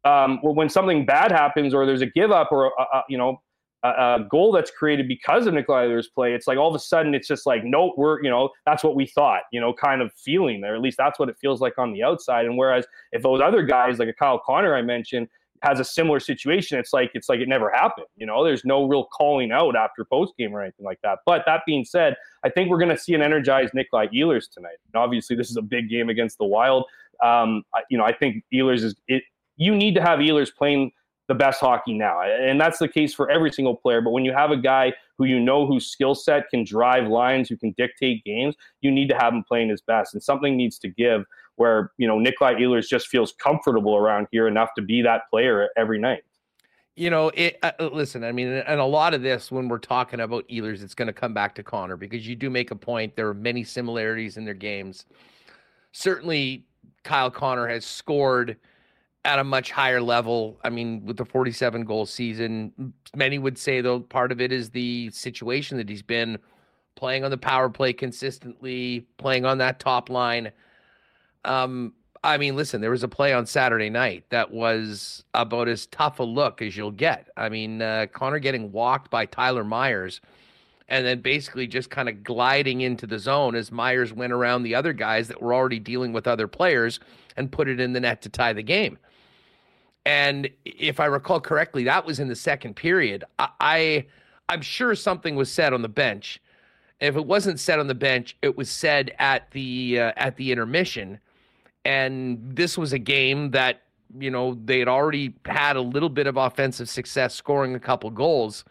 um, 0.05 0.39
when 0.43 0.69
something 0.69 1.07
bad 1.07 1.31
happens 1.31 1.75
or 1.75 1.87
there's 1.87 2.03
a 2.03 2.07
give 2.07 2.31
up 2.31 2.49
or 2.51 2.67
a, 2.67 2.83
a, 2.83 3.05
you 3.09 3.19
know 3.19 3.41
a, 3.83 4.19
goal 4.29 4.53
that's 4.53 4.71
created 4.71 5.09
because 5.09 5.47
of 5.47 5.55
Nikolai 5.55 5.87
Ehlers' 5.87 6.07
play, 6.13 6.35
it's 6.35 6.47
like 6.47 6.59
all 6.59 6.69
of 6.69 6.75
a 6.75 6.79
sudden 6.79 7.15
it's 7.15 7.29
just 7.29 7.47
like, 7.47 7.65
no, 7.65 7.95
we're, 7.97 8.23
you 8.23 8.31
know, 8.31 8.51
that's 8.65 8.83
what 8.83 8.95
we 8.95 9.07
thought, 9.07 9.43
you 9.53 9.61
know, 9.61 9.73
kind 9.73 10.03
of 10.03 10.13
feeling 10.15 10.61
there. 10.61 10.75
At 10.75 10.81
least 10.81 10.99
that's 10.99 11.19
what 11.19 11.29
it 11.29 11.37
feels 11.41 11.61
like 11.61 11.79
on 11.79 11.93
the 11.93 12.03
outside. 12.03 12.47
And 12.47 12.57
whereas 12.57 12.87
if 13.13 13.23
those 13.23 13.41
other 13.41 13.63
guys, 13.63 13.99
like 13.99 14.09
a 14.09 14.13
Kyle 14.13 14.41
Connor 14.45 14.75
I 14.75 14.83
mentioned, 14.83 15.29
has 15.63 15.81
a 15.81 15.85
similar 15.85 16.21
situation, 16.21 16.79
it's 16.79 16.93
like 16.93 17.11
it's 17.15 17.29
like 17.29 17.41
it 17.41 17.49
never 17.49 17.71
happened. 17.71 18.07
You 18.17 18.27
know, 18.27 18.45
there's 18.45 18.65
no 18.65 18.87
real 18.87 19.05
calling 19.05 19.53
out 19.53 19.75
after 19.77 20.05
post 20.05 20.35
game 20.39 20.55
or 20.55 20.63
anything 20.63 20.85
like 20.85 21.01
that. 21.03 21.21
But 21.25 21.43
that 21.47 21.63
being 21.67 21.85
said, 21.85 22.17
I 22.45 22.51
think 22.51 22.71
we're 22.71 22.79
going 22.79 22.91
to 22.91 22.99
see 22.99 23.15
an 23.15 23.23
energized 23.23 23.73
Nikolai 23.75 24.09
Ehlers 24.09 24.51
tonight. 24.51 24.77
And 24.93 25.03
obviously, 25.03 25.35
this 25.37 25.51
is 25.51 25.57
a 25.57 25.63
big 25.63 25.89
game 25.89 26.09
against 26.09 26.39
the 26.39 26.45
Wild. 26.45 26.85
Um, 27.23 27.63
you 27.91 27.97
know, 27.97 28.05
I 28.05 28.13
think 28.13 28.45
Ehlers 28.53 28.83
is 28.83 28.95
it. 29.09 29.23
You 29.57 29.75
need 29.75 29.95
to 29.95 30.03
have 30.03 30.19
Ehlers 30.19 30.55
playing 30.55 30.93
the 31.29 31.35
best 31.35 31.61
hockey 31.61 31.95
now. 31.95 32.23
And 32.23 32.61
that's 32.61 32.79
the 32.79 32.89
case 32.89 33.13
for 33.13 33.31
every 33.31 33.51
single 33.51 33.75
player. 33.75 34.01
But 34.01 34.11
when 34.11 34.25
you 34.25 34.33
have 34.33 34.51
a 34.51 34.57
guy 34.57 34.93
who 35.19 35.25
you 35.25 35.41
know 35.41 35.67
whose 35.67 35.87
skill 35.87 36.15
set 36.15 36.49
can 36.51 36.65
drive 36.65 37.09
lines, 37.09 37.49
who 37.49 37.57
can 37.57 37.73
dictate 37.73 38.25
games, 38.25 38.55
you 38.81 38.91
need 38.91 39.09
to 39.09 39.17
have 39.17 39.33
him 39.33 39.43
playing 39.43 39.69
his 39.69 39.81
best. 39.81 40.15
And 40.15 40.23
something 40.23 40.57
needs 40.57 40.79
to 40.81 40.89
give 40.89 41.25
where, 41.57 41.93
you 41.97 42.07
know, 42.07 42.19
Nikolai 42.19 42.55
Ehlers 42.55 42.87
just 42.87 43.09
feels 43.09 43.33
comfortable 43.33 43.97
around 43.97 44.29
here 44.31 44.47
enough 44.47 44.71
to 44.77 44.83
be 44.83 45.03
that 45.03 45.23
player 45.31 45.69
every 45.77 45.99
night. 45.99 46.23
You 46.95 47.11
know, 47.11 47.31
it. 47.35 47.59
Uh, 47.63 47.73
uh 47.79 47.89
listen, 47.93 48.25
I 48.25 48.33
mean, 48.33 48.49
and 48.49 48.81
a 48.81 48.85
lot 48.85 49.13
of 49.13 49.23
this, 49.23 49.51
when 49.51 49.69
we're 49.69 49.79
talking 49.79 50.21
about 50.21 50.49
Ehlers, 50.49 50.83
it's 50.83 50.95
going 50.95 51.07
to 51.07 51.13
come 51.13 51.35
back 51.35 51.55
to 51.57 51.63
Connor 51.63 51.97
because 51.97 52.27
you 52.27 52.37
do 52.37 52.49
make 52.49 52.71
a 52.71 52.77
point. 52.77 53.17
There 53.17 53.29
are 53.29 53.35
many 53.35 53.65
similarities 53.65 54.37
in 54.37 54.45
their 54.45 54.55
games. 54.55 55.05
Certainly, 55.93 56.65
Kyle 57.05 57.31
Connor 57.31 57.69
has 57.69 57.85
scored 57.85 58.57
at 59.27 59.41
a 59.41 59.45
much 59.45 59.73
higher 59.73 60.01
level. 60.01 60.57
I 60.63 60.71
mean, 60.71 61.05
with 61.05 61.17
the 61.17 61.25
47 61.25 61.85
goal 61.85 62.07
season, 62.07 62.95
many 63.15 63.39
would 63.39 63.59
say 63.59 63.81
though 63.81 64.01
part 64.01 64.31
of 64.31 64.41
it 64.41 64.53
is 64.53 64.71
the 64.71 65.11
situation 65.11 65.77
that 65.79 65.89
he's 65.89 66.01
been 66.01 66.39
playing 66.95 67.25
on 67.25 67.33
the 67.33 67.37
power 67.37 67.69
play 67.69 67.93
consistently, 67.93 69.05
playing 69.19 69.45
on 69.45 69.59
that 69.59 69.81
top 69.81 70.09
line. 70.11 70.53
Um, 71.45 71.93
I 72.23 72.39
mean, 72.39 72.55
listen, 72.55 72.81
there 72.81 72.93
was 72.93 73.03
a 73.03 73.09
play 73.09 73.33
on 73.33 73.47
Saturday 73.47 73.91
night 73.91 74.25
that 74.31 74.53
was 74.53 75.25
about 75.35 75.67
as 75.67 75.87
tough 75.87 76.21
a 76.21 76.25
look 76.25 76.63
as 76.63 76.77
you'll 76.77 76.93
get. 76.93 77.29
I 77.37 77.49
mean, 77.49 77.83
uh, 77.83 78.07
Connor 78.13 78.39
getting 78.39 78.71
walked 78.71 79.11
by 79.11 79.27
Tyler 79.27 79.65
Myers 79.65 80.21
and 80.89 81.05
then 81.05 81.21
basically 81.21 81.67
just 81.67 81.91
kind 81.91 82.09
of 82.09 82.23
gliding 82.23 82.81
into 82.81 83.09
the 83.09 83.19
zone 83.19 83.57
as 83.57 83.73
Myers 83.73 84.13
went 84.13 84.33
around 84.33 84.63
the 84.63 84.77
other 84.77 84.93
guys 84.93 85.27
that 85.29 85.43
were 85.43 85.53
already 85.53 85.81
dealing 85.81 86.13
with 86.13 86.29
other 86.29 86.47
players 86.47 87.01
and 87.37 87.51
put 87.51 87.67
it 87.69 87.81
in 87.81 87.93
the 87.93 88.01
net 88.01 88.23
to 88.23 88.29
tie 88.29 88.53
the 88.53 88.63
game. 88.63 88.97
And 90.07 90.49
if 90.65 91.01
I 91.01 91.07
recall 91.07 91.41
correctly, 91.41 91.83
that 91.85 92.07
was 92.07 92.21
in 92.21 92.29
the 92.29 92.37
second 92.37 92.77
period. 92.77 93.25
I, 93.41 93.49
I 93.61 94.07
I'm 94.49 94.63
sure 94.63 94.95
something 94.95 95.35
was 95.35 95.51
said 95.51 95.73
on 95.73 95.83
the 95.83 95.89
bench. 95.89 96.41
If 97.01 97.17
it 97.17 97.27
wasn't 97.27 97.59
said 97.59 97.81
on 97.81 97.89
the 97.89 97.95
bench, 97.95 98.37
it 98.41 98.57
was 98.57 98.71
said 98.71 99.13
at 99.19 99.51
the 99.51 100.01
uh, 100.01 100.13
at 100.17 100.37
the 100.37 100.53
intermission. 100.53 101.19
And 101.85 102.39
this 102.57 102.79
was 102.79 102.93
a 102.93 103.01
game 103.01 103.51
that 103.51 103.83
you 104.17 104.31
know 104.31 104.57
they 104.65 104.79
had 104.79 104.87
already 104.87 105.35
had 105.45 105.75
a 105.75 105.81
little 105.81 106.09
bit 106.09 106.29
of 106.29 106.37
offensive 106.37 106.89
success, 106.89 107.35
scoring 107.35 107.75
a 107.75 107.81
couple 107.81 108.09
goals. 108.11 108.65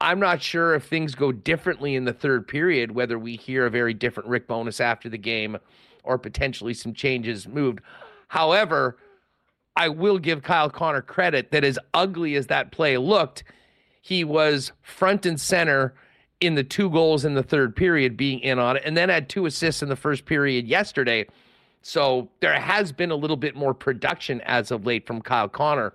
I'm 0.00 0.18
not 0.18 0.42
sure 0.42 0.74
if 0.74 0.86
things 0.86 1.14
go 1.14 1.32
differently 1.32 1.96
in 1.96 2.06
the 2.06 2.12
third 2.14 2.48
period, 2.48 2.92
whether 2.92 3.18
we 3.18 3.36
hear 3.36 3.66
a 3.66 3.70
very 3.70 3.94
different 3.94 4.28
Rick 4.28 4.46
Bowness 4.46 4.80
after 4.80 5.10
the 5.10 5.18
game, 5.18 5.58
or 6.02 6.16
potentially 6.16 6.72
some 6.72 6.94
changes 6.94 7.46
moved. 7.46 7.80
However, 8.28 8.96
I 9.76 9.90
will 9.90 10.18
give 10.18 10.42
Kyle 10.42 10.70
Connor 10.70 11.02
credit 11.02 11.50
that 11.50 11.62
as 11.62 11.78
ugly 11.92 12.34
as 12.34 12.46
that 12.46 12.72
play 12.72 12.96
looked, 12.96 13.44
he 14.00 14.24
was 14.24 14.72
front 14.82 15.26
and 15.26 15.38
center 15.38 15.94
in 16.40 16.54
the 16.54 16.64
two 16.64 16.88
goals 16.90 17.24
in 17.24 17.34
the 17.34 17.42
third 17.42 17.76
period 17.76 18.16
being 18.16 18.40
in 18.40 18.58
on 18.58 18.76
it, 18.76 18.82
and 18.84 18.96
then 18.96 19.08
had 19.08 19.28
two 19.28 19.46
assists 19.46 19.82
in 19.82 19.88
the 19.88 19.96
first 19.96 20.24
period 20.24 20.66
yesterday. 20.66 21.26
So 21.82 22.28
there 22.40 22.58
has 22.58 22.90
been 22.92 23.10
a 23.10 23.16
little 23.16 23.36
bit 23.36 23.54
more 23.54 23.74
production 23.74 24.40
as 24.42 24.70
of 24.70 24.86
late 24.86 25.06
from 25.06 25.20
Kyle 25.20 25.48
Connor. 25.48 25.92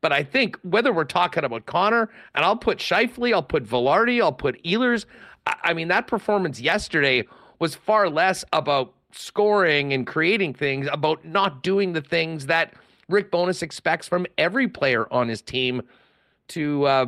But 0.00 0.12
I 0.12 0.22
think 0.22 0.56
whether 0.62 0.92
we're 0.92 1.04
talking 1.04 1.44
about 1.44 1.66
Connor, 1.66 2.10
and 2.34 2.44
I'll 2.44 2.56
put 2.56 2.78
Scheifele, 2.78 3.34
I'll 3.34 3.42
put 3.42 3.64
Vilardi, 3.64 4.22
I'll 4.22 4.32
put 4.32 4.62
Ehlers. 4.62 5.04
I 5.46 5.74
mean, 5.74 5.88
that 5.88 6.06
performance 6.06 6.60
yesterday 6.60 7.24
was 7.58 7.74
far 7.74 8.08
less 8.08 8.44
about 8.52 8.94
scoring 9.12 9.92
and 9.92 10.06
creating 10.06 10.54
things, 10.54 10.86
about 10.92 11.24
not 11.24 11.62
doing 11.62 11.92
the 11.92 12.02
things 12.02 12.46
that– 12.46 12.72
Rick 13.08 13.30
Bowness 13.30 13.62
expects 13.62 14.06
from 14.06 14.26
every 14.36 14.68
player 14.68 15.10
on 15.12 15.28
his 15.28 15.40
team 15.40 15.82
to 16.48 16.84
uh, 16.86 17.06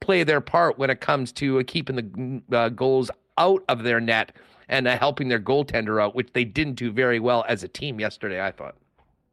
play 0.00 0.24
their 0.24 0.40
part 0.40 0.78
when 0.78 0.90
it 0.90 1.00
comes 1.00 1.32
to 1.32 1.60
uh, 1.60 1.62
keeping 1.66 2.42
the 2.48 2.56
uh, 2.56 2.68
goals 2.68 3.10
out 3.38 3.64
of 3.68 3.82
their 3.82 4.00
net 4.00 4.32
and 4.68 4.86
uh, 4.86 4.96
helping 4.98 5.28
their 5.28 5.40
goaltender 5.40 6.02
out, 6.02 6.14
which 6.14 6.28
they 6.32 6.44
didn't 6.44 6.74
do 6.74 6.90
very 6.90 7.20
well 7.20 7.44
as 7.48 7.62
a 7.62 7.68
team 7.68 8.00
yesterday. 8.00 8.44
I 8.44 8.52
thought. 8.52 8.76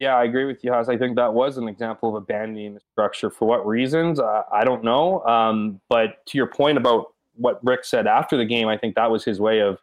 Yeah, 0.00 0.16
I 0.16 0.24
agree 0.24 0.46
with 0.46 0.64
you, 0.64 0.72
Huss. 0.72 0.88
I 0.88 0.96
think 0.96 1.16
that 1.16 1.34
was 1.34 1.58
an 1.58 1.68
example 1.68 2.08
of 2.08 2.14
abandoning 2.22 2.74
the 2.74 2.80
structure. 2.92 3.30
For 3.30 3.46
what 3.46 3.66
reasons? 3.66 4.18
Uh, 4.18 4.42
I 4.50 4.64
don't 4.64 4.82
know. 4.82 5.22
Um, 5.24 5.80
but 5.90 6.24
to 6.26 6.38
your 6.38 6.46
point 6.46 6.78
about 6.78 7.12
what 7.34 7.60
Rick 7.62 7.84
said 7.84 8.06
after 8.06 8.36
the 8.38 8.46
game, 8.46 8.66
I 8.66 8.78
think 8.78 8.94
that 8.94 9.10
was 9.10 9.24
his 9.24 9.40
way 9.40 9.60
of 9.60 9.78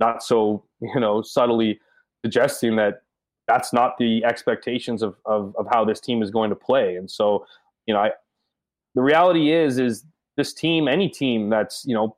not 0.00 0.22
so, 0.22 0.64
you 0.80 0.98
know, 0.98 1.22
subtly 1.22 1.80
suggesting 2.24 2.74
that 2.76 3.02
that's 3.48 3.72
not 3.72 3.98
the 3.98 4.24
expectations 4.24 5.02
of, 5.02 5.16
of, 5.24 5.54
of 5.56 5.66
how 5.70 5.84
this 5.84 6.00
team 6.00 6.22
is 6.22 6.30
going 6.30 6.50
to 6.50 6.56
play. 6.56 6.96
And 6.96 7.10
so, 7.10 7.46
you 7.86 7.94
know, 7.94 8.00
I, 8.00 8.12
the 8.94 9.02
reality 9.02 9.52
is, 9.52 9.78
is 9.78 10.04
this 10.36 10.52
team, 10.52 10.88
any 10.88 11.08
team 11.08 11.50
that's, 11.50 11.84
you 11.84 11.94
know, 11.94 12.16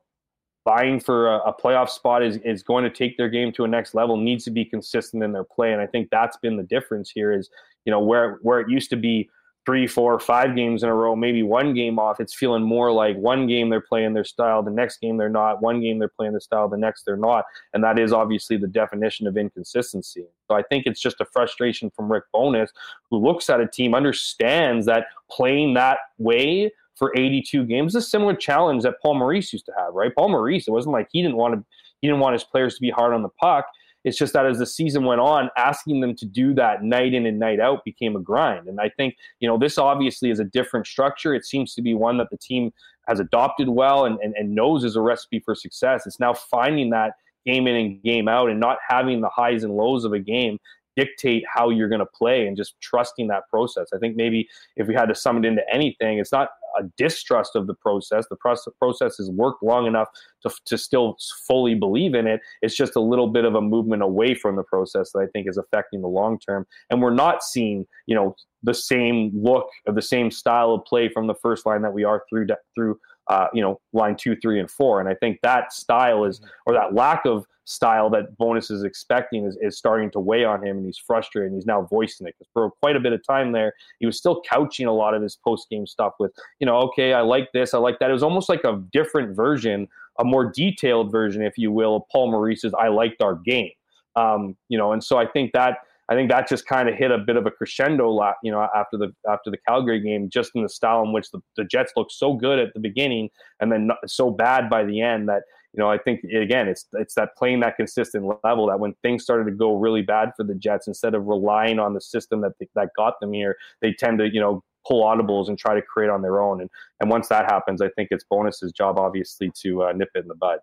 vying 0.65 0.99
for 0.99 1.27
a, 1.27 1.37
a, 1.39 1.53
playoff 1.53 1.89
spot 1.89 2.23
is, 2.23 2.37
is 2.37 2.63
going 2.63 2.83
to 2.83 2.89
take 2.89 3.17
their 3.17 3.29
game 3.29 3.51
to 3.53 3.63
a 3.63 3.67
next 3.67 3.93
level 3.93 4.17
needs 4.17 4.43
to 4.43 4.51
be 4.51 4.65
consistent 4.65 5.23
in 5.23 5.31
their 5.31 5.43
play 5.43 5.71
and 5.71 5.79
i 5.79 5.85
think 5.85 6.09
that's 6.09 6.37
been 6.37 6.57
the 6.57 6.63
difference 6.63 7.11
here 7.11 7.31
is 7.31 7.49
you 7.85 7.91
know 7.91 7.99
where 7.99 8.39
where 8.41 8.59
it 8.59 8.67
used 8.67 8.89
to 8.89 8.95
be 8.95 9.29
three 9.65 9.87
four 9.87 10.19
five 10.19 10.55
games 10.55 10.83
in 10.83 10.89
a 10.89 10.93
row 10.93 11.15
maybe 11.15 11.41
one 11.41 11.73
game 11.73 11.97
off 11.97 12.19
it's 12.19 12.35
feeling 12.35 12.63
more 12.63 12.91
like 12.91 13.15
one 13.17 13.47
game 13.47 13.69
they're 13.69 13.81
playing 13.81 14.13
their 14.13 14.23
style 14.23 14.61
the 14.61 14.69
next 14.69 14.99
game 15.01 15.17
they're 15.17 15.29
not 15.29 15.61
one 15.61 15.81
game 15.81 15.97
they're 15.97 16.07
playing 16.07 16.33
the 16.33 16.41
style 16.41 16.69
the 16.69 16.77
next 16.77 17.03
they're 17.03 17.17
not 17.17 17.45
and 17.73 17.83
that 17.83 17.97
is 17.97 18.13
obviously 18.13 18.57
the 18.57 18.67
definition 18.67 19.25
of 19.27 19.37
inconsistency 19.37 20.25
so 20.47 20.55
i 20.55 20.61
think 20.61 20.85
it's 20.85 21.01
just 21.01 21.19
a 21.21 21.25
frustration 21.25 21.89
from 21.89 22.11
rick 22.11 22.23
Bowness, 22.33 22.71
who 23.09 23.17
looks 23.17 23.49
at 23.49 23.59
a 23.59 23.67
team 23.67 23.95
understands 23.95 24.85
that 24.85 25.07
playing 25.29 25.73
that 25.73 25.99
way 26.17 26.71
for 26.95 27.13
82 27.15 27.65
games. 27.65 27.95
Is 27.95 28.03
a 28.03 28.07
similar 28.07 28.35
challenge 28.35 28.83
that 28.83 29.01
Paul 29.01 29.15
Maurice 29.15 29.51
used 29.53 29.65
to 29.65 29.73
have, 29.77 29.93
right? 29.93 30.13
Paul 30.15 30.29
Maurice, 30.29 30.67
it 30.67 30.71
wasn't 30.71 30.93
like 30.93 31.07
he 31.11 31.21
didn't 31.21 31.37
want 31.37 31.55
to 31.55 31.63
he 32.01 32.07
didn't 32.07 32.19
want 32.19 32.33
his 32.33 32.43
players 32.43 32.75
to 32.75 32.81
be 32.81 32.89
hard 32.89 33.13
on 33.13 33.23
the 33.23 33.29
puck. 33.29 33.65
It's 34.05 34.17
just 34.17 34.33
that 34.33 34.45
as 34.45 34.59
the 34.59 34.65
season 34.65 35.03
went 35.03 35.19
on, 35.19 35.49
asking 35.57 35.99
them 35.99 36.15
to 36.15 36.25
do 36.25 36.53
that 36.53 36.83
night 36.83 37.13
in 37.13 37.25
and 37.25 37.39
night 37.39 37.59
out 37.59 37.83
became 37.83 38.15
a 38.15 38.19
grind. 38.19 38.67
And 38.67 38.79
I 38.79 38.87
think, 38.87 39.15
you 39.39 39.47
know, 39.47 39.57
this 39.57 39.77
obviously 39.77 40.29
is 40.29 40.39
a 40.39 40.45
different 40.45 40.85
structure. 40.85 41.33
It 41.33 41.43
seems 41.43 41.73
to 41.73 41.81
be 41.81 41.95
one 41.95 42.17
that 42.19 42.29
the 42.29 42.37
team 42.37 42.71
has 43.07 43.19
adopted 43.19 43.67
well 43.67 44.05
and, 44.05 44.19
and, 44.19 44.33
and 44.35 44.53
knows 44.53 44.83
is 44.83 44.95
a 44.95 45.01
recipe 45.01 45.39
for 45.39 45.55
success. 45.55 46.05
It's 46.05 46.19
now 46.19 46.33
finding 46.33 46.91
that 46.91 47.13
game 47.45 47.67
in 47.67 47.75
and 47.75 48.03
game 48.03 48.27
out 48.27 48.49
and 48.49 48.59
not 48.59 48.77
having 48.87 49.21
the 49.21 49.29
highs 49.29 49.63
and 49.63 49.75
lows 49.75 50.05
of 50.05 50.13
a 50.13 50.19
game 50.19 50.59
dictate 50.95 51.43
how 51.53 51.69
you're 51.69 51.89
going 51.89 51.99
to 51.99 52.05
play 52.05 52.47
and 52.47 52.55
just 52.57 52.79
trusting 52.81 53.27
that 53.27 53.43
process. 53.49 53.87
I 53.93 53.97
think 53.97 54.15
maybe 54.15 54.47
if 54.75 54.87
we 54.87 54.93
had 54.93 55.07
to 55.07 55.15
sum 55.15 55.37
it 55.37 55.45
into 55.45 55.61
anything, 55.71 56.19
it's 56.19 56.31
not 56.31 56.49
a 56.77 56.83
distrust 56.97 57.55
of 57.55 57.67
the 57.67 57.73
process. 57.73 58.25
The 58.29 58.35
process 58.35 59.17
has 59.17 59.29
worked 59.31 59.63
long 59.63 59.87
enough 59.87 60.09
to, 60.43 60.53
to 60.65 60.77
still 60.77 61.17
fully 61.47 61.75
believe 61.75 62.13
in 62.13 62.27
it. 62.27 62.41
It's 62.61 62.75
just 62.75 62.95
a 62.95 63.01
little 63.01 63.27
bit 63.27 63.45
of 63.45 63.55
a 63.55 63.61
movement 63.61 64.03
away 64.03 64.35
from 64.35 64.55
the 64.55 64.63
process 64.63 65.11
that 65.13 65.19
I 65.19 65.27
think 65.27 65.47
is 65.47 65.57
affecting 65.57 66.01
the 66.01 66.07
long 66.07 66.39
term. 66.39 66.65
And 66.89 67.01
we're 67.01 67.13
not 67.13 67.43
seeing, 67.43 67.85
you 68.07 68.15
know, 68.15 68.35
the 68.63 68.73
same 68.73 69.31
look 69.33 69.67
or 69.85 69.93
the 69.93 70.01
same 70.01 70.31
style 70.31 70.73
of 70.73 70.83
play 70.85 71.07
from 71.07 71.27
the 71.27 71.35
first 71.35 71.65
line 71.65 71.81
that 71.83 71.93
we 71.93 72.03
are 72.03 72.23
through 72.29 72.47
through 72.73 72.99
uh, 73.27 73.47
you 73.53 73.61
know, 73.61 73.79
line 73.93 74.15
two, 74.15 74.35
three, 74.35 74.59
and 74.59 74.69
four. 74.69 74.99
And 74.99 75.09
I 75.09 75.15
think 75.15 75.39
that 75.41 75.73
style 75.73 76.25
is, 76.25 76.41
or 76.65 76.73
that 76.73 76.93
lack 76.93 77.25
of 77.25 77.45
style 77.65 78.09
that 78.11 78.37
Bowness 78.37 78.69
is 78.69 78.83
expecting 78.83 79.45
is, 79.45 79.57
is 79.59 79.77
starting 79.77 80.11
to 80.11 80.19
weigh 80.19 80.45
on 80.45 80.65
him, 80.65 80.77
and 80.77 80.85
he's 80.85 80.97
frustrated. 80.97 81.51
And 81.51 81.57
he's 81.57 81.65
now 81.65 81.81
voicing 81.81 82.27
it 82.27 82.35
because 82.37 82.51
for 82.53 82.71
quite 82.81 82.95
a 82.95 82.99
bit 82.99 83.13
of 83.13 83.25
time 83.25 83.51
there, 83.51 83.73
he 83.99 84.05
was 84.05 84.17
still 84.17 84.41
couching 84.47 84.85
a 84.85 84.93
lot 84.93 85.13
of 85.13 85.21
his 85.21 85.35
post 85.35 85.69
game 85.69 85.87
stuff 85.87 86.13
with, 86.19 86.31
you 86.59 86.65
know, 86.65 86.77
okay, 86.77 87.13
I 87.13 87.21
like 87.21 87.51
this, 87.51 87.73
I 87.73 87.79
like 87.79 87.99
that. 87.99 88.09
It 88.09 88.13
was 88.13 88.23
almost 88.23 88.49
like 88.49 88.63
a 88.63 88.81
different 88.93 89.35
version, 89.35 89.87
a 90.19 90.23
more 90.23 90.51
detailed 90.51 91.11
version, 91.11 91.41
if 91.41 91.57
you 91.57 91.71
will, 91.71 91.95
of 91.97 92.03
Paul 92.11 92.31
Maurice's 92.31 92.73
"I 92.73 92.89
liked 92.89 93.21
our 93.21 93.35
game." 93.35 93.71
Um, 94.15 94.55
you 94.69 94.77
know, 94.77 94.93
and 94.93 95.03
so 95.03 95.17
I 95.17 95.25
think 95.25 95.51
that 95.53 95.79
I 96.07 96.13
think 96.13 96.29
that 96.29 96.47
just 96.47 96.67
kind 96.67 96.87
of 96.87 96.95
hit 96.95 97.09
a 97.09 97.17
bit 97.17 97.35
of 97.35 97.45
a 97.47 97.51
crescendo, 97.51 98.09
lot, 98.09 98.35
you 98.43 98.51
know, 98.51 98.67
after 98.75 98.97
the 98.97 99.13
after 99.29 99.49
the 99.49 99.57
Calgary 99.67 99.99
game, 99.99 100.29
just 100.29 100.51
in 100.53 100.61
the 100.61 100.69
style 100.69 101.01
in 101.03 101.13
which 101.13 101.31
the, 101.31 101.39
the 101.57 101.63
Jets 101.63 101.93
looked 101.95 102.11
so 102.11 102.33
good 102.33 102.59
at 102.59 102.73
the 102.73 102.79
beginning 102.79 103.29
and 103.59 103.71
then 103.71 103.89
so 104.05 104.29
bad 104.29 104.69
by 104.69 104.83
the 104.83 105.01
end 105.01 105.27
that 105.29 105.43
you 105.73 105.79
know 105.79 105.89
I 105.89 105.97
think 105.97 106.23
again 106.23 106.67
it's 106.67 106.85
it's 106.93 107.15
that 107.15 107.35
playing 107.35 107.61
that 107.61 107.75
consistent 107.75 108.25
level 108.43 108.67
that 108.67 108.79
when 108.79 108.93
things 109.01 109.23
started 109.23 109.45
to 109.45 109.51
go 109.51 109.75
really 109.75 110.03
bad 110.03 110.31
for 110.37 110.43
the 110.43 110.53
Jets, 110.53 110.87
instead 110.87 111.15
of 111.15 111.25
relying 111.25 111.79
on 111.79 111.95
the 111.95 112.01
system 112.01 112.41
that 112.41 112.53
that 112.75 112.89
got 112.95 113.19
them 113.19 113.33
here, 113.33 113.57
they 113.81 113.91
tend 113.91 114.19
to 114.19 114.29
you 114.31 114.39
know 114.39 114.63
pull 114.87 115.03
audibles 115.03 115.47
and 115.47 115.57
try 115.57 115.73
to 115.73 115.81
create 115.81 116.11
on 116.11 116.21
their 116.21 116.39
own. 116.39 116.61
And 116.61 116.69
and 116.99 117.09
once 117.09 117.29
that 117.29 117.45
happens, 117.51 117.81
I 117.81 117.89
think 117.89 118.09
it's 118.11 118.23
Bowness's 118.29 118.71
job 118.71 118.99
obviously 118.99 119.51
to 119.63 119.85
uh, 119.85 119.91
nip 119.93 120.09
it 120.13 120.19
in 120.19 120.27
the 120.27 120.35
bud 120.35 120.59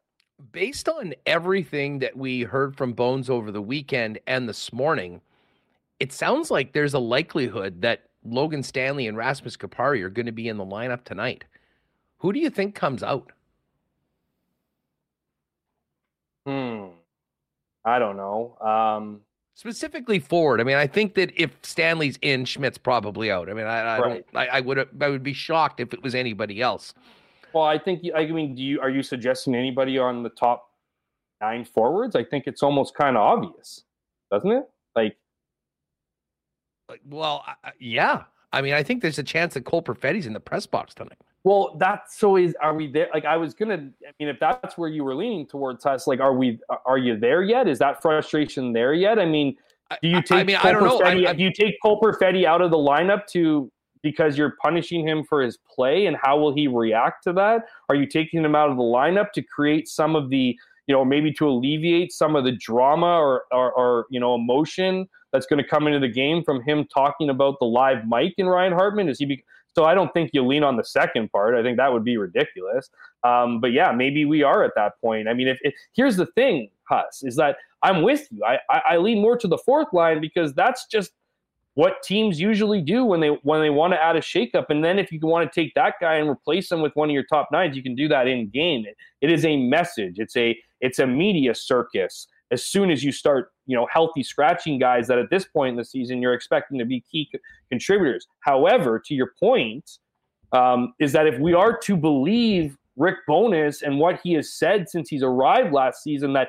based 0.50 0.88
on 0.88 1.14
everything 1.24 2.00
that 2.00 2.16
we 2.16 2.42
heard 2.42 2.76
from 2.76 2.94
Bones 2.94 3.30
over 3.30 3.52
the 3.52 3.62
weekend 3.62 4.18
and 4.26 4.48
this 4.48 4.72
morning, 4.72 5.20
it 6.02 6.12
sounds 6.12 6.50
like 6.50 6.72
there's 6.72 6.94
a 6.94 6.98
likelihood 6.98 7.80
that 7.82 8.08
Logan 8.24 8.64
Stanley 8.64 9.06
and 9.06 9.16
Rasmus 9.16 9.56
Kupari 9.56 10.02
are 10.02 10.10
going 10.10 10.26
to 10.26 10.32
be 10.32 10.48
in 10.48 10.56
the 10.56 10.66
lineup 10.66 11.04
tonight. 11.04 11.44
Who 12.18 12.32
do 12.32 12.40
you 12.40 12.50
think 12.50 12.74
comes 12.74 13.04
out? 13.04 13.30
Hmm. 16.44 16.86
I 17.84 18.00
don't 18.00 18.16
know. 18.16 18.58
Um, 18.60 19.20
Specifically 19.54 20.18
forward. 20.18 20.60
I 20.60 20.64
mean, 20.64 20.74
I 20.74 20.88
think 20.88 21.14
that 21.14 21.30
if 21.40 21.56
Stanley's 21.62 22.18
in, 22.20 22.46
Schmidt's 22.46 22.78
probably 22.78 23.30
out. 23.30 23.48
I 23.48 23.52
mean, 23.52 23.66
I, 23.66 23.78
I 23.78 23.98
right. 24.00 24.26
don't. 24.32 24.36
I, 24.36 24.46
I 24.56 24.60
would. 24.60 24.88
I 25.00 25.08
would 25.08 25.22
be 25.22 25.32
shocked 25.32 25.78
if 25.78 25.94
it 25.94 26.02
was 26.02 26.16
anybody 26.16 26.60
else. 26.60 26.94
Well, 27.52 27.62
I 27.62 27.78
think. 27.78 28.02
I 28.12 28.26
mean, 28.26 28.56
do 28.56 28.62
you 28.62 28.80
are 28.80 28.90
you 28.90 29.04
suggesting 29.04 29.54
anybody 29.54 29.98
on 29.98 30.24
the 30.24 30.30
top 30.30 30.68
nine 31.40 31.64
forwards? 31.64 32.16
I 32.16 32.24
think 32.24 32.48
it's 32.48 32.64
almost 32.64 32.96
kind 32.96 33.16
of 33.16 33.22
obvious, 33.22 33.84
doesn't 34.32 34.50
it? 34.50 34.64
Like 34.96 35.16
well, 37.08 37.44
yeah. 37.78 38.24
I 38.52 38.60
mean, 38.60 38.74
I 38.74 38.82
think 38.82 39.02
there's 39.02 39.18
a 39.18 39.22
chance 39.22 39.54
that 39.54 39.64
Cole 39.64 39.82
Perfetti's 39.82 40.26
in 40.26 40.32
the 40.32 40.40
press 40.40 40.66
box 40.66 40.94
tonight. 40.94 41.18
Well, 41.44 41.76
that's 41.78 42.18
so 42.18 42.36
is 42.36 42.54
are 42.60 42.74
we 42.74 42.90
there? 42.90 43.08
Like, 43.12 43.24
I 43.24 43.36
was 43.36 43.54
gonna. 43.54 43.90
I 44.06 44.12
mean, 44.20 44.28
if 44.28 44.38
that's 44.38 44.78
where 44.78 44.88
you 44.88 45.02
were 45.02 45.14
leaning 45.14 45.46
towards 45.46 45.86
us, 45.86 46.06
like, 46.06 46.20
are 46.20 46.34
we? 46.34 46.60
Are 46.86 46.98
you 46.98 47.16
there 47.16 47.42
yet? 47.42 47.66
Is 47.66 47.78
that 47.80 48.00
frustration 48.00 48.72
there 48.72 48.94
yet? 48.94 49.18
I 49.18 49.24
mean, 49.24 49.56
do 50.02 50.08
you 50.08 50.22
take? 50.22 50.38
I, 50.38 50.40
I 50.40 50.44
mean, 50.44 50.56
Cole 50.56 50.68
I 50.68 50.72
don't 50.72 50.82
Perfetti, 50.82 51.22
know. 51.24 51.30
I, 51.30 51.32
do 51.32 51.42
you 51.42 51.52
take 51.52 51.74
Cole 51.82 52.00
Perfetti 52.00 52.44
out 52.44 52.62
of 52.62 52.70
the 52.70 52.76
lineup 52.76 53.26
to 53.28 53.72
because 54.02 54.36
you're 54.36 54.56
punishing 54.60 55.06
him 55.06 55.24
for 55.24 55.42
his 55.42 55.58
play, 55.72 56.06
and 56.06 56.16
how 56.20 56.38
will 56.38 56.54
he 56.54 56.68
react 56.68 57.24
to 57.24 57.32
that? 57.32 57.64
Are 57.88 57.94
you 57.94 58.06
taking 58.06 58.44
him 58.44 58.54
out 58.54 58.70
of 58.70 58.76
the 58.76 58.82
lineup 58.82 59.32
to 59.32 59.42
create 59.42 59.88
some 59.88 60.16
of 60.16 60.28
the, 60.28 60.58
you 60.86 60.94
know, 60.94 61.04
maybe 61.04 61.32
to 61.34 61.48
alleviate 61.48 62.12
some 62.12 62.36
of 62.36 62.44
the 62.44 62.52
drama 62.52 63.18
or 63.18 63.44
or, 63.52 63.72
or 63.72 64.06
you 64.10 64.20
know 64.20 64.34
emotion 64.34 65.08
that's 65.32 65.46
going 65.46 65.62
to 65.62 65.68
come 65.68 65.86
into 65.86 65.98
the 65.98 66.12
game 66.12 66.42
from 66.44 66.62
him 66.62 66.86
talking 66.92 67.30
about 67.30 67.56
the 67.58 67.64
live 67.64 68.06
mic 68.06 68.34
in 68.36 68.46
Ryan 68.46 68.72
Hartman? 68.72 69.08
Is 69.08 69.18
he? 69.18 69.26
Be- 69.26 69.44
so 69.74 69.84
I 69.84 69.94
don't 69.94 70.12
think 70.12 70.30
you 70.34 70.44
lean 70.44 70.64
on 70.64 70.76
the 70.76 70.84
second 70.84 71.32
part. 71.32 71.54
I 71.54 71.62
think 71.62 71.78
that 71.78 71.92
would 71.92 72.04
be 72.04 72.18
ridiculous. 72.18 72.90
Um, 73.24 73.60
but 73.60 73.72
yeah, 73.72 73.90
maybe 73.90 74.24
we 74.24 74.42
are 74.42 74.62
at 74.64 74.72
that 74.76 75.00
point. 75.00 75.28
I 75.28 75.34
mean, 75.34 75.48
if, 75.48 75.58
if 75.62 75.74
here's 75.94 76.16
the 76.16 76.26
thing, 76.26 76.68
Huss, 76.84 77.22
is 77.22 77.36
that 77.36 77.56
I'm 77.82 78.02
with 78.02 78.28
you. 78.30 78.44
I, 78.44 78.58
I, 78.68 78.82
I 78.90 78.96
lean 78.98 79.20
more 79.20 79.36
to 79.38 79.48
the 79.48 79.58
fourth 79.58 79.88
line 79.92 80.20
because 80.20 80.52
that's 80.52 80.86
just 80.86 81.12
what 81.74 82.02
teams 82.02 82.38
usually 82.38 82.80
do 82.80 83.04
when 83.04 83.20
they 83.20 83.28
when 83.42 83.60
they 83.60 83.70
want 83.70 83.92
to 83.92 84.02
add 84.02 84.16
a 84.16 84.20
shakeup. 84.20 84.66
And 84.68 84.84
then 84.84 84.98
if 84.98 85.10
you 85.10 85.20
want 85.22 85.50
to 85.50 85.60
take 85.60 85.74
that 85.74 85.94
guy 86.00 86.16
and 86.16 86.28
replace 86.28 86.70
him 86.70 86.82
with 86.82 86.94
one 86.94 87.08
of 87.08 87.14
your 87.14 87.24
top 87.24 87.48
nines, 87.50 87.76
you 87.76 87.82
can 87.82 87.94
do 87.94 88.08
that 88.08 88.28
in 88.28 88.48
game. 88.50 88.84
It, 88.86 88.96
it 89.20 89.32
is 89.32 89.44
a 89.44 89.56
message. 89.56 90.18
It's 90.18 90.36
a 90.36 90.58
it's 90.80 90.98
a 90.98 91.06
media 91.06 91.54
circus 91.54 92.26
as 92.52 92.62
soon 92.62 92.90
as 92.90 93.02
you 93.02 93.10
start, 93.10 93.50
you 93.66 93.74
know, 93.74 93.86
healthy 93.90 94.22
scratching 94.22 94.78
guys 94.78 95.08
that 95.08 95.18
at 95.18 95.30
this 95.30 95.46
point 95.46 95.70
in 95.70 95.76
the 95.76 95.84
season 95.84 96.20
you're 96.20 96.34
expecting 96.34 96.78
to 96.78 96.84
be 96.84 97.00
key 97.10 97.28
co- 97.32 97.38
contributors. 97.70 98.26
However, 98.40 99.02
to 99.06 99.14
your 99.14 99.32
point, 99.40 99.98
um, 100.52 100.92
is 101.00 101.12
that 101.12 101.26
if 101.26 101.38
we 101.38 101.54
are 101.54 101.76
to 101.78 101.96
believe 101.96 102.76
Rick 102.96 103.16
Bowness 103.26 103.80
and 103.80 103.98
what 103.98 104.20
he 104.22 104.34
has 104.34 104.52
said 104.52 104.88
since 104.90 105.08
he's 105.08 105.22
arrived 105.22 105.72
last 105.72 106.02
season, 106.02 106.34
that 106.34 106.48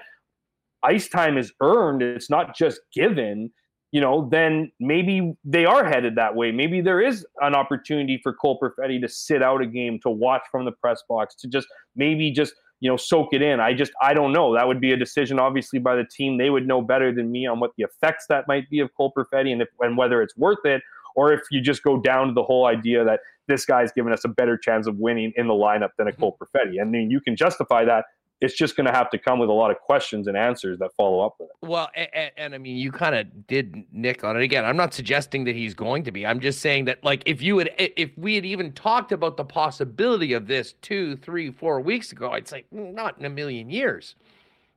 ice 0.83 1.07
time 1.07 1.37
is 1.37 1.53
earned, 1.61 2.01
it's 2.01 2.29
not 2.29 2.53
just 2.53 2.81
given, 2.93 3.49
you 3.93 4.01
know, 4.01 4.27
then 4.31 4.71
maybe 4.79 5.37
they 5.45 5.65
are 5.65 5.85
headed 5.85 6.15
that 6.15 6.35
way. 6.35 6.51
Maybe 6.51 6.81
there 6.81 6.99
is 6.99 7.27
an 7.41 7.53
opportunity 7.53 8.19
for 8.23 8.33
Cole 8.33 8.59
Perfetti 8.59 8.99
to 8.99 9.07
sit 9.07 9.43
out 9.43 9.61
a 9.61 9.67
game, 9.67 9.99
to 9.99 10.09
watch 10.09 10.41
from 10.51 10.65
the 10.65 10.71
press 10.71 11.03
box, 11.07 11.35
to 11.35 11.47
just 11.47 11.67
maybe 11.95 12.31
just 12.31 12.55
you 12.79 12.89
know 12.89 12.97
soak 12.97 13.29
it 13.33 13.43
in. 13.43 13.59
I 13.59 13.75
just 13.75 13.91
I 14.01 14.15
don't 14.15 14.33
know. 14.33 14.55
That 14.55 14.67
would 14.67 14.81
be 14.81 14.93
a 14.93 14.97
decision 14.97 15.37
obviously 15.37 15.77
by 15.77 15.95
the 15.95 16.05
team. 16.05 16.39
They 16.39 16.49
would 16.49 16.67
know 16.67 16.81
better 16.81 17.13
than 17.13 17.31
me 17.31 17.45
on 17.45 17.59
what 17.59 17.71
the 17.77 17.83
effects 17.83 18.25
that 18.29 18.47
might 18.47 18.67
be 18.67 18.79
of 18.79 18.89
Cole 18.97 19.13
Perfetti 19.15 19.53
and 19.53 19.61
if 19.61 19.69
and 19.79 19.95
whether 19.95 20.23
it's 20.23 20.35
worth 20.35 20.65
it 20.65 20.81
or 21.15 21.31
if 21.31 21.41
you 21.51 21.61
just 21.61 21.83
go 21.83 21.99
down 21.99 22.27
to 22.27 22.33
the 22.33 22.41
whole 22.41 22.65
idea 22.65 23.05
that 23.05 23.19
this 23.47 23.63
guy's 23.63 23.91
giving 23.91 24.11
us 24.11 24.25
a 24.25 24.27
better 24.27 24.57
chance 24.57 24.87
of 24.87 24.97
winning 24.97 25.31
in 25.35 25.47
the 25.47 25.53
lineup 25.53 25.89
than 25.99 26.07
a 26.07 26.11
hmm. 26.11 26.19
Cole 26.19 26.37
Perfetti. 26.41 26.81
I 26.81 26.83
mean, 26.83 27.11
you 27.11 27.21
can 27.21 27.35
justify 27.35 27.85
that 27.85 28.05
it's 28.43 28.53
just 28.53 28.75
going 28.75 28.85
to 28.85 28.91
have 28.91 29.09
to 29.09 29.17
come 29.17 29.39
with 29.39 29.47
a 29.47 29.53
lot 29.53 29.71
of 29.71 29.79
questions 29.79 30.27
and 30.27 30.35
answers 30.35 30.77
that 30.79 30.91
follow 30.97 31.25
up 31.25 31.35
with 31.39 31.49
it. 31.49 31.55
Well, 31.65 31.89
and, 31.95 32.31
and 32.35 32.53
I 32.53 32.57
mean, 32.57 32.75
you 32.75 32.91
kind 32.91 33.15
of 33.15 33.47
did 33.47 33.85
nick 33.93 34.25
on 34.25 34.35
it 34.35 34.43
again. 34.43 34.65
I'm 34.65 34.75
not 34.75 34.93
suggesting 34.93 35.45
that 35.45 35.55
he's 35.55 35.73
going 35.73 36.03
to 36.03 36.11
be. 36.11 36.25
I'm 36.25 36.41
just 36.41 36.59
saying 36.59 36.83
that, 36.85 37.01
like, 37.05 37.23
if 37.25 37.41
you 37.41 37.59
had, 37.59 37.69
if 37.77 38.11
we 38.17 38.35
had 38.35 38.45
even 38.45 38.73
talked 38.73 39.13
about 39.13 39.37
the 39.37 39.45
possibility 39.45 40.33
of 40.33 40.47
this 40.47 40.73
two, 40.81 41.15
three, 41.15 41.51
four 41.51 41.79
weeks 41.79 42.11
ago, 42.11 42.31
I'd 42.31 42.49
say 42.49 42.65
mm, 42.75 42.93
not 42.93 43.17
in 43.17 43.23
a 43.23 43.29
million 43.29 43.69
years. 43.69 44.15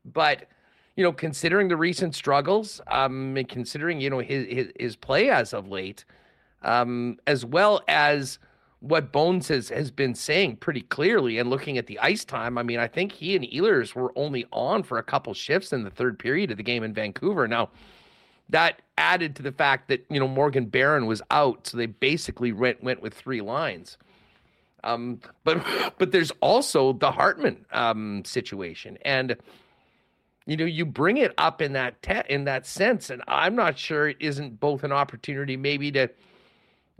But 0.04 0.46
you 0.94 1.02
know, 1.02 1.12
considering 1.12 1.66
the 1.66 1.76
recent 1.76 2.14
struggles, 2.14 2.80
um, 2.86 3.36
and 3.36 3.48
considering 3.48 4.00
you 4.00 4.10
know 4.10 4.20
his 4.20 4.46
his, 4.46 4.72
his 4.78 4.94
play 4.94 5.28
as 5.28 5.52
of 5.52 5.66
late, 5.66 6.04
um, 6.62 7.18
as 7.26 7.44
well 7.44 7.82
as 7.88 8.38
what 8.81 9.12
Bones 9.12 9.49
has 9.49 9.70
has 9.70 9.91
been 9.91 10.14
saying 10.14 10.57
pretty 10.57 10.83
clearly, 10.83 11.39
and 11.39 11.51
looking 11.51 11.79
at 11.79 11.87
the 11.87 11.99
ice 11.99 12.24
time, 12.24 12.59
I 12.59 12.62
mean, 12.62 12.79
I 12.79 12.87
think 12.87 13.12
he 13.12 13.35
and 13.35 13.45
Ehlers 13.45 13.95
were 13.95 14.12
only 14.16 14.47
on 14.53 14.83
for 14.83 14.99
a 14.99 15.03
couple 15.03 15.33
shifts 15.35 15.72
in 15.72 15.83
the 15.83 15.91
third 15.91 16.18
period 16.18 16.51
of 16.51 16.57
the 16.57 16.62
game 16.62 16.83
in 16.83 16.93
Vancouver. 16.93 17.49
Now, 17.49 17.70
that 18.51 18.83
added 18.99 19.37
to 19.37 19.43
the 19.43 19.53
fact 19.53 19.89
that 19.89 20.05
you 20.11 20.20
know 20.20 20.29
Morgan 20.29 20.66
Barron 20.66 21.07
was 21.07 21.22
out, 21.31 21.66
so 21.66 21.77
they 21.77 21.87
basically 21.87 22.53
went 22.53 22.83
went 22.83 23.01
with 23.01 23.14
three 23.14 23.41
lines. 23.41 23.97
Um, 24.85 25.20
but 25.45 25.64
but 25.99 26.12
there's 26.12 26.31
also 26.41 26.93
the 26.93 27.11
Hartman 27.11 27.64
um, 27.72 28.24
situation, 28.24 28.99
and 29.03 29.37
you 30.47 30.57
know 30.57 30.66
you 30.66 30.85
bring 30.85 31.16
it 31.16 31.33
up 31.39 31.62
in 31.62 31.72
that 31.72 32.03
te- 32.03 32.29
in 32.29 32.45
that 32.45 32.66
sense, 32.66 33.09
and 33.09 33.22
I'm 33.27 33.57
not 33.57 33.79
sure 33.79 34.09
it 34.09 34.18
isn't 34.20 34.61
both 34.61 34.85
an 34.85 34.93
opportunity 34.93 35.57
maybe 35.57 35.91
to 35.93 36.11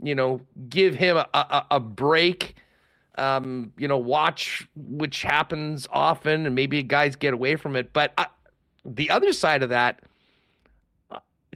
you 0.01 0.15
know 0.15 0.41
give 0.69 0.95
him 0.95 1.17
a, 1.17 1.27
a, 1.33 1.65
a 1.71 1.79
break. 1.79 2.55
Um, 3.19 3.73
you 3.77 3.87
know, 3.87 3.97
watch 3.97 4.67
which 4.75 5.23
happens 5.23 5.87
often, 5.91 6.45
and 6.45 6.53
maybe 6.53 6.83
guys 6.83 7.15
get 7.15 7.33
away 7.33 7.55
from 7.55 7.75
it. 7.75 7.91
But 7.91 8.13
I, 8.17 8.27
the 8.85 9.09
other 9.09 9.33
side 9.33 9.63
of 9.63 9.69
that 9.69 10.01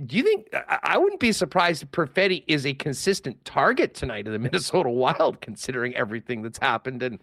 do 0.06 0.18
you 0.18 0.24
think 0.24 0.54
I 0.84 0.98
wouldn't 0.98 1.20
be 1.20 1.32
surprised 1.32 1.84
if 1.84 1.92
Perfetti 1.92 2.44
is 2.48 2.66
a 2.66 2.74
consistent 2.74 3.44
target 3.46 3.94
tonight 3.94 4.28
of 4.28 4.34
the 4.34 4.40
Minnesota 4.52 4.90
Wild, 4.90 5.42
considering 5.42 5.96
everything 5.96 6.42
that's 6.42 6.58
happened, 6.60 7.04
and 7.04 7.20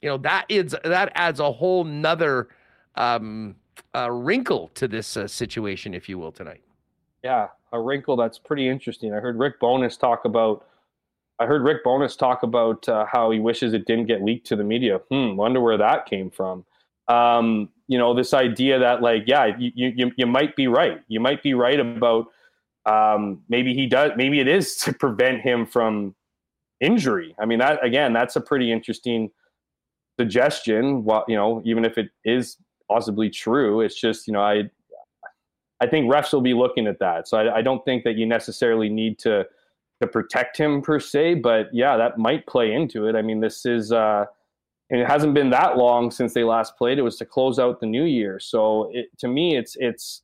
you 0.00 0.08
know 0.08 0.18
that 0.18 0.46
is 0.48 0.76
that 0.84 1.12
adds 1.14 1.40
a 1.40 1.50
whole 1.50 1.84
nother 1.84 2.48
um, 2.94 3.56
uh, 3.94 4.10
wrinkle 4.10 4.68
to 4.74 4.88
this 4.88 5.16
uh, 5.16 5.26
situation, 5.26 5.94
if 5.94 6.08
you 6.08 6.18
will, 6.18 6.32
tonight. 6.32 6.62
Yeah, 7.22 7.48
a 7.74 7.80
wrinkle 7.80 8.16
that's 8.16 8.38
pretty 8.38 8.68
interesting. 8.68 9.12
I 9.12 9.18
heard 9.18 9.38
Rick 9.38 9.60
Bowness 9.60 9.98
talk 9.98 10.24
about. 10.24 10.66
I 11.40 11.46
heard 11.46 11.62
Rick 11.62 11.84
Bowness 11.84 12.16
talk 12.16 12.44
about 12.44 12.88
uh, 12.88 13.04
how 13.10 13.30
he 13.30 13.40
wishes 13.40 13.74
it 13.74 13.86
didn't 13.86 14.06
get 14.06 14.22
leaked 14.22 14.46
to 14.46 14.56
the 14.56 14.64
media. 14.64 15.00
Hmm, 15.10 15.36
wonder 15.36 15.60
where 15.60 15.76
that 15.76 16.06
came 16.06 16.30
from. 16.30 16.64
Um, 17.08 17.68
you 17.88 17.98
know 17.98 18.14
this 18.14 18.32
idea 18.32 18.78
that 18.78 19.02
like 19.02 19.24
yeah 19.26 19.56
you, 19.58 19.70
you 19.74 20.12
you 20.16 20.26
might 20.26 20.56
be 20.56 20.68
right 20.68 21.02
you 21.08 21.20
might 21.20 21.42
be 21.42 21.54
right 21.54 21.78
about 21.78 22.26
um, 22.86 23.42
maybe 23.48 23.74
he 23.74 23.86
does 23.86 24.12
maybe 24.16 24.40
it 24.40 24.48
is 24.48 24.76
to 24.84 24.92
prevent 24.92 25.40
him 25.40 25.66
from 25.66 26.14
injury 26.80 27.34
i 27.38 27.46
mean 27.46 27.58
that 27.60 27.82
again 27.84 28.12
that's 28.12 28.36
a 28.36 28.40
pretty 28.40 28.70
interesting 28.72 29.30
suggestion 30.18 31.04
well 31.04 31.24
you 31.28 31.36
know 31.36 31.62
even 31.64 31.84
if 31.84 31.96
it 31.96 32.08
is 32.24 32.56
possibly 32.90 33.30
true 33.30 33.80
it's 33.80 33.98
just 33.98 34.26
you 34.26 34.32
know 34.32 34.40
i 34.40 34.68
i 35.80 35.86
think 35.86 36.10
refs 36.10 36.32
will 36.32 36.40
be 36.40 36.54
looking 36.54 36.86
at 36.86 36.98
that 36.98 37.28
so 37.28 37.38
i, 37.38 37.58
I 37.58 37.62
don't 37.62 37.84
think 37.84 38.04
that 38.04 38.16
you 38.16 38.26
necessarily 38.26 38.88
need 38.88 39.18
to 39.20 39.44
to 40.00 40.06
protect 40.08 40.56
him 40.56 40.82
per 40.82 40.98
se 40.98 41.34
but 41.34 41.68
yeah 41.72 41.96
that 41.96 42.18
might 42.18 42.46
play 42.46 42.72
into 42.72 43.06
it 43.06 43.16
i 43.16 43.22
mean 43.22 43.40
this 43.40 43.64
is 43.64 43.92
uh 43.92 44.26
and 44.90 45.00
it 45.00 45.08
hasn't 45.08 45.34
been 45.34 45.50
that 45.50 45.76
long 45.76 46.10
since 46.10 46.34
they 46.34 46.44
last 46.44 46.76
played. 46.76 46.98
It 46.98 47.02
was 47.02 47.16
to 47.16 47.24
close 47.24 47.58
out 47.58 47.80
the 47.80 47.86
new 47.86 48.04
year. 48.04 48.38
So 48.38 48.90
it, 48.92 49.06
to 49.18 49.28
me, 49.28 49.56
it's 49.56 49.76
it's 49.80 50.22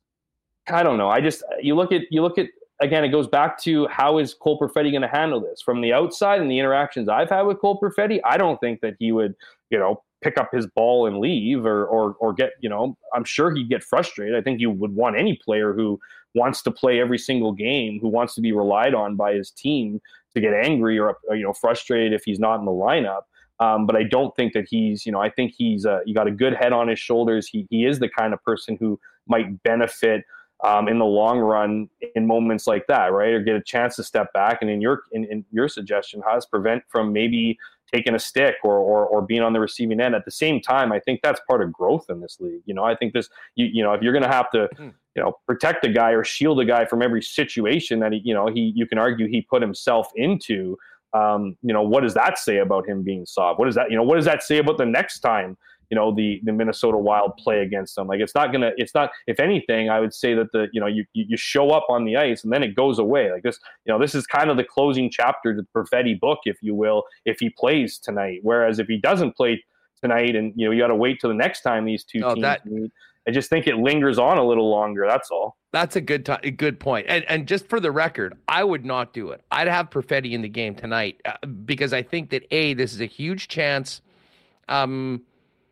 I 0.69 0.83
don't 0.83 0.97
know. 0.97 1.09
I 1.09 1.19
just 1.19 1.43
you 1.61 1.75
look 1.75 1.91
at 1.91 2.03
you 2.09 2.21
look 2.21 2.37
at 2.37 2.47
again. 2.79 3.03
It 3.03 3.09
goes 3.09 3.27
back 3.27 3.59
to 3.63 3.87
how 3.87 4.19
is 4.19 4.33
Cole 4.33 4.59
Perfetti 4.59 4.91
going 4.91 5.01
to 5.01 5.07
handle 5.07 5.41
this 5.41 5.61
from 5.61 5.81
the 5.81 5.93
outside 5.93 6.41
and 6.41 6.49
the 6.49 6.59
interactions 6.59 7.09
I've 7.09 7.29
had 7.29 7.41
with 7.41 7.59
Cole 7.59 7.79
Perfetti. 7.79 8.19
I 8.23 8.37
don't 8.37 8.59
think 8.59 8.81
that 8.81 8.95
he 8.99 9.11
would 9.11 9.35
you 9.71 9.79
know 9.79 10.03
pick 10.21 10.37
up 10.37 10.49
his 10.53 10.67
ball 10.67 11.07
and 11.07 11.17
leave 11.19 11.65
or 11.65 11.85
or 11.85 12.15
or 12.19 12.33
get 12.33 12.51
you 12.61 12.69
know. 12.69 12.97
I'm 13.13 13.23
sure 13.23 13.53
he'd 13.53 13.69
get 13.69 13.83
frustrated. 13.83 14.35
I 14.35 14.41
think 14.41 14.59
you 14.59 14.69
would 14.69 14.95
want 14.95 15.17
any 15.17 15.35
player 15.43 15.73
who 15.73 15.99
wants 16.35 16.61
to 16.63 16.71
play 16.71 16.99
every 16.99 17.17
single 17.17 17.51
game, 17.51 17.99
who 17.99 18.07
wants 18.07 18.35
to 18.35 18.41
be 18.41 18.51
relied 18.51 18.93
on 18.93 19.15
by 19.15 19.33
his 19.33 19.51
team 19.51 20.01
to 20.33 20.39
get 20.39 20.53
angry 20.53 20.97
or, 20.97 21.17
or 21.27 21.35
you 21.35 21.43
know 21.43 21.53
frustrated 21.53 22.13
if 22.13 22.23
he's 22.23 22.39
not 22.39 22.59
in 22.59 22.65
the 22.65 22.71
lineup. 22.71 23.21
Um, 23.59 23.85
but 23.85 23.95
I 23.95 24.01
don't 24.01 24.35
think 24.35 24.53
that 24.53 24.65
he's, 24.67 25.05
you 25.05 25.11
know, 25.11 25.21
I 25.21 25.29
think 25.29 25.53
he's 25.55 25.85
uh, 25.85 25.99
he 26.05 26.13
got 26.13 26.27
a 26.27 26.31
good 26.31 26.55
head 26.55 26.73
on 26.73 26.87
his 26.87 26.97
shoulders. 26.97 27.47
He 27.47 27.67
he 27.69 27.85
is 27.85 27.99
the 27.99 28.09
kind 28.09 28.33
of 28.33 28.43
person 28.43 28.75
who 28.79 28.99
might 29.27 29.61
benefit 29.61 30.25
um, 30.63 30.87
in 30.87 30.97
the 30.97 31.05
long 31.05 31.39
run 31.39 31.87
in 32.15 32.25
moments 32.25 32.65
like 32.65 32.87
that, 32.87 33.11
right? 33.11 33.33
Or 33.33 33.39
get 33.39 33.55
a 33.55 33.61
chance 33.61 33.95
to 33.97 34.03
step 34.03 34.33
back. 34.33 34.59
And 34.61 34.69
in 34.69 34.81
your 34.81 35.03
in, 35.11 35.25
in 35.25 35.45
your 35.51 35.67
suggestion, 35.67 36.23
has 36.27 36.45
prevent 36.45 36.83
from 36.89 37.13
maybe 37.13 37.57
taking 37.93 38.15
a 38.15 38.19
stick 38.19 38.55
or, 38.63 38.77
or 38.77 39.05
or 39.05 39.21
being 39.21 39.41
on 39.41 39.53
the 39.53 39.59
receiving 39.59 39.99
end. 39.99 40.15
At 40.15 40.25
the 40.25 40.31
same 40.31 40.61
time, 40.61 40.91
I 40.91 40.99
think 40.99 41.21
that's 41.21 41.41
part 41.47 41.61
of 41.61 41.71
growth 41.71 42.05
in 42.09 42.21
this 42.21 42.37
league. 42.39 42.61
You 42.65 42.73
know, 42.73 42.83
I 42.83 42.95
think 42.95 43.13
this, 43.13 43.29
you 43.55 43.65
you 43.65 43.83
know, 43.83 43.93
if 43.93 44.01
you're 44.01 44.13
going 44.13 44.23
to 44.23 44.29
have 44.29 44.49
to, 44.51 44.69
hmm. 44.77 44.89
you 45.15 45.23
know, 45.23 45.33
protect 45.47 45.85
a 45.85 45.89
guy 45.89 46.11
or 46.11 46.23
shield 46.23 46.59
a 46.59 46.65
guy 46.65 46.85
from 46.85 47.01
every 47.01 47.21
situation 47.21 47.99
that 47.99 48.13
he, 48.13 48.21
you 48.23 48.33
know, 48.33 48.47
he 48.47 48.73
you 48.75 48.85
can 48.85 48.97
argue 48.97 49.27
he 49.27 49.41
put 49.41 49.61
himself 49.61 50.09
into 50.15 50.77
um, 51.13 51.57
you 51.61 51.73
know, 51.73 51.81
what 51.81 52.03
does 52.03 52.13
that 52.13 52.39
say 52.39 52.57
about 52.57 52.87
him 52.87 53.03
being 53.03 53.25
soft? 53.25 53.59
What 53.59 53.65
does 53.65 53.75
that, 53.75 53.91
you 53.91 53.97
know, 53.97 54.03
what 54.03 54.15
does 54.15 54.25
that 54.25 54.43
say 54.43 54.59
about 54.59 54.77
the 54.77 54.85
next 54.85 55.19
time, 55.19 55.57
you 55.91 55.95
know, 55.95 56.13
the 56.13 56.41
the 56.43 56.51
Minnesota 56.51 56.97
Wild 56.97 57.37
play 57.37 57.59
against 57.59 57.95
them? 57.95 58.07
Like, 58.07 58.19
it's 58.19 58.33
not 58.33 58.51
gonna, 58.51 58.71
it's 58.77 58.95
not. 58.95 59.11
If 59.27 59.39
anything, 59.39 59.89
I 59.89 59.99
would 59.99 60.13
say 60.13 60.33
that 60.33 60.51
the, 60.51 60.67
you 60.73 60.81
know, 60.81 60.87
you 60.87 61.05
you 61.13 61.37
show 61.37 61.69
up 61.69 61.85
on 61.89 62.05
the 62.05 62.17
ice 62.17 62.43
and 62.43 62.51
then 62.51 62.63
it 62.63 62.75
goes 62.75 62.97
away. 62.97 63.31
Like 63.31 63.43
this, 63.43 63.59
you 63.85 63.93
know, 63.93 63.99
this 63.99 64.15
is 64.15 64.25
kind 64.25 64.49
of 64.49 64.57
the 64.57 64.63
closing 64.63 65.11
chapter 65.11 65.53
to 65.53 65.61
the 65.61 65.67
Perfetti 65.75 66.19
book, 66.19 66.39
if 66.45 66.57
you 66.61 66.73
will, 66.73 67.03
if 67.25 67.39
he 67.39 67.49
plays 67.51 67.99
tonight. 67.99 68.39
Whereas 68.41 68.79
if 68.79 68.87
he 68.87 68.97
doesn't 68.97 69.35
play 69.35 69.63
tonight, 70.01 70.35
and 70.35 70.53
you 70.55 70.65
know, 70.65 70.71
you 70.71 70.81
got 70.81 70.87
to 70.87 70.95
wait 70.95 71.19
till 71.19 71.29
the 71.29 71.35
next 71.35 71.61
time 71.61 71.85
these 71.85 72.03
two 72.03 72.21
oh, 72.23 72.33
teams 72.33 72.41
that- 72.41 72.65
meet 72.65 72.91
I 73.27 73.31
just 73.31 73.49
think 73.49 73.67
it 73.67 73.77
lingers 73.77 74.17
on 74.17 74.37
a 74.37 74.43
little 74.43 74.69
longer. 74.69 75.05
That's 75.07 75.29
all. 75.29 75.57
That's 75.71 75.95
a 75.95 76.01
good 76.01 76.25
t- 76.25 76.33
a 76.43 76.51
good 76.51 76.79
point. 76.79 77.05
And 77.07 77.23
and 77.27 77.47
just 77.47 77.67
for 77.67 77.79
the 77.79 77.91
record, 77.91 78.35
I 78.47 78.63
would 78.63 78.83
not 78.83 79.13
do 79.13 79.29
it. 79.29 79.41
I'd 79.51 79.67
have 79.67 79.89
Perfetti 79.89 80.31
in 80.31 80.41
the 80.41 80.49
game 80.49 80.75
tonight 80.75 81.21
uh, 81.25 81.45
because 81.47 81.93
I 81.93 82.01
think 82.01 82.31
that 82.31 82.43
a 82.51 82.73
this 82.73 82.93
is 82.93 83.01
a 83.01 83.05
huge 83.05 83.47
chance, 83.47 84.01
um, 84.69 85.21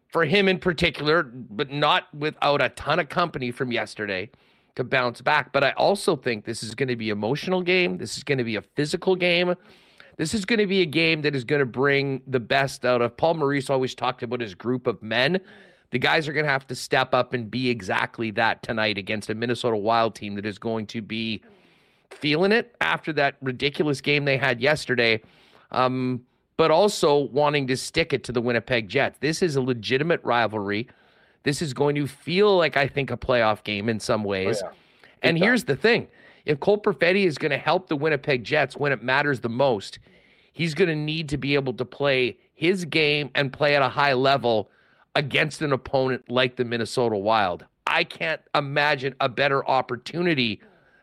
for 0.10 0.26
him 0.26 0.48
in 0.48 0.60
particular, 0.60 1.24
but 1.24 1.72
not 1.72 2.14
without 2.14 2.62
a 2.62 2.70
ton 2.70 3.00
of 3.00 3.10
company 3.10 3.52
from 3.52 3.72
yesterday 3.72 4.30
to 4.76 4.84
bounce 4.84 5.22
back. 5.22 5.52
But 5.52 5.64
I 5.64 5.72
also 5.72 6.16
think 6.16 6.46
this 6.46 6.64
is 6.64 6.76
going 6.76 6.90
to 6.90 6.96
be 6.96 7.10
emotional 7.10 7.62
game. 7.62 7.98
This 7.98 8.18
is 8.18 8.24
going 8.24 8.38
to 8.40 8.44
be 8.44 8.56
a 8.56 8.62
physical 8.62 9.16
game. 9.16 9.56
This 10.18 10.34
is 10.34 10.46
going 10.46 10.60
to 10.60 10.68
be 10.68 10.82
a 10.82 10.86
game 10.86 11.22
that 11.22 11.36
is 11.36 11.44
going 11.44 11.60
to 11.60 11.66
bring 11.66 12.22
the 12.28 12.40
best 12.40 12.86
out 12.86 13.02
of 13.02 13.16
Paul 13.16 13.36
Maurice. 13.36 13.70
Always 13.70 13.96
talked 13.96 14.24
about 14.24 14.42
his 14.42 14.56
group 14.56 14.88
of 14.88 15.02
men 15.02 15.40
the 15.92 16.00
guys 16.00 16.28
are 16.28 16.34
going 16.34 16.46
to 16.46 16.52
have 16.52 16.68
to 16.68 16.76
step 16.76 17.14
up 17.14 17.34
and 17.34 17.50
be 17.50 17.70
exactly 17.70 18.32
that 18.32 18.62
tonight 18.62 18.98
against 18.98 19.30
a 19.30 19.36
Minnesota 19.36 19.78
Wild 19.78 20.16
team 20.16 20.36
that 20.36 20.46
is 20.46 20.60
going 20.60 20.86
to 20.88 21.02
be 21.02 21.42
feeling 22.12 22.52
it 22.52 22.76
after 22.82 23.14
that 23.14 23.38
ridiculous 23.42 24.02
game 24.02 24.26
they 24.26 24.38
had 24.38 24.62
yesterday, 24.62 25.22
um, 25.72 26.22
but 26.60 26.72
also 26.72 27.20
wanting 27.32 27.68
to 27.68 27.78
stick 27.78 28.12
it 28.12 28.22
to 28.26 28.34
the 28.34 28.42
Winnipeg 28.42 28.90
Jets. 28.90 29.18
This 29.22 29.42
is 29.42 29.56
a 29.56 29.62
legitimate 29.62 30.20
rivalry. 30.26 30.90
This 31.44 31.62
is 31.62 31.74
going 31.74 31.96
to 31.96 32.06
feel 32.06 32.58
like, 32.58 32.76
I 32.76 32.86
think, 32.86 33.12
a 33.12 33.16
playoff 33.16 33.64
game 33.64 33.88
in 33.88 34.02
some 34.02 34.26
oh, 34.26 34.28
ways. 34.28 34.62
Oh, 34.62 34.68
yeah. 34.68 34.74
And 35.22 35.38
here's 35.38 35.64
the 35.64 35.78
thing 35.78 36.10
if 36.46 36.60
Cole 36.60 36.78
Perfetti 36.78 37.26
is 37.26 37.38
going 37.38 37.52
to 37.52 37.58
help 37.58 37.88
the 37.88 37.96
Winnipeg 37.96 38.44
Jets 38.44 38.76
when 38.76 38.92
it 38.92 39.02
matters 39.02 39.40
the 39.40 39.48
most, 39.48 40.00
he's 40.52 40.74
going 40.74 40.90
to 40.90 40.98
need 40.98 41.30
to 41.30 41.38
be 41.38 41.56
able 41.56 41.72
to 41.76 41.86
play 41.86 42.38
his 42.56 42.84
game 42.84 43.32
and 43.36 43.54
play 43.54 43.78
at 43.78 43.82
a 43.82 43.88
high 43.88 44.12
level 44.12 44.70
against 45.16 45.62
an 45.62 45.72
opponent 45.72 46.30
like 46.30 46.58
the 46.58 46.66
Minnesota 46.66 47.16
Wild. 47.16 47.66
I 47.88 48.04
can't 48.04 48.42
imagine 48.54 49.16
a 49.22 49.30
better 49.30 49.66
opportunity 49.66 50.60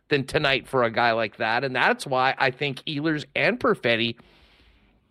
than 0.09 0.27
tonight 0.27 0.69
for 0.69 0.83
a 0.85 0.91
guy 0.91 1.13
like 1.13 1.39
that. 1.39 1.65
And 1.65 1.75
that's 1.75 2.07
why 2.07 2.35
I 2.37 2.51
think 2.51 2.83
Ehlers 2.85 3.25
and 3.35 3.59
Perfetti, 3.59 4.17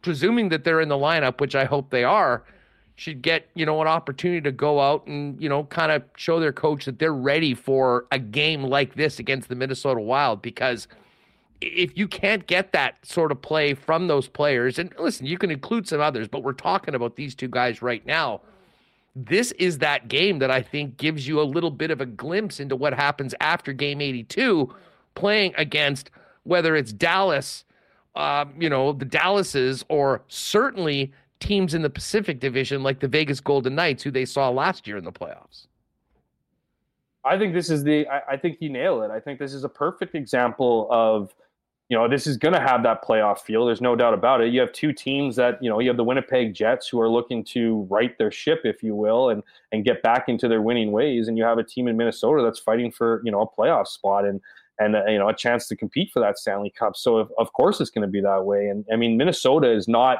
presuming 0.05 0.49
that 0.49 0.63
they're 0.63 0.81
in 0.81 0.87
the 0.87 0.95
lineup, 0.95 1.41
which 1.41 1.55
I 1.55 1.65
hope 1.65 1.89
they 1.89 2.03
are, 2.03 2.43
should 2.95 3.23
get, 3.23 3.49
you 3.55 3.65
know, 3.65 3.81
an 3.81 3.87
opportunity 3.87 4.39
to 4.41 4.51
go 4.51 4.79
out 4.79 5.07
and, 5.07 5.41
you 5.41 5.49
know, 5.49 5.63
kind 5.63 5.91
of 5.91 6.03
show 6.15 6.39
their 6.39 6.53
coach 6.53 6.85
that 6.85 6.99
they're 6.99 7.11
ready 7.11 7.55
for 7.55 8.05
a 8.11 8.19
game 8.19 8.61
like 8.61 8.93
this 8.93 9.17
against 9.17 9.49
the 9.49 9.55
Minnesota 9.55 9.99
Wild. 9.99 10.43
Because 10.43 10.87
if 11.59 11.97
you 11.97 12.07
can't 12.07 12.45
get 12.45 12.71
that 12.71 13.03
sort 13.03 13.31
of 13.31 13.41
play 13.41 13.73
from 13.73 14.07
those 14.07 14.27
players, 14.27 14.77
and 14.77 14.93
listen, 14.99 15.25
you 15.25 15.39
can 15.39 15.49
include 15.49 15.87
some 15.87 15.99
others, 15.99 16.27
but 16.27 16.43
we're 16.43 16.53
talking 16.53 16.93
about 16.93 17.15
these 17.15 17.33
two 17.33 17.47
guys 17.47 17.81
right 17.81 18.05
now. 18.05 18.41
This 19.15 19.53
is 19.53 19.79
that 19.79 20.07
game 20.07 20.37
that 20.37 20.51
I 20.51 20.61
think 20.61 20.97
gives 20.97 21.27
you 21.27 21.41
a 21.41 21.43
little 21.43 21.71
bit 21.71 21.89
of 21.89 21.99
a 21.99 22.05
glimpse 22.05 22.59
into 22.59 22.75
what 22.75 22.93
happens 22.93 23.33
after 23.41 23.73
game 23.73 24.01
82, 24.01 24.71
playing 25.15 25.55
against 25.57 26.11
whether 26.43 26.75
it's 26.75 26.93
Dallas, 26.93 27.64
uh, 28.15 28.45
you 28.59 28.69
know, 28.69 28.93
the 28.93 29.05
Dallases, 29.05 29.83
or 29.89 30.21
certainly 30.27 31.11
teams 31.39 31.73
in 31.73 31.81
the 31.81 31.89
Pacific 31.89 32.39
Division 32.39 32.83
like 32.83 32.99
the 32.99 33.07
Vegas 33.07 33.39
Golden 33.39 33.75
Knights, 33.75 34.03
who 34.03 34.11
they 34.11 34.25
saw 34.25 34.49
last 34.49 34.87
year 34.87 34.97
in 34.97 35.03
the 35.03 35.11
playoffs. 35.11 35.67
I 37.23 37.37
think 37.37 37.53
this 37.53 37.69
is 37.69 37.83
the. 37.83 38.07
I, 38.07 38.33
I 38.33 38.37
think 38.37 38.57
you 38.59 38.69
nail 38.69 39.01
it. 39.03 39.11
I 39.11 39.19
think 39.19 39.39
this 39.39 39.53
is 39.53 39.63
a 39.63 39.69
perfect 39.69 40.15
example 40.15 40.87
of 40.91 41.33
you 41.89 41.95
know, 41.95 42.07
this 42.07 42.25
is 42.25 42.35
going 42.35 42.53
to 42.53 42.59
have 42.59 42.81
that 42.83 43.03
playoff 43.03 43.39
feel. 43.39 43.65
There's 43.65 43.81
no 43.81 43.95
doubt 43.95 44.15
about 44.15 44.41
it. 44.41 44.51
You 44.51 44.59
have 44.59 44.71
two 44.71 44.91
teams 44.91 45.35
that, 45.35 45.61
you 45.61 45.69
know, 45.69 45.79
you 45.79 45.87
have 45.87 45.97
the 45.97 46.03
Winnipeg 46.03 46.53
Jets 46.53 46.87
who 46.87 46.99
are 46.99 47.09
looking 47.09 47.43
to 47.45 47.85
right 47.91 48.17
their 48.17 48.31
ship, 48.31 48.61
if 48.63 48.81
you 48.81 48.95
will, 48.95 49.29
and 49.29 49.43
and 49.71 49.85
get 49.85 50.01
back 50.01 50.27
into 50.27 50.47
their 50.47 50.61
winning 50.61 50.91
ways. 50.91 51.27
And 51.27 51.37
you 51.37 51.43
have 51.43 51.59
a 51.59 51.63
team 51.63 51.87
in 51.87 51.95
Minnesota 51.95 52.41
that's 52.43 52.59
fighting 52.59 52.91
for, 52.91 53.21
you 53.23 53.31
know, 53.31 53.41
a 53.41 53.47
playoff 53.47 53.87
spot 53.87 54.25
and 54.25 54.41
and 54.79 54.95
uh, 54.95 55.05
you 55.05 55.17
know 55.17 55.29
a 55.29 55.35
chance 55.35 55.67
to 55.67 55.75
compete 55.75 56.09
for 56.13 56.19
that 56.19 56.37
Stanley 56.37 56.73
Cup. 56.77 56.95
So 56.95 57.19
if, 57.19 57.27
of 57.37 57.51
course 57.53 57.79
it's 57.81 57.89
going 57.89 58.03
to 58.03 58.11
be 58.11 58.21
that 58.21 58.45
way. 58.45 58.67
And 58.67 58.85
I 58.91 58.95
mean, 58.95 59.17
Minnesota 59.17 59.71
is 59.71 59.87
not 59.87 60.19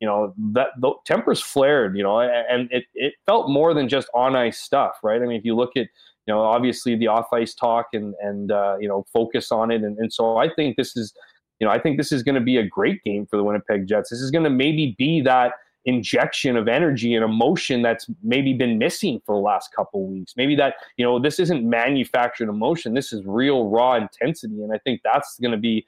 you 0.00 0.06
know 0.06 0.34
that 0.52 0.68
the 0.80 0.92
tempers 1.04 1.40
flared 1.40 1.96
you 1.96 2.02
know 2.02 2.20
and 2.20 2.70
it, 2.70 2.84
it 2.94 3.14
felt 3.24 3.48
more 3.48 3.72
than 3.72 3.88
just 3.88 4.08
on 4.14 4.36
ice 4.36 4.58
stuff 4.58 4.98
right 5.02 5.22
i 5.22 5.24
mean 5.24 5.38
if 5.38 5.44
you 5.44 5.54
look 5.54 5.70
at 5.76 5.86
you 6.26 6.34
know 6.34 6.40
obviously 6.40 6.96
the 6.96 7.06
off 7.06 7.26
ice 7.32 7.54
talk 7.54 7.86
and 7.92 8.14
and 8.20 8.52
uh, 8.52 8.76
you 8.78 8.88
know 8.88 9.04
focus 9.12 9.50
on 9.50 9.70
it 9.70 9.82
and, 9.82 9.96
and 9.98 10.12
so 10.12 10.36
i 10.36 10.52
think 10.52 10.76
this 10.76 10.96
is 10.96 11.14
you 11.60 11.66
know 11.66 11.72
i 11.72 11.78
think 11.78 11.96
this 11.96 12.12
is 12.12 12.22
going 12.22 12.34
to 12.34 12.40
be 12.40 12.58
a 12.58 12.66
great 12.66 13.02
game 13.04 13.26
for 13.26 13.36
the 13.36 13.44
winnipeg 13.44 13.86
jets 13.86 14.10
this 14.10 14.20
is 14.20 14.30
going 14.30 14.44
to 14.44 14.50
maybe 14.50 14.94
be 14.98 15.20
that 15.22 15.52
injection 15.86 16.56
of 16.56 16.68
energy 16.68 17.14
and 17.14 17.24
emotion 17.24 17.80
that's 17.80 18.06
maybe 18.22 18.52
been 18.52 18.76
missing 18.76 19.20
for 19.24 19.36
the 19.36 19.40
last 19.40 19.72
couple 19.74 20.06
weeks. 20.06 20.34
Maybe 20.36 20.54
that 20.56 20.74
you 20.96 21.04
know 21.04 21.18
this 21.18 21.38
isn't 21.38 21.64
manufactured 21.64 22.48
emotion. 22.48 22.92
This 22.92 23.12
is 23.12 23.24
real 23.24 23.68
raw 23.68 23.94
intensity. 23.94 24.62
And 24.62 24.72
i 24.72 24.78
think 24.78 25.00
that's 25.04 25.38
going 25.38 25.52
to 25.52 25.58
be 25.58 25.86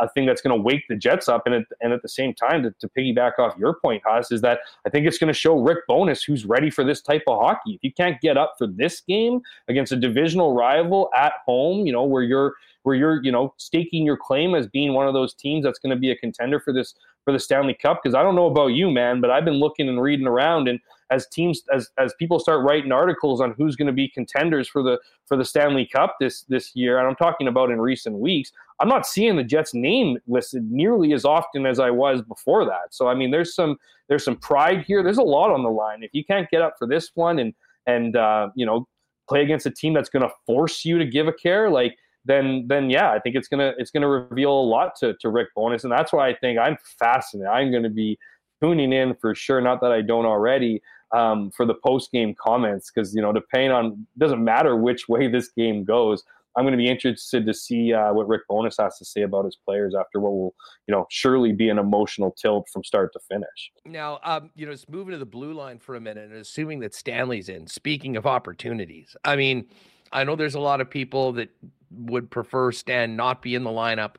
a 0.00 0.08
thing 0.14 0.26
that's 0.26 0.40
going 0.40 0.56
to 0.56 0.62
wake 0.62 0.84
the 0.88 0.96
Jets 0.96 1.28
up. 1.28 1.42
And 1.46 1.54
at, 1.54 1.64
and 1.80 1.92
at 1.92 2.02
the 2.02 2.08
same 2.08 2.34
time, 2.34 2.62
to, 2.62 2.74
to 2.80 2.88
piggyback 2.88 3.38
off 3.38 3.56
your 3.58 3.78
point, 3.82 4.02
Huss, 4.06 4.32
is 4.32 4.40
that 4.40 4.60
I 4.86 4.90
think 4.90 5.06
it's 5.06 5.18
going 5.18 5.28
to 5.28 5.38
show 5.38 5.58
Rick 5.58 5.80
Bowness 5.88 6.22
who's 6.22 6.44
ready 6.44 6.70
for 6.70 6.84
this 6.84 7.02
type 7.02 7.22
of 7.26 7.38
hockey. 7.40 7.74
If 7.74 7.80
you 7.82 7.92
can't 7.92 8.20
get 8.20 8.36
up 8.36 8.54
for 8.58 8.66
this 8.66 9.00
game 9.00 9.40
against 9.68 9.92
a 9.92 9.96
divisional 9.96 10.54
rival 10.54 11.10
at 11.16 11.32
home, 11.46 11.86
you 11.86 11.92
know, 11.92 12.04
where 12.04 12.22
you're 12.22 12.54
where 12.84 12.94
you're, 12.94 13.22
you 13.22 13.32
know, 13.32 13.52
staking 13.58 14.06
your 14.06 14.16
claim 14.16 14.54
as 14.54 14.66
being 14.66 14.94
one 14.94 15.06
of 15.06 15.12
those 15.12 15.34
teams 15.34 15.64
that's 15.64 15.78
going 15.78 15.94
to 15.94 16.00
be 16.00 16.10
a 16.10 16.16
contender 16.16 16.58
for 16.60 16.72
this 16.72 16.94
for 17.24 17.32
the 17.32 17.38
Stanley 17.38 17.74
Cup. 17.74 18.00
Because 18.02 18.14
I 18.14 18.22
don't 18.22 18.36
know 18.36 18.46
about 18.46 18.68
you, 18.68 18.90
man, 18.90 19.20
but 19.20 19.30
I've 19.30 19.44
been 19.44 19.60
looking 19.60 19.88
and 19.88 20.00
reading 20.00 20.26
around, 20.26 20.68
and 20.68 20.80
as 21.10 21.26
teams 21.28 21.62
as 21.72 21.90
as 21.98 22.14
people 22.18 22.38
start 22.38 22.64
writing 22.64 22.92
articles 22.92 23.40
on 23.40 23.54
who's 23.56 23.76
going 23.76 23.86
to 23.86 23.92
be 23.92 24.08
contenders 24.08 24.68
for 24.68 24.82
the 24.82 24.98
for 25.26 25.36
the 25.36 25.44
Stanley 25.44 25.86
Cup 25.86 26.16
this 26.20 26.42
this 26.42 26.74
year, 26.74 26.98
and 26.98 27.06
I'm 27.06 27.16
talking 27.16 27.48
about 27.48 27.70
in 27.70 27.80
recent 27.80 28.18
weeks, 28.18 28.52
I'm 28.80 28.88
not 28.88 29.06
seeing 29.06 29.36
the 29.36 29.44
Jets 29.44 29.74
name 29.74 30.18
listed 30.26 30.70
nearly 30.70 31.12
as 31.12 31.24
often 31.24 31.66
as 31.66 31.80
I 31.80 31.90
was 31.90 32.22
before 32.22 32.64
that. 32.64 32.92
So 32.92 33.08
I 33.08 33.14
mean, 33.14 33.30
there's 33.30 33.54
some 33.54 33.76
there's 34.08 34.24
some 34.24 34.36
pride 34.36 34.84
here. 34.86 35.02
There's 35.02 35.18
a 35.18 35.22
lot 35.22 35.50
on 35.50 35.62
the 35.62 35.70
line. 35.70 36.02
If 36.02 36.10
you 36.12 36.24
can't 36.24 36.48
get 36.50 36.62
up 36.62 36.74
for 36.78 36.86
this 36.86 37.10
one 37.14 37.38
and 37.38 37.54
and 37.86 38.16
uh, 38.16 38.48
you 38.54 38.66
know 38.66 38.86
play 39.28 39.42
against 39.42 39.66
a 39.66 39.70
team 39.70 39.92
that's 39.92 40.08
going 40.08 40.22
to 40.22 40.30
force 40.46 40.84
you 40.84 40.98
to 40.98 41.04
give 41.04 41.28
a 41.28 41.32
care, 41.32 41.70
like 41.70 41.96
then 42.24 42.66
then 42.68 42.90
yeah, 42.90 43.10
I 43.10 43.18
think 43.18 43.34
it's 43.36 43.48
gonna 43.48 43.72
it's 43.78 43.90
gonna 43.90 44.08
reveal 44.08 44.52
a 44.52 44.66
lot 44.66 44.94
to 45.00 45.14
to 45.20 45.30
Rick 45.30 45.48
Bowness, 45.56 45.84
and 45.84 45.92
that's 45.92 46.12
why 46.12 46.28
I 46.28 46.34
think 46.34 46.58
I'm 46.58 46.76
fascinated. 46.98 47.48
I'm 47.48 47.70
going 47.70 47.82
to 47.82 47.90
be 47.90 48.18
tuning 48.62 48.92
in 48.92 49.14
for 49.14 49.34
sure. 49.34 49.60
Not 49.60 49.80
that 49.80 49.92
I 49.92 50.02
don't 50.02 50.26
already 50.26 50.82
um, 51.12 51.50
for 51.50 51.64
the 51.66 51.74
post 51.74 52.12
game 52.12 52.34
comments 52.40 52.90
because 52.90 53.14
you 53.14 53.22
know 53.22 53.32
depending 53.32 53.70
on 53.70 54.06
doesn't 54.18 54.42
matter 54.42 54.76
which 54.76 55.08
way 55.08 55.28
this 55.28 55.50
game 55.56 55.84
goes. 55.84 56.22
I'm 56.56 56.64
going 56.64 56.72
to 56.72 56.78
be 56.78 56.88
interested 56.88 57.46
to 57.46 57.54
see 57.54 57.92
uh, 57.92 58.12
what 58.12 58.26
Rick 58.26 58.42
Bowness 58.50 58.78
has 58.80 58.98
to 58.98 59.04
say 59.04 59.22
about 59.22 59.44
his 59.44 59.56
players 59.64 59.94
after 59.94 60.18
what 60.18 60.32
will, 60.32 60.54
you 60.88 60.92
know, 60.92 61.06
surely 61.08 61.52
be 61.52 61.68
an 61.68 61.78
emotional 61.78 62.32
tilt 62.32 62.68
from 62.72 62.82
start 62.82 63.12
to 63.12 63.20
finish. 63.30 63.70
Now, 63.84 64.18
um, 64.24 64.50
you 64.56 64.66
know, 64.66 64.72
just 64.72 64.90
moving 64.90 65.12
to 65.12 65.18
the 65.18 65.26
blue 65.26 65.52
line 65.52 65.78
for 65.78 65.94
a 65.94 66.00
minute 66.00 66.30
and 66.30 66.40
assuming 66.40 66.80
that 66.80 66.94
Stanley's 66.94 67.48
in. 67.48 67.68
Speaking 67.68 68.16
of 68.16 68.26
opportunities, 68.26 69.14
I 69.24 69.36
mean, 69.36 69.68
I 70.10 70.24
know 70.24 70.34
there's 70.34 70.56
a 70.56 70.60
lot 70.60 70.80
of 70.80 70.90
people 70.90 71.32
that 71.34 71.50
would 71.92 72.28
prefer 72.28 72.72
Stan 72.72 73.14
not 73.14 73.40
be 73.40 73.54
in 73.54 73.62
the 73.62 73.70
lineup. 73.70 74.16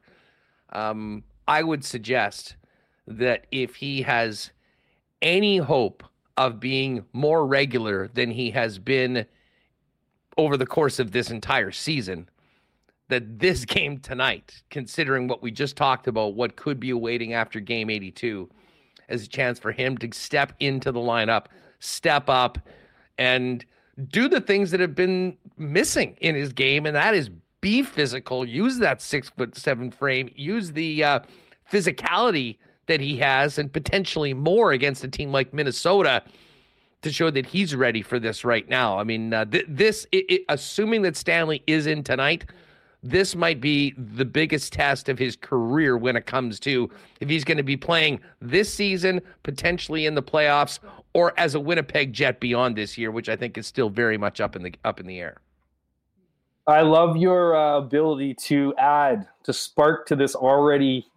Um, 0.72 1.26
I 1.46 1.64
would 1.64 1.84
suggest 1.84 2.56
that 3.08 3.48
if 3.52 3.76
he 3.76 4.04
has 4.04 4.52
any 5.22 5.58
hope 5.58 6.04
of 6.40 6.58
being 6.58 7.04
more 7.12 7.46
regular 7.46 8.08
than 8.14 8.32
he 8.32 8.50
has 8.52 8.80
been 8.80 9.26
over 10.38 10.56
the 10.56 10.66
course 10.66 10.98
of 10.98 11.12
this 11.12 11.30
entire 11.30 11.70
season, 11.70 12.30
that 13.10 13.40
this 13.40 13.66
game 13.76 14.00
tonight, 14.00 14.64
considering 14.70 15.28
what 15.28 15.44
we 15.44 15.52
just 15.52 15.76
talked 15.76 16.08
about, 16.08 16.36
what 16.36 16.56
could 16.56 16.80
be 16.80 16.92
awaiting 16.92 17.34
after 17.34 17.60
game 17.60 17.90
82, 17.90 18.50
as 19.10 19.26
a 19.26 19.28
chance 19.28 19.60
for 19.60 19.74
him 19.74 19.98
to 19.98 20.10
step 20.14 20.54
into 20.62 20.94
the 20.94 21.00
lineup, 21.00 21.48
step 21.80 22.30
up, 22.30 22.58
and 23.18 23.66
do 24.08 24.30
the 24.30 24.40
things 24.40 24.72
that 24.72 24.80
have 24.80 24.96
been 24.96 25.38
missing 25.58 26.16
in 26.22 26.36
his 26.36 26.54
game, 26.54 26.86
and 26.86 26.96
that 26.96 27.14
is 27.14 27.30
be 27.60 27.84
physical, 27.84 28.46
use 28.46 28.78
that 28.78 29.02
six 29.02 29.30
foot 29.30 29.58
seven 29.58 29.92
frame, 29.92 30.30
use 30.38 30.72
the 30.72 31.04
uh, 31.04 31.20
physicality 31.70 32.60
that 32.90 33.00
he 33.00 33.18
has, 33.18 33.58
and 33.58 33.72
potentially 33.72 34.34
more 34.34 34.74
against 34.74 35.04
a 35.04 35.08
team 35.08 35.32
like 35.32 35.54
Minnesota 35.54 36.22
to 37.02 37.12
show 37.12 37.30
that 37.30 37.46
he's 37.46 37.74
ready 37.74 38.02
for 38.02 38.20
this 38.20 38.44
right 38.44 38.68
now. 38.68 39.00
I 39.00 39.04
mean, 39.06 39.34
uh, 39.34 39.46
th- 39.46 39.66
this, 39.70 40.06
it, 40.12 40.26
it, 40.30 40.42
assuming 40.50 41.04
that 41.04 41.16
Stanley 41.16 41.64
is 41.66 41.88
in 41.88 42.04
tonight, 42.04 42.46
this 43.02 43.36
might 43.36 43.62
be 43.62 43.94
the 43.98 44.26
biggest 44.26 44.74
test 44.74 45.08
of 45.08 45.18
his 45.18 45.38
career 45.38 45.98
when 45.98 46.18
it 46.18 46.26
comes 46.26 46.60
to 46.62 46.90
if 47.22 47.30
he's 47.30 47.46
going 47.46 47.58
to 47.58 47.64
be 47.64 47.78
playing 47.78 48.20
this 48.42 48.74
season, 48.74 49.22
potentially 49.44 50.06
in 50.06 50.16
the 50.16 50.24
playoffs, 50.24 50.80
or 51.14 51.34
as 51.40 51.56
a 51.56 51.60
Winnipeg 51.60 52.12
Jet 52.12 52.40
beyond 52.42 52.76
this 52.76 52.98
year, 52.98 53.12
which 53.12 53.30
I 53.30 53.38
think 53.38 53.58
is 53.58 53.66
still 53.66 53.90
very 53.90 54.18
much 54.18 54.42
up 54.42 54.56
in 54.56 54.64
the 54.64 54.74
up 54.84 55.00
in 55.00 55.08
the 55.08 55.20
air. 55.20 55.38
I 56.68 56.82
love 56.82 57.18
your 57.18 57.56
uh, 57.56 57.78
ability 57.78 58.36
to 58.46 58.76
add 58.78 59.28
to 59.44 59.54
spark 59.54 60.06
to 60.08 60.16
this 60.16 60.36
already 60.36 61.08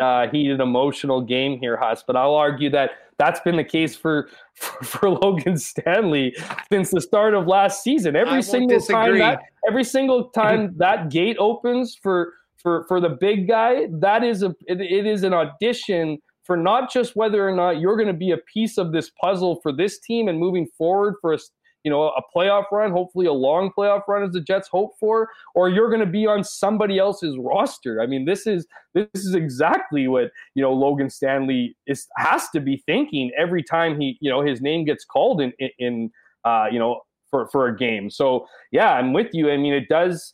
uh, 0.00 0.28
heated 0.28 0.60
emotional 0.60 1.20
game 1.20 1.58
here, 1.58 1.76
Huss. 1.76 2.02
But 2.06 2.16
I'll 2.16 2.34
argue 2.34 2.70
that 2.70 2.92
that's 3.18 3.40
been 3.40 3.56
the 3.56 3.64
case 3.64 3.96
for 3.96 4.28
for, 4.54 4.84
for 4.84 5.10
Logan 5.22 5.56
Stanley 5.56 6.36
since 6.70 6.90
the 6.90 7.00
start 7.00 7.34
of 7.34 7.46
last 7.46 7.82
season. 7.82 8.16
Every 8.16 8.42
single 8.42 8.80
time 8.80 9.18
that 9.18 9.40
every 9.68 9.84
single 9.84 10.30
time 10.30 10.74
that 10.78 11.10
gate 11.10 11.36
opens 11.38 11.94
for 11.94 12.34
for 12.56 12.84
for 12.88 13.00
the 13.00 13.10
big 13.10 13.48
guy, 13.48 13.86
that 13.90 14.24
is 14.24 14.42
a 14.42 14.54
it, 14.66 14.80
it 14.80 15.06
is 15.06 15.22
an 15.22 15.32
audition 15.32 16.18
for 16.44 16.56
not 16.56 16.92
just 16.92 17.16
whether 17.16 17.46
or 17.48 17.54
not 17.54 17.80
you're 17.80 17.96
going 17.96 18.06
to 18.06 18.12
be 18.12 18.30
a 18.30 18.38
piece 18.38 18.76
of 18.76 18.92
this 18.92 19.10
puzzle 19.20 19.60
for 19.62 19.72
this 19.72 19.98
team 19.98 20.28
and 20.28 20.38
moving 20.38 20.66
forward 20.76 21.14
for 21.20 21.32
a 21.32 21.38
you 21.84 21.90
know, 21.90 22.08
a 22.08 22.22
playoff 22.34 22.64
run, 22.72 22.90
hopefully 22.90 23.26
a 23.26 23.32
long 23.32 23.70
playoff 23.76 24.08
run 24.08 24.22
as 24.22 24.32
the 24.32 24.40
Jets 24.40 24.68
hope 24.68 24.92
for, 24.98 25.28
or 25.54 25.68
you're 25.68 25.88
going 25.88 26.00
to 26.00 26.06
be 26.06 26.26
on 26.26 26.42
somebody 26.42 26.98
else's 26.98 27.36
roster. 27.38 28.00
I 28.00 28.06
mean, 28.06 28.24
this 28.24 28.46
is 28.46 28.66
this 28.94 29.06
is 29.14 29.34
exactly 29.34 30.08
what 30.08 30.30
you 30.54 30.62
know 30.62 30.72
Logan 30.72 31.10
Stanley 31.10 31.76
is 31.86 32.06
has 32.16 32.48
to 32.50 32.60
be 32.60 32.82
thinking 32.86 33.30
every 33.38 33.62
time 33.62 34.00
he 34.00 34.16
you 34.20 34.30
know 34.30 34.40
his 34.40 34.60
name 34.60 34.84
gets 34.84 35.04
called 35.04 35.40
in 35.40 35.52
in 35.78 36.10
uh, 36.44 36.66
you 36.72 36.78
know 36.78 37.02
for 37.30 37.48
for 37.48 37.68
a 37.68 37.76
game. 37.76 38.10
So 38.10 38.46
yeah, 38.72 38.92
I'm 38.92 39.12
with 39.12 39.28
you. 39.32 39.50
I 39.50 39.58
mean, 39.58 39.74
it 39.74 39.88
does 39.88 40.32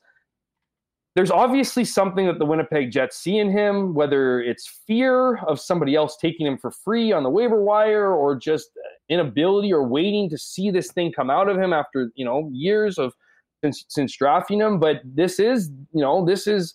there's 1.21 1.31
obviously 1.31 1.85
something 1.85 2.27
that 2.27 2.39
the 2.39 2.47
Winnipeg 2.47 2.91
Jets 2.91 3.19
see 3.19 3.37
in 3.37 3.51
him, 3.51 3.93
whether 3.93 4.41
it's 4.41 4.67
fear 4.87 5.37
of 5.45 5.61
somebody 5.61 5.95
else 5.95 6.17
taking 6.17 6.47
him 6.47 6.57
for 6.57 6.71
free 6.71 7.13
on 7.13 7.25
the 7.25 7.29
waiver 7.29 7.63
wire 7.63 8.15
or 8.15 8.35
just 8.35 8.71
inability 9.11 9.71
or 9.71 9.87
waiting 9.87 10.31
to 10.31 10.39
see 10.39 10.71
this 10.71 10.93
thing 10.93 11.13
come 11.13 11.29
out 11.29 11.51
of 11.51 11.59
him 11.59 11.75
after, 11.75 12.11
you 12.15 12.25
know, 12.25 12.49
years 12.55 12.97
of 12.97 13.13
since 13.63 13.85
since 13.89 14.17
drafting 14.17 14.61
him. 14.61 14.81
But 14.81 15.03
this 15.05 15.39
is, 15.39 15.69
you 15.93 16.01
know, 16.01 16.25
this 16.25 16.47
is 16.47 16.73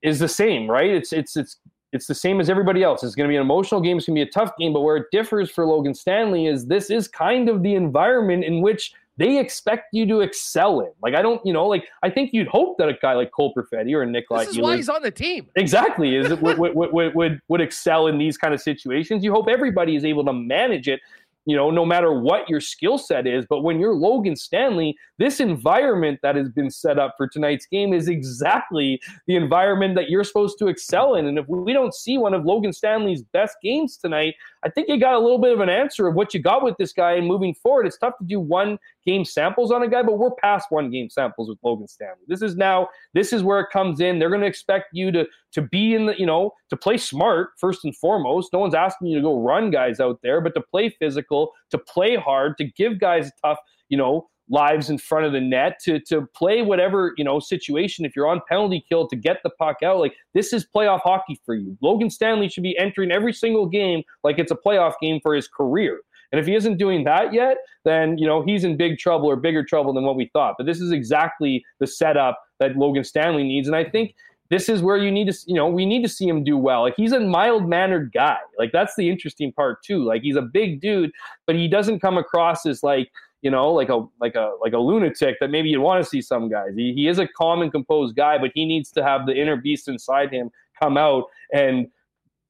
is 0.00 0.20
the 0.20 0.28
same, 0.28 0.70
right? 0.70 0.90
It's 0.90 1.12
it's 1.12 1.36
it's 1.36 1.56
it's 1.92 2.06
the 2.06 2.14
same 2.14 2.38
as 2.38 2.48
everybody 2.48 2.84
else. 2.84 3.02
It's 3.02 3.16
going 3.16 3.28
to 3.28 3.32
be 3.32 3.36
an 3.36 3.42
emotional 3.42 3.80
game. 3.80 3.96
It's 3.96 4.06
going 4.06 4.14
to 4.14 4.24
be 4.24 4.28
a 4.28 4.32
tough 4.32 4.56
game. 4.56 4.74
But 4.74 4.82
where 4.82 4.98
it 4.98 5.06
differs 5.10 5.50
for 5.50 5.66
Logan 5.66 5.94
Stanley 5.94 6.46
is 6.46 6.66
this 6.66 6.88
is 6.88 7.08
kind 7.08 7.48
of 7.48 7.64
the 7.64 7.74
environment 7.74 8.44
in 8.44 8.60
which 8.60 8.92
they 9.16 9.38
expect 9.38 9.88
you 9.92 10.06
to 10.06 10.20
excel 10.20 10.80
in. 10.80 10.90
Like 11.02 11.14
I 11.14 11.22
don't, 11.22 11.44
you 11.44 11.52
know, 11.52 11.66
like 11.66 11.86
I 12.02 12.10
think 12.10 12.32
you'd 12.32 12.48
hope 12.48 12.78
that 12.78 12.88
a 12.88 12.94
guy 12.94 13.14
like 13.14 13.30
Cole 13.32 13.54
Perfetti 13.54 13.94
or 13.94 14.04
Nick 14.04 14.26
This 14.30 14.48
is 14.48 14.58
why 14.58 14.76
he's 14.76 14.88
on 14.88 15.02
the 15.02 15.10
team. 15.10 15.48
Exactly, 15.56 16.16
is 16.16 16.28
would, 16.40 16.58
would, 16.58 16.74
would, 16.74 17.14
would 17.14 17.40
would 17.48 17.60
excel 17.60 18.06
in 18.06 18.18
these 18.18 18.36
kind 18.36 18.52
of 18.52 18.60
situations. 18.60 19.24
You 19.24 19.32
hope 19.32 19.48
everybody 19.48 19.96
is 19.96 20.04
able 20.04 20.24
to 20.24 20.32
manage 20.32 20.88
it 20.88 21.00
you 21.46 21.54
know, 21.54 21.70
no 21.70 21.86
matter 21.86 22.12
what 22.12 22.48
your 22.50 22.60
skill 22.60 22.98
set 22.98 23.26
is. 23.26 23.46
But 23.48 23.62
when 23.62 23.78
you're 23.78 23.94
Logan 23.94 24.34
Stanley, 24.34 24.96
this 25.18 25.38
environment 25.38 26.18
that 26.22 26.34
has 26.34 26.48
been 26.48 26.70
set 26.70 26.98
up 26.98 27.14
for 27.16 27.28
tonight's 27.28 27.66
game 27.66 27.94
is 27.94 28.08
exactly 28.08 29.00
the 29.26 29.36
environment 29.36 29.94
that 29.94 30.10
you're 30.10 30.24
supposed 30.24 30.58
to 30.58 30.66
excel 30.66 31.14
in. 31.14 31.26
And 31.26 31.38
if 31.38 31.48
we 31.48 31.72
don't 31.72 31.94
see 31.94 32.18
one 32.18 32.34
of 32.34 32.44
Logan 32.44 32.72
Stanley's 32.72 33.22
best 33.22 33.56
games 33.62 33.96
tonight, 33.96 34.34
I 34.66 34.70
think 34.70 34.88
you 34.88 34.98
got 34.98 35.14
a 35.14 35.20
little 35.20 35.38
bit 35.38 35.52
of 35.52 35.60
an 35.60 35.68
answer 35.68 36.08
of 36.08 36.16
what 36.16 36.34
you 36.34 36.42
got 36.42 36.64
with 36.64 36.76
this 36.76 36.92
guy. 36.92 37.12
And 37.12 37.24
moving 37.24 37.54
forward, 37.54 37.86
it's 37.86 37.96
tough 37.96 38.18
to 38.18 38.24
do 38.24 38.40
one 38.40 38.80
game 39.06 39.24
samples 39.24 39.70
on 39.70 39.80
a 39.84 39.88
guy, 39.88 40.02
but 40.02 40.18
we're 40.18 40.34
past 40.42 40.66
one 40.70 40.90
game 40.90 41.08
samples 41.08 41.48
with 41.48 41.58
Logan 41.62 41.86
Stanley. 41.86 42.24
This 42.26 42.42
is 42.42 42.56
now, 42.56 42.88
this 43.14 43.32
is 43.32 43.44
where 43.44 43.60
it 43.60 43.68
comes 43.72 44.00
in. 44.00 44.18
They're 44.18 44.28
going 44.28 44.40
to 44.40 44.46
expect 44.48 44.86
you 44.92 45.12
to 45.12 45.24
to 45.52 45.62
be 45.62 45.94
in 45.94 46.06
the, 46.06 46.18
you 46.18 46.26
know, 46.26 46.52
to 46.70 46.76
play 46.76 46.96
smart 46.96 47.50
first 47.58 47.84
and 47.84 47.96
foremost. 47.96 48.52
No 48.52 48.58
one's 48.58 48.74
asking 48.74 49.06
you 49.06 49.16
to 49.16 49.22
go 49.22 49.40
run 49.40 49.70
guys 49.70 50.00
out 50.00 50.18
there, 50.22 50.40
but 50.40 50.52
to 50.54 50.60
play 50.60 50.88
physical, 50.88 51.52
to 51.70 51.78
play 51.78 52.16
hard, 52.16 52.58
to 52.58 52.64
give 52.64 52.98
guys 52.98 53.30
tough, 53.42 53.58
you 53.88 53.96
know, 53.96 54.28
lives 54.48 54.90
in 54.90 54.98
front 54.98 55.26
of 55.26 55.32
the 55.32 55.40
net 55.40 55.78
to 55.82 55.98
to 56.00 56.22
play 56.34 56.62
whatever 56.62 57.12
you 57.16 57.24
know 57.24 57.40
situation 57.40 58.04
if 58.04 58.14
you're 58.14 58.28
on 58.28 58.40
penalty 58.48 58.84
kill 58.88 59.08
to 59.08 59.16
get 59.16 59.38
the 59.42 59.50
puck 59.50 59.78
out 59.84 59.98
like 59.98 60.14
this 60.34 60.52
is 60.52 60.66
playoff 60.74 61.00
hockey 61.00 61.40
for 61.44 61.54
you 61.54 61.76
logan 61.80 62.08
stanley 62.08 62.48
should 62.48 62.62
be 62.62 62.76
entering 62.78 63.10
every 63.10 63.32
single 63.32 63.66
game 63.66 64.02
like 64.22 64.38
it's 64.38 64.52
a 64.52 64.56
playoff 64.56 64.94
game 65.00 65.18
for 65.20 65.34
his 65.34 65.48
career 65.48 66.00
and 66.30 66.40
if 66.40 66.46
he 66.46 66.54
isn't 66.54 66.76
doing 66.76 67.02
that 67.02 67.32
yet 67.32 67.56
then 67.84 68.16
you 68.18 68.26
know 68.26 68.42
he's 68.44 68.62
in 68.62 68.76
big 68.76 68.98
trouble 68.98 69.28
or 69.28 69.36
bigger 69.36 69.64
trouble 69.64 69.92
than 69.92 70.04
what 70.04 70.16
we 70.16 70.30
thought 70.32 70.54
but 70.56 70.64
this 70.64 70.80
is 70.80 70.92
exactly 70.92 71.64
the 71.80 71.86
setup 71.86 72.40
that 72.60 72.76
logan 72.76 73.02
stanley 73.02 73.42
needs 73.42 73.66
and 73.66 73.76
i 73.76 73.84
think 73.84 74.14
this 74.48 74.68
is 74.68 74.82
where 74.82 74.96
you 74.96 75.10
need 75.10 75.26
to, 75.26 75.36
you 75.46 75.54
know, 75.54 75.66
we 75.66 75.84
need 75.84 76.02
to 76.02 76.08
see 76.08 76.28
him 76.28 76.44
do 76.44 76.56
well. 76.56 76.82
Like 76.82 76.94
he's 76.96 77.12
a 77.12 77.20
mild 77.20 77.68
mannered 77.68 78.12
guy. 78.12 78.38
Like 78.58 78.70
that's 78.72 78.94
the 78.96 79.10
interesting 79.10 79.52
part 79.52 79.82
too. 79.82 80.04
Like 80.04 80.22
he's 80.22 80.36
a 80.36 80.42
big 80.42 80.80
dude, 80.80 81.10
but 81.46 81.56
he 81.56 81.68
doesn't 81.68 82.00
come 82.00 82.16
across 82.16 82.64
as 82.66 82.82
like, 82.82 83.10
you 83.46 83.50
know, 83.52 83.70
like 83.72 83.90
a 83.90 84.04
like 84.20 84.34
a 84.34 84.54
like 84.60 84.72
a 84.72 84.78
lunatic 84.78 85.36
that 85.38 85.50
maybe 85.50 85.68
you'd 85.68 85.80
want 85.80 86.02
to 86.02 86.10
see 86.10 86.20
some 86.20 86.48
guys. 86.48 86.70
He, 86.74 86.92
he 86.94 87.06
is 87.06 87.20
a 87.20 87.28
calm 87.28 87.62
and 87.62 87.70
composed 87.70 88.16
guy, 88.16 88.38
but 88.38 88.50
he 88.56 88.66
needs 88.66 88.90
to 88.90 89.04
have 89.04 89.24
the 89.24 89.40
inner 89.40 89.54
beast 89.54 89.86
inside 89.86 90.32
him 90.32 90.50
come 90.82 90.96
out 90.96 91.26
and 91.54 91.86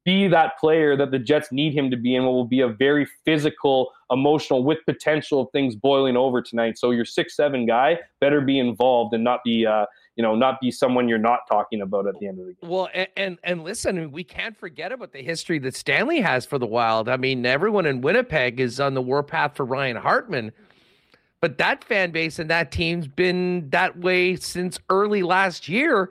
be 0.07 0.27
that 0.29 0.59
player 0.59 0.97
that 0.97 1.11
the 1.11 1.19
Jets 1.19 1.53
need 1.53 1.75
him 1.75 1.91
to 1.91 1.99
be 1.99 2.15
and 2.15 2.25
what 2.25 2.33
will 2.33 2.47
be 2.47 2.61
a 2.61 2.69
very 2.69 3.07
physical, 3.27 3.91
emotional, 4.11 4.65
with 4.65 4.79
potential 4.87 5.43
of 5.43 5.49
things 5.53 5.77
boiling 5.77 6.17
over 6.17 6.41
tonight. 6.41 6.79
So 6.79 6.93
your 6.93 7.05
six 7.05 7.37
seven 7.37 7.67
guy 7.67 7.99
better 8.19 8.41
be 8.41 8.59
involved 8.59 9.13
and 9.13 9.23
not 9.23 9.41
be 9.45 9.67
uh, 9.67 9.85
you 10.15 10.23
know, 10.23 10.35
not 10.35 10.63
be 10.63 10.71
someone 10.71 11.11
you're 11.11 11.19
not 11.19 11.41
talking 11.47 11.83
about 11.83 12.07
at 12.07 12.19
the 12.21 12.27
end 12.27 12.41
of 12.41 12.47
the 12.47 12.55
game. 12.55 12.71
Well, 12.71 12.89
and 12.95 13.09
and, 13.19 13.39
and 13.45 13.65
listen, 13.65 14.11
we 14.11 14.25
can't 14.25 14.57
forget 14.57 14.93
about 14.93 15.13
the 15.13 15.23
history 15.23 15.59
that 15.59 15.77
Stanley 15.77 16.23
has 16.23 16.47
for 16.47 16.59
the 16.59 16.67
Wild. 16.67 17.11
I 17.11 17.19
mean, 17.19 17.45
everyone 17.45 17.85
in 17.85 18.01
Winnipeg 18.01 18.61
is 18.61 18.81
on 18.81 18.95
the 18.95 19.03
warpath 19.03 19.55
for 19.55 19.67
Ryan 19.67 19.97
Hartman, 19.97 20.53
but 21.47 21.59
that 21.59 21.85
fan 21.85 22.11
base 22.11 22.39
and 22.39 22.51
that 22.51 22.73
team's 22.73 23.07
been 23.07 23.69
that 23.71 23.99
way 23.99 24.37
since 24.37 24.79
early 24.91 25.23
last 25.23 25.69
year, 25.69 26.11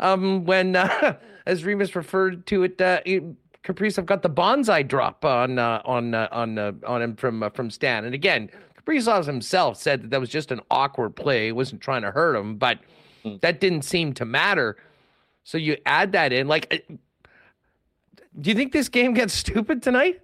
um, 0.00 0.44
when, 0.44 0.76
uh, 0.76 1.16
as 1.46 1.64
Remis 1.64 1.94
referred 1.94 2.46
to 2.46 2.64
it, 2.64 2.80
uh, 2.80 3.00
it 3.04 3.22
Kaprizov 3.62 4.06
got 4.06 4.22
the 4.22 4.30
bonsai 4.30 4.86
drop 4.86 5.24
on 5.24 5.58
uh, 5.58 5.82
on 5.84 6.14
uh, 6.14 6.28
on 6.30 6.56
uh, 6.56 6.70
on 6.86 7.02
him 7.02 7.16
from 7.16 7.42
uh, 7.42 7.50
from 7.50 7.68
Stan. 7.68 8.04
And 8.04 8.14
again, 8.14 8.48
Kaprizov 8.78 9.26
himself 9.26 9.76
said 9.76 10.02
that 10.02 10.10
that 10.10 10.20
was 10.20 10.28
just 10.30 10.52
an 10.52 10.60
awkward 10.70 11.16
play. 11.16 11.46
He 11.46 11.52
wasn't 11.52 11.80
trying 11.80 12.02
to 12.02 12.12
hurt 12.12 12.36
him, 12.36 12.56
but 12.58 12.78
Mm. 13.26 13.40
That 13.40 13.60
didn't 13.60 13.82
seem 13.82 14.12
to 14.14 14.24
matter. 14.24 14.76
So 15.44 15.58
you 15.58 15.76
add 15.84 16.12
that 16.12 16.32
in. 16.32 16.48
Like, 16.48 16.72
uh, 16.72 16.94
do 18.40 18.50
you 18.50 18.56
think 18.56 18.72
this 18.72 18.88
game 18.88 19.14
gets 19.14 19.34
stupid 19.34 19.82
tonight? 19.82 20.20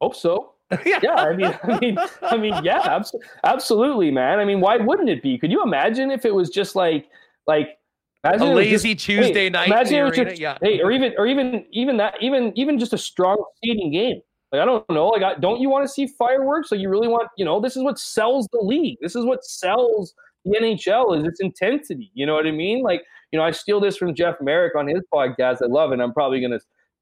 Hope 0.00 0.14
so. 0.14 0.54
yeah. 0.86 1.14
I 1.14 1.34
mean, 1.34 1.58
I 1.62 1.78
mean, 1.78 1.98
I 2.22 2.36
mean, 2.36 2.54
yeah, 2.64 2.80
abs- 2.84 3.14
absolutely, 3.44 4.10
man. 4.10 4.38
I 4.38 4.44
mean, 4.44 4.60
why 4.60 4.76
wouldn't 4.76 5.08
it 5.08 5.22
be? 5.22 5.38
Could 5.38 5.50
you 5.50 5.62
imagine 5.62 6.10
if 6.10 6.24
it 6.24 6.34
was 6.34 6.50
just 6.50 6.76
like, 6.76 7.08
like, 7.46 7.78
a 8.22 8.36
lazy 8.36 8.94
just, 8.94 9.06
Tuesday 9.06 9.44
hey, 9.44 9.50
night? 9.50 9.68
Imagine 9.68 10.12
just, 10.12 10.38
yeah. 10.38 10.58
hey, 10.62 10.80
or 10.80 10.92
even, 10.92 11.14
or 11.16 11.26
even, 11.26 11.64
even 11.72 11.96
that, 11.96 12.14
even, 12.20 12.52
even 12.56 12.78
just 12.78 12.92
a 12.92 12.98
strong 12.98 13.42
seeding 13.62 13.90
game. 13.90 14.20
Like, 14.52 14.62
I 14.62 14.64
don't 14.64 14.88
know. 14.90 15.08
Like, 15.08 15.22
I, 15.22 15.34
don't 15.34 15.60
you 15.60 15.70
want 15.70 15.84
to 15.84 15.88
see 15.88 16.06
fireworks? 16.06 16.70
Like, 16.70 16.80
you 16.80 16.88
really 16.88 17.08
want, 17.08 17.28
you 17.36 17.44
know, 17.44 17.60
this 17.60 17.76
is 17.76 17.82
what 17.82 17.98
sells 17.98 18.46
the 18.52 18.60
league. 18.60 18.98
This 19.00 19.16
is 19.16 19.24
what 19.24 19.44
sells 19.44 20.12
the 20.44 20.58
NHL 20.58 21.18
is 21.18 21.24
its 21.24 21.40
intensity. 21.40 22.10
You 22.14 22.26
know 22.26 22.34
what 22.34 22.46
I 22.46 22.50
mean? 22.50 22.82
Like, 22.82 23.02
you 23.32 23.38
know, 23.38 23.44
I 23.44 23.50
steal 23.50 23.80
this 23.80 23.96
from 23.96 24.14
Jeff 24.14 24.36
Marek 24.40 24.74
on 24.74 24.86
his 24.86 25.02
podcast. 25.12 25.58
I 25.62 25.66
love 25.66 25.92
it. 25.92 26.00
I'm 26.00 26.12
probably 26.12 26.40
gonna 26.40 26.60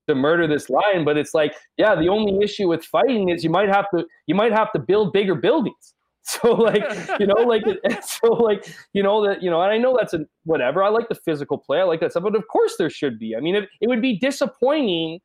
to 0.08 0.14
murder 0.14 0.46
this 0.46 0.68
lion. 0.68 1.04
but 1.04 1.16
it's 1.16 1.34
like, 1.34 1.54
yeah, 1.76 1.94
the 1.94 2.08
only 2.08 2.42
issue 2.42 2.68
with 2.68 2.84
fighting 2.84 3.28
is 3.28 3.44
you 3.44 3.50
might 3.50 3.68
have 3.68 3.86
to 3.94 4.04
you 4.26 4.34
might 4.34 4.52
have 4.52 4.72
to 4.72 4.78
build 4.78 5.12
bigger 5.12 5.34
buildings. 5.34 5.94
So 6.30 6.52
like, 6.52 6.84
you 7.18 7.26
know, 7.26 7.36
like 7.36 7.62
so 8.02 8.34
like, 8.34 8.68
you 8.92 9.02
know 9.02 9.26
that 9.26 9.42
you 9.42 9.50
know, 9.50 9.62
and 9.62 9.72
I 9.72 9.78
know 9.78 9.96
that's 9.98 10.12
a 10.12 10.26
whatever. 10.44 10.82
I 10.82 10.90
like 10.90 11.08
the 11.08 11.14
physical 11.14 11.56
play. 11.56 11.80
I 11.80 11.84
like 11.84 12.00
that 12.00 12.10
stuff, 12.10 12.24
but 12.24 12.36
of 12.36 12.46
course 12.48 12.74
there 12.76 12.90
should 12.90 13.18
be. 13.18 13.34
I 13.34 13.40
mean, 13.40 13.54
it, 13.54 13.66
it 13.80 13.88
would 13.88 14.02
be 14.02 14.18
disappointing 14.18 15.20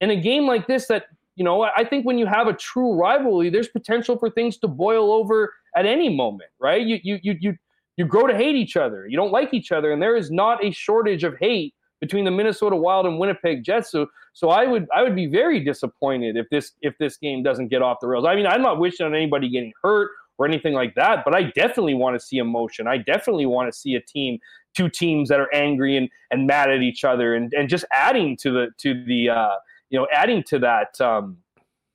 in 0.00 0.10
a 0.10 0.20
game 0.20 0.46
like 0.46 0.68
this 0.68 0.86
that 0.86 1.06
you 1.36 1.44
know, 1.44 1.62
I 1.62 1.84
think 1.84 2.06
when 2.06 2.16
you 2.16 2.26
have 2.26 2.46
a 2.46 2.54
true 2.54 2.94
rivalry, 2.94 3.50
there's 3.50 3.68
potential 3.68 4.18
for 4.18 4.30
things 4.30 4.56
to 4.58 4.68
boil 4.68 5.12
over 5.12 5.52
at 5.76 5.84
any 5.84 6.08
moment, 6.08 6.50
right? 6.60 6.80
You 6.80 6.98
you 7.02 7.18
you 7.22 7.36
you 7.40 7.56
you 7.96 8.04
grow 8.06 8.26
to 8.26 8.34
hate 8.36 8.56
each 8.56 8.76
other. 8.76 9.06
You 9.06 9.16
don't 9.16 9.32
like 9.32 9.52
each 9.52 9.72
other, 9.72 9.92
and 9.92 10.00
there 10.00 10.16
is 10.16 10.30
not 10.30 10.64
a 10.64 10.70
shortage 10.70 11.24
of 11.24 11.36
hate 11.38 11.74
between 12.00 12.24
the 12.24 12.30
Minnesota 12.30 12.76
Wild 12.76 13.06
and 13.06 13.18
Winnipeg 13.18 13.64
Jets. 13.64 13.90
So 13.90 14.06
so 14.32 14.50
I 14.50 14.66
would 14.66 14.86
I 14.94 15.02
would 15.02 15.16
be 15.16 15.26
very 15.26 15.60
disappointed 15.60 16.36
if 16.36 16.48
this 16.50 16.72
if 16.82 16.96
this 16.98 17.16
game 17.16 17.42
doesn't 17.42 17.68
get 17.68 17.82
off 17.82 17.98
the 18.00 18.08
rails. 18.08 18.24
I 18.24 18.34
mean, 18.34 18.46
I'm 18.46 18.62
not 18.62 18.78
wishing 18.78 19.06
on 19.06 19.14
anybody 19.14 19.48
getting 19.48 19.72
hurt 19.82 20.10
or 20.38 20.46
anything 20.46 20.74
like 20.74 20.94
that, 20.94 21.24
but 21.24 21.34
I 21.34 21.44
definitely 21.44 21.94
want 21.94 22.18
to 22.18 22.24
see 22.24 22.38
emotion. 22.38 22.86
I 22.86 22.98
definitely 22.98 23.46
want 23.46 23.72
to 23.72 23.78
see 23.78 23.94
a 23.94 24.00
team, 24.00 24.38
two 24.74 24.88
teams 24.88 25.28
that 25.30 25.40
are 25.40 25.52
angry 25.54 25.96
and 25.96 26.08
and 26.30 26.46
mad 26.46 26.70
at 26.70 26.82
each 26.82 27.04
other, 27.04 27.34
and 27.34 27.52
and 27.54 27.68
just 27.68 27.84
adding 27.92 28.36
to 28.38 28.50
the 28.50 28.66
to 28.78 29.04
the 29.04 29.30
uh, 29.30 29.54
you 29.90 29.98
know 29.98 30.06
adding 30.12 30.42
to 30.44 30.58
that 30.58 31.00
um, 31.00 31.38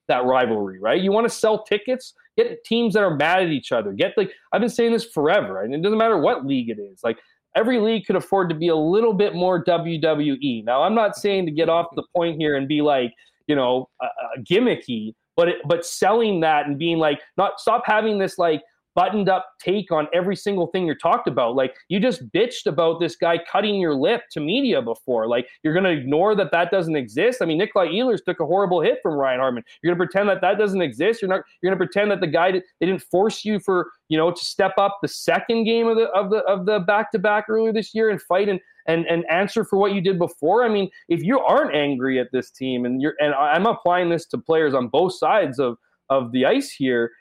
that 0.07 0.25
rivalry, 0.25 0.79
right? 0.79 1.01
You 1.01 1.11
want 1.11 1.25
to 1.25 1.33
sell 1.33 1.63
tickets, 1.63 2.13
get 2.37 2.63
teams 2.63 2.93
that 2.95 3.03
are 3.03 3.15
mad 3.15 3.43
at 3.43 3.49
each 3.49 3.71
other. 3.71 3.93
Get 3.93 4.17
like 4.17 4.31
I've 4.51 4.61
been 4.61 4.69
saying 4.69 4.93
this 4.93 5.05
forever, 5.05 5.61
and 5.61 5.73
it 5.73 5.81
doesn't 5.81 5.97
matter 5.97 6.17
what 6.17 6.45
league 6.45 6.69
it 6.69 6.79
is. 6.79 7.03
Like 7.03 7.17
every 7.55 7.79
league 7.79 8.05
could 8.05 8.15
afford 8.15 8.49
to 8.49 8.55
be 8.55 8.69
a 8.69 8.75
little 8.75 9.13
bit 9.13 9.35
more 9.35 9.63
WWE. 9.63 10.63
Now, 10.63 10.83
I'm 10.83 10.95
not 10.95 11.15
saying 11.15 11.45
to 11.45 11.51
get 11.51 11.69
off 11.69 11.87
the 11.95 12.03
point 12.15 12.37
here 12.37 12.55
and 12.55 12.67
be 12.67 12.81
like, 12.81 13.13
you 13.47 13.55
know, 13.55 13.89
uh, 13.99 14.07
gimmicky, 14.39 15.13
but 15.35 15.49
it, 15.49 15.57
but 15.65 15.85
selling 15.85 16.39
that 16.41 16.67
and 16.67 16.77
being 16.77 16.97
like, 16.97 17.21
not 17.37 17.59
stop 17.59 17.83
having 17.85 18.17
this 18.19 18.37
like 18.37 18.61
buttoned 18.95 19.29
up 19.29 19.45
take 19.59 19.91
on 19.91 20.07
every 20.13 20.35
single 20.35 20.67
thing 20.67 20.85
you're 20.85 20.95
talked 20.95 21.27
about. 21.27 21.55
Like 21.55 21.75
you 21.89 21.99
just 21.99 22.29
bitched 22.31 22.65
about 22.65 22.99
this 22.99 23.15
guy 23.15 23.39
cutting 23.51 23.75
your 23.75 23.93
lip 23.93 24.23
to 24.31 24.39
media 24.39 24.81
before. 24.81 25.27
Like 25.27 25.47
you're 25.63 25.73
going 25.73 25.85
to 25.85 25.91
ignore 25.91 26.35
that 26.35 26.51
that 26.51 26.71
doesn't 26.71 26.95
exist. 26.95 27.41
I 27.41 27.45
mean, 27.45 27.57
Nikolai 27.57 27.87
Ehlers 27.87 28.23
took 28.23 28.39
a 28.39 28.45
horrible 28.45 28.81
hit 28.81 28.99
from 29.01 29.13
Ryan 29.13 29.39
Hartman. 29.39 29.63
You're 29.81 29.93
going 29.93 29.99
to 29.99 30.11
pretend 30.11 30.29
that 30.29 30.41
that 30.41 30.57
doesn't 30.57 30.81
exist. 30.81 31.21
You're 31.21 31.29
not. 31.29 31.41
You're 31.61 31.71
going 31.71 31.79
to 31.79 31.85
pretend 31.85 32.11
that 32.11 32.21
the 32.21 32.27
guy 32.27 32.51
they 32.51 32.61
didn't 32.79 33.03
force 33.03 33.45
you 33.45 33.59
for 33.59 33.91
you 34.09 34.17
know 34.17 34.31
to 34.31 34.45
step 34.45 34.73
up 34.77 34.99
the 35.01 35.07
second 35.07 35.63
game 35.63 35.87
of 35.87 35.97
the 35.97 36.09
of 36.09 36.29
the 36.29 36.37
of 36.43 36.65
the 36.65 36.79
back 36.79 37.11
to 37.11 37.19
back 37.19 37.45
earlier 37.49 37.73
this 37.73 37.93
year 37.93 38.09
and 38.09 38.21
fight 38.21 38.49
and 38.49 38.59
and 38.87 39.05
and 39.05 39.23
answer 39.29 39.63
for 39.63 39.77
what 39.77 39.93
you 39.93 40.01
did 40.01 40.17
before. 40.17 40.63
I 40.65 40.69
mean, 40.69 40.89
if 41.07 41.21
you 41.23 41.39
aren't 41.39 41.75
angry 41.75 42.19
at 42.19 42.31
this 42.31 42.51
team 42.51 42.85
and 42.85 43.01
you're 43.01 43.15
and 43.19 43.33
I'm 43.33 43.65
applying 43.65 44.09
this 44.09 44.25
to 44.27 44.37
players 44.37 44.73
on 44.73 44.87
both 44.87 45.15
sides 45.15 45.59
of 45.59 45.77
of 46.09 46.31
the 46.33 46.45
ice 46.45 46.71
here 46.71 47.11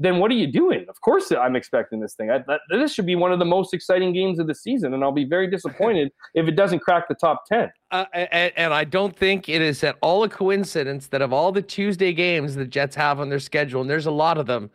then 0.00 0.18
what 0.18 0.30
are 0.30 0.34
you 0.34 0.46
doing? 0.46 0.86
Of 0.88 0.98
course, 1.02 1.30
I'm 1.30 1.54
expecting 1.54 2.00
this 2.00 2.14
thing. 2.14 2.30
I, 2.30 2.38
that, 2.48 2.62
this 2.70 2.94
should 2.94 3.04
be 3.04 3.16
one 3.16 3.32
of 3.32 3.38
the 3.38 3.44
most 3.44 3.74
exciting 3.74 4.14
games 4.14 4.38
of 4.38 4.46
the 4.46 4.54
season, 4.54 4.94
and 4.94 5.04
I'll 5.04 5.12
be 5.12 5.26
very 5.26 5.48
disappointed 5.48 6.10
if 6.34 6.48
it 6.48 6.52
doesn't 6.52 6.78
crack 6.78 7.06
the 7.06 7.14
top 7.14 7.44
10. 7.46 7.70
Uh, 7.90 8.06
and, 8.14 8.52
and, 8.56 8.72
I 8.72 8.84
don't 8.84 9.14
think 9.14 9.50
it 9.50 9.60
is 9.60 9.84
at 9.84 9.98
all 10.00 10.24
a 10.24 10.28
coincidence 10.28 11.08
that 11.08 11.20
of 11.20 11.34
all 11.34 11.52
the 11.52 11.60
Tuesday 11.60 12.14
games 12.14 12.54
the 12.54 12.64
Jets 12.64 12.96
have 12.96 13.20
on 13.20 13.28
their 13.28 13.38
schedule, 13.38 13.82
and 13.82 13.90
there's 13.90 14.06
a 14.06 14.10
lot 14.10 14.38
of 14.38 14.46
them, 14.46 14.70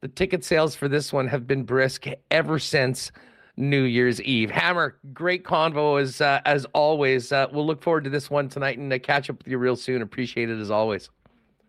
the 0.00 0.08
ticket 0.08 0.42
sales 0.42 0.74
for 0.74 0.88
this 0.88 1.12
one 1.12 1.28
have 1.28 1.46
been 1.46 1.64
brisk 1.64 2.06
ever 2.30 2.58
since 2.58 3.12
New 3.58 3.82
Year's 3.82 4.20
Eve. 4.22 4.50
Hammer, 4.50 4.96
great 5.12 5.44
convo 5.44 6.00
as 6.00 6.20
uh, 6.20 6.40
as 6.44 6.64
always. 6.72 7.32
Uh, 7.32 7.48
we'll 7.52 7.66
look 7.66 7.82
forward 7.82 8.04
to 8.04 8.10
this 8.10 8.30
one 8.30 8.48
tonight 8.48 8.78
and 8.78 8.92
uh, 8.92 8.98
catch 8.98 9.28
up 9.28 9.38
with 9.38 9.48
you 9.48 9.58
real 9.58 9.76
soon. 9.76 10.02
Appreciate 10.02 10.50
it 10.50 10.58
as 10.58 10.70
always. 10.70 11.10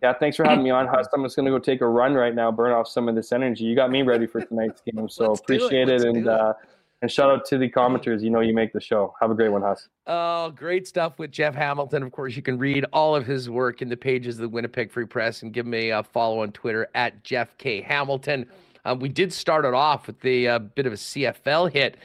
Yeah, 0.05 0.13
thanks 0.13 0.37
for 0.37 0.43
having 0.43 0.63
me 0.63 0.69
on, 0.69 0.85
Huss. 0.93 1.07
I'm 1.15 1.23
just 1.23 1.35
going 1.35 1.47
to 1.47 1.51
go 1.51 1.57
take 1.57 1.81
a 1.81 1.87
run 1.87 2.13
right 2.13 2.35
now, 2.35 2.51
burn 2.51 2.71
off 2.71 2.87
some 2.87 3.09
of 3.09 3.15
this 3.15 3.31
energy. 3.31 3.63
You 3.63 3.75
got 3.75 3.89
me 3.89 4.03
ready 4.03 4.27
for 4.27 4.39
tonight's 4.39 4.79
game, 4.81 5.09
so 5.09 5.33
appreciate 5.33 5.89
it, 5.89 6.01
it 6.01 6.07
and 6.07 6.27
uh, 6.27 6.53
and 7.01 7.11
shout 7.11 7.31
out 7.31 7.43
to 7.45 7.57
the 7.57 7.67
commenters. 7.67 8.21
You 8.21 8.29
know, 8.29 8.41
you 8.41 8.53
make 8.53 8.71
the 8.71 8.79
show. 8.79 9.15
Have 9.19 9.31
a 9.31 9.33
great 9.33 9.49
one, 9.49 9.63
Huss. 9.63 9.89
Oh, 10.05 10.51
great 10.51 10.87
stuff 10.87 11.17
with 11.17 11.31
Jeff 11.31 11.55
Hamilton. 11.55 12.03
Of 12.03 12.11
course, 12.11 12.35
you 12.35 12.43
can 12.43 12.59
read 12.59 12.85
all 12.93 13.15
of 13.15 13.25
his 13.25 13.49
work 13.49 13.81
in 13.81 13.89
the 13.89 13.97
pages 13.97 14.35
of 14.35 14.41
the 14.41 14.49
Winnipeg 14.49 14.91
Free 14.91 15.07
Press 15.07 15.41
and 15.41 15.51
give 15.51 15.65
me 15.65 15.89
a 15.89 16.03
follow 16.03 16.43
on 16.43 16.51
Twitter 16.51 16.87
at 16.93 17.23
Jeff 17.23 17.57
K 17.57 17.81
Hamilton. 17.81 18.45
Um, 18.85 18.99
we 18.99 19.09
did 19.09 19.33
start 19.33 19.65
it 19.65 19.73
off 19.73 20.05
with 20.05 20.19
the 20.21 20.47
uh, 20.47 20.59
bit 20.59 20.85
of 20.85 20.93
a 20.93 20.97
CFL 20.97 21.71
hit 21.71 21.97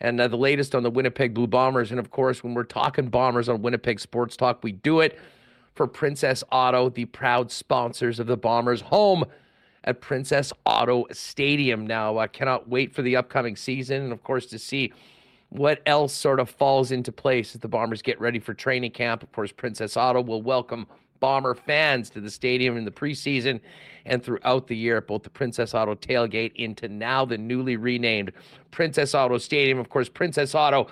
and 0.00 0.20
uh, 0.20 0.28
the 0.28 0.36
latest 0.36 0.76
on 0.76 0.84
the 0.84 0.90
Winnipeg 0.90 1.34
Blue 1.34 1.48
Bombers. 1.48 1.90
And 1.90 1.98
of 1.98 2.12
course, 2.12 2.44
when 2.44 2.54
we're 2.54 2.62
talking 2.62 3.08
Bombers 3.08 3.48
on 3.48 3.62
Winnipeg 3.62 3.98
Sports 3.98 4.36
Talk, 4.36 4.62
we 4.62 4.70
do 4.70 5.00
it 5.00 5.18
for 5.78 5.86
Princess 5.86 6.42
Auto, 6.50 6.90
the 6.90 7.04
proud 7.04 7.52
sponsors 7.52 8.18
of 8.18 8.26
the 8.26 8.36
Bombers' 8.36 8.80
home 8.80 9.24
at 9.84 10.00
Princess 10.00 10.52
Auto 10.66 11.06
Stadium. 11.12 11.86
Now, 11.86 12.18
I 12.18 12.26
cannot 12.26 12.68
wait 12.68 12.92
for 12.92 13.02
the 13.02 13.14
upcoming 13.14 13.54
season 13.54 14.02
and, 14.02 14.12
of 14.12 14.24
course, 14.24 14.46
to 14.46 14.58
see 14.58 14.92
what 15.50 15.80
else 15.86 16.12
sort 16.12 16.40
of 16.40 16.50
falls 16.50 16.90
into 16.90 17.12
place 17.12 17.54
as 17.54 17.60
the 17.60 17.68
Bombers 17.68 18.02
get 18.02 18.20
ready 18.20 18.40
for 18.40 18.54
training 18.54 18.90
camp. 18.90 19.22
Of 19.22 19.30
course, 19.30 19.52
Princess 19.52 19.96
Auto 19.96 20.20
will 20.20 20.42
welcome 20.42 20.84
Bomber 21.20 21.54
fans 21.54 22.10
to 22.10 22.20
the 22.20 22.30
stadium 22.30 22.76
in 22.76 22.84
the 22.84 22.90
preseason 22.90 23.60
and 24.04 24.20
throughout 24.20 24.66
the 24.66 24.76
year 24.76 25.00
both 25.00 25.22
the 25.22 25.30
Princess 25.30 25.74
Auto 25.74 25.94
tailgate 25.94 26.56
into 26.56 26.88
now 26.88 27.24
the 27.24 27.38
newly 27.38 27.76
renamed 27.76 28.32
Princess 28.72 29.14
Auto 29.14 29.38
Stadium. 29.38 29.78
Of 29.78 29.90
course, 29.90 30.08
Princess 30.08 30.56
Auto 30.56 30.88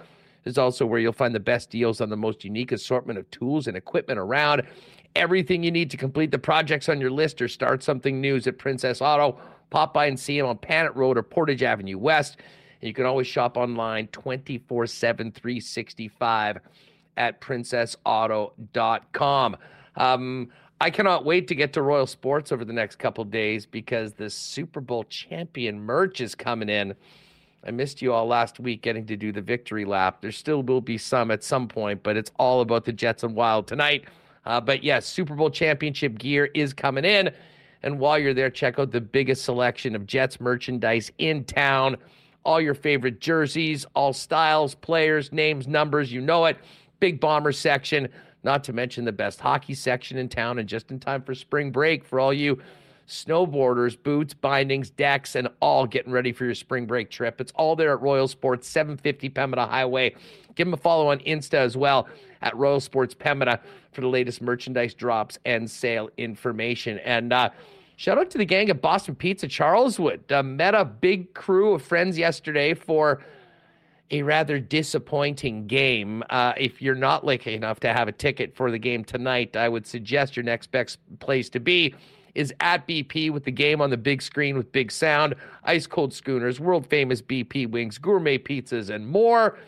is 0.46 0.56
also 0.56 0.86
where 0.86 0.98
you'll 0.98 1.12
find 1.12 1.34
the 1.34 1.40
best 1.40 1.68
deals 1.70 2.00
on 2.00 2.08
the 2.08 2.16
most 2.16 2.42
unique 2.44 2.72
assortment 2.72 3.18
of 3.18 3.30
tools 3.30 3.66
and 3.66 3.76
equipment 3.76 4.18
around. 4.18 4.62
Everything 5.14 5.62
you 5.62 5.70
need 5.70 5.90
to 5.90 5.98
complete 5.98 6.30
the 6.30 6.38
projects 6.38 6.88
on 6.88 6.98
your 7.00 7.10
list 7.10 7.42
or 7.42 7.48
start 7.48 7.82
something 7.82 8.18
new 8.20 8.36
is 8.36 8.46
at 8.46 8.56
Princess 8.56 9.02
Auto. 9.02 9.38
Pop 9.70 9.92
by 9.92 10.06
and 10.06 10.18
see 10.18 10.38
him 10.38 10.46
on 10.46 10.56
Panet 10.56 10.94
Road 10.94 11.18
or 11.18 11.22
Portage 11.22 11.62
Avenue 11.62 11.98
West. 11.98 12.38
And 12.80 12.88
you 12.88 12.94
can 12.94 13.04
always 13.06 13.26
shop 13.26 13.56
online 13.56 14.06
24 14.08 14.86
7, 14.86 15.32
365 15.32 16.58
at 17.16 17.40
princessauto.com. 17.40 19.56
Um, 19.96 20.50
I 20.78 20.90
cannot 20.90 21.24
wait 21.24 21.48
to 21.48 21.54
get 21.54 21.72
to 21.72 21.80
Royal 21.82 22.06
Sports 22.06 22.52
over 22.52 22.62
the 22.64 22.72
next 22.72 22.96
couple 22.96 23.24
days 23.24 23.64
because 23.64 24.12
the 24.12 24.28
Super 24.28 24.82
Bowl 24.82 25.04
champion 25.04 25.80
merch 25.80 26.20
is 26.20 26.34
coming 26.34 26.68
in. 26.68 26.94
I 27.66 27.72
missed 27.72 28.00
you 28.00 28.12
all 28.12 28.26
last 28.26 28.60
week 28.60 28.82
getting 28.82 29.06
to 29.06 29.16
do 29.16 29.32
the 29.32 29.40
victory 29.40 29.84
lap. 29.84 30.20
There 30.20 30.30
still 30.30 30.62
will 30.62 30.80
be 30.80 30.96
some 30.96 31.32
at 31.32 31.42
some 31.42 31.66
point, 31.66 32.02
but 32.04 32.16
it's 32.16 32.30
all 32.38 32.60
about 32.60 32.84
the 32.84 32.92
Jets 32.92 33.24
and 33.24 33.34
Wild 33.34 33.66
tonight. 33.66 34.04
Uh, 34.44 34.60
but 34.60 34.84
yes, 34.84 35.06
Super 35.06 35.34
Bowl 35.34 35.50
championship 35.50 36.16
gear 36.18 36.48
is 36.54 36.72
coming 36.72 37.04
in. 37.04 37.30
And 37.82 37.98
while 37.98 38.18
you're 38.18 38.34
there, 38.34 38.50
check 38.50 38.78
out 38.78 38.92
the 38.92 39.00
biggest 39.00 39.44
selection 39.44 39.96
of 39.96 40.06
Jets 40.06 40.40
merchandise 40.40 41.10
in 41.18 41.42
town. 41.44 41.96
All 42.44 42.60
your 42.60 42.74
favorite 42.74 43.20
jerseys, 43.20 43.84
all 43.94 44.12
styles, 44.12 44.76
players, 44.76 45.32
names, 45.32 45.66
numbers, 45.66 46.12
you 46.12 46.20
know 46.20 46.44
it. 46.44 46.58
Big 47.00 47.18
bomber 47.18 47.50
section 47.50 48.08
not 48.44 48.62
to 48.62 48.72
mention 48.72 49.04
the 49.04 49.12
best 49.12 49.40
hockey 49.40 49.74
section 49.74 50.16
in 50.18 50.28
town 50.28 50.60
and 50.60 50.68
just 50.68 50.92
in 50.92 51.00
time 51.00 51.20
for 51.20 51.34
spring 51.34 51.72
break 51.72 52.04
for 52.04 52.20
all 52.20 52.32
you 52.32 52.62
snowboarders, 53.06 54.00
boots, 54.00 54.34
bindings, 54.34 54.90
decks, 54.90 55.36
and 55.36 55.48
all 55.60 55.86
getting 55.86 56.12
ready 56.12 56.32
for 56.32 56.44
your 56.44 56.54
spring 56.54 56.86
break 56.86 57.10
trip. 57.10 57.40
It's 57.40 57.52
all 57.52 57.76
there 57.76 57.92
at 57.92 58.00
Royal 58.00 58.28
Sports, 58.28 58.68
750 58.68 59.30
Pembina 59.30 59.68
Highway. 59.68 60.14
Give 60.54 60.66
them 60.66 60.74
a 60.74 60.78
follow 60.78 61.10
on 61.10 61.18
Insta 61.20 61.54
as 61.54 61.76
well 61.76 62.08
at 62.42 62.56
Royal 62.56 62.80
Sports 62.80 63.14
Pembina 63.14 63.60
for 63.92 64.00
the 64.00 64.08
latest 64.08 64.42
merchandise 64.42 64.94
drops 64.94 65.38
and 65.44 65.70
sale 65.70 66.10
information. 66.16 66.98
And 67.00 67.32
uh, 67.32 67.50
shout 67.96 68.18
out 68.18 68.30
to 68.30 68.38
the 68.38 68.44
gang 68.44 68.70
at 68.70 68.80
Boston 68.80 69.14
Pizza 69.14 69.46
Charleswood. 69.46 70.30
Uh, 70.30 70.42
met 70.42 70.74
a 70.74 70.84
big 70.84 71.32
crew 71.34 71.74
of 71.74 71.82
friends 71.82 72.18
yesterday 72.18 72.74
for 72.74 73.22
a 74.10 74.22
rather 74.22 74.58
disappointing 74.60 75.66
game. 75.66 76.22
Uh, 76.30 76.52
if 76.56 76.80
you're 76.80 76.94
not 76.94 77.24
lucky 77.24 77.54
enough 77.54 77.80
to 77.80 77.92
have 77.92 78.08
a 78.08 78.12
ticket 78.12 78.54
for 78.54 78.70
the 78.70 78.78
game 78.78 79.04
tonight, 79.04 79.56
I 79.56 79.68
would 79.68 79.86
suggest 79.86 80.36
your 80.36 80.44
next 80.44 80.70
best 80.70 80.98
place 81.18 81.48
to 81.50 81.60
be 81.60 81.94
is 82.36 82.52
at 82.60 82.86
BP 82.86 83.32
with 83.32 83.44
the 83.44 83.50
game 83.50 83.80
on 83.80 83.90
the 83.90 83.96
big 83.96 84.20
screen 84.20 84.56
with 84.56 84.70
big 84.70 84.92
sound, 84.92 85.34
ice 85.64 85.86
cold 85.86 86.12
schooners, 86.12 86.60
world 86.60 86.86
famous 86.86 87.22
BP 87.22 87.68
wings, 87.70 87.98
gourmet 87.98 88.38
pizzas, 88.38 88.90
and 88.90 89.08
more. 89.08 89.58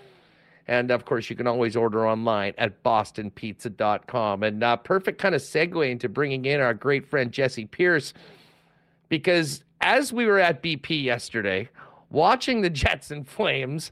And 0.69 0.91
of 0.91 1.07
course, 1.07 1.31
you 1.31 1.35
can 1.35 1.47
always 1.47 1.77
order 1.77 2.07
online 2.07 2.53
at 2.59 2.83
bostonpizza.com. 2.85 4.43
And 4.43 4.63
uh, 4.63 4.77
perfect 4.77 5.19
kind 5.19 5.35
of 5.35 5.41
segue 5.41 5.91
into 5.91 6.11
bringing 6.11 6.45
in 6.45 6.61
our 6.61 6.75
great 6.75 7.09
friend 7.09 7.33
Jessi 7.33 7.69
Pierce, 7.69 8.13
because 9.09 9.65
as 9.81 10.13
we 10.13 10.27
were 10.27 10.39
at 10.39 10.63
BP 10.63 11.03
yesterday, 11.03 11.71
watching 12.11 12.61
the 12.61 12.71
Jets 12.71 13.11
and 13.11 13.27
Flames, 13.27 13.91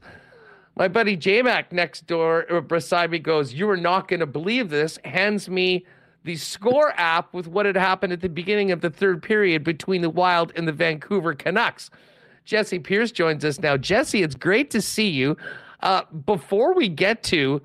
my 0.75 0.87
buddy 0.87 1.15
J 1.15 1.41
Mac 1.41 1.73
next 1.73 2.05
door 2.05 2.45
or 2.47 2.61
beside 2.61 3.09
me 3.09 3.17
goes, 3.17 3.53
You 3.53 3.67
are 3.71 3.77
not 3.77 4.07
going 4.07 4.19
to 4.19 4.27
believe 4.27 4.69
this, 4.69 4.99
hands 5.03 5.49
me 5.49 5.83
the 6.27 6.35
score 6.35 6.91
app 6.97 7.33
with 7.33 7.47
what 7.47 7.65
had 7.65 7.77
happened 7.77 8.11
at 8.11 8.19
the 8.19 8.27
beginning 8.27 8.69
of 8.69 8.81
the 8.81 8.89
third 8.89 9.23
period 9.23 9.63
between 9.63 10.01
the 10.01 10.09
Wild 10.09 10.51
and 10.57 10.67
the 10.67 10.73
Vancouver 10.73 11.33
Canucks. 11.33 11.89
Jessi 12.45 12.83
Pierce 12.83 13.13
joins 13.13 13.45
us 13.45 13.61
now. 13.61 13.77
Jessi, 13.77 14.25
it's 14.25 14.35
great 14.35 14.69
to 14.71 14.81
see 14.81 15.07
you. 15.07 15.37
Uh, 15.79 16.01
before 16.25 16.73
we 16.73 16.89
get 16.89 17.23
to 17.23 17.61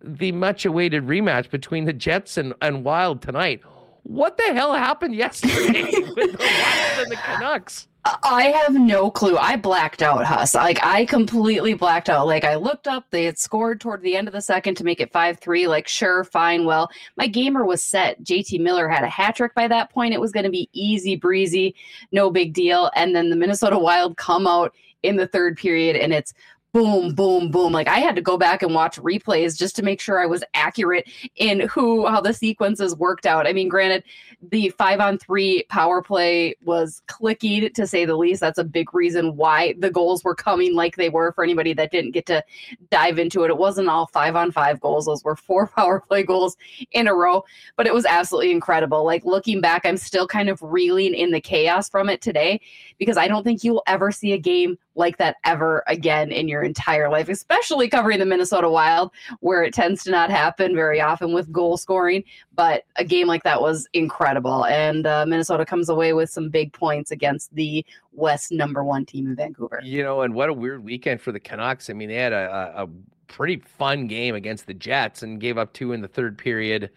the 0.00 0.30
much 0.30 0.64
awaited 0.64 1.02
rematch 1.04 1.50
between 1.50 1.86
the 1.86 1.92
Jets 1.92 2.36
and, 2.36 2.54
and 2.62 2.84
Wild 2.84 3.20
tonight, 3.20 3.62
what 4.04 4.36
the 4.36 4.54
hell 4.54 4.74
happened 4.74 5.16
yesterday 5.16 5.82
with 5.92 6.14
the 6.14 6.38
Wild 6.38 7.00
and 7.00 7.10
the 7.10 7.16
Canucks? 7.16 7.88
I 8.04 8.54
have 8.64 8.74
no 8.74 9.10
clue. 9.10 9.38
I 9.38 9.56
blacked 9.56 10.02
out, 10.02 10.26
Huss. 10.26 10.54
Like 10.54 10.84
I 10.84 11.06
completely 11.06 11.72
blacked 11.72 12.10
out. 12.10 12.26
Like 12.26 12.44
I 12.44 12.56
looked 12.56 12.86
up, 12.86 13.06
they 13.10 13.24
had 13.24 13.38
scored 13.38 13.80
toward 13.80 14.02
the 14.02 14.16
end 14.16 14.28
of 14.28 14.34
the 14.34 14.42
second 14.42 14.74
to 14.76 14.84
make 14.84 15.00
it 15.00 15.10
five 15.10 15.38
three. 15.38 15.66
Like 15.66 15.88
sure, 15.88 16.24
fine, 16.24 16.66
well, 16.66 16.90
my 17.16 17.26
gamer 17.26 17.64
was 17.64 17.82
set. 17.82 18.22
JT 18.22 18.60
Miller 18.60 18.88
had 18.88 19.04
a 19.04 19.08
hat 19.08 19.36
trick 19.36 19.54
by 19.54 19.68
that 19.68 19.90
point. 19.90 20.12
It 20.12 20.20
was 20.20 20.32
going 20.32 20.44
to 20.44 20.50
be 20.50 20.68
easy 20.72 21.16
breezy, 21.16 21.74
no 22.12 22.30
big 22.30 22.52
deal. 22.52 22.90
And 22.94 23.16
then 23.16 23.30
the 23.30 23.36
Minnesota 23.36 23.78
Wild 23.84 24.18
come 24.18 24.46
out 24.46 24.74
in 25.02 25.16
the 25.16 25.26
third 25.26 25.56
period, 25.56 25.96
and 25.96 26.12
it's 26.12 26.34
boom, 26.74 27.14
boom, 27.14 27.52
boom. 27.52 27.72
Like 27.72 27.86
I 27.86 28.00
had 28.00 28.16
to 28.16 28.20
go 28.20 28.36
back 28.36 28.60
and 28.64 28.74
watch 28.74 28.98
replays 28.98 29.56
just 29.56 29.76
to 29.76 29.84
make 29.84 30.00
sure 30.00 30.18
I 30.18 30.26
was 30.26 30.42
accurate 30.54 31.08
in 31.36 31.60
who 31.60 32.04
how 32.04 32.20
the 32.20 32.34
sequences 32.34 32.96
worked 32.96 33.26
out. 33.26 33.46
I 33.46 33.52
mean, 33.52 33.68
granted, 33.68 34.02
the 34.42 34.70
five 34.70 34.98
on 34.98 35.16
three 35.16 35.62
power 35.68 36.02
play 36.02 36.56
was 36.64 37.00
clicky 37.06 37.72
to 37.72 37.86
say 37.86 38.04
the 38.04 38.16
least. 38.16 38.40
That's 38.40 38.58
a 38.58 38.64
big 38.64 38.92
reason 38.92 39.36
why 39.36 39.76
the 39.78 39.90
goals 39.90 40.24
were 40.24 40.34
coming 40.34 40.74
like 40.74 40.96
they 40.96 41.08
were 41.08 41.30
for 41.32 41.44
anybody 41.44 41.74
that 41.74 41.92
didn't 41.92 42.10
get 42.10 42.26
to 42.26 42.42
dive 42.90 43.20
into 43.20 43.44
it. 43.44 43.50
It 43.50 43.56
wasn't 43.56 43.88
all 43.88 44.08
five 44.08 44.34
on 44.34 44.50
five 44.50 44.80
goals. 44.80 45.06
Those 45.06 45.22
were 45.22 45.36
four 45.36 45.68
power 45.76 46.00
play 46.00 46.24
goals 46.24 46.56
in 46.90 47.06
a 47.06 47.14
row, 47.14 47.44
but 47.76 47.86
it 47.86 47.94
was 47.94 48.04
absolutely 48.04 48.50
incredible. 48.50 49.04
Like 49.04 49.24
looking 49.24 49.60
back, 49.60 49.86
I'm 49.86 49.96
still 49.96 50.26
kind 50.26 50.48
of 50.48 50.60
reeling 50.60 51.14
in 51.14 51.30
the 51.30 51.40
chaos 51.40 51.88
from 51.88 52.08
it 52.08 52.20
today 52.20 52.60
because 52.98 53.16
I 53.16 53.28
don't 53.28 53.44
think 53.44 53.62
you'll 53.62 53.84
ever 53.86 54.10
see 54.10 54.32
a 54.32 54.38
game 54.38 54.76
like 54.94 55.16
that 55.18 55.36
ever 55.44 55.82
again 55.86 56.30
in 56.30 56.48
your 56.48 56.62
entire 56.62 57.08
life, 57.08 57.28
especially 57.28 57.88
covering 57.88 58.18
the 58.18 58.26
Minnesota 58.26 58.68
Wild, 58.68 59.10
where 59.40 59.62
it 59.62 59.74
tends 59.74 60.04
to 60.04 60.10
not 60.10 60.30
happen 60.30 60.74
very 60.74 61.00
often 61.00 61.32
with 61.32 61.50
goal 61.52 61.76
scoring. 61.76 62.24
But 62.54 62.84
a 62.96 63.04
game 63.04 63.26
like 63.26 63.42
that 63.44 63.60
was 63.60 63.88
incredible. 63.92 64.64
And 64.66 65.06
uh, 65.06 65.26
Minnesota 65.26 65.64
comes 65.64 65.88
away 65.88 66.12
with 66.12 66.30
some 66.30 66.48
big 66.48 66.72
points 66.72 67.10
against 67.10 67.54
the 67.54 67.84
West 68.12 68.52
number 68.52 68.84
one 68.84 69.04
team 69.04 69.26
in 69.26 69.34
Vancouver. 69.34 69.80
You 69.82 70.02
know, 70.02 70.22
and 70.22 70.34
what 70.34 70.48
a 70.48 70.52
weird 70.52 70.84
weekend 70.84 71.20
for 71.20 71.32
the 71.32 71.40
Canucks. 71.40 71.90
I 71.90 71.92
mean, 71.92 72.08
they 72.08 72.14
had 72.14 72.32
a, 72.32 72.72
a 72.76 72.88
pretty 73.26 73.56
fun 73.56 74.06
game 74.06 74.34
against 74.34 74.66
the 74.66 74.74
Jets 74.74 75.22
and 75.22 75.40
gave 75.40 75.58
up 75.58 75.72
two 75.72 75.92
in 75.92 76.00
the 76.00 76.08
third 76.08 76.38
period 76.38 76.90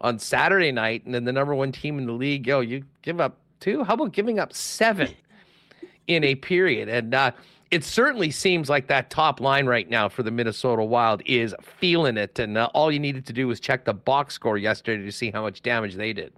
on 0.00 0.18
Saturday 0.18 0.72
night. 0.72 1.04
And 1.04 1.14
then 1.14 1.24
the 1.24 1.32
number 1.32 1.54
one 1.54 1.72
team 1.72 1.98
in 1.98 2.06
the 2.06 2.12
league, 2.12 2.46
yo, 2.46 2.60
you 2.60 2.84
give 3.02 3.20
up 3.20 3.38
two? 3.60 3.84
How 3.84 3.94
about 3.94 4.12
giving 4.12 4.38
up 4.38 4.52
seven? 4.52 5.14
In 6.08 6.24
a 6.24 6.34
period. 6.34 6.88
And 6.88 7.14
uh, 7.14 7.32
it 7.70 7.84
certainly 7.84 8.30
seems 8.30 8.68
like 8.68 8.86
that 8.88 9.10
top 9.10 9.40
line 9.40 9.66
right 9.66 9.88
now 9.88 10.08
for 10.08 10.22
the 10.22 10.30
Minnesota 10.30 10.84
Wild 10.84 11.22
is 11.26 11.54
feeling 11.80 12.16
it. 12.16 12.38
And 12.38 12.56
uh, 12.56 12.68
all 12.74 12.92
you 12.92 13.00
needed 13.00 13.26
to 13.26 13.32
do 13.32 13.48
was 13.48 13.60
check 13.60 13.84
the 13.84 13.94
box 13.94 14.34
score 14.34 14.56
yesterday 14.56 15.04
to 15.04 15.12
see 15.12 15.30
how 15.30 15.42
much 15.42 15.62
damage 15.62 15.94
they 15.94 16.12
did. 16.12 16.32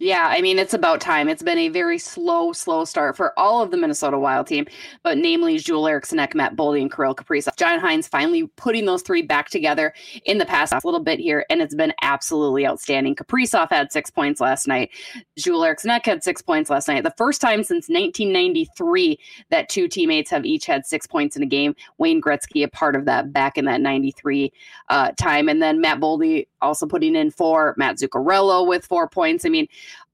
Yeah, 0.00 0.26
I 0.28 0.40
mean, 0.40 0.58
it's 0.58 0.74
about 0.74 1.00
time. 1.00 1.28
It's 1.28 1.42
been 1.42 1.58
a 1.58 1.68
very 1.68 1.98
slow, 1.98 2.52
slow 2.52 2.84
start 2.84 3.16
for 3.16 3.38
all 3.38 3.62
of 3.62 3.70
the 3.70 3.76
Minnesota 3.76 4.18
Wild 4.18 4.48
team, 4.48 4.66
but 5.04 5.18
namely 5.18 5.56
Joel 5.58 5.86
Eriksson, 5.86 6.16
Matt 6.16 6.56
Boldy, 6.56 6.80
and 6.80 6.92
Kirill 6.92 7.14
Kaprizov. 7.14 7.56
John 7.56 7.78
Hynes 7.78 8.08
finally 8.08 8.48
putting 8.56 8.86
those 8.86 9.02
three 9.02 9.22
back 9.22 9.50
together 9.50 9.94
in 10.24 10.38
the 10.38 10.46
past 10.46 10.74
little 10.84 11.00
bit 11.00 11.20
here, 11.20 11.46
and 11.48 11.62
it's 11.62 11.76
been 11.76 11.92
absolutely 12.02 12.66
outstanding. 12.66 13.14
Kaprizov 13.14 13.70
had 13.70 13.92
six 13.92 14.10
points 14.10 14.40
last 14.40 14.66
night. 14.66 14.90
Joel 15.38 15.64
Eriksson 15.64 15.90
had 15.90 16.24
six 16.24 16.42
points 16.42 16.70
last 16.70 16.88
night. 16.88 17.04
The 17.04 17.14
first 17.16 17.40
time 17.40 17.62
since 17.62 17.88
1993 17.88 19.18
that 19.50 19.68
two 19.68 19.86
teammates 19.86 20.30
have 20.30 20.44
each 20.44 20.66
had 20.66 20.84
six 20.86 21.06
points 21.06 21.36
in 21.36 21.42
a 21.44 21.46
game. 21.46 21.74
Wayne 21.98 22.20
Gretzky, 22.20 22.64
a 22.64 22.68
part 22.68 22.96
of 22.96 23.04
that 23.04 23.32
back 23.32 23.56
in 23.56 23.64
that 23.66 23.80
93 23.80 24.52
uh, 24.88 25.12
time. 25.12 25.48
And 25.48 25.62
then 25.62 25.80
Matt 25.80 26.00
Boldy 26.00 26.48
also 26.60 26.86
putting 26.86 27.14
in 27.14 27.30
four. 27.30 27.74
Mats 27.76 28.02
Zuccarello 28.02 28.66
with 28.66 28.84
four 28.86 29.08
points. 29.08 29.44
I 29.44 29.48
mean, 29.50 29.68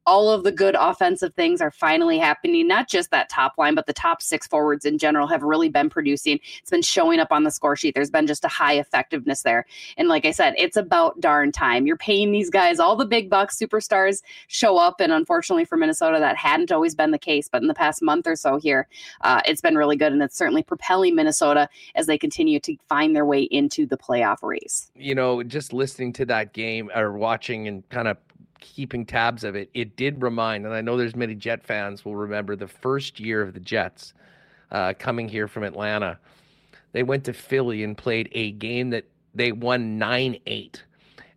all 0.06 0.30
of 0.30 0.44
the 0.44 0.52
good 0.52 0.76
offensive 0.78 1.34
things 1.34 1.60
are 1.60 1.70
finally 1.70 2.18
happening. 2.18 2.66
Not 2.66 2.88
just 2.88 3.10
that 3.10 3.28
top 3.28 3.54
line, 3.58 3.74
but 3.74 3.86
the 3.86 3.92
top 3.92 4.22
six 4.22 4.46
forwards 4.46 4.84
in 4.84 4.98
general 4.98 5.26
have 5.26 5.42
really 5.42 5.68
been 5.68 5.90
producing. 5.90 6.40
It's 6.60 6.70
been 6.70 6.82
showing 6.82 7.20
up 7.20 7.30
on 7.30 7.44
the 7.44 7.50
score 7.50 7.76
sheet. 7.76 7.94
There's 7.94 8.10
been 8.10 8.26
just 8.26 8.44
a 8.44 8.48
high 8.48 8.74
effectiveness 8.74 9.42
there. 9.42 9.66
And 9.96 10.08
like 10.08 10.24
I 10.24 10.30
said, 10.30 10.54
it's 10.56 10.76
about 10.76 11.20
darn 11.20 11.52
time. 11.52 11.86
You're 11.86 11.96
paying 11.96 12.32
these 12.32 12.50
guys 12.50 12.80
all 12.80 12.96
the 12.96 13.06
big 13.06 13.28
bucks, 13.30 13.58
superstars 13.58 14.22
show 14.48 14.78
up. 14.78 15.00
And 15.00 15.12
unfortunately 15.12 15.64
for 15.64 15.76
Minnesota, 15.76 16.18
that 16.18 16.36
hadn't 16.36 16.72
always 16.72 16.94
been 16.94 17.10
the 17.10 17.18
case. 17.18 17.48
But 17.48 17.62
in 17.62 17.68
the 17.68 17.74
past 17.74 18.02
month 18.02 18.26
or 18.26 18.36
so 18.36 18.58
here, 18.58 18.88
uh, 19.20 19.42
it's 19.44 19.60
been 19.60 19.76
really 19.76 19.96
good. 19.96 20.12
And 20.12 20.22
it's 20.22 20.36
certainly 20.36 20.62
propelling 20.62 21.14
Minnesota 21.14 21.68
as 21.94 22.06
they 22.06 22.18
continue 22.18 22.58
to 22.60 22.76
find 22.88 23.14
their 23.14 23.26
way 23.26 23.42
into 23.42 23.86
the 23.86 23.96
playoff 23.96 24.42
race. 24.42 24.90
You 24.94 25.14
know, 25.14 25.42
just 25.42 25.72
listening 25.72 26.12
to 26.14 26.24
that 26.26 26.52
game 26.52 26.90
or 26.94 27.12
watching 27.12 27.68
and 27.68 27.88
kind 27.90 28.08
of 28.08 28.16
keeping 28.60 29.04
tabs 29.04 29.44
of 29.44 29.54
it, 29.56 29.70
it 29.74 29.96
did 29.96 30.22
remind, 30.22 30.66
and 30.66 30.74
I 30.74 30.80
know 30.80 30.96
there's 30.96 31.16
many 31.16 31.34
Jet 31.34 31.62
fans 31.62 32.04
will 32.04 32.16
remember 32.16 32.56
the 32.56 32.68
first 32.68 33.20
year 33.20 33.42
of 33.42 33.54
the 33.54 33.60
Jets 33.60 34.14
uh, 34.70 34.94
coming 34.98 35.28
here 35.28 35.48
from 35.48 35.64
Atlanta. 35.64 36.18
They 36.92 37.02
went 37.02 37.24
to 37.24 37.32
Philly 37.32 37.84
and 37.84 37.96
played 37.96 38.28
a 38.32 38.52
game 38.52 38.90
that 38.90 39.04
they 39.34 39.52
won 39.52 39.98
9 39.98 40.38
8. 40.46 40.84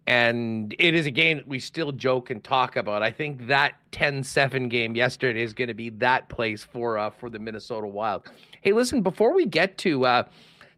And 0.06 0.76
it 0.80 0.94
is 0.94 1.06
a 1.06 1.12
game 1.12 1.38
that 1.38 1.48
we 1.48 1.60
still 1.60 1.94
joke 1.94 2.30
and 2.30 2.44
talk 2.44 2.76
about. 2.76 3.02
I 3.02 3.12
think 3.12 3.48
that 3.48 3.76
10 3.92 4.24
7 4.24 4.68
game 4.68 4.96
yesterday 4.96 5.42
is 5.42 5.54
going 5.54 5.70
to 5.70 5.74
be 5.74 5.90
that 5.92 6.28
place 6.28 6.64
for 6.64 6.98
uh, 6.98 7.10
for 7.10 7.30
the 7.30 7.40
Minnesota 7.40 7.88
Wild. 7.88 8.24
Hey, 8.62 8.74
listen, 8.74 9.02
before 9.02 9.34
we 9.34 9.46
get 9.46 9.78
to 9.80 10.06
uh, 10.06 10.24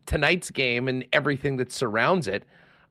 tonight's 0.06 0.52
game 0.52 0.88
and 0.88 1.06
everything 1.12 1.58
that 1.58 1.72
surrounds 1.72 2.28
it, 2.28 2.44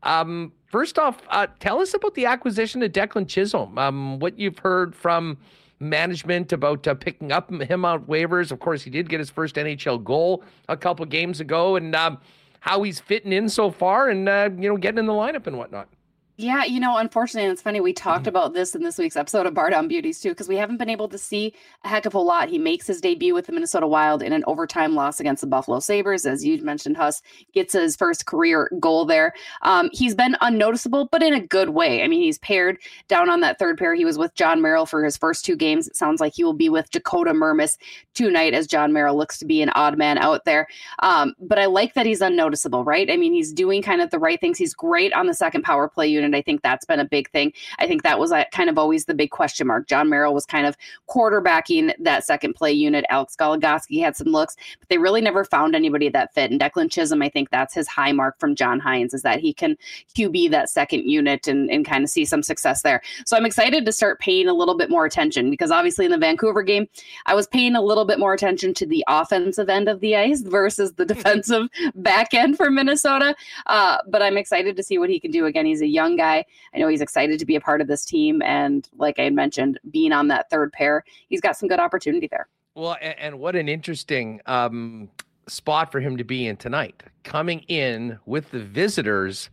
um, 0.04 0.52
first 0.66 0.98
off, 0.98 1.18
uh, 1.28 1.46
tell 1.60 1.80
us 1.80 1.94
about 1.94 2.14
the 2.14 2.26
acquisition 2.26 2.82
of 2.82 2.92
Declan 2.92 3.28
Chisholm. 3.28 3.76
Um, 3.78 4.18
what 4.18 4.38
you've 4.38 4.58
heard 4.58 4.94
from 4.94 5.38
management 5.80 6.52
about 6.52 6.86
uh, 6.86 6.94
picking 6.94 7.32
up 7.32 7.50
him 7.50 7.84
out 7.84 8.08
waivers. 8.08 8.52
Of 8.52 8.60
course, 8.60 8.82
he 8.82 8.90
did 8.90 9.08
get 9.08 9.18
his 9.18 9.30
first 9.30 9.56
NHL 9.56 10.02
goal 10.02 10.42
a 10.68 10.76
couple 10.76 11.04
games 11.06 11.40
ago, 11.40 11.76
and 11.76 11.94
um, 11.94 12.18
how 12.60 12.82
he's 12.82 13.00
fitting 13.00 13.32
in 13.32 13.48
so 13.48 13.70
far, 13.70 14.08
and 14.08 14.28
uh, 14.28 14.50
you 14.56 14.68
know, 14.68 14.76
getting 14.76 14.98
in 14.98 15.06
the 15.06 15.12
lineup 15.12 15.46
and 15.46 15.58
whatnot. 15.58 15.88
Yeah, 16.36 16.64
you 16.64 16.80
know, 16.80 16.96
unfortunately, 16.96 17.48
it's 17.48 17.62
funny. 17.62 17.80
We 17.80 17.92
talked 17.92 18.22
mm-hmm. 18.22 18.30
about 18.30 18.54
this 18.54 18.74
in 18.74 18.82
this 18.82 18.98
week's 18.98 19.14
episode 19.14 19.46
of 19.46 19.54
Bardown 19.54 19.86
Beauties 19.86 20.18
too, 20.18 20.30
because 20.30 20.48
we 20.48 20.56
haven't 20.56 20.78
been 20.78 20.90
able 20.90 21.08
to 21.10 21.16
see 21.16 21.54
a 21.84 21.88
heck 21.88 22.06
of 22.06 22.14
a 22.14 22.18
lot. 22.18 22.48
He 22.48 22.58
makes 22.58 22.88
his 22.88 23.00
debut 23.00 23.32
with 23.34 23.46
the 23.46 23.52
Minnesota 23.52 23.86
Wild 23.86 24.20
in 24.20 24.32
an 24.32 24.42
overtime 24.48 24.96
loss 24.96 25.20
against 25.20 25.42
the 25.42 25.46
Buffalo 25.46 25.78
Sabres, 25.78 26.26
as 26.26 26.44
you 26.44 26.60
mentioned. 26.60 26.96
Huss 26.96 27.22
gets 27.52 27.72
his 27.72 27.94
first 27.94 28.26
career 28.26 28.68
goal 28.80 29.04
there. 29.04 29.32
Um, 29.62 29.90
he's 29.92 30.16
been 30.16 30.36
unnoticeable, 30.40 31.08
but 31.12 31.22
in 31.22 31.34
a 31.34 31.40
good 31.40 31.68
way. 31.68 32.02
I 32.02 32.08
mean, 32.08 32.20
he's 32.20 32.38
paired 32.38 32.78
down 33.06 33.30
on 33.30 33.38
that 33.42 33.60
third 33.60 33.78
pair. 33.78 33.94
He 33.94 34.04
was 34.04 34.18
with 34.18 34.34
Jon 34.34 34.60
Merrill 34.60 34.86
for 34.86 35.04
his 35.04 35.16
first 35.16 35.44
two 35.44 35.54
games. 35.54 35.86
It 35.86 35.94
sounds 35.94 36.20
like 36.20 36.34
he 36.34 36.42
will 36.42 36.52
be 36.52 36.68
with 36.68 36.90
Dakota 36.90 37.30
Mermis 37.30 37.78
tonight, 38.12 38.54
as 38.54 38.66
Jon 38.66 38.92
Merrill 38.92 39.16
looks 39.16 39.38
to 39.38 39.44
be 39.44 39.62
an 39.62 39.70
odd 39.76 39.96
man 39.96 40.18
out 40.18 40.44
there. 40.46 40.66
Um, 40.98 41.34
but 41.38 41.60
I 41.60 41.66
like 41.66 41.94
that 41.94 42.06
he's 42.06 42.20
unnoticeable, 42.20 42.82
right? 42.82 43.08
I 43.08 43.16
mean, 43.16 43.32
he's 43.32 43.52
doing 43.52 43.82
kind 43.82 44.00
of 44.00 44.10
the 44.10 44.18
right 44.18 44.40
things. 44.40 44.58
He's 44.58 44.74
great 44.74 45.12
on 45.12 45.28
the 45.28 45.34
second 45.34 45.62
power 45.62 45.88
play 45.88 46.08
unit. 46.08 46.23
I 46.32 46.42
think 46.42 46.62
that's 46.62 46.84
been 46.84 47.00
a 47.00 47.04
big 47.04 47.28
thing. 47.30 47.52
I 47.80 47.88
think 47.88 48.04
that 48.04 48.20
was 48.20 48.30
uh, 48.30 48.44
kind 48.52 48.70
of 48.70 48.78
always 48.78 49.06
the 49.06 49.14
big 49.14 49.30
question 49.30 49.66
mark. 49.66 49.88
Jon 49.88 50.08
Merrill 50.08 50.32
was 50.32 50.46
kind 50.46 50.66
of 50.66 50.76
quarterbacking 51.10 51.92
that 51.98 52.24
second 52.24 52.54
play 52.54 52.72
unit. 52.72 53.04
Alex 53.10 53.34
Goligoski 53.34 54.00
had 54.00 54.16
some 54.16 54.28
looks, 54.28 54.56
but 54.78 54.88
they 54.88 54.98
really 54.98 55.20
never 55.20 55.44
found 55.44 55.74
anybody 55.74 56.08
that 56.08 56.32
fit. 56.34 56.50
And 56.50 56.60
Declan 56.60 56.90
Chisholm, 56.90 57.22
I 57.22 57.28
think 57.28 57.50
that's 57.50 57.74
his 57.74 57.88
high 57.88 58.12
mark 58.12 58.38
from 58.38 58.54
John 58.54 58.80
Hynes 58.80 59.14
is 59.14 59.22
that 59.22 59.40
he 59.40 59.52
can 59.52 59.76
QB 60.14 60.50
that 60.50 60.70
second 60.70 61.08
unit 61.10 61.48
and, 61.48 61.70
and 61.70 61.84
kind 61.84 62.04
of 62.04 62.10
see 62.10 62.24
some 62.24 62.42
success 62.42 62.82
there. 62.82 63.02
So 63.26 63.36
I'm 63.36 63.46
excited 63.46 63.84
to 63.84 63.92
start 63.92 64.20
paying 64.20 64.48
a 64.48 64.54
little 64.54 64.76
bit 64.76 64.90
more 64.90 65.04
attention 65.04 65.50
because 65.50 65.70
obviously 65.70 66.04
in 66.04 66.10
the 66.10 66.18
Vancouver 66.18 66.62
game, 66.62 66.88
I 67.26 67.34
was 67.34 67.46
paying 67.46 67.74
a 67.74 67.82
little 67.82 68.04
bit 68.04 68.18
more 68.18 68.34
attention 68.34 68.74
to 68.74 68.86
the 68.86 69.04
offensive 69.08 69.68
end 69.68 69.88
of 69.88 70.00
the 70.00 70.16
ice 70.16 70.42
versus 70.42 70.92
the 70.92 71.04
defensive 71.14 71.68
back 71.94 72.34
end 72.34 72.56
for 72.56 72.70
Minnesota. 72.70 73.34
Uh, 73.66 73.98
but 74.08 74.22
I'm 74.22 74.36
excited 74.36 74.76
to 74.76 74.82
see 74.82 74.98
what 74.98 75.10
he 75.10 75.18
can 75.18 75.30
do. 75.30 75.46
Again, 75.46 75.66
he's 75.66 75.82
a 75.82 75.86
young 75.86 76.13
guy. 76.16 76.44
I 76.74 76.78
know 76.78 76.88
he's 76.88 77.00
excited 77.00 77.38
to 77.38 77.46
be 77.46 77.56
a 77.56 77.60
part 77.60 77.80
of 77.80 77.86
this 77.86 78.04
team. 78.04 78.42
And 78.42 78.88
like 78.96 79.18
I 79.18 79.30
mentioned, 79.30 79.78
being 79.90 80.12
on 80.12 80.28
that 80.28 80.50
third 80.50 80.72
pair, 80.72 81.04
he's 81.28 81.40
got 81.40 81.56
some 81.56 81.68
good 81.68 81.80
opportunity 81.80 82.28
there. 82.30 82.48
Well, 82.74 82.96
and, 83.00 83.18
and 83.18 83.38
what 83.38 83.56
an 83.56 83.68
interesting 83.68 84.40
um, 84.46 85.08
spot 85.46 85.92
for 85.92 86.00
him 86.00 86.16
to 86.16 86.24
be 86.24 86.46
in 86.46 86.56
tonight, 86.56 87.02
coming 87.22 87.60
in 87.68 88.18
with 88.26 88.50
the 88.50 88.60
visitors 88.60 89.50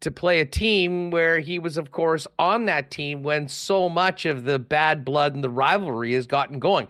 to 0.00 0.10
play 0.10 0.40
a 0.40 0.44
team 0.44 1.10
where 1.10 1.40
he 1.40 1.58
was, 1.58 1.76
of 1.76 1.90
course, 1.90 2.26
on 2.38 2.66
that 2.66 2.90
team 2.90 3.22
when 3.22 3.48
so 3.48 3.88
much 3.88 4.26
of 4.26 4.44
the 4.44 4.58
bad 4.58 5.04
blood 5.04 5.34
and 5.34 5.42
the 5.42 5.50
rivalry 5.50 6.14
has 6.14 6.26
gotten 6.26 6.58
going. 6.58 6.86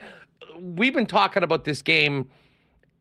We've 0.61 0.93
been 0.93 1.07
talking 1.07 1.43
about 1.43 1.65
this 1.65 1.81
game 1.81 2.29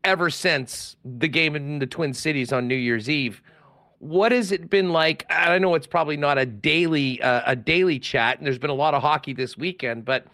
ever 0.04 0.30
since 0.30 0.96
the 1.04 1.28
game 1.28 1.56
in 1.56 1.78
the 1.78 1.86
Twin 1.86 2.14
Cities 2.14 2.52
on 2.52 2.68
New 2.68 2.76
Year's 2.76 3.10
Eve 3.10 3.42
what 3.98 4.32
has 4.32 4.52
it 4.52 4.70
been 4.70 4.90
like? 4.90 5.26
I 5.30 5.58
know 5.58 5.74
it's 5.74 5.86
probably 5.86 6.16
not 6.16 6.38
a 6.38 6.46
daily 6.46 7.20
uh, 7.22 7.42
a 7.46 7.56
daily 7.56 7.98
chat, 7.98 8.38
and 8.38 8.46
there's 8.46 8.58
been 8.58 8.70
a 8.70 8.74
lot 8.74 8.94
of 8.94 9.02
hockey 9.02 9.32
this 9.32 9.56
weekend, 9.56 10.04
but 10.04 10.26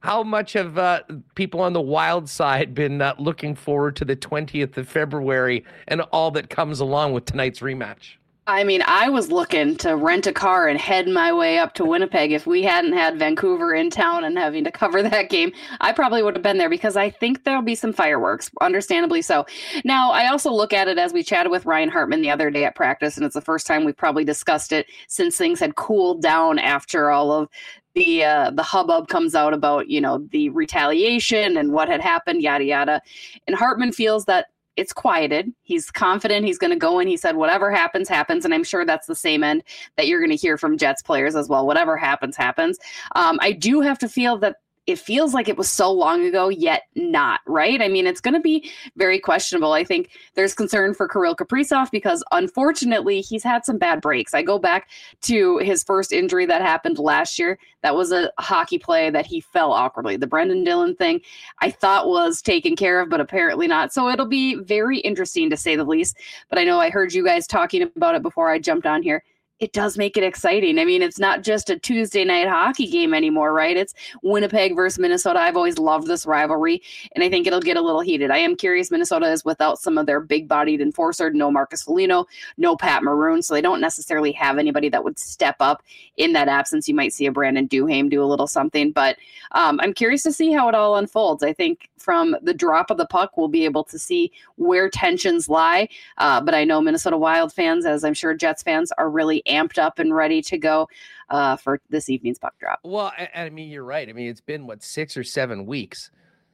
how 0.00 0.22
much 0.22 0.52
have 0.52 0.78
uh, 0.78 1.02
people 1.34 1.60
on 1.60 1.72
the 1.72 1.80
wild 1.80 2.28
side 2.28 2.74
been 2.74 3.02
uh, 3.02 3.14
looking 3.18 3.54
forward 3.54 3.96
to 3.96 4.04
the 4.04 4.14
20th 4.14 4.76
of 4.76 4.88
February 4.88 5.64
and 5.88 6.00
all 6.12 6.30
that 6.30 6.48
comes 6.48 6.80
along 6.80 7.12
with 7.12 7.24
tonight's 7.24 7.60
rematch? 7.60 8.16
I 8.48 8.64
mean, 8.64 8.82
I 8.86 9.10
was 9.10 9.30
looking 9.30 9.76
to 9.76 9.94
rent 9.94 10.26
a 10.26 10.32
car 10.32 10.68
and 10.68 10.80
head 10.80 11.06
my 11.06 11.30
way 11.34 11.58
up 11.58 11.74
to 11.74 11.84
Winnipeg. 11.84 12.32
If 12.32 12.46
we 12.46 12.62
hadn't 12.62 12.94
had 12.94 13.18
Vancouver 13.18 13.74
in 13.74 13.90
town 13.90 14.24
and 14.24 14.38
having 14.38 14.64
to 14.64 14.72
cover 14.72 15.02
that 15.02 15.28
game, 15.28 15.52
I 15.82 15.92
probably 15.92 16.22
would 16.22 16.34
have 16.34 16.42
been 16.42 16.56
there 16.56 16.70
because 16.70 16.96
I 16.96 17.10
think 17.10 17.44
there'll 17.44 17.60
be 17.60 17.74
some 17.74 17.92
fireworks, 17.92 18.50
understandably 18.62 19.20
so. 19.20 19.44
Now, 19.84 20.12
I 20.12 20.28
also 20.28 20.50
look 20.50 20.72
at 20.72 20.88
it 20.88 20.96
as 20.96 21.12
we 21.12 21.22
chatted 21.22 21.52
with 21.52 21.66
Ryan 21.66 21.90
Hartman 21.90 22.22
the 22.22 22.30
other 22.30 22.50
day 22.50 22.64
at 22.64 22.74
practice, 22.74 23.18
and 23.18 23.26
it's 23.26 23.34
the 23.34 23.42
first 23.42 23.66
time 23.66 23.84
we've 23.84 23.94
probably 23.94 24.24
discussed 24.24 24.72
it 24.72 24.86
since 25.08 25.36
things 25.36 25.60
had 25.60 25.76
cooled 25.76 26.22
down 26.22 26.58
after 26.58 27.10
all 27.10 27.30
of 27.30 27.50
the 27.94 28.24
uh, 28.24 28.50
the 28.50 28.62
hubbub 28.62 29.08
comes 29.08 29.34
out 29.34 29.52
about 29.52 29.88
you 29.88 30.00
know 30.00 30.26
the 30.30 30.48
retaliation 30.50 31.58
and 31.58 31.72
what 31.72 31.88
had 31.88 32.00
happened, 32.00 32.40
yada 32.40 32.64
yada. 32.64 33.02
And 33.46 33.54
Hartman 33.54 33.92
feels 33.92 34.24
that 34.24 34.46
it's 34.78 34.92
quieted. 34.92 35.52
He's 35.64 35.90
confident 35.90 36.46
he's 36.46 36.56
going 36.56 36.70
to 36.70 36.78
go 36.78 37.00
in. 37.00 37.08
He 37.08 37.16
said, 37.16 37.34
whatever 37.34 37.68
happens, 37.70 38.08
happens. 38.08 38.44
And 38.44 38.54
I'm 38.54 38.62
sure 38.62 38.84
that's 38.84 39.08
the 39.08 39.14
same 39.16 39.42
end 39.42 39.64
that 39.96 40.06
you're 40.06 40.20
going 40.20 40.30
to 40.30 40.36
hear 40.36 40.56
from 40.56 40.78
Jets 40.78 41.02
players 41.02 41.34
as 41.34 41.48
well. 41.48 41.66
Whatever 41.66 41.96
happens, 41.96 42.36
happens. 42.36 42.78
Um, 43.16 43.38
I 43.42 43.50
do 43.50 43.80
have 43.80 43.98
to 43.98 44.08
feel 44.08 44.38
that 44.38 44.58
it 44.88 44.98
feels 44.98 45.34
like 45.34 45.48
it 45.50 45.58
was 45.58 45.68
so 45.68 45.92
long 45.92 46.24
ago, 46.24 46.48
yet 46.48 46.84
not, 46.94 47.40
right? 47.46 47.82
I 47.82 47.88
mean, 47.88 48.06
it's 48.06 48.22
going 48.22 48.32
to 48.32 48.40
be 48.40 48.70
very 48.96 49.20
questionable. 49.20 49.74
I 49.74 49.84
think 49.84 50.08
there's 50.34 50.54
concern 50.54 50.94
for 50.94 51.06
Kirill 51.06 51.36
Kaprizov 51.36 51.90
because 51.90 52.24
unfortunately 52.32 53.20
he's 53.20 53.44
had 53.44 53.66
some 53.66 53.76
bad 53.76 54.00
breaks. 54.00 54.32
I 54.32 54.42
go 54.42 54.58
back 54.58 54.88
to 55.22 55.58
his 55.58 55.84
first 55.84 56.10
injury 56.10 56.46
that 56.46 56.62
happened 56.62 56.98
last 56.98 57.38
year. 57.38 57.58
That 57.82 57.96
was 57.96 58.12
a 58.12 58.32
hockey 58.38 58.78
play 58.78 59.10
that 59.10 59.26
he 59.26 59.42
fell 59.42 59.74
awkwardly. 59.74 60.16
The 60.16 60.26
Brenden 60.26 60.64
Dillon 60.64 60.96
thing 60.96 61.20
I 61.60 61.70
thought 61.70 62.08
was 62.08 62.40
taken 62.40 62.74
care 62.74 63.00
of, 63.00 63.10
but 63.10 63.20
apparently 63.20 63.66
not. 63.66 63.92
So 63.92 64.08
it'll 64.08 64.24
be 64.24 64.54
very 64.54 65.00
interesting 65.00 65.50
to 65.50 65.56
say 65.58 65.76
the 65.76 65.84
least. 65.84 66.16
But 66.48 66.58
I 66.58 66.64
know 66.64 66.80
I 66.80 66.88
heard 66.88 67.12
you 67.12 67.22
guys 67.22 67.46
talking 67.46 67.82
about 67.82 68.14
it 68.14 68.22
before 68.22 68.48
I 68.48 68.58
jumped 68.58 68.86
on 68.86 69.02
here 69.02 69.22
it 69.60 69.72
does 69.72 69.98
make 69.98 70.16
it 70.16 70.22
exciting. 70.22 70.78
I 70.78 70.84
mean, 70.84 71.02
it's 71.02 71.18
not 71.18 71.42
just 71.42 71.68
a 71.70 71.78
Tuesday 71.78 72.24
night 72.24 72.48
hockey 72.48 72.86
game 72.86 73.12
anymore, 73.12 73.52
right? 73.52 73.76
It's 73.76 73.94
Winnipeg 74.22 74.76
versus 74.76 74.98
Minnesota. 74.98 75.40
I've 75.40 75.56
always 75.56 75.78
loved 75.78 76.06
this 76.06 76.26
rivalry, 76.26 76.82
and 77.14 77.24
I 77.24 77.28
think 77.28 77.46
it'll 77.46 77.60
get 77.60 77.76
a 77.76 77.82
little 77.82 78.00
heated. 78.00 78.30
I 78.30 78.38
am 78.38 78.56
curious. 78.56 78.90
Minnesota 78.90 79.26
is 79.26 79.44
without 79.44 79.78
some 79.78 79.98
of 79.98 80.06
their 80.06 80.20
big 80.20 80.48
bodied 80.48 80.80
enforcer, 80.80 81.30
no 81.30 81.50
Marcus 81.50 81.82
Foligno, 81.82 82.26
no 82.56 82.76
Pat 82.76 83.02
Maroon, 83.02 83.42
so 83.42 83.54
they 83.54 83.60
don't 83.60 83.80
necessarily 83.80 84.32
have 84.32 84.58
anybody 84.58 84.88
that 84.88 85.02
would 85.02 85.18
step 85.18 85.56
up 85.60 85.82
in 86.16 86.32
that 86.34 86.48
absence. 86.48 86.88
You 86.88 86.94
might 86.94 87.12
see 87.12 87.26
a 87.26 87.32
Brandon 87.32 87.68
Duhaime 87.68 88.10
do 88.10 88.22
a 88.22 88.26
little 88.26 88.46
something, 88.46 88.92
but 88.92 89.16
um, 89.52 89.80
I'm 89.82 89.92
curious 89.92 90.22
to 90.22 90.32
see 90.32 90.52
how 90.52 90.68
it 90.68 90.74
all 90.74 90.96
unfolds. 90.96 91.42
I 91.42 91.52
think 91.52 91.88
from 91.98 92.36
the 92.42 92.54
drop 92.54 92.90
of 92.90 92.96
the 92.96 93.06
puck, 93.06 93.36
we'll 93.36 93.48
be 93.48 93.64
able 93.64 93.84
to 93.84 93.98
see 93.98 94.32
where 94.56 94.88
tensions 94.88 95.48
lie. 95.48 95.88
Uh, 96.18 96.40
but 96.40 96.54
I 96.54 96.64
know 96.64 96.80
Minnesota 96.80 97.16
Wild 97.16 97.52
fans, 97.52 97.84
as 97.84 98.04
I'm 98.04 98.14
sure 98.14 98.34
Jets 98.34 98.62
fans, 98.62 98.92
are 98.98 99.10
really 99.10 99.42
amped 99.46 99.78
up 99.78 99.98
and 99.98 100.14
ready 100.14 100.42
to 100.42 100.58
go 100.58 100.88
uh, 101.30 101.56
for 101.56 101.80
this 101.90 102.08
evening's 102.08 102.38
puck 102.38 102.54
drop. 102.58 102.80
Well, 102.82 103.12
I, 103.16 103.28
I 103.34 103.50
mean, 103.50 103.70
you're 103.70 103.84
right. 103.84 104.08
I 104.08 104.12
mean, 104.12 104.28
it's 104.28 104.40
been 104.40 104.66
what 104.66 104.82
six 104.82 105.16
or 105.16 105.24
seven 105.24 105.66
weeks 105.66 106.10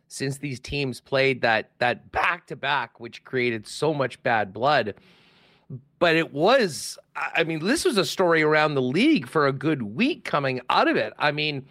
since 0.09 0.39
these 0.39 0.61
teams 0.61 1.01
played 1.01 1.41
that 1.43 1.71
that 1.79 2.13
back 2.13 2.47
to 2.49 2.57
back, 2.57 3.01
which 3.01 3.25
created 3.25 3.67
so 3.67 3.93
much 3.95 4.23
bad 4.23 4.53
blood. 4.53 4.95
But 5.99 6.17
it 6.17 6.33
was, 6.33 6.99
I 7.17 7.43
mean, 7.45 7.65
this 7.65 7.85
was 7.85 7.97
a 7.97 8.05
story 8.05 8.43
around 8.43 8.75
the 8.75 8.83
league 8.83 9.27
for 9.27 9.47
a 9.47 9.53
good 9.53 9.83
week 9.83 10.25
coming 10.25 10.61
out 10.69 10.89
of 10.89 10.97
it. 10.97 11.15
I 11.19 11.33
mean, 11.33 11.65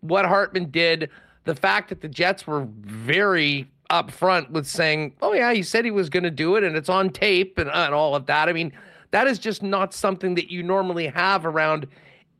what 0.00 0.26
Hartman 0.26 0.70
did, 0.70 1.08
the 1.50 1.54
fact 1.56 1.88
that 1.88 2.00
the 2.00 2.08
Jets 2.08 2.46
were 2.46 2.68
very 2.80 3.68
upfront 3.90 4.50
with 4.50 4.68
saying, 4.68 5.14
"Oh 5.20 5.32
yeah, 5.32 5.52
he 5.52 5.64
said 5.64 5.84
he 5.84 5.90
was 5.90 6.08
going 6.08 6.22
to 6.22 6.30
do 6.30 6.54
it, 6.54 6.62
and 6.62 6.76
it's 6.76 6.88
on 6.88 7.10
tape," 7.10 7.58
and, 7.58 7.68
and 7.68 7.92
all 7.92 8.14
of 8.14 8.26
that. 8.26 8.48
I 8.48 8.52
mean, 8.52 8.72
that 9.10 9.26
is 9.26 9.40
just 9.40 9.64
not 9.64 9.92
something 9.92 10.36
that 10.36 10.48
you 10.48 10.62
normally 10.62 11.08
have 11.08 11.44
around 11.44 11.88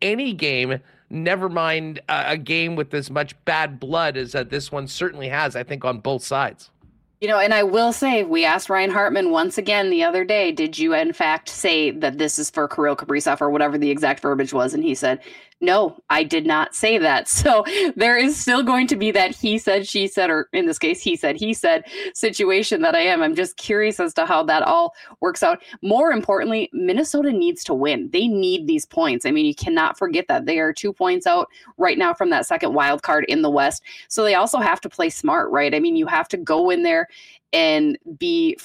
any 0.00 0.32
game. 0.32 0.78
Never 1.10 1.48
mind 1.48 1.98
a, 2.08 2.32
a 2.32 2.36
game 2.36 2.76
with 2.76 2.94
as 2.94 3.10
much 3.10 3.34
bad 3.44 3.80
blood 3.80 4.16
as 4.16 4.36
uh, 4.36 4.44
this 4.44 4.70
one 4.70 4.86
certainly 4.86 5.28
has. 5.28 5.56
I 5.56 5.64
think 5.64 5.84
on 5.84 5.98
both 5.98 6.22
sides. 6.22 6.70
You 7.20 7.28
know, 7.28 7.38
and 7.38 7.52
I 7.52 7.64
will 7.64 7.92
say, 7.92 8.22
we 8.22 8.46
asked 8.46 8.70
Ryan 8.70 8.90
Hartman 8.90 9.30
once 9.30 9.58
again 9.58 9.90
the 9.90 10.04
other 10.04 10.24
day, 10.24 10.52
did 10.52 10.78
you 10.78 10.94
in 10.94 11.12
fact 11.12 11.50
say 11.50 11.90
that 11.90 12.16
this 12.16 12.38
is 12.38 12.48
for 12.48 12.66
Kirill 12.66 12.96
Kaprizov 12.96 13.42
or 13.42 13.50
whatever 13.50 13.76
the 13.76 13.90
exact 13.90 14.20
verbiage 14.20 14.54
was? 14.54 14.72
And 14.72 14.82
he 14.82 14.94
said, 14.94 15.20
no, 15.60 15.96
I 16.08 16.24
did 16.24 16.46
not 16.46 16.74
say 16.74 16.98
that. 16.98 17.28
So 17.40 17.64
there 17.96 18.18
is 18.18 18.38
still 18.38 18.62
going 18.62 18.86
to 18.88 18.96
be 18.96 19.10
that 19.12 19.34
he 19.34 19.56
said, 19.56 19.86
she 19.86 20.06
said, 20.06 20.28
or 20.28 20.48
in 20.52 20.66
this 20.66 20.78
case, 20.78 21.00
he 21.00 21.16
said, 21.16 21.36
he 21.36 21.54
said 21.54 21.84
situation 22.12 22.82
that 22.82 22.94
I 22.94 23.00
am. 23.00 23.22
I'm 23.22 23.34
just 23.34 23.56
curious 23.56 23.98
as 23.98 24.12
to 24.14 24.26
how 24.26 24.42
that 24.44 24.62
all 24.62 24.94
works 25.20 25.42
out. 25.42 25.62
More 25.80 26.12
importantly, 26.12 26.68
Minnesota 26.74 27.32
needs 27.32 27.64
to 27.64 27.72
win. 27.72 28.10
They 28.12 28.28
need 28.28 28.66
these 28.66 28.84
points. 28.84 29.24
I 29.24 29.30
mean, 29.30 29.46
you 29.46 29.54
cannot 29.54 29.96
forget 29.96 30.28
that 30.28 30.44
they 30.44 30.58
are 30.58 30.72
two 30.72 30.92
points 30.92 31.26
out 31.26 31.48
right 31.78 31.96
now 31.96 32.12
from 32.12 32.28
that 32.28 32.46
second 32.46 32.74
wild 32.74 33.02
card 33.02 33.24
in 33.28 33.40
the 33.40 33.50
West. 33.50 33.82
So 34.08 34.22
they 34.22 34.34
also 34.34 34.58
have 34.58 34.82
to 34.82 34.90
play 34.90 35.08
smart, 35.08 35.50
right? 35.50 35.74
I 35.74 35.80
mean, 35.80 35.96
you 35.96 36.06
have 36.06 36.28
to 36.28 36.36
go 36.36 36.68
in 36.68 36.82
there 36.82 37.08
and 37.54 37.98
be 38.18 38.58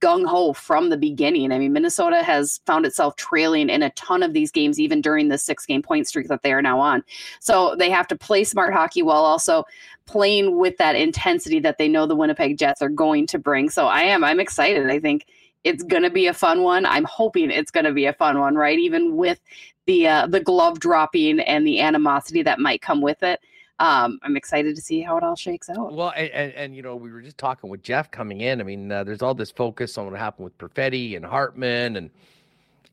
gung 0.00 0.26
ho 0.26 0.52
from 0.52 0.90
the 0.90 0.96
beginning. 0.96 1.52
I 1.52 1.58
mean, 1.58 1.72
Minnesota 1.72 2.22
has 2.22 2.60
found 2.66 2.86
itself 2.86 3.16
trailing 3.16 3.68
in 3.68 3.82
a 3.82 3.90
ton 3.90 4.22
of 4.22 4.32
these 4.32 4.50
games, 4.50 4.78
even 4.78 5.00
during 5.00 5.28
the 5.28 5.38
six 5.38 5.66
game 5.66 5.82
point 5.82 6.06
streak 6.06 6.28
that 6.28 6.42
they 6.42 6.52
are 6.52 6.62
now 6.62 6.78
on. 6.78 7.02
So 7.40 7.74
they 7.76 7.90
have 7.90 8.08
to 8.08 8.16
play 8.16 8.44
smart 8.44 8.72
hockey 8.72 9.02
while 9.02 9.24
also 9.24 9.64
playing 10.06 10.56
with 10.58 10.76
that 10.78 10.96
intensity 10.96 11.60
that 11.60 11.78
they 11.78 11.88
know 11.88 12.06
the 12.06 12.16
Winnipeg 12.16 12.58
Jets 12.58 12.80
are 12.80 12.88
going 12.88 13.26
to 13.28 13.38
bring. 13.38 13.68
So 13.68 13.86
I 13.86 14.02
am, 14.02 14.24
I'm 14.24 14.40
excited. 14.40 14.88
I 14.90 14.98
think 14.98 15.26
it's 15.64 15.82
going 15.82 16.02
to 16.02 16.10
be 16.10 16.26
a 16.26 16.34
fun 16.34 16.62
one. 16.62 16.86
I'm 16.86 17.04
hoping 17.04 17.50
it's 17.50 17.70
going 17.70 17.84
to 17.84 17.92
be 17.92 18.06
a 18.06 18.12
fun 18.12 18.38
one, 18.38 18.54
right? 18.54 18.78
Even 18.78 19.16
with 19.16 19.40
the 19.86 20.06
uh, 20.06 20.26
the 20.26 20.40
glove 20.40 20.80
dropping 20.80 21.40
and 21.40 21.66
the 21.66 21.80
animosity 21.80 22.42
that 22.42 22.60
might 22.60 22.82
come 22.82 23.00
with 23.00 23.22
it. 23.22 23.40
Um, 23.80 24.18
I'm 24.22 24.36
excited 24.36 24.74
to 24.74 24.82
see 24.82 25.00
how 25.00 25.16
it 25.16 25.22
all 25.22 25.36
shakes 25.36 25.70
out. 25.70 25.92
Well, 25.92 26.12
and, 26.16 26.30
and, 26.30 26.52
and 26.54 26.76
you 26.76 26.82
know, 26.82 26.96
we 26.96 27.12
were 27.12 27.22
just 27.22 27.38
talking 27.38 27.70
with 27.70 27.82
Jeff 27.82 28.10
coming 28.10 28.40
in. 28.40 28.60
I 28.60 28.64
mean, 28.64 28.90
uh, 28.90 29.04
there's 29.04 29.22
all 29.22 29.34
this 29.34 29.50
focus 29.50 29.96
on 29.96 30.10
what 30.10 30.18
happened 30.18 30.44
with 30.44 30.58
Perfetti 30.58 31.16
and 31.16 31.24
Hartman 31.24 31.96
and 31.96 32.10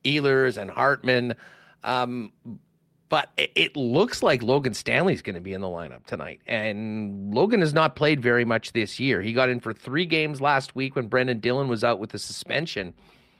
Ehlers 0.03 0.57
and 0.57 0.69
Hartman. 0.69 1.35
Um, 1.83 2.31
but 3.09 3.29
it, 3.37 3.75
looks 3.77 4.23
like 4.23 4.41
Logan 4.41 4.73
Stanley's 4.73 5.21
going 5.21 5.35
to 5.35 5.41
be 5.41 5.53
in 5.53 5.61
the 5.61 5.67
lineup 5.67 6.05
tonight. 6.05 6.41
And 6.47 7.33
Logan 7.33 7.61
has 7.61 7.73
not 7.73 7.95
played 7.95 8.19
very 8.19 8.45
much 8.45 8.73
this 8.73 8.99
year. 8.99 9.21
He 9.21 9.31
got 9.31 9.49
in 9.49 9.59
for 9.59 9.73
three 9.73 10.05
games 10.05 10.41
last 10.41 10.75
week 10.75 10.95
when 10.95 11.09
Brenden 11.09 11.39
Dillon 11.39 11.67
was 11.67 11.83
out 11.83 11.99
with 11.99 12.13
a 12.13 12.19
suspension. 12.19 12.93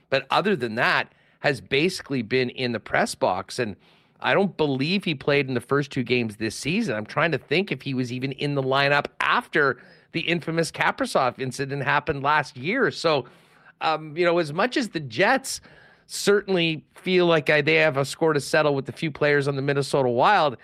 But 0.10 0.28
other 0.30 0.56
than 0.56 0.76
that, 0.76 1.12
has 1.40 1.62
basically 1.62 2.24
been 2.24 2.50
in 2.50 2.72
the 2.72 2.80
press 2.80 3.14
box. 3.14 3.60
And 3.60 3.76
I 4.26 4.34
don't 4.34 4.58
believe 4.58 5.04
he 5.04 5.14
played 5.14 5.48
in 5.48 5.54
the 5.54 5.62
first 5.62 5.92
two 5.92 6.02
games 6.02 6.38
this 6.38 6.56
season. 6.56 6.96
I'm 6.96 7.06
trying 7.06 7.32
to 7.32 7.38
think 7.38 7.72
if 7.72 7.84
he 7.84 7.94
was 7.94 8.12
even 8.12 8.32
in 8.32 8.56
the 8.56 8.64
lineup 8.64 9.06
after 9.20 9.78
the 10.14 10.22
infamous 10.22 10.72
Kaprizov 10.72 11.38
incident 11.38 11.84
happened 11.84 12.24
last 12.24 12.58
year. 12.58 12.90
So, 12.90 13.26
um, 13.82 14.18
you 14.18 14.26
know, 14.26 14.40
as 14.40 14.52
much 14.52 14.78
as 14.78 14.90
the 14.90 15.00
Jets 15.00 15.62
certainly 16.08 16.84
feel 16.96 17.28
like 17.28 17.52
I, 17.52 17.62
they 17.62 17.76
have 17.76 17.98
a 17.98 18.06
score 18.06 18.34
to 18.34 18.42
settle 18.42 18.74
with 18.74 18.88
the 18.88 18.92
few 18.92 19.12
players 19.12 19.48
on 19.48 19.56
the 19.56 19.62
Minnesota 19.62 20.10
Wild, 20.10 20.58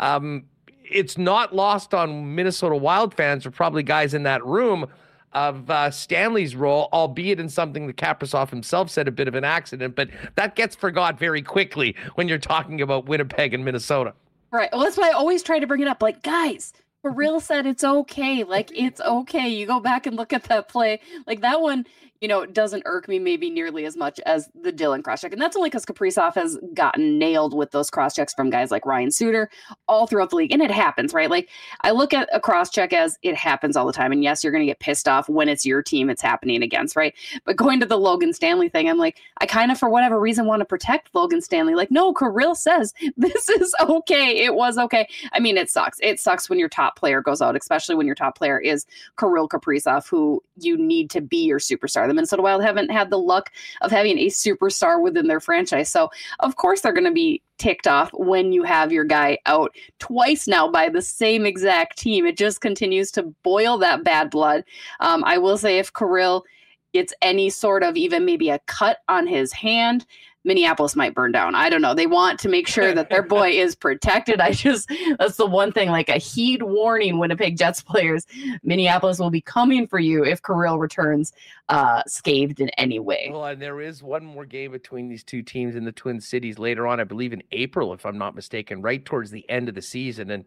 um, 0.00 0.46
it's 0.82 1.16
not 1.16 1.54
lost 1.54 1.94
on 1.94 2.34
Minnesota 2.34 2.74
Wild 2.74 3.14
fans 3.14 3.46
or 3.46 3.52
probably 3.52 3.84
guys 3.84 4.12
in 4.14 4.24
that 4.24 4.44
room 4.44 4.86
of 5.34 5.68
uh, 5.70 5.90
Stanley's 5.90 6.54
role, 6.56 6.88
albeit 6.92 7.40
in 7.40 7.48
something 7.48 7.86
that 7.86 7.96
Kaprizov 7.96 8.50
himself 8.50 8.90
said 8.90 9.08
a 9.08 9.12
bit 9.12 9.28
of 9.28 9.34
an 9.34 9.44
accident, 9.44 9.94
but 9.96 10.08
that 10.36 10.54
gets 10.54 10.76
forgot 10.76 11.18
very 11.18 11.42
quickly 11.42 11.96
when 12.14 12.28
you're 12.28 12.38
talking 12.38 12.80
about 12.80 13.06
Winnipeg 13.06 13.54
and 13.54 13.64
Minnesota. 13.64 14.14
Right. 14.50 14.70
Well, 14.72 14.82
that's 14.82 14.96
why 14.96 15.08
I 15.08 15.12
always 15.12 15.42
try 15.42 15.58
to 15.58 15.66
bring 15.66 15.80
it 15.80 15.88
up. 15.88 16.00
Like, 16.00 16.22
guys, 16.22 16.72
Kirill 17.02 17.40
said 17.40 17.66
it's 17.66 17.82
okay. 17.82 18.44
Like, 18.44 18.70
it's 18.72 19.00
okay. 19.00 19.48
You 19.48 19.66
go 19.66 19.80
back 19.80 20.06
and 20.06 20.16
look 20.16 20.32
at 20.32 20.44
that 20.44 20.68
play. 20.68 21.00
Like, 21.26 21.40
that 21.40 21.60
one, 21.60 21.84
you 22.24 22.28
know, 22.28 22.40
it 22.40 22.54
doesn't 22.54 22.84
irk 22.86 23.06
me 23.06 23.18
maybe 23.18 23.50
nearly 23.50 23.84
as 23.84 23.98
much 23.98 24.18
as 24.20 24.48
the 24.58 24.72
Dillon 24.72 25.02
cross 25.02 25.20
check. 25.20 25.34
And 25.34 25.42
that's 25.42 25.56
only 25.56 25.68
because 25.68 25.84
Kaprizov 25.84 26.34
has 26.36 26.56
gotten 26.72 27.18
nailed 27.18 27.52
with 27.52 27.70
those 27.72 27.90
cross 27.90 28.14
checks 28.14 28.32
from 28.32 28.48
guys 28.48 28.70
like 28.70 28.86
Ryan 28.86 29.10
Suter 29.10 29.50
all 29.88 30.06
throughout 30.06 30.30
the 30.30 30.36
league. 30.36 30.50
And 30.50 30.62
it 30.62 30.70
happens, 30.70 31.12
right? 31.12 31.28
Like 31.28 31.50
I 31.82 31.90
look 31.90 32.14
at 32.14 32.30
a 32.32 32.40
cross 32.40 32.70
check 32.70 32.94
as 32.94 33.18
it 33.20 33.36
happens 33.36 33.76
all 33.76 33.84
the 33.84 33.92
time. 33.92 34.10
And 34.10 34.24
yes, 34.24 34.42
you're 34.42 34.54
going 34.54 34.62
to 34.62 34.66
get 34.66 34.78
pissed 34.78 35.06
off 35.06 35.28
when 35.28 35.50
it's 35.50 35.66
your 35.66 35.82
team 35.82 36.08
it's 36.08 36.22
happening 36.22 36.62
against, 36.62 36.96
right? 36.96 37.14
But 37.44 37.56
going 37.56 37.78
to 37.80 37.84
the 37.84 37.98
Logan 37.98 38.32
Stanley 38.32 38.70
thing, 38.70 38.88
I'm 38.88 38.96
like, 38.96 39.18
I 39.42 39.44
kind 39.44 39.70
of, 39.70 39.78
for 39.78 39.90
whatever 39.90 40.18
reason, 40.18 40.46
want 40.46 40.60
to 40.60 40.64
protect 40.64 41.14
Logan 41.14 41.42
Stanley. 41.42 41.74
Like, 41.74 41.90
no, 41.90 42.14
Kirill 42.14 42.54
says 42.54 42.94
this 43.18 43.50
is 43.50 43.74
okay. 43.80 44.42
It 44.46 44.54
was 44.54 44.78
okay. 44.78 45.06
I 45.34 45.40
mean, 45.40 45.58
it 45.58 45.68
sucks. 45.68 45.98
It 46.00 46.18
sucks 46.18 46.48
when 46.48 46.58
your 46.58 46.70
top 46.70 46.98
player 46.98 47.20
goes 47.20 47.42
out, 47.42 47.54
especially 47.54 47.96
when 47.96 48.06
your 48.06 48.14
top 48.14 48.38
player 48.38 48.58
is 48.58 48.86
Kirill 49.18 49.46
Kaprizov, 49.46 50.08
who 50.08 50.42
you 50.56 50.78
need 50.78 51.10
to 51.10 51.20
be 51.20 51.44
your 51.44 51.58
superstar. 51.58 52.13
Minnesota 52.14 52.42
Wild 52.42 52.62
haven't 52.62 52.90
had 52.90 53.10
the 53.10 53.18
luck 53.18 53.50
of 53.80 53.90
having 53.90 54.18
a 54.18 54.26
superstar 54.26 55.00
within 55.02 55.26
their 55.26 55.40
franchise. 55.40 55.88
So, 55.88 56.10
of 56.40 56.56
course, 56.56 56.80
they're 56.80 56.92
going 56.92 57.04
to 57.04 57.12
be 57.12 57.42
ticked 57.58 57.86
off 57.86 58.10
when 58.12 58.52
you 58.52 58.62
have 58.62 58.92
your 58.92 59.04
guy 59.04 59.38
out 59.46 59.74
twice 59.98 60.48
now 60.48 60.68
by 60.70 60.88
the 60.88 61.02
same 61.02 61.46
exact 61.46 61.98
team. 61.98 62.26
It 62.26 62.36
just 62.36 62.60
continues 62.60 63.10
to 63.12 63.22
boil 63.42 63.78
that 63.78 64.04
bad 64.04 64.30
blood. 64.30 64.64
Um, 65.00 65.22
I 65.24 65.38
will 65.38 65.58
say, 65.58 65.78
if 65.78 65.92
Kirill 65.92 66.44
gets 66.92 67.12
any 67.22 67.50
sort 67.50 67.82
of 67.82 67.96
even 67.96 68.24
maybe 68.24 68.50
a 68.50 68.60
cut 68.66 68.98
on 69.08 69.26
his 69.26 69.52
hand, 69.52 70.06
Minneapolis 70.44 70.94
might 70.94 71.14
burn 71.14 71.32
down. 71.32 71.54
I 71.54 71.70
don't 71.70 71.80
know. 71.80 71.94
They 71.94 72.06
want 72.06 72.38
to 72.40 72.48
make 72.48 72.68
sure 72.68 72.94
that 72.94 73.08
their 73.08 73.22
boy 73.36 73.50
is 73.50 73.74
protected. 73.74 74.40
I 74.40 74.52
just 74.52 74.90
that's 75.18 75.36
the 75.36 75.46
one 75.46 75.72
thing 75.72 75.90
like 75.90 76.08
a 76.08 76.18
heed 76.18 76.62
warning 76.62 77.18
Winnipeg 77.18 77.56
Jets 77.56 77.82
players. 77.82 78.26
Minneapolis 78.62 79.18
will 79.18 79.30
be 79.30 79.40
coming 79.40 79.86
for 79.86 79.98
you 79.98 80.24
if 80.24 80.42
Kirill 80.42 80.78
returns 80.78 81.32
uh 81.70 82.02
scathed 82.06 82.60
in 82.60 82.68
any 82.70 82.98
way. 82.98 83.30
Well, 83.32 83.46
and 83.46 83.60
there 83.60 83.80
is 83.80 84.02
one 84.02 84.24
more 84.24 84.44
game 84.44 84.72
between 84.72 85.08
these 85.08 85.24
two 85.24 85.42
teams 85.42 85.76
in 85.76 85.84
the 85.84 85.92
Twin 85.92 86.20
Cities 86.20 86.58
later 86.58 86.86
on, 86.86 87.00
I 87.00 87.04
believe 87.04 87.32
in 87.32 87.42
April 87.52 87.92
if 87.92 88.04
I'm 88.04 88.18
not 88.18 88.34
mistaken, 88.34 88.82
right 88.82 89.04
towards 89.04 89.30
the 89.30 89.48
end 89.48 89.68
of 89.68 89.74
the 89.74 89.82
season 89.82 90.30
and 90.30 90.44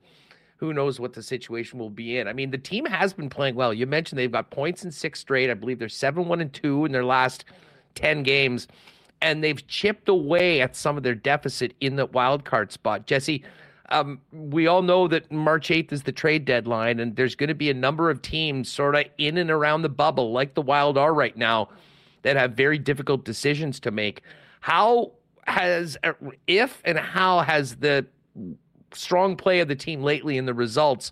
who 0.57 0.73
knows 0.73 0.99
what 0.99 1.13
the 1.13 1.21
situation 1.21 1.77
will 1.77 1.91
be 1.91 2.17
in. 2.17 2.27
I 2.27 2.33
mean, 2.33 2.49
the 2.49 2.57
team 2.57 2.85
has 2.85 3.13
been 3.13 3.29
playing 3.29 3.53
well. 3.53 3.73
You 3.73 3.85
mentioned 3.85 4.17
they've 4.17 4.31
got 4.31 4.49
points 4.49 4.83
in 4.83 4.91
6 4.91 5.19
straight. 5.19 5.51
I 5.51 5.53
believe 5.53 5.77
they're 5.77 5.87
7-1 5.87 6.41
and 6.41 6.51
2 6.51 6.85
in 6.85 6.91
their 6.91 7.05
last 7.05 7.45
10 7.93 8.23
games 8.23 8.67
and 9.21 9.43
they've 9.43 9.65
chipped 9.67 10.09
away 10.09 10.61
at 10.61 10.75
some 10.75 10.97
of 10.97 11.03
their 11.03 11.15
deficit 11.15 11.73
in 11.79 11.95
the 11.95 12.05
wild 12.05 12.45
card 12.45 12.71
spot. 12.71 13.07
Jessi, 13.07 13.43
um, 13.89 14.19
we 14.31 14.67
all 14.67 14.81
know 14.81 15.07
that 15.07 15.31
March 15.31 15.69
8th 15.69 15.91
is 15.91 16.03
the 16.03 16.11
trade 16.11 16.45
deadline, 16.45 16.99
and 16.99 17.15
there's 17.15 17.35
going 17.35 17.47
to 17.47 17.55
be 17.55 17.69
a 17.69 17.73
number 17.73 18.09
of 18.09 18.21
teams 18.21 18.71
sort 18.71 18.95
of 18.95 19.05
in 19.17 19.37
and 19.37 19.49
around 19.49 19.81
the 19.81 19.89
bubble, 19.89 20.31
like 20.31 20.53
the 20.53 20.61
Wild 20.61 20.97
are 20.97 21.13
right 21.13 21.37
now, 21.37 21.69
that 22.23 22.35
have 22.35 22.53
very 22.53 22.77
difficult 22.77 23.23
decisions 23.23 23.79
to 23.79 23.91
make. 23.91 24.21
How 24.59 25.13
has, 25.47 25.97
if 26.47 26.81
and 26.83 26.97
how 26.97 27.39
has 27.39 27.77
the 27.77 28.05
strong 28.93 29.35
play 29.35 29.59
of 29.61 29.67
the 29.67 29.75
team 29.75 30.01
lately 30.01 30.37
in 30.37 30.45
the 30.45 30.53
results 30.53 31.11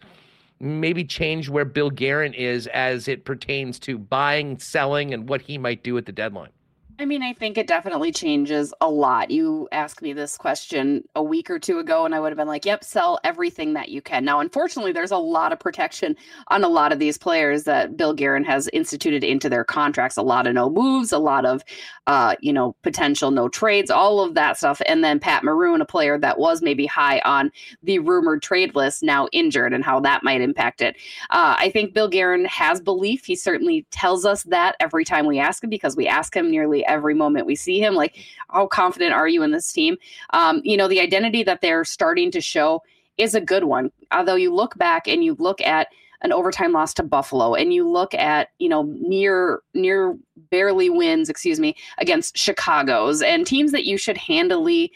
maybe 0.60 1.04
changed 1.04 1.50
where 1.50 1.66
Bill 1.66 1.90
Guerin 1.90 2.34
is 2.34 2.68
as 2.68 3.08
it 3.08 3.26
pertains 3.26 3.80
to 3.80 3.98
buying, 3.98 4.58
selling, 4.58 5.14
and 5.14 5.28
what 5.28 5.42
he 5.42 5.58
might 5.58 5.84
do 5.84 5.98
at 5.98 6.06
the 6.06 6.12
deadline? 6.12 6.50
I 6.98 7.04
mean, 7.04 7.22
I 7.22 7.34
think 7.34 7.58
it 7.58 7.68
definitely 7.68 8.14
changes 8.14 8.74
a 8.80 8.90
lot. 8.90 9.30
You 9.30 9.68
asked 9.74 10.02
me 10.02 10.14
this 10.14 10.38
question 10.38 11.04
a 11.14 11.22
week 11.22 11.50
or 11.50 11.60
two 11.60 11.80
ago, 11.80 12.06
and 12.06 12.16
I 12.16 12.22
would 12.22 12.30
have 12.30 12.38
been 12.38 12.48
like, 12.48 12.66
yep, 12.66 12.86
sell 12.86 13.20
everything 13.26 13.74
that 13.74 13.90
you 13.90 14.02
can. 14.02 14.24
Now, 14.24 14.40
unfortunately, 14.40 14.94
there's 14.94 15.12
a 15.12 15.18
lot 15.18 15.52
of 15.52 15.60
protection 15.60 16.16
on 16.48 16.64
a 16.64 16.70
lot 16.70 16.94
of 16.94 17.00
these 17.00 17.18
players 17.18 17.66
that 17.66 17.98
Bill 17.98 18.14
Guerin 18.14 18.46
has 18.46 18.70
instituted 18.72 19.26
into 19.26 19.50
their 19.50 19.66
contracts. 19.66 20.16
A 20.16 20.22
lot 20.22 20.48
of 20.48 20.54
no 20.54 20.70
moves, 20.70 21.12
a 21.12 21.18
lot 21.18 21.46
of, 21.46 21.64
uh, 22.08 22.36
you 22.40 22.54
know, 22.54 22.78
potential 22.82 23.30
no 23.30 23.50
trades, 23.50 23.92
all 23.92 24.22
of 24.22 24.34
that 24.36 24.58
stuff. 24.58 24.82
And 24.86 25.04
then 25.04 25.20
Pat 25.20 25.44
Maroon, 25.44 25.82
a 25.82 25.86
player 25.86 26.18
that 26.20 26.40
was 26.40 26.62
maybe 26.62 26.86
high 26.86 27.20
on 27.26 27.52
the 27.84 28.00
rumored 28.00 28.42
trade 28.42 28.74
list, 28.74 29.04
now 29.04 29.28
injured, 29.34 29.74
and 29.74 29.84
how 29.84 30.00
that 30.00 30.24
might 30.24 30.40
impact 30.40 30.82
it. 30.82 30.96
Uh, 31.30 31.56
I 31.58 31.72
think 31.72 31.94
Bill 31.94 32.08
Guerin 32.08 32.46
has 32.46 32.80
belief. 32.80 33.26
He 33.26 33.36
certainly 33.36 33.86
tells 33.92 34.24
us 34.26 34.44
that 34.44 34.78
every 34.80 35.04
time 35.04 35.26
we 35.26 35.40
ask 35.40 35.62
him 35.62 35.70
because 35.70 35.98
we 35.98 36.08
ask 36.08 36.34
him 36.34 36.50
nearly 36.50 36.85
every 36.88 37.14
moment 37.14 37.46
we 37.46 37.56
see 37.56 37.80
him. 37.80 37.96
Like, 37.96 38.18
how 38.50 38.68
confident 38.68 39.14
are 39.14 39.28
you 39.28 39.44
in 39.44 39.52
this 39.52 39.72
team? 39.72 39.98
Um, 40.32 40.62
you 40.64 40.78
know, 40.78 40.88
the 40.88 41.00
identity 41.00 41.44
that 41.44 41.62
they're 41.62 41.84
starting 41.84 42.32
to 42.32 42.42
show 42.42 42.82
is 43.18 43.36
a 43.36 43.42
good 43.42 43.64
one. 43.64 43.92
Although 44.12 44.36
you 44.36 44.54
look 44.54 44.78
back 44.78 45.08
and 45.08 45.24
you 45.24 45.36
look 45.40 45.62
at 45.62 45.88
an 46.22 46.32
overtime 46.32 46.72
loss 46.72 46.94
to 46.96 47.04
Buffalo 47.04 47.54
and 47.54 47.74
you 47.74 47.88
look 47.88 48.14
at, 48.14 48.50
you 48.60 48.70
know, 48.70 48.84
near 49.00 49.62
near 49.74 50.18
barely 50.50 50.90
wins, 50.90 51.30
excuse 51.30 51.60
me, 51.60 51.76
against 51.98 52.38
Chicago's 52.38 53.22
and 53.22 53.46
teams 53.46 53.72
that 53.72 53.86
you 53.86 53.98
should 53.98 54.18
handily 54.18 54.92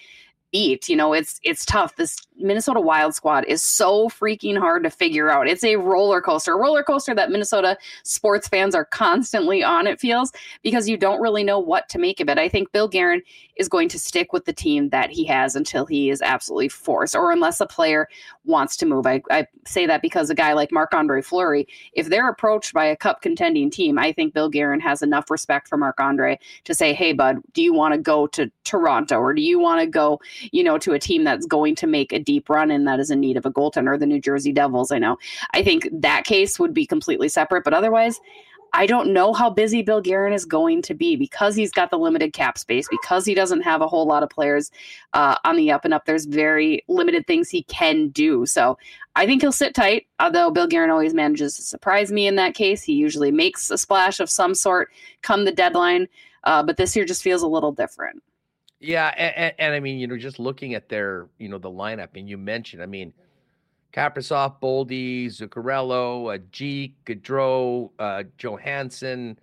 beat. 0.51 0.89
You 0.89 0.95
know, 0.95 1.13
it's 1.13 1.39
it's 1.43 1.65
tough. 1.65 1.95
This 1.95 2.17
Minnesota 2.37 2.79
Wild 2.79 3.13
squad 3.13 3.45
is 3.47 3.63
so 3.63 4.09
freaking 4.09 4.57
hard 4.57 4.83
to 4.83 4.89
figure 4.89 5.29
out. 5.29 5.47
It's 5.47 5.63
a 5.63 5.75
roller 5.75 6.21
coaster, 6.21 6.53
a 6.53 6.57
roller 6.57 6.83
coaster 6.83 7.13
that 7.15 7.31
Minnesota 7.31 7.77
sports 8.03 8.47
fans 8.47 8.75
are 8.75 8.85
constantly 8.85 9.63
on. 9.63 9.87
It 9.87 9.99
feels 9.99 10.31
because 10.63 10.87
you 10.87 10.97
don't 10.97 11.21
really 11.21 11.43
know 11.43 11.59
what 11.59 11.89
to 11.89 11.99
make 11.99 12.19
of 12.19 12.29
it. 12.29 12.37
I 12.37 12.49
think 12.49 12.71
Bill 12.71 12.87
Guerin 12.87 13.21
is 13.57 13.67
going 13.67 13.89
to 13.89 13.99
stick 13.99 14.31
with 14.31 14.45
the 14.45 14.53
team 14.53 14.89
that 14.89 15.09
he 15.09 15.25
has 15.25 15.55
until 15.55 15.85
he 15.85 16.09
is 16.09 16.21
absolutely 16.21 16.69
forced, 16.69 17.15
or 17.15 17.31
unless 17.31 17.59
a 17.59 17.65
player 17.65 18.07
wants 18.45 18.77
to 18.77 18.85
move. 18.85 19.05
I, 19.05 19.21
I 19.29 19.47
say 19.65 19.85
that 19.85 20.01
because 20.01 20.29
a 20.29 20.35
guy 20.35 20.53
like 20.53 20.71
Marc 20.71 20.93
Andre 20.93 21.21
Fleury, 21.21 21.67
if 21.93 22.07
they're 22.07 22.29
approached 22.29 22.73
by 22.73 22.85
a 22.85 22.95
cup 22.95 23.21
contending 23.21 23.69
team, 23.69 23.99
I 23.99 24.13
think 24.13 24.33
Bill 24.33 24.49
Guerin 24.49 24.79
has 24.79 25.01
enough 25.01 25.29
respect 25.29 25.67
for 25.67 25.77
Marc 25.77 25.99
Andre 25.99 26.39
to 26.63 26.73
say, 26.73 26.93
"Hey, 26.93 27.11
bud, 27.13 27.39
do 27.53 27.61
you 27.61 27.73
want 27.73 27.93
to 27.93 27.99
go 27.99 28.27
to 28.27 28.49
Toronto, 28.63 29.17
or 29.17 29.33
do 29.33 29.41
you 29.41 29.59
want 29.59 29.81
to 29.81 29.87
go, 29.87 30.21
you 30.51 30.63
know, 30.63 30.77
to 30.77 30.93
a 30.93 30.99
team 30.99 31.23
that's 31.23 31.45
going 31.45 31.75
to 31.75 31.87
make 31.87 32.11
a 32.11 32.19
deep 32.19 32.49
run 32.49 32.71
and 32.71 32.87
that 32.87 32.99
is 32.99 33.11
in 33.11 33.19
need 33.19 33.37
of 33.37 33.45
a 33.45 33.51
goaltender, 33.51 33.99
the 33.99 34.05
New 34.05 34.21
Jersey 34.21 34.51
Devils. 34.51 34.91
I 34.91 34.99
know. 34.99 35.17
I 35.53 35.63
think 35.63 35.87
that 35.91 36.25
case 36.25 36.59
would 36.59 36.73
be 36.73 36.85
completely 36.85 37.29
separate, 37.29 37.63
but 37.63 37.73
otherwise, 37.73 38.19
I 38.73 38.85
don't 38.85 39.13
know 39.13 39.33
how 39.33 39.49
busy 39.49 39.81
Bill 39.81 40.01
Guerin 40.01 40.33
is 40.33 40.45
going 40.45 40.81
to 40.83 40.93
be 40.93 41.15
because 41.15 41.55
he's 41.55 41.71
got 41.71 41.89
the 41.89 41.97
limited 41.97 42.33
cap 42.33 42.57
space, 42.57 42.87
because 42.89 43.25
he 43.25 43.33
doesn't 43.33 43.61
have 43.61 43.81
a 43.81 43.87
whole 43.87 44.05
lot 44.05 44.23
of 44.23 44.29
players 44.29 44.71
uh, 45.13 45.37
on 45.43 45.55
the 45.55 45.71
up 45.71 45.85
and 45.85 45.93
up. 45.93 46.05
There's 46.05 46.25
very 46.25 46.83
limited 46.87 47.25
things 47.25 47.49
he 47.49 47.63
can 47.63 48.09
do. 48.09 48.45
So 48.45 48.77
I 49.15 49.25
think 49.25 49.41
he'll 49.41 49.51
sit 49.51 49.73
tight, 49.73 50.07
although 50.19 50.51
Bill 50.51 50.67
Guerin 50.67 50.91
always 50.91 51.13
manages 51.13 51.55
to 51.55 51.63
surprise 51.63 52.11
me 52.11 52.27
in 52.27 52.35
that 52.35 52.53
case. 52.53 52.83
He 52.83 52.93
usually 52.93 53.31
makes 53.31 53.71
a 53.71 53.77
splash 53.77 54.19
of 54.19 54.29
some 54.29 54.53
sort 54.53 54.91
come 55.23 55.45
the 55.45 55.51
deadline, 55.51 56.07
uh, 56.43 56.63
but 56.63 56.77
this 56.77 56.95
year 56.95 57.05
just 57.05 57.23
feels 57.23 57.41
a 57.41 57.47
little 57.47 57.71
different. 57.71 58.21
Yeah, 58.79 59.07
and, 59.17 59.53
and, 59.59 59.73
I 59.73 59.79
mean, 59.81 59.99
you 59.99 60.07
know, 60.07 60.17
just 60.17 60.39
looking 60.39 60.73
at 60.73 60.87
their, 60.87 61.27
you 61.37 61.49
know, 61.49 61.57
the 61.57 61.69
lineup, 61.69 62.09
and 62.15 62.29
you 62.29 62.37
mentioned, 62.37 62.81
I 62.81 62.85
mean, 62.85 63.11
Kaprizov, 63.91 64.61
Boldy, 64.61 65.25
Zuccarello, 65.25 66.33
uh, 66.33 66.37
Jeek, 66.51 66.93
Gaudreau, 67.05 67.89
uh, 67.99 68.23
Johansson, 68.37 69.37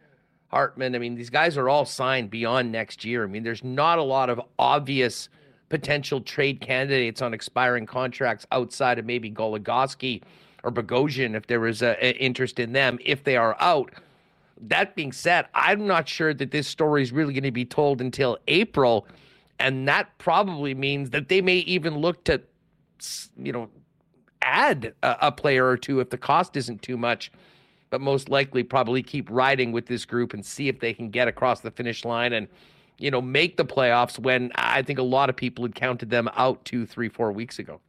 Hartman. 0.48 0.94
I 0.94 0.98
mean, 0.98 1.16
these 1.16 1.28
guys 1.28 1.58
are 1.58 1.68
all 1.68 1.84
signed 1.84 2.30
beyond 2.30 2.72
next 2.72 3.04
year. 3.04 3.24
I 3.24 3.26
mean, 3.26 3.42
there's 3.42 3.64
not 3.64 3.98
a 3.98 4.02
lot 4.02 4.30
of 4.30 4.40
obvious 4.58 5.28
potential 5.68 6.20
trade 6.20 6.60
candidates 6.60 7.20
on 7.20 7.34
expiring 7.34 7.84
contracts 7.86 8.46
outside 8.52 8.98
of 8.98 9.04
maybe 9.04 9.30
Goligoski 9.30 10.22
or 10.62 10.70
Bogosian 10.70 11.34
if 11.34 11.46
there 11.46 11.60
was 11.60 11.82
a 11.82 12.16
interest 12.22 12.58
in 12.58 12.72
them 12.72 12.98
if 13.04 13.24
they 13.24 13.36
are 13.36 13.56
out. 13.60 13.92
That 14.68 14.94
being 14.94 15.12
said, 15.12 15.46
I'm 15.54 15.86
not 15.86 16.08
sure 16.08 16.32
that 16.32 16.52
this 16.52 16.66
story 16.66 17.02
is 17.02 17.12
really 17.12 17.34
going 17.34 17.42
to 17.42 17.50
be 17.50 17.64
told 17.64 18.00
until 18.00 18.38
April, 18.48 19.06
and 19.58 19.88
that 19.88 20.16
probably 20.18 20.74
means 20.74 21.10
that 21.10 21.28
they 21.28 21.40
may 21.40 21.56
even 21.58 21.98
look 21.98 22.24
to, 22.24 22.42
you 23.36 23.52
know, 23.52 23.68
add 24.42 24.94
a, 25.02 25.16
a 25.22 25.32
player 25.32 25.66
or 25.66 25.76
two 25.76 26.00
if 26.00 26.10
the 26.10 26.18
cost 26.18 26.56
isn't 26.56 26.82
too 26.82 26.96
much 26.96 27.30
but 27.90 28.00
most 28.00 28.28
likely 28.28 28.62
probably 28.62 29.02
keep 29.02 29.28
riding 29.30 29.72
with 29.72 29.86
this 29.86 30.04
group 30.04 30.34
and 30.34 30.44
see 30.44 30.68
if 30.68 30.80
they 30.80 30.92
can 30.92 31.10
get 31.10 31.28
across 31.28 31.60
the 31.60 31.70
finish 31.70 32.04
line 32.04 32.32
and 32.32 32.48
you 32.98 33.10
know 33.10 33.20
make 33.20 33.56
the 33.56 33.64
playoffs 33.64 34.18
when 34.18 34.50
i 34.54 34.82
think 34.82 34.98
a 34.98 35.02
lot 35.02 35.28
of 35.28 35.36
people 35.36 35.64
had 35.64 35.74
counted 35.74 36.10
them 36.10 36.28
out 36.34 36.64
two 36.64 36.86
three 36.86 37.08
four 37.08 37.32
weeks 37.32 37.58
ago 37.58 37.80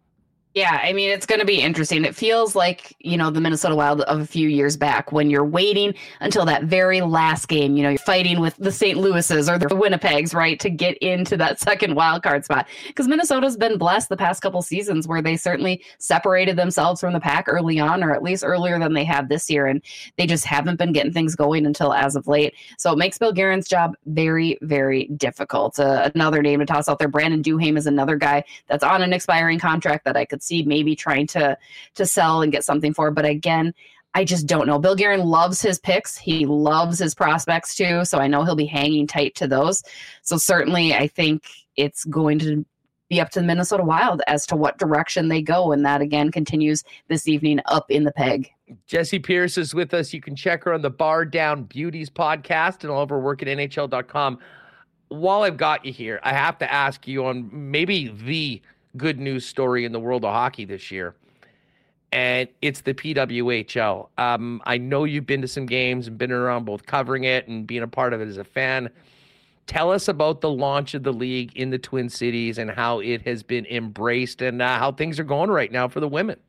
yeah, 0.58 0.80
I 0.82 0.92
mean, 0.92 1.12
it's 1.12 1.28
going 1.28 1.40
to 1.40 1.46
be 1.46 1.62
interesting. 1.62 2.04
It 2.04 2.16
feels 2.16 2.56
like, 2.56 2.96
you 2.98 3.16
know, 3.16 3.30
the 3.30 3.40
Minnesota 3.40 3.76
Wild 3.76 4.02
of 4.02 4.20
a 4.20 4.26
few 4.26 4.50
years 4.50 4.76
back 4.76 5.12
when 5.12 5.30
you're 5.30 5.46
waiting 5.46 5.94
until 6.20 6.46
that 6.46 6.64
very 6.64 7.02
last 7.02 7.48
game. 7.48 7.78
You 7.78 7.84
know, 7.84 7.90
you're 7.90 8.00
fighting 8.00 8.40
with 8.40 8.58
the 8.58 8.72
St. 8.72 8.98
Louis's 8.98 9.48
or 9.48 9.60
the 9.60 9.68
Winnipegs, 9.68 10.34
right, 10.34 10.60
to 10.60 10.72
get 10.72 10.98
into 10.98 11.38
that 11.38 11.60
second 11.68 11.94
wild 11.94 12.24
card 12.24 12.44
spot. 12.44 12.68
Because 12.88 13.08
Minnesota's 13.08 13.56
been 13.56 13.78
blessed 13.78 14.10
the 14.10 14.18
past 14.18 14.42
couple 14.42 14.64
seasons 14.64 15.08
where 15.08 15.22
they 15.22 15.38
certainly 15.38 15.84
separated 16.00 16.56
themselves 16.56 17.02
from 17.02 17.14
the 17.14 17.20
pack 17.20 17.46
early 17.48 17.80
on, 17.80 18.04
or 18.04 18.12
at 18.12 18.24
least 18.24 18.44
earlier 18.44 18.80
than 18.80 18.94
they 18.94 19.06
have 19.06 19.30
this 19.30 19.52
year. 19.52 19.68
And 19.68 19.80
they 20.18 20.26
just 20.26 20.44
haven't 20.44 20.78
been 20.78 20.92
getting 20.92 21.14
things 21.14 21.36
going 21.36 21.68
until 21.68 21.94
as 21.94 22.16
of 22.16 22.28
late. 22.28 22.56
So 22.80 22.92
it 22.92 22.98
makes 22.98 23.20
Bill 23.20 23.32
Guerin's 23.32 23.68
job 23.68 23.96
very, 24.08 24.58
very 24.64 25.06
difficult. 25.18 25.78
Uh, 25.78 26.10
another 26.16 26.42
name 26.42 26.62
to 26.62 26.66
toss 26.66 26.90
out 26.90 26.98
there, 26.98 27.08
Brandon 27.08 27.44
Duhaime 27.44 27.78
is 27.78 27.86
another 27.86 28.16
guy 28.16 28.44
that's 28.66 28.84
on 28.84 29.04
an 29.04 29.14
expiring 29.14 29.60
contract 29.60 30.04
that 30.06 30.18
I 30.18 30.26
could 30.26 30.42
maybe 30.64 30.96
trying 30.96 31.28
to 31.28 31.58
to 31.96 32.06
sell 32.06 32.42
and 32.42 32.52
get 32.52 32.64
something 32.64 32.94
for. 32.94 33.12
But 33.12 33.26
again, 33.26 33.74
I 34.14 34.24
just 34.24 34.48
don't 34.48 34.68
know. 34.68 34.80
Bill 34.80 34.96
Guerin 34.96 35.26
loves 35.26 35.62
his 35.62 35.80
picks. 35.80 36.18
He 36.18 36.46
loves 36.46 36.98
his 36.98 37.14
prospects 37.14 37.76
too. 37.76 38.04
So 38.04 38.18
I 38.18 38.28
know 38.28 38.44
he'll 38.44 38.56
be 38.56 38.66
hanging 38.66 39.06
tight 39.06 39.36
to 39.36 39.48
those. 39.48 39.84
So 40.24 40.38
certainly 40.38 40.94
I 40.94 41.08
think 41.08 41.44
it's 41.76 42.04
going 42.06 42.40
to 42.40 42.66
be 43.10 43.22
up 43.22 43.30
to 43.30 43.40
the 43.40 43.46
Minnesota 43.46 43.84
Wild 43.84 44.22
as 44.28 44.46
to 44.48 44.56
what 44.56 44.78
direction 44.78 45.30
they 45.30 45.42
go. 45.42 45.72
And 45.72 45.86
that 45.86 46.02
again 46.02 46.32
continues 46.32 46.84
this 47.08 47.28
evening 47.28 47.60
up 47.66 47.90
in 47.90 48.04
the 48.04 48.12
peg. 48.12 48.52
Jessi 48.90 49.24
Pierce 49.24 49.58
is 49.58 49.74
with 49.74 49.94
us. 49.94 50.14
You 50.14 50.22
can 50.22 50.36
check 50.36 50.64
her 50.64 50.74
on 50.74 50.82
the 50.82 50.92
Bardown 50.92 51.70
Beauties 51.70 52.10
podcast 52.10 52.82
and 52.82 52.92
all 52.92 53.04
of 53.04 53.10
her 53.10 53.20
work 53.20 53.42
at 53.42 53.48
NHL.com. 53.48 54.40
While 55.10 55.44
I've 55.44 55.58
got 55.58 55.86
you 55.86 55.94
here, 55.94 56.20
I 56.24 56.34
have 56.34 56.58
to 56.58 56.72
ask 56.72 57.08
you 57.08 57.26
on 57.26 57.50
maybe 57.52 58.10
the 58.10 58.62
good 58.98 59.20
news 59.20 59.46
story 59.46 59.86
in 59.86 59.92
the 59.92 60.00
world 60.00 60.26
of 60.26 60.34
hockey 60.34 60.66
this 60.66 60.92
year. 60.92 61.16
And 62.12 62.48
it's 62.62 62.82
the 62.82 62.94
PWHL. 62.94 64.08
Um, 64.18 64.62
I 64.66 64.78
know 64.78 65.04
you've 65.04 65.26
been 65.26 65.42
to 65.42 65.48
some 65.48 65.66
games 65.66 66.08
and 66.08 66.18
been 66.18 66.32
around 66.32 66.66
both 66.66 66.86
covering 66.86 67.26
it 67.26 67.48
and 67.48 67.68
being 67.68 67.84
a 67.84 67.88
part 67.88 68.14
of 68.14 68.22
it 68.22 68.28
as 68.28 68.38
a 68.38 68.44
fan. 68.44 68.90
Tell 69.68 69.92
us 69.92 70.08
about 70.08 70.40
the 70.40 70.50
launch 70.50 70.94
of 70.94 71.04
the 71.04 71.12
league 71.12 71.56
in 71.58 71.70
the 71.70 71.78
Twin 71.78 72.08
Cities 72.08 72.58
and 72.58 72.72
how 72.72 73.00
it 73.00 73.22
has 73.24 73.44
been 73.44 73.66
embraced 73.66 74.42
and 74.42 74.62
uh, 74.62 74.80
how 74.80 74.94
things 74.94 75.20
are 75.20 75.26
going 75.26 75.52
right 75.52 75.72
now 75.72 75.90
for 75.90 76.00
the 76.00 76.08
women. 76.08 76.40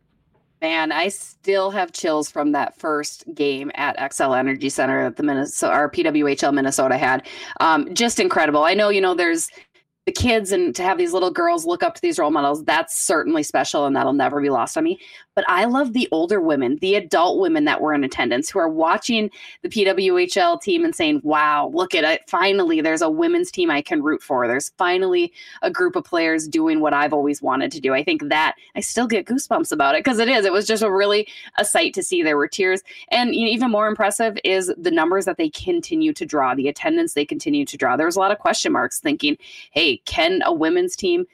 Man, 0.60 0.90
I 0.90 1.08
still 1.08 1.70
have 1.70 1.92
chills 1.92 2.30
from 2.30 2.50
that 2.52 2.76
first 2.76 3.24
game 3.32 3.70
at 3.74 3.96
Xcel 3.96 4.36
Energy 4.36 4.68
Center 4.68 5.04
that 5.04 5.16
the 5.16 5.22
Minnesota 5.22 5.76
or 5.76 5.88
PWHL 5.88 6.52
Minnesota 6.52 6.98
had. 6.98 7.26
Um, 7.60 7.94
just 7.94 8.18
incredible. 8.18 8.64
I 8.64 8.74
know, 8.74 8.88
you 8.88 9.00
know, 9.00 9.14
there's 9.14 9.50
the 10.08 10.12
kids 10.12 10.52
and 10.52 10.74
to 10.74 10.82
have 10.82 10.96
these 10.96 11.12
little 11.12 11.30
girls 11.30 11.66
look 11.66 11.82
up 11.82 11.94
to 11.94 12.00
these 12.00 12.18
role 12.18 12.30
models, 12.30 12.64
that's 12.64 12.98
certainly 12.98 13.42
special 13.42 13.84
and 13.84 13.94
that'll 13.94 14.14
never 14.14 14.40
be 14.40 14.48
lost 14.48 14.78
on 14.78 14.84
me. 14.84 14.98
But 15.38 15.48
I 15.48 15.66
love 15.66 15.92
the 15.92 16.08
older 16.10 16.40
women, 16.40 16.78
the 16.80 16.96
adult 16.96 17.38
women 17.38 17.64
that 17.66 17.80
were 17.80 17.94
in 17.94 18.02
attendance 18.02 18.50
who 18.50 18.58
are 18.58 18.68
watching 18.68 19.30
the 19.62 19.68
PWHL 19.68 20.60
team 20.60 20.84
and 20.84 20.96
saying, 20.96 21.20
wow, 21.22 21.70
look 21.72 21.94
at 21.94 22.02
it. 22.02 22.22
Finally, 22.26 22.80
there's 22.80 23.02
a 23.02 23.08
women's 23.08 23.52
team 23.52 23.70
I 23.70 23.80
can 23.80 24.02
root 24.02 24.20
for. 24.20 24.48
There's 24.48 24.70
finally 24.78 25.32
a 25.62 25.70
group 25.70 25.94
of 25.94 26.02
players 26.02 26.48
doing 26.48 26.80
what 26.80 26.92
I've 26.92 27.12
always 27.12 27.40
wanted 27.40 27.70
to 27.70 27.80
do. 27.80 27.94
I 27.94 28.02
think 28.02 28.28
that 28.30 28.56
I 28.74 28.80
still 28.80 29.06
get 29.06 29.26
goosebumps 29.26 29.70
about 29.70 29.94
it 29.94 30.02
because 30.02 30.18
it 30.18 30.28
is. 30.28 30.44
It 30.44 30.50
was 30.52 30.66
just 30.66 30.82
a 30.82 30.90
really 30.90 31.28
a 31.56 31.64
sight 31.64 31.94
to 31.94 32.02
see. 32.02 32.24
There 32.24 32.36
were 32.36 32.48
tears. 32.48 32.82
And 33.12 33.32
even 33.32 33.70
more 33.70 33.86
impressive 33.86 34.36
is 34.42 34.74
the 34.76 34.90
numbers 34.90 35.24
that 35.26 35.36
they 35.36 35.50
continue 35.50 36.12
to 36.14 36.26
draw, 36.26 36.56
the 36.56 36.66
attendance 36.66 37.14
they 37.14 37.24
continue 37.24 37.64
to 37.64 37.76
draw. 37.76 37.96
There 37.96 38.06
was 38.06 38.16
a 38.16 38.20
lot 38.20 38.32
of 38.32 38.40
question 38.40 38.72
marks 38.72 38.98
thinking, 38.98 39.38
hey, 39.70 39.98
can 39.98 40.42
a 40.44 40.52
women's 40.52 40.96
team 40.96 41.26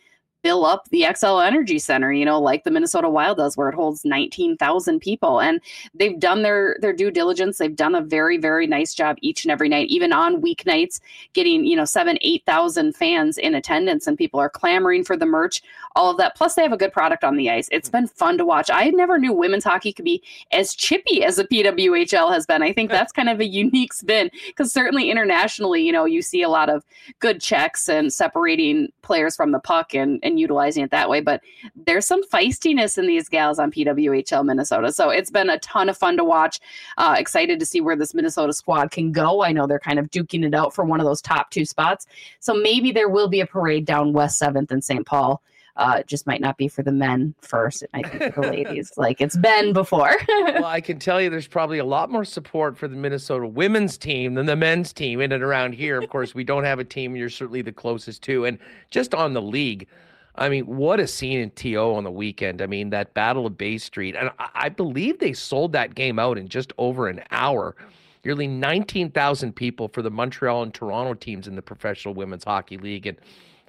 fill 0.44 0.66
up 0.66 0.86
the 0.90 1.02
Xcel 1.02 1.44
Energy 1.44 1.78
Center, 1.78 2.12
you 2.12 2.26
know, 2.26 2.38
like 2.38 2.64
the 2.64 2.70
Minnesota 2.70 3.08
Wild 3.08 3.38
does, 3.38 3.56
where 3.56 3.70
it 3.70 3.74
holds 3.74 4.04
19,000 4.04 5.00
people. 5.00 5.40
And 5.40 5.58
they've 5.94 6.20
done 6.20 6.42
their 6.42 6.76
their 6.80 6.92
due 6.92 7.10
diligence. 7.10 7.56
They've 7.56 7.74
done 7.74 7.94
a 7.94 8.02
very, 8.02 8.36
very 8.36 8.66
nice 8.66 8.92
job 8.92 9.16
each 9.22 9.44
and 9.44 9.50
every 9.50 9.70
night, 9.70 9.88
even 9.88 10.12
on 10.12 10.42
weeknights, 10.42 11.00
getting, 11.32 11.64
you 11.64 11.74
know, 11.74 11.86
seven, 11.86 12.18
8,000 12.20 12.94
fans 12.94 13.38
in 13.38 13.54
attendance 13.54 14.06
and 14.06 14.18
people 14.18 14.38
are 14.38 14.50
clamoring 14.50 15.02
for 15.02 15.16
the 15.16 15.24
merch, 15.24 15.62
all 15.96 16.10
of 16.10 16.18
that. 16.18 16.36
Plus, 16.36 16.54
they 16.54 16.62
have 16.62 16.72
a 16.72 16.76
good 16.76 16.92
product 16.92 17.24
on 17.24 17.36
the 17.36 17.48
ice. 17.48 17.68
It's 17.72 17.88
been 17.88 18.06
fun 18.06 18.36
to 18.36 18.44
watch. 18.44 18.68
I 18.70 18.90
never 18.90 19.18
knew 19.18 19.32
women's 19.32 19.64
hockey 19.64 19.94
could 19.94 20.04
be 20.04 20.22
as 20.52 20.74
chippy 20.74 21.24
as 21.24 21.36
the 21.36 21.44
PWHL 21.44 22.30
has 22.30 22.44
been. 22.44 22.62
I 22.62 22.74
think 22.74 22.90
that's 22.90 23.12
kind 23.12 23.30
of 23.30 23.40
a 23.40 23.46
unique 23.46 23.94
spin 23.94 24.30
because 24.48 24.74
certainly 24.74 25.10
internationally, 25.10 25.82
you 25.82 25.92
know, 25.92 26.04
you 26.04 26.20
see 26.20 26.42
a 26.42 26.50
lot 26.50 26.68
of 26.68 26.84
good 27.20 27.40
checks 27.40 27.88
and 27.88 28.12
separating 28.12 28.92
players 29.00 29.36
from 29.36 29.52
the 29.52 29.58
puck 29.58 29.94
and, 29.94 30.20
and 30.22 30.34
and 30.35 30.40
utilizing 30.40 30.85
it 30.85 30.90
that 30.90 31.09
way. 31.09 31.20
But 31.20 31.40
there's 31.74 32.06
some 32.06 32.23
feistiness 32.28 32.98
in 32.98 33.06
these 33.06 33.28
gals 33.28 33.59
on 33.59 33.70
PWHL 33.70 34.44
Minnesota. 34.44 34.93
So 34.93 35.11
it's 35.11 35.31
been 35.31 35.48
a 35.48 35.59
ton 35.61 35.89
of 35.89 35.97
fun 35.97 36.16
to 36.16 36.24
watch. 36.24 36.61
Uh, 36.98 37.15
excited 37.19 37.59
to 37.61 37.66
see 37.66 37.81
where 37.81 37.97
this 37.97 38.15
Minnesota 38.15 38.52
squad 38.52 38.90
can 38.90 39.12
go. 39.12 39.43
I 39.43 39.52
know 39.52 39.66
they're 39.66 39.78
kind 39.78 39.98
of 39.98 40.11
duking 40.11 40.44
it 40.44 40.55
out 40.55 40.74
for 40.74 40.85
one 40.85 41.01
of 41.01 41.06
those 41.06 41.23
top 41.23 41.51
two 41.51 41.65
spots. 41.65 42.06
So 42.40 42.55
maybe 42.55 42.93
there 42.93 43.09
will 43.09 43.28
be 43.28 43.40
a 43.40 43.47
parade 43.47 43.85
down 43.85 44.12
West 44.12 44.40
7th 44.40 44.70
in 44.70 44.82
St. 44.82 45.06
Paul. 45.06 45.43
Uh, 45.77 45.97
it 46.01 46.06
just 46.06 46.27
might 46.27 46.40
not 46.40 46.56
be 46.56 46.69
for 46.69 46.82
the 46.82 46.93
men 46.93 47.35
first. 47.40 47.82
It 47.82 47.90
might 47.93 48.12
be 48.12 48.31
for 48.31 48.43
the 48.43 48.51
ladies, 48.51 48.93
like 48.97 49.20
it's 49.20 49.36
been 49.36 49.73
before. 49.73 50.16
well, 50.28 50.65
I 50.65 50.81
can 50.81 51.01
tell 51.01 51.20
you 51.20 51.31
there's 51.31 51.48
probably 51.48 51.78
a 51.78 51.85
lot 51.85 52.11
more 52.11 52.24
support 52.24 52.78
for 52.78 52.86
the 52.86 52.97
Minnesota 52.97 53.47
women's 53.47 53.98
team 53.98 54.35
than 54.35 54.47
the 54.47 54.55
men's 54.55 54.93
team 54.93 55.20
in 55.20 55.32
and 55.32 55.43
around 55.43 55.74
here. 55.74 56.01
Of 56.01 56.09
course, 56.11 56.35
we 56.35 56.44
don't 56.44 56.65
have 56.65 56.78
a 56.78 56.85
team. 56.85 57.16
You're 57.16 57.28
certainly 57.28 57.62
the 57.62 57.73
closest 57.73 58.23
to. 58.24 58.44
And 58.44 58.59
just 58.90 59.15
on 59.15 59.32
the 59.32 59.43
league, 59.43 59.89
I 60.36 60.48
mean, 60.48 60.66
what 60.66 60.98
a 60.98 61.06
scene 61.06 61.40
in 61.40 61.51
TO 61.51 61.94
on 61.94 62.05
the 62.05 62.11
weekend. 62.11 62.61
I 62.61 62.66
mean, 62.66 62.90
that 62.90 63.15
Battle 63.15 63.47
of 63.47 63.56
Bay 63.56 63.78
Street. 63.78 64.16
And 64.16 64.31
I 64.39 64.69
believe 64.69 65.19
they 65.19 65.32
sold 65.32 65.73
that 65.73 65.94
game 65.94 66.19
out 66.19 66.39
in 66.39 66.48
just 66.48 66.73
over 66.77 67.09
an 67.09 67.23
hour. 67.31 67.77
Nearly 68.24 68.48
19,000 68.48 69.55
people 69.55 69.89
for 69.89 70.02
the 70.02 70.11
Montreal 70.11 70.62
and 70.62 70.74
Toronto 70.74 71.15
teams 71.15 71.47
in 71.47 71.55
the 71.55 71.62
Professional 71.62 72.15
Women's 72.15 72.43
Hockey 72.43 72.78
League. 72.78 73.06
And 73.06 73.19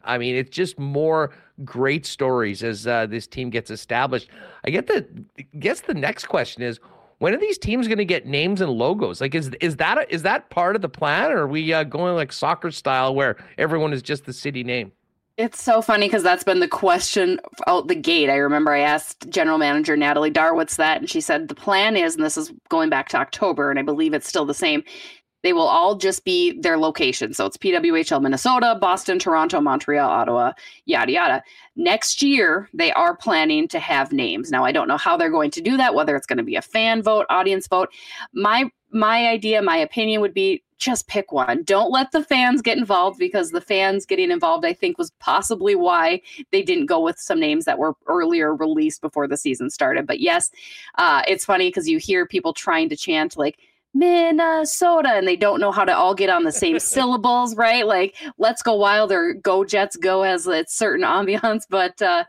I 0.04 0.18
mean, 0.18 0.36
it's 0.36 0.50
just 0.50 0.80
more 0.80 1.32
great 1.64 2.06
stories 2.06 2.64
as 2.64 2.88
uh, 2.88 3.06
this 3.06 3.28
team 3.28 3.50
gets 3.50 3.70
established. 3.70 4.30
I 4.64 4.70
get 4.70 4.88
the 4.88 5.06
guess 5.60 5.82
the 5.82 5.94
next 5.94 6.26
question 6.26 6.64
is 6.64 6.80
when 7.20 7.34
are 7.34 7.40
these 7.40 7.58
teams 7.58 7.88
going 7.88 7.98
to 7.98 8.06
get 8.06 8.26
names 8.26 8.62
and 8.62 8.72
logos? 8.72 9.22
Like, 9.22 9.36
is 9.36 9.50
is 9.62 9.78
that 9.78 9.98
a, 9.98 10.14
is 10.14 10.24
that 10.24 10.50
part 10.50 10.76
of 10.76 10.82
the 10.82 10.90
plan, 10.90 11.32
or 11.32 11.44
are 11.44 11.48
we 11.48 11.74
uh, 11.74 11.84
going 11.84 12.16
like 12.16 12.32
soccer 12.32 12.72
style 12.72 13.16
where 13.16 13.38
everyone 13.58 13.94
is 13.94 14.02
just 14.02 14.26
the 14.26 14.34
city 14.34 14.64
name? 14.64 14.92
It's 15.38 15.62
so 15.62 15.82
funny 15.82 16.08
because 16.08 16.24
that's 16.24 16.46
been 16.46 16.62
the 16.62 16.68
question 16.68 17.42
out 17.68 17.90
the 17.90 17.96
gate. 17.96 18.30
I 18.30 18.38
remember 18.38 18.72
I 18.72 18.80
asked 18.80 19.30
General 19.30 19.58
Manager 19.58 19.98
Natalie 19.98 20.32
Darwitz 20.32 20.78
that, 20.78 21.02
and 21.02 21.10
she 21.10 21.20
said 21.20 21.50
the 21.50 21.56
plan 21.56 21.98
is, 21.98 22.16
and 22.16 22.24
this 22.24 22.38
is 22.38 22.54
going 22.70 22.90
back 22.90 23.10
to 23.10 23.18
October, 23.18 23.70
and 23.70 23.78
I 23.78 23.82
believe 23.82 24.14
it's 24.14 24.30
still 24.30 24.46
the 24.46 24.54
same. 24.54 24.82
They 25.44 25.52
will 25.52 25.68
all 25.68 25.96
just 25.96 26.24
be 26.24 26.60
their 26.62 26.78
location. 26.78 27.34
So 27.34 27.46
it's 27.46 27.58
PWHL 27.58 28.22
Minnesota, 28.22 28.78
Boston, 28.80 29.20
Toronto, 29.20 29.60
Montreal, 29.60 30.10
Ottawa, 30.10 30.54
yada, 30.86 31.12
yada. 31.12 31.44
Next 31.76 32.24
year, 32.24 32.70
they 32.74 32.94
are 32.94 33.16
planning 33.16 33.68
to 33.68 33.80
have 33.80 34.14
names. 34.14 34.52
Now, 34.52 34.64
I 34.64 34.72
don't 34.72 34.88
know 34.88 34.98
how 34.98 35.18
they're 35.18 35.30
going 35.30 35.52
to 35.52 35.62
do 35.62 35.76
that, 35.76 35.94
whether 35.94 36.16
it's 36.16 36.26
going 36.26 36.38
to 36.38 36.44
be 36.44 36.56
a 36.56 36.62
fan 36.62 37.04
vote, 37.04 37.26
audience 37.30 37.68
vote. 37.68 37.90
My 38.34 38.72
my 38.96 39.28
idea, 39.28 39.62
my 39.62 39.78
opinion 39.78 40.22
would 40.22 40.34
be 40.34 40.64
just 40.78 41.08
pick 41.08 41.32
one. 41.32 41.64
Don't 41.64 41.92
let 41.92 42.12
the 42.12 42.24
fans 42.24 42.62
get 42.62 42.78
involved 42.78 43.20
because 43.20 43.52
the 43.52 43.62
fans 43.62 44.06
getting 44.06 44.32
involved, 44.32 44.66
I 44.66 44.74
think, 44.74 44.98
was 44.98 45.12
possibly 45.20 45.76
why 45.76 46.22
they 46.52 46.62
didn't 46.62 46.88
go 46.88 47.02
with 47.02 47.20
some 47.20 47.40
names 47.40 47.66
that 47.66 47.78
were 47.78 47.96
earlier 48.08 48.56
released 48.56 49.02
before 49.02 49.28
the 49.28 49.38
season 49.38 49.70
started. 49.70 50.08
But 50.08 50.20
yes, 50.20 50.50
uh, 50.98 51.24
it's 51.28 51.46
funny 51.46 51.68
because 51.70 51.88
you 51.88 51.98
hear 51.98 52.26
people 52.26 52.54
trying 52.54 52.90
to 52.90 52.96
chant 52.96 53.38
like 53.38 53.60
Minnesota 53.94 55.10
and 55.10 55.28
they 55.28 55.38
don't 55.38 55.62
know 55.62 55.72
how 55.72 55.86
to 55.86 55.96
all 55.96 56.16
get 56.16 56.30
on 56.30 56.44
the 56.44 56.52
same 56.52 56.80
syllables, 56.80 57.56
right? 57.56 57.86
Like 57.86 58.16
let's 58.38 58.62
go 58.62 58.76
wild 58.76 59.12
or 59.12 59.34
go 59.34 59.66
Jets 59.66 59.96
go 59.96 60.24
has 60.24 60.48
a 60.48 60.66
certain 60.68 61.06
ambiance, 61.06 61.64
but 61.70 62.02
uh, 62.02 62.24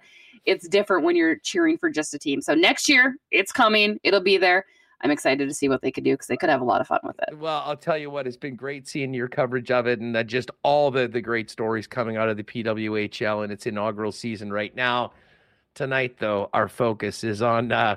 it's 0.45 0.69
different 0.69 1.05
when 1.05 1.17
you're 1.17 1.37
cheering 1.37 1.79
for 1.79 1.91
just 1.91 2.15
a 2.15 2.19
team. 2.19 2.41
So 2.41 2.55
next 2.55 2.89
year, 2.89 3.17
it's 3.31 3.53
coming. 3.53 3.99
It'll 4.03 4.21
be 4.21 4.37
there. 4.37 4.67
I'm 5.03 5.11
excited 5.11 5.49
to 5.49 5.55
see 5.55 5.69
what 5.69 5.83
they 5.83 5.91
could 5.91 6.05
do 6.05 6.15
because 6.15 6.27
they 6.27 6.37
could 6.37 6.49
have 6.49 6.61
a 6.61 6.65
lot 6.65 6.81
of 6.81 6.87
fun 6.87 7.01
with 7.03 7.17
it. 7.29 7.39
Well, 7.39 7.63
I'll 7.67 7.77
tell 7.77 7.99
you 7.99 8.11
what, 8.11 8.27
it's 8.27 8.37
been 8.37 8.57
great 8.57 8.89
seeing 8.89 9.13
your 9.13 9.29
coverage 9.29 9.71
of 9.71 9.87
it 9.87 10.01
and 10.01 10.29
just 10.29 10.51
all 10.63 10.91
the 10.91 11.07
the 11.07 11.21
great 11.21 11.51
stories 11.51 11.87
coming 11.87 12.17
out 12.17 12.29
of 12.29 12.37
the 12.37 12.45
PWHL 12.45 13.45
and 13.45 13.53
its 13.53 13.67
inaugural 13.67 14.13
season 14.13 14.53
right 14.53 14.75
now. 14.75 15.13
Tonight, 15.75 16.17
though, 16.19 16.49
our 16.55 16.69
focus 16.69 17.23
is 17.23 17.43
on 17.43 17.71
uh, 17.71 17.97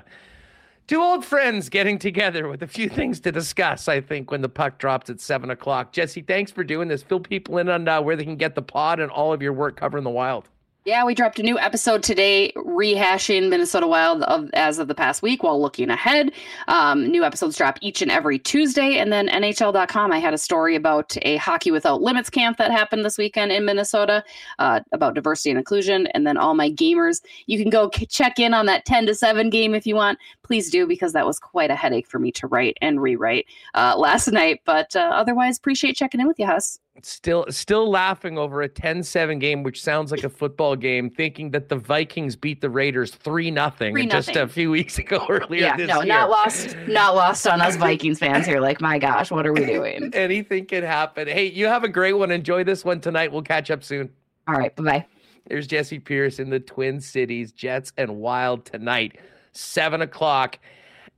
two 0.86 1.00
old 1.00 1.24
friends 1.24 1.70
getting 1.70 1.98
together 1.98 2.46
with 2.46 2.62
a 2.62 2.66
few 2.66 2.90
things 2.90 3.20
to 3.20 3.32
discuss. 3.32 3.88
I 3.88 4.02
think 4.02 4.30
when 4.30 4.42
the 4.42 4.50
puck 4.50 4.76
drops 4.76 5.08
at 5.08 5.20
seven 5.20 5.48
o'clock. 5.48 5.94
Jessi, 5.94 6.26
thanks 6.26 6.52
for 6.52 6.62
doing 6.62 6.88
this. 6.88 7.02
Fill 7.02 7.20
people 7.20 7.56
in 7.56 7.70
on 7.70 7.88
uh, 7.88 8.02
where 8.02 8.16
they 8.16 8.24
can 8.24 8.36
get 8.36 8.54
the 8.54 8.62
pod 8.62 9.00
and 9.00 9.10
all 9.10 9.32
of 9.32 9.40
your 9.40 9.54
work 9.54 9.76
covering 9.76 10.04
the 10.04 10.10
Wild. 10.10 10.50
Yeah, 10.90 11.04
we 11.04 11.14
dropped 11.14 11.38
a 11.38 11.44
new 11.44 11.56
episode 11.56 12.02
today, 12.02 12.50
rehashing 12.56 13.48
Minnesota 13.48 13.86
Wild 13.86 14.24
of, 14.24 14.50
as 14.54 14.80
of 14.80 14.88
the 14.88 14.94
past 14.96 15.22
week 15.22 15.44
while 15.44 15.62
looking 15.62 15.88
ahead. 15.88 16.32
Um, 16.66 17.06
new 17.06 17.22
episodes 17.22 17.56
drop 17.56 17.78
each 17.80 18.02
and 18.02 18.10
every 18.10 18.40
Tuesday. 18.40 18.98
And 18.98 19.12
then 19.12 19.28
NHL.com, 19.28 20.10
I 20.10 20.18
had 20.18 20.34
a 20.34 20.38
story 20.38 20.74
about 20.74 21.16
a 21.22 21.36
Hockey 21.36 21.70
Without 21.70 22.02
Limits 22.02 22.28
camp 22.28 22.58
that 22.58 22.72
happened 22.72 23.04
this 23.04 23.18
weekend 23.18 23.52
in 23.52 23.64
Minnesota 23.64 24.24
uh, 24.58 24.80
about 24.90 25.14
diversity 25.14 25.50
and 25.50 25.60
inclusion. 25.60 26.08
And 26.08 26.26
then 26.26 26.36
all 26.36 26.54
my 26.54 26.72
gamers, 26.72 27.20
you 27.46 27.56
can 27.56 27.70
go 27.70 27.88
check 27.88 28.40
in 28.40 28.52
on 28.52 28.66
that 28.66 28.84
10 28.84 29.06
to 29.06 29.14
7 29.14 29.48
game 29.48 29.76
if 29.76 29.86
you 29.86 29.94
want. 29.94 30.18
Please 30.42 30.72
do, 30.72 30.88
because 30.88 31.12
that 31.12 31.24
was 31.24 31.38
quite 31.38 31.70
a 31.70 31.76
headache 31.76 32.08
for 32.08 32.18
me 32.18 32.32
to 32.32 32.48
write 32.48 32.76
and 32.82 33.00
rewrite 33.00 33.46
uh, 33.74 33.94
last 33.96 34.26
night. 34.32 34.62
But 34.64 34.96
uh, 34.96 35.12
otherwise, 35.14 35.56
appreciate 35.56 35.94
checking 35.94 36.20
in 36.20 36.26
with 36.26 36.40
you, 36.40 36.46
Huss 36.46 36.80
still 37.02 37.44
still 37.50 37.88
laughing 37.90 38.38
over 38.38 38.62
a 38.62 38.68
10-7 38.68 39.40
game 39.40 39.62
which 39.62 39.82
sounds 39.82 40.10
like 40.10 40.24
a 40.24 40.28
football 40.28 40.76
game 40.76 41.10
thinking 41.10 41.50
that 41.50 41.68
the 41.68 41.76
vikings 41.76 42.36
beat 42.36 42.60
the 42.60 42.70
raiders 42.70 43.12
3 43.14 43.50
nothing 43.50 44.08
just 44.08 44.36
a 44.36 44.46
few 44.48 44.70
weeks 44.70 44.98
ago 44.98 45.24
earlier 45.30 45.62
yeah 45.62 45.76
this 45.76 45.88
no 45.88 46.02
year. 46.02 46.14
not 46.14 46.30
lost 46.30 46.76
not 46.86 47.14
lost 47.14 47.46
on 47.46 47.60
us 47.60 47.76
vikings 47.76 48.18
fans 48.18 48.46
here. 48.46 48.60
Like 48.60 48.80
my 48.80 48.98
gosh 48.98 49.30
what 49.30 49.46
are 49.46 49.52
we 49.52 49.64
doing? 49.64 50.10
Anything 50.14 50.66
can 50.66 50.82
happen. 50.82 51.26
Hey 51.28 51.46
you 51.46 51.66
have 51.66 51.84
a 51.84 51.88
great 51.88 52.14
one. 52.14 52.30
Enjoy 52.30 52.64
this 52.64 52.84
one 52.84 53.00
tonight. 53.00 53.32
We'll 53.32 53.42
catch 53.42 53.70
up 53.70 53.82
soon. 53.82 54.10
All 54.46 54.54
right 54.54 54.74
bye-bye. 54.76 55.06
There's 55.46 55.66
jessi 55.66 56.02
pierce 56.04 56.38
in 56.38 56.50
the 56.50 56.60
twin 56.60 57.00
cities 57.00 57.52
jets 57.52 57.92
and 57.96 58.16
wild 58.16 58.64
tonight 58.64 59.18
7 59.52 60.02
o'clock 60.02 60.58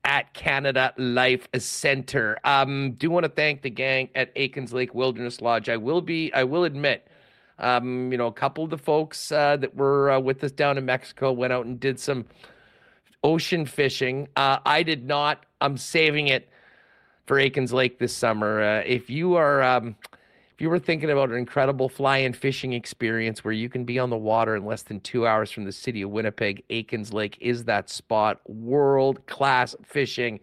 at 0.05 0.33
Canada 0.35 0.93
Life 0.97 1.49
Center. 1.59 2.39
Um, 2.45 2.93
do 2.93 3.11
want 3.11 3.25
to 3.25 3.31
thank 3.31 3.63
the 3.63 3.71
gang 3.71 4.09
at 4.15 4.33
Aikens 4.37 4.73
Lake 4.73 4.95
Wilderness 4.95 5.41
Lodge. 5.41 5.69
I 5.69 5.77
will 5.77 6.01
be, 6.01 6.33
I 6.33 6.45
will 6.45 6.65
admit, 6.65 7.07
um, 7.59 8.11
you 8.11 8.19
know, 8.19 8.27
a 8.27 8.33
couple 8.33 8.65
of 8.65 8.71
the 8.71 8.79
folks 8.79 9.31
uh, 9.31 9.57
that 9.59 9.75
were 9.77 10.11
uh, 10.11 10.21
with 10.21 10.43
us 10.43 10.53
down 10.53 10.79
in 10.79 10.85
Mexico 10.85 11.33
went 11.33 11.53
out 11.53 11.67
and 11.67 11.79
did 11.79 12.01
some 12.01 12.27
ocean 13.23 13.65
fishing. 13.65 14.29
Uh, 14.35 14.59
I 14.67 14.83
did 14.83 15.07
not. 15.07 15.47
I'm 15.61 15.77
saving 15.77 16.29
it 16.29 16.49
for 17.27 17.39
Aikens 17.39 17.73
Lake 17.73 17.99
this 17.99 18.15
summer. 18.15 18.61
Uh, 18.61 18.83
if 18.85 19.09
you 19.09 19.35
are, 19.35 19.63
um, 19.63 19.95
you 20.63 20.71
were 20.71 20.79
thinking 20.79 21.11
about 21.11 21.29
an 21.29 21.35
incredible 21.35 21.89
fly-in 21.89 22.33
fishing 22.33 22.73
experience 22.73 23.43
where 23.43 23.53
you 23.53 23.69
can 23.69 23.85
be 23.85 23.99
on 23.99 24.11
the 24.11 24.17
water 24.17 24.55
in 24.55 24.65
less 24.65 24.83
than 24.83 25.01
two 25.01 25.27
hours 25.27 25.51
from 25.51 25.65
the 25.65 25.73
city 25.73 26.03
of 26.03 26.11
Winnipeg, 26.11 26.63
Aikens 26.71 27.13
Lake 27.13 27.37
is 27.41 27.65
that 27.65 27.91
spot. 27.91 28.41
World-class 28.49 29.75
fishing. 29.83 30.39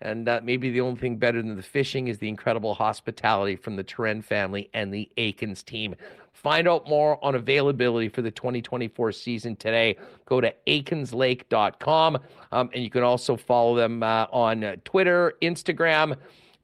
And 0.00 0.28
uh, 0.28 0.40
maybe 0.44 0.70
the 0.70 0.80
only 0.80 1.00
thing 1.00 1.16
better 1.16 1.42
than 1.42 1.56
the 1.56 1.62
fishing 1.64 2.06
is 2.06 2.18
the 2.18 2.28
incredible 2.28 2.72
hospitality 2.72 3.56
from 3.56 3.74
the 3.74 3.82
Terren 3.82 4.22
family 4.22 4.70
and 4.74 4.94
the 4.94 5.10
Aikens 5.16 5.64
team. 5.64 5.96
Find 6.32 6.68
out 6.68 6.88
more 6.88 7.18
on 7.24 7.34
availability 7.34 8.10
for 8.10 8.22
the 8.22 8.30
2024 8.30 9.10
season 9.10 9.56
today. 9.56 9.96
Go 10.26 10.40
to 10.40 10.54
aikenslake.com. 10.68 12.18
Um, 12.52 12.70
and 12.72 12.84
you 12.84 12.90
can 12.90 13.02
also 13.02 13.36
follow 13.36 13.74
them 13.74 14.04
uh, 14.04 14.26
on 14.30 14.76
Twitter, 14.84 15.32
Instagram, 15.42 16.16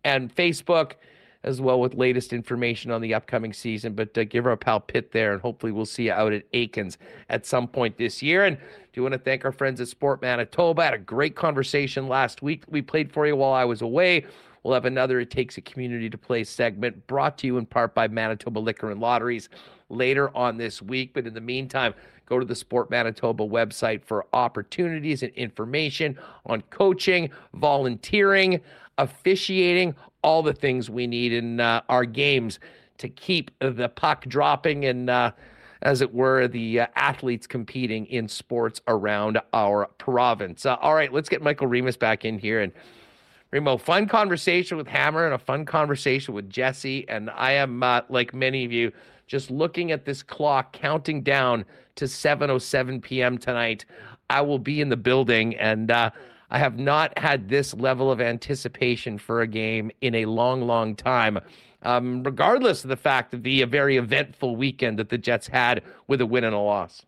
and 0.05 0.33
Facebook 0.33 0.93
as 1.45 1.61
well 1.61 1.79
with 1.79 1.95
latest 1.95 2.33
information 2.33 2.91
on 2.91 3.01
the 3.01 3.15
upcoming 3.15 3.53
season. 3.53 3.93
But 3.93 4.17
uh, 4.19 4.25
give 4.25 4.47
our 4.47 4.57
pal 4.57 4.81
Pitt 4.81 5.13
there, 5.13 5.33
and 5.33 5.41
hopefully 5.41 5.71
we'll 5.71 5.87
see 5.87 6.07
you 6.07 6.13
out 6.13 6.33
at 6.33 6.45
Aikens 6.53 6.99
at 7.29 7.47
some 7.47 7.69
point 7.69 7.97
this 7.97 8.23
year. 8.23 8.45
And 8.45 8.59
do 8.93 9.03
want 9.03 9.13
to 9.13 9.19
thank 9.19 9.45
our 9.45 9.53
friends 9.53 9.81
at 9.81 9.89
Sport 9.89 10.23
Manitoba. 10.23 10.83
I 10.83 10.85
had 10.87 10.95
a 10.95 10.99
great 10.99 11.37
conversation 11.37 12.09
last 12.09 12.43
week. 12.43 12.65
We 12.69 12.83
played 12.83 13.13
for 13.13 13.27
you 13.27 13.37
while 13.37 13.53
I 13.53 13.65
was 13.65 13.83
away. 13.83 14.25
We'll 14.63 14.75
have 14.75 14.87
another 14.87 15.21
It 15.21 15.31
Takes 15.31 15.59
a 15.59 15.61
Community 15.61 16.09
to 16.09 16.17
Play 16.17 16.43
segment 16.45 17.07
brought 17.07 17.37
to 17.39 17.47
you 17.47 17.59
in 17.59 17.67
part 17.67 17.95
by 17.95 18.09
Manitoba 18.09 18.59
Liquor 18.59 18.91
and 18.91 19.01
Lotteries 19.01 19.51
later 19.91 20.35
on 20.35 20.57
this 20.57 20.81
week. 20.81 21.13
But 21.13 21.27
in 21.27 21.35
the 21.35 21.41
meantime, 21.41 21.93
go 22.25 22.39
to 22.39 22.47
the 22.47 22.55
Sport 22.55 22.89
Manitoba 22.89 23.45
website 23.45 24.03
for 24.03 24.25
opportunities 24.33 25.23
and 25.23 25.33
information 25.33 26.17
on 26.47 26.63
coaching, 26.71 27.29
volunteering, 27.53 28.61
officiating, 28.97 29.95
all 30.25 30.43
the 30.43 30.55
things 30.55 30.91
we 30.91 31.07
need 31.07 31.33
in 31.33 31.61
uh, 31.61 31.83
our 31.89 32.05
games 32.05 32.59
to 32.99 33.09
keep 33.09 33.51
the 33.61 33.89
puck 33.91 34.25
dropping 34.27 34.87
and, 34.87 35.11
uh, 35.11 35.31
as 35.83 36.01
it 36.01 36.13
were, 36.15 36.49
the 36.49 36.81
uh, 36.81 36.87
athletes 36.97 37.47
competing 37.47 38.07
in 38.07 38.27
sports 38.27 38.81
around 38.89 39.39
our 39.53 39.87
province. 39.99 40.65
Uh, 40.65 40.77
all 40.81 40.95
right, 40.95 41.13
let's 41.13 41.29
get 41.29 41.43
Michael 41.43 41.67
Remis 41.67 41.97
back 41.97 42.25
in 42.25 42.39
here. 42.39 42.63
And 42.63 42.73
Remo, 43.51 43.77
fun 43.77 44.09
conversation 44.09 44.79
with 44.79 44.89
Hammer 44.89 45.27
and 45.27 45.35
a 45.35 45.39
fun 45.39 45.67
conversation 45.67 46.33
with 46.33 46.51
Jessi. 46.51 47.05
And 47.07 47.29
I 47.31 47.53
am, 47.53 47.83
uh, 47.83 48.01
like 48.09 48.33
many 48.33 48.65
of 48.65 48.73
you, 48.73 48.91
just 49.27 49.51
looking 49.51 49.93
at 49.93 50.07
this 50.07 50.23
clock, 50.23 50.73
counting 50.73 51.23
down 51.23 51.65
to 51.97 52.07
7:07 52.07 53.03
p.m. 53.03 53.39
tonight. 53.39 53.85
I 54.31 54.41
will 54.41 54.59
be 54.59 54.81
in 54.81 54.89
the 54.89 54.97
building, 54.97 55.55
and 55.57 55.91
uh, 55.91 56.11
I 56.55 56.59
have 56.59 56.79
not 56.79 57.19
had 57.19 57.49
this 57.49 57.75
level 57.75 58.13
of 58.13 58.21
anticipation 58.21 59.19
for 59.19 59.41
a 59.41 59.47
game 59.49 59.91
in 60.01 60.15
a 60.15 60.27
long, 60.27 60.69
long 60.69 60.95
time. 60.95 61.41
Um, 61.83 62.23
regardless 62.23 62.85
of 62.85 62.91
the 62.91 62.97
fact 62.97 63.35
of 63.35 63.43
the 63.43 63.65
uh, 63.65 63.67
very 63.67 63.97
eventful 63.97 64.55
weekend 64.55 65.01
that 65.01 65.09
the 65.09 65.19
Jets 65.19 65.49
had 65.49 65.83
with 66.07 66.21
a 66.21 66.27
win 66.27 66.45
and 66.45 66.55
a 66.55 66.59
loss. 66.61 67.05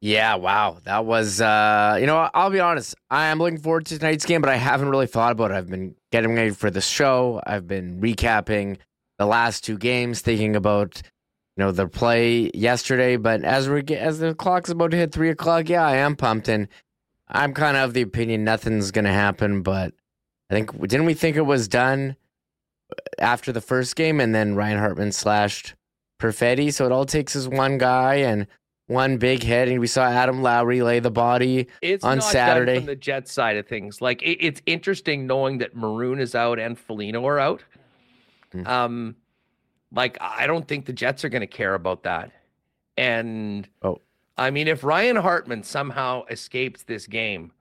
Yeah, 0.00 0.36
wow. 0.36 0.78
That 0.84 1.04
was, 1.04 1.40
uh, 1.40 1.96
you 1.98 2.06
know, 2.06 2.30
I'll 2.32 2.50
be 2.50 2.60
honest. 2.60 2.94
I 3.10 3.26
am 3.26 3.40
looking 3.40 3.58
forward 3.58 3.86
to 3.86 3.98
tonight's 3.98 4.24
game, 4.24 4.40
but 4.40 4.50
I 4.50 4.56
haven't 4.56 4.88
really 4.88 5.08
thought 5.08 5.32
about 5.32 5.50
it. 5.50 5.54
I've 5.54 5.68
been 5.68 5.96
getting 6.12 6.36
ready 6.36 6.50
for 6.50 6.70
the 6.70 6.80
show. 6.80 7.42
I've 7.44 7.66
been 7.66 8.00
recapping 8.00 8.76
the 9.18 9.26
last 9.26 9.64
two 9.64 9.78
games, 9.78 10.20
thinking 10.20 10.54
about, 10.54 11.02
you 11.56 11.64
know, 11.64 11.72
the 11.72 11.88
play 11.88 12.52
yesterday. 12.54 13.16
But 13.16 13.42
as 13.42 13.68
we 13.68 13.82
get, 13.82 14.00
as 14.00 14.20
the 14.20 14.32
clock's 14.32 14.70
about 14.70 14.92
to 14.92 14.96
hit 14.96 15.10
three 15.10 15.30
o'clock, 15.30 15.68
yeah, 15.68 15.84
I 15.84 15.96
am 15.96 16.14
pumped. 16.14 16.46
And 16.46 16.68
I'm 17.30 17.52
kind 17.54 17.76
of 17.76 17.88
of 17.88 17.94
the 17.94 18.02
opinion 18.02 18.44
nothing's 18.44 18.90
going 18.90 19.04
to 19.04 19.12
happen. 19.12 19.62
But 19.62 19.94
I 20.50 20.54
think, 20.54 20.78
didn't 20.80 21.06
we 21.06 21.14
think 21.14 21.36
it 21.36 21.42
was 21.42 21.68
done 21.68 22.16
after 23.18 23.52
the 23.52 23.60
first 23.60 23.96
game? 23.96 24.20
And 24.20 24.34
then 24.34 24.54
Ryan 24.54 24.78
Hartman 24.78 25.12
slashed 25.12 25.74
Perfetti. 26.18 26.72
So 26.72 26.86
it 26.86 26.92
all 26.92 27.06
takes 27.06 27.36
is 27.36 27.48
one 27.48 27.78
guy 27.78 28.16
and 28.16 28.46
one 28.88 29.18
big 29.18 29.42
hit, 29.42 29.68
and 29.68 29.78
we 29.80 29.86
saw 29.86 30.06
Adam 30.06 30.42
Lowry 30.42 30.82
lay 30.82 30.98
the 30.98 31.10
body 31.10 31.68
it's 31.82 32.04
on 32.04 32.18
not 32.18 32.24
Saturday. 32.24 32.76
From 32.76 32.86
the 32.86 32.96
Jets 32.96 33.30
side 33.30 33.56
of 33.56 33.66
things, 33.66 34.00
like 34.00 34.22
it, 34.22 34.38
it's 34.44 34.62
interesting 34.66 35.26
knowing 35.26 35.58
that 35.58 35.76
Maroon 35.76 36.18
is 36.18 36.34
out 36.34 36.58
and 36.58 36.78
Foligno 36.78 37.26
are 37.26 37.38
out. 37.38 37.62
Hmm. 38.52 38.66
Um, 38.66 39.16
like 39.92 40.16
I 40.20 40.46
don't 40.46 40.66
think 40.66 40.86
the 40.86 40.94
Jets 40.94 41.22
are 41.24 41.28
going 41.28 41.42
to 41.42 41.46
care 41.46 41.74
about 41.74 42.02
that. 42.04 42.32
And 42.96 43.68
oh, 43.82 44.00
I 44.38 44.50
mean, 44.50 44.68
if 44.68 44.84
Ryan 44.84 45.16
Hartman 45.16 45.64
somehow 45.64 46.24
escapes 46.30 46.84
this 46.84 47.06
game 47.06 47.52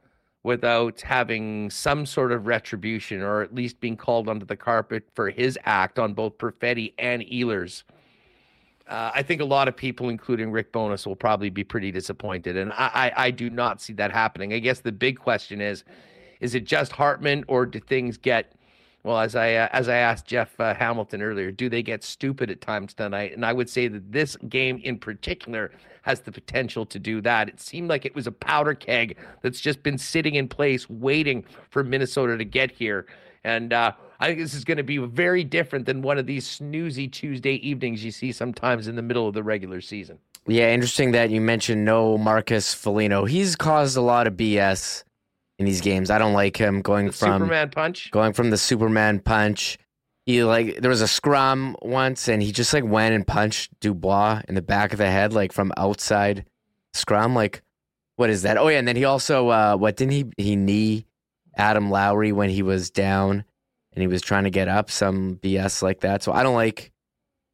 without 0.44 1.02
having 1.02 1.70
some 1.70 2.06
sort 2.06 2.32
of 2.32 2.46
retribution, 2.46 3.22
or 3.22 3.42
at 3.42 3.54
least 3.54 3.82
being 3.82 3.98
called 3.98 4.30
onto 4.30 4.46
the 4.46 4.56
carpet 4.56 5.04
for 5.14 5.30
his 5.30 5.58
act 5.66 5.98
on 6.00 6.14
both 6.14 6.38
Perfetti 6.38 6.94
and 7.00 7.24
Ehlers. 7.24 7.84
Uh, 8.88 9.12
I 9.14 9.24
think 9.24 9.42
a 9.42 9.46
lot 9.46 9.68
of 9.68 9.76
people, 9.76 10.08
including 10.08 10.52
Rick 10.52 10.72
Bowness, 10.72 11.06
will 11.06 11.18
probably 11.18 11.50
be 11.50 11.64
pretty 11.64 11.92
disappointed, 11.92 12.56
and 12.56 12.72
I, 12.72 13.12
I, 13.18 13.26
I, 13.26 13.32
do 13.32 13.50
not 13.50 13.82
see 13.82 13.92
that 13.94 14.14
happening. 14.14 14.54
I 14.54 14.60
guess 14.60 14.80
the 14.80 14.94
big 14.94 15.20
question 15.20 15.60
is, 15.60 15.84
is 16.40 16.56
it 16.56 16.64
just 16.64 16.94
Hartman, 16.94 17.44
or 17.50 17.66
do 17.66 17.82
things 17.82 18.18
get, 18.18 18.54
well, 19.08 19.22
as 19.22 19.36
I 19.36 19.54
uh, 19.54 19.70
as 19.72 19.88
I 19.88 19.96
asked 19.96 20.26
Jeff 20.26 20.60
uh, 20.60 20.74
Hamilton 20.74 21.22
earlier, 21.22 21.50
do 21.50 21.70
they 21.70 21.82
get 21.82 22.04
stupid 22.04 22.52
at 22.52 22.60
times 22.60 22.94
tonight? 22.94 23.32
And 23.34 23.46
I 23.46 23.54
would 23.54 23.70
say 23.70 23.88
that 23.88 24.12
this 24.12 24.36
game 24.50 24.82
in 24.84 25.00
particular 25.00 25.72
has 26.02 26.20
the 26.20 26.32
potential 26.34 26.86
to 26.88 27.00
do 27.00 27.22
that. 27.22 27.48
It 27.48 27.62
seemed 27.62 27.88
like 27.90 28.06
it 28.06 28.14
was 28.14 28.28
a 28.28 28.34
powder 28.34 28.74
keg 28.74 29.18
that's 29.42 29.62
just 29.62 29.82
been 29.82 29.98
sitting 29.98 30.36
in 30.36 30.50
place, 30.50 30.90
waiting 30.90 31.46
for 31.70 31.86
Minnesota 31.86 32.38
to 32.38 32.46
get 32.46 32.70
here, 32.72 33.08
and. 33.44 33.74
uh 33.74 33.94
I 34.20 34.26
think 34.26 34.40
this 34.40 34.56
is 34.56 34.64
going 34.64 34.78
to 34.78 34.84
be 34.84 34.98
very 34.98 35.44
different 35.44 35.86
than 35.86 36.02
one 36.02 36.18
of 36.18 36.26
these 36.26 36.48
snoozy 36.48 37.12
Tuesday 37.12 37.54
evenings 37.56 38.04
you 38.04 38.10
see 38.10 38.32
sometimes 38.32 38.88
in 38.88 38.96
the 38.96 39.04
middle 39.04 39.28
of 39.28 39.36
the 39.36 39.44
regular 39.44 39.80
season. 39.80 40.18
Yeah, 40.48 40.74
interesting 40.74 41.12
that 41.12 41.30
you 41.30 41.40
mentioned 41.40 41.86
no 41.86 42.18
Marcus 42.18 42.74
Foligno. 42.74 43.26
He's 43.26 43.56
caused 43.56 43.96
a 43.96 44.02
lot 44.02 44.26
of 44.26 44.34
BS 44.34 45.04
in 45.60 45.66
these 45.66 45.82
games. 45.82 46.12
I 46.12 46.18
don't 46.18 46.34
like 46.34 46.58
him 46.58 46.82
going 46.82 47.08
the 47.08 47.12
from 47.12 47.34
Superman 47.34 47.70
punch. 47.70 48.12
Going 48.12 48.34
from 48.34 48.50
the 48.50 48.58
Superman 48.58 49.20
punch. 49.20 49.78
He 50.26 50.44
like 50.44 50.82
there 50.82 50.90
was 50.90 51.02
a 51.02 51.08
scrum 51.08 51.78
once 51.82 52.28
and 52.28 52.44
he 52.44 52.52
just 52.52 52.74
like 52.74 52.84
went 52.84 53.16
and 53.16 53.26
punched 53.26 53.72
Dubois 53.80 54.42
in 54.48 54.56
the 54.56 54.62
back 54.62 54.92
of 54.92 54.98
the 54.98 55.10
head 55.10 55.32
like 55.32 55.54
from 55.54 55.72
outside 55.78 56.46
scrum 56.94 57.34
like 57.34 57.62
what 58.18 58.30
is 58.30 58.42
that? 58.42 58.58
Oh 58.58 58.68
yeah, 58.68 58.80
and 58.80 58.88
then 58.88 58.96
he 58.96 59.06
also 59.06 59.50
uh 59.50 59.78
what 59.78 59.96
didn't 59.96 60.12
he 60.12 60.26
he 60.38 60.56
knee 60.56 61.06
Adam 61.56 61.90
Lowry 61.90 62.32
when 62.32 62.50
he 62.50 62.62
was 62.62 62.90
down 62.90 63.46
and 63.98 64.02
he 64.02 64.08
was 64.08 64.22
trying 64.22 64.44
to 64.44 64.52
get 64.52 64.68
up, 64.68 64.92
some 64.92 65.40
BS 65.42 65.82
like 65.82 66.02
that. 66.02 66.22
So 66.22 66.32
I 66.32 66.44
don't 66.44 66.56
like 66.56 66.92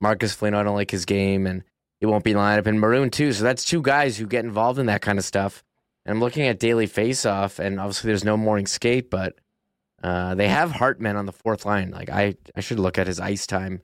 Marcus 0.01 0.33
Foligno. 0.33 0.59
I 0.59 0.63
don't 0.63 0.75
like 0.75 0.91
his 0.91 1.05
game, 1.05 1.47
and 1.47 1.63
he 2.01 2.05
won't 2.05 2.25
be 2.25 2.33
lined 2.33 2.59
up 2.59 2.67
in 2.67 2.79
Maroon 2.79 3.09
too. 3.09 3.31
So 3.31 3.45
that's 3.45 3.63
two 3.63 3.81
guys 3.81 4.17
who 4.17 4.27
get 4.27 4.43
involved 4.43 4.77
in 4.77 4.87
that 4.87 5.01
kind 5.01 5.17
of 5.17 5.23
stuff. 5.23 5.63
And 6.05 6.15
I'm 6.15 6.19
looking 6.19 6.47
at 6.47 6.59
daily 6.59 6.87
faceoff, 6.87 7.59
and 7.59 7.79
obviously 7.79 8.09
there's 8.09 8.23
no 8.25 8.35
morning 8.37 8.65
skate, 8.67 9.09
but 9.09 9.35
uh, 10.03 10.35
they 10.35 10.49
have 10.49 10.71
Hartman 10.71 11.15
on 11.15 11.25
the 11.25 11.31
fourth 11.31 11.65
line. 11.65 11.91
Like 11.91 12.09
I, 12.09 12.35
I 12.55 12.59
should 12.61 12.79
look 12.79 12.97
at 12.97 13.07
his 13.07 13.19
ice 13.19 13.47
time 13.47 13.81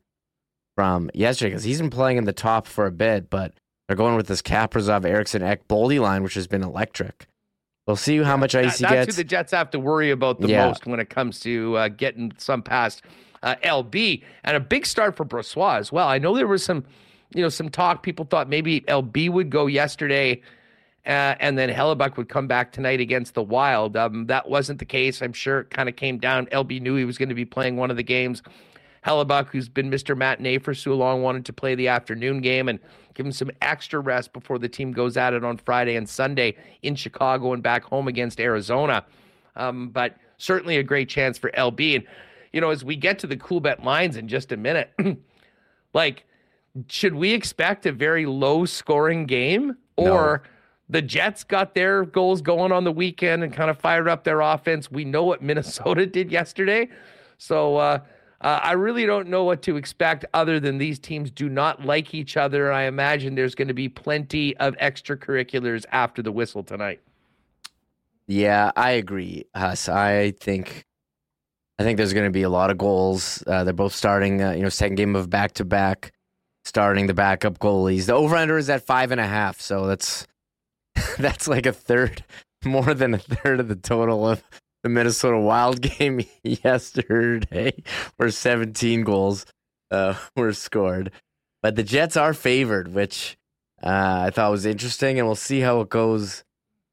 from 0.75 1.09
yesterday 1.13 1.51
because 1.51 1.63
he's 1.63 1.79
been 1.79 1.89
playing 1.89 2.17
in 2.17 2.25
the 2.25 2.33
top 2.33 2.67
for 2.67 2.85
a 2.85 2.91
bit, 2.91 3.29
but 3.29 3.53
they're 3.87 3.95
going 3.97 4.15
with 4.15 4.27
this 4.27 4.41
Kaprizov, 4.41 5.05
Eriksson, 5.05 5.41
Ek, 5.41 5.67
Boldy 5.67 5.99
line, 5.99 6.23
which 6.23 6.33
has 6.35 6.47
been 6.47 6.63
electric. 6.63 7.25
We'll 7.87 7.95
see 7.95 8.17
how 8.21 8.37
much 8.37 8.53
ice 8.53 8.77
That- 8.79 8.89
he 8.89 8.95
that's 8.95 9.05
gets. 9.07 9.15
who 9.17 9.23
the 9.23 9.27
Jets 9.27 9.51
have 9.51 9.71
to 9.71 9.79
worry 9.79 10.11
about 10.11 10.41
the 10.41 10.49
Yeah. 10.49 10.67
most 10.67 10.85
when 10.85 10.99
it 10.99 11.09
comes 11.09 11.39
to 11.41 11.75
uh, 11.77 11.87
getting 11.87 12.33
some 12.37 12.61
past 12.61 13.01
uh, 13.41 13.55
LB 13.63 14.21
and 14.43 14.57
a 14.57 14.59
big 14.59 14.85
start 14.85 15.15
for 15.15 15.25
Brossoit 15.25 15.79
as 15.79 15.91
well. 15.91 16.07
I 16.07 16.17
know 16.19 16.35
there 16.35 16.45
was 16.45 16.63
some, 16.63 16.83
you 17.33 17.41
know, 17.41 17.49
some 17.49 17.69
talk. 17.69 18.03
People 18.03 18.25
thought 18.25 18.47
maybe 18.49 18.81
LB 18.81 19.29
would 19.31 19.49
go 19.49 19.65
yesterday, 19.67 20.41
uh, 21.05 21.35
and 21.39 21.57
then 21.57 21.69
Hellebuyck 21.69 22.17
would 22.17 22.29
come 22.29 22.47
back 22.47 22.71
tonight 22.71 22.99
against 22.99 23.33
the 23.33 23.43
Wild. 23.43 23.95
Um, 23.95 24.27
that 24.27 24.49
wasn't 24.49 24.79
the 24.79 24.85
case. 24.85 25.21
I'm 25.21 25.33
sure 25.33 25.61
it 25.61 25.69
kind 25.69 25.87
of 25.89 25.95
came 25.95 26.17
down. 26.17 26.45
LB 26.47 26.81
knew 26.81 26.95
he 26.95 27.05
was 27.05 27.17
going 27.17 27.29
to 27.29 27.35
be 27.35 27.45
playing 27.45 27.77
one 27.77 27.89
of 27.89 27.97
the 27.97 28.03
games. 28.03 28.43
Hellebuyck, 29.05 29.47
who's 29.47 29.69
been 29.69 29.89
Mr. 29.89 30.15
Matinee 30.15 30.57
for 30.57 30.73
so 30.73 30.93
long, 30.93 31.21
wanted 31.21 31.45
to 31.45 31.53
play 31.53 31.73
the 31.73 31.87
afternoon 31.87 32.41
game 32.41 32.67
and 32.67 32.79
give 33.13 33.25
him 33.25 33.31
some 33.31 33.49
extra 33.61 33.99
rest 33.99 34.33
before 34.33 34.59
the 34.59 34.67
team 34.67 34.91
goes 34.91 35.15
at 35.15 35.33
it 35.33 35.43
on 35.43 35.57
Friday 35.57 35.95
and 35.95 36.07
Sunday 36.07 36.57
in 36.81 36.95
Chicago 36.95 37.53
and 37.53 37.63
back 37.63 37.83
home 37.83 38.07
against 38.07 38.39
Arizona. 38.39 39.05
Um, 39.55 39.89
but 39.89 40.17
certainly 40.37 40.77
a 40.77 40.83
great 40.83 41.07
chance 41.07 41.37
for 41.37 41.49
LB. 41.51 41.95
And, 41.95 42.03
you 42.51 42.59
know, 42.59 42.71
as 42.71 42.83
we 42.83 42.95
get 42.95 43.19
to 43.19 43.27
the 43.27 43.37
Coolbet 43.37 43.83
lines 43.83 44.17
in 44.17 44.27
just 44.27 44.51
a 44.51 44.57
minute, 44.57 44.91
like, 45.93 46.25
should 46.87 47.15
we 47.15 47.31
expect 47.31 47.85
a 47.85 47.91
very 47.91 48.25
low 48.25 48.65
scoring 48.65 49.25
game? 49.25 49.75
Or 49.95 50.43
the 50.89 51.01
Jets 51.01 51.43
got 51.43 51.75
their 51.75 52.03
goals 52.05 52.41
going 52.41 52.71
on 52.71 52.83
the 52.83 52.91
weekend 52.91 53.43
and 53.43 53.53
kind 53.53 53.69
of 53.69 53.77
fired 53.77 54.07
up 54.07 54.23
their 54.23 54.41
offense? 54.41 54.91
We 54.91 55.05
know 55.05 55.23
what 55.23 55.41
Minnesota 55.49 56.05
did 56.05 56.31
yesterday. 56.31 56.89
So, 57.37 57.77
uh, 57.77 57.99
uh, 58.41 58.59
I 58.63 58.71
really 58.71 59.05
don't 59.05 59.27
know 59.27 59.43
what 59.43 59.61
to 59.63 59.75
expect 59.75 60.25
other 60.33 60.59
than 60.61 60.77
these 60.77 60.97
teams 60.97 61.29
do 61.29 61.49
not 61.49 61.85
like 61.85 62.13
each 62.13 62.37
other. 62.37 62.71
I 62.71 62.83
imagine 62.83 63.35
there's 63.35 63.55
going 63.55 63.67
to 63.67 63.73
be 63.73 63.89
plenty 63.89 64.55
of 64.57 64.77
extracurriculars 64.77 65.85
after 65.91 66.21
the 66.21 66.31
whistle 66.31 66.63
tonight. 66.63 67.01
Yeah, 68.27 68.71
I 68.77 68.91
agree, 68.91 69.45
Huss. 69.55 69.89
I 69.89 70.31
think, 70.39 70.85
I 71.79 71.83
think 71.83 71.97
there's 71.97 72.13
going 72.13 72.27
to 72.27 72.31
be 72.31 72.43
a 72.43 72.49
lot 72.49 72.69
of 72.69 72.77
goals. 72.77 73.43
Uh, 73.45 73.65
they're 73.65 73.73
both 73.73 73.93
starting, 73.93 74.41
uh, 74.41 74.51
you 74.51 74.61
know, 74.61 74.69
second 74.69 74.95
game 74.95 75.17
of 75.17 75.29
back 75.29 75.53
to 75.53 75.65
back, 75.65 76.13
starting 76.63 77.07
the 77.07 77.13
backup 77.13 77.59
goalies. 77.59 78.05
The 78.05 78.13
over 78.13 78.37
under 78.37 78.57
is 78.57 78.69
at 78.69 78.85
five 78.85 79.11
and 79.11 79.19
a 79.19 79.27
half, 79.27 79.59
so 79.59 79.85
that's 79.85 80.27
that's 81.17 81.47
like 81.47 81.65
a 81.65 81.73
third, 81.73 82.23
more 82.63 82.93
than 82.93 83.13
a 83.13 83.17
third 83.17 83.59
of 83.59 83.67
the 83.67 83.75
total 83.75 84.27
of 84.27 84.43
the 84.83 84.89
Minnesota 84.89 85.37
Wild 85.37 85.81
game 85.97 86.21
yesterday, 86.43 87.73
where 88.17 88.31
17 88.31 89.03
goals 89.03 89.45
uh, 89.91 90.15
were 90.35 90.53
scored. 90.53 91.11
But 91.61 91.75
the 91.75 91.83
Jets 91.83 92.15
are 92.15 92.33
favored, 92.33 92.93
which 92.93 93.37
uh, 93.83 94.23
I 94.27 94.29
thought 94.29 94.51
was 94.51 94.65
interesting, 94.65 95.19
and 95.19 95.27
we'll 95.27 95.35
see 95.35 95.59
how 95.59 95.81
it 95.81 95.89
goes. 95.89 96.43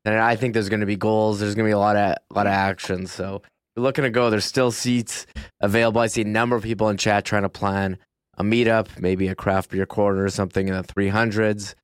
And 0.04 0.16
I 0.16 0.36
think 0.36 0.54
there's 0.54 0.68
going 0.68 0.80
to 0.80 0.86
be 0.86 0.96
goals. 0.96 1.40
There's 1.40 1.54
going 1.54 1.64
to 1.64 1.68
be 1.68 1.72
a 1.72 1.78
lot 1.78 1.96
of 1.96 2.16
a 2.30 2.34
lot 2.34 2.46
of 2.46 2.52
action. 2.52 3.06
So 3.06 3.42
we're 3.76 3.82
looking 3.82 4.04
to 4.04 4.10
go. 4.10 4.30
There's 4.30 4.44
still 4.44 4.70
seats 4.70 5.26
available. 5.60 6.00
I 6.00 6.06
see 6.06 6.22
a 6.22 6.26
number 6.26 6.56
of 6.56 6.62
people 6.62 6.88
in 6.88 6.96
chat 6.96 7.24
trying 7.24 7.42
to 7.42 7.48
plan 7.48 7.98
a 8.38 8.44
meetup, 8.44 9.00
maybe 9.00 9.28
a 9.28 9.34
craft 9.34 9.70
beer 9.70 9.86
corner 9.86 10.24
or 10.24 10.28
something 10.28 10.68
in 10.68 10.74
the 10.74 10.82
300s. 10.82 11.74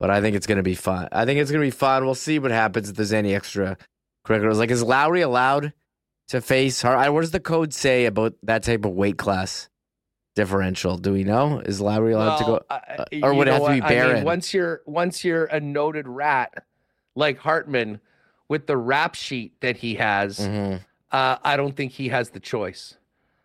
But 0.00 0.10
I 0.10 0.20
think 0.22 0.34
it's 0.34 0.46
going 0.46 0.56
to 0.56 0.62
be 0.64 0.74
fun. 0.74 1.08
I 1.12 1.24
think 1.26 1.38
it's 1.38 1.50
going 1.52 1.60
to 1.60 1.66
be 1.66 1.70
fun. 1.70 2.04
We'll 2.06 2.14
see 2.16 2.38
what 2.40 2.50
happens 2.50 2.88
if 2.90 2.96
there's 2.96 3.12
any 3.12 3.34
extra 3.34 3.76
cricketers. 4.24 4.58
Like, 4.58 4.70
is 4.70 4.82
Lowry 4.82 5.20
allowed 5.20 5.72
to 6.28 6.40
face? 6.40 6.82
I- 6.84 7.10
What 7.10 7.20
does 7.20 7.30
the 7.32 7.38
code 7.40 7.72
say 7.74 8.06
about 8.06 8.34
that 8.42 8.62
type 8.62 8.84
of 8.86 8.92
weight 8.92 9.18
class 9.18 9.68
differential? 10.34 10.96
Do 10.96 11.12
we 11.12 11.24
know? 11.24 11.58
Is 11.60 11.80
Lowry 11.80 12.12
allowed 12.14 12.38
to 12.38 12.44
go, 12.44 12.60
uh, 12.70 13.04
or 13.22 13.34
would 13.34 13.48
it 13.48 13.52
have 13.52 13.62
to 13.66 13.68
be 13.74 13.80
what? 13.80 13.90
I 13.92 14.14
mean, 14.14 14.24
once 14.24 14.54
you're 14.54 14.80
once 14.86 15.24
you're 15.24 15.44
a 15.46 15.60
noted 15.60 16.08
rat 16.08 16.52
like 17.14 17.38
Hartman 17.38 18.00
with 18.48 18.66
the 18.66 18.76
rap 18.76 19.14
sheet 19.14 19.60
that 19.60 19.76
he 19.78 19.96
has, 19.96 20.38
Mm-hmm. 20.38 20.76
uh, 21.12 21.36
I 21.44 21.56
don't 21.56 21.76
think 21.76 21.92
he 21.92 22.08
has 22.08 22.30
the 22.30 22.40
choice. 22.40 22.96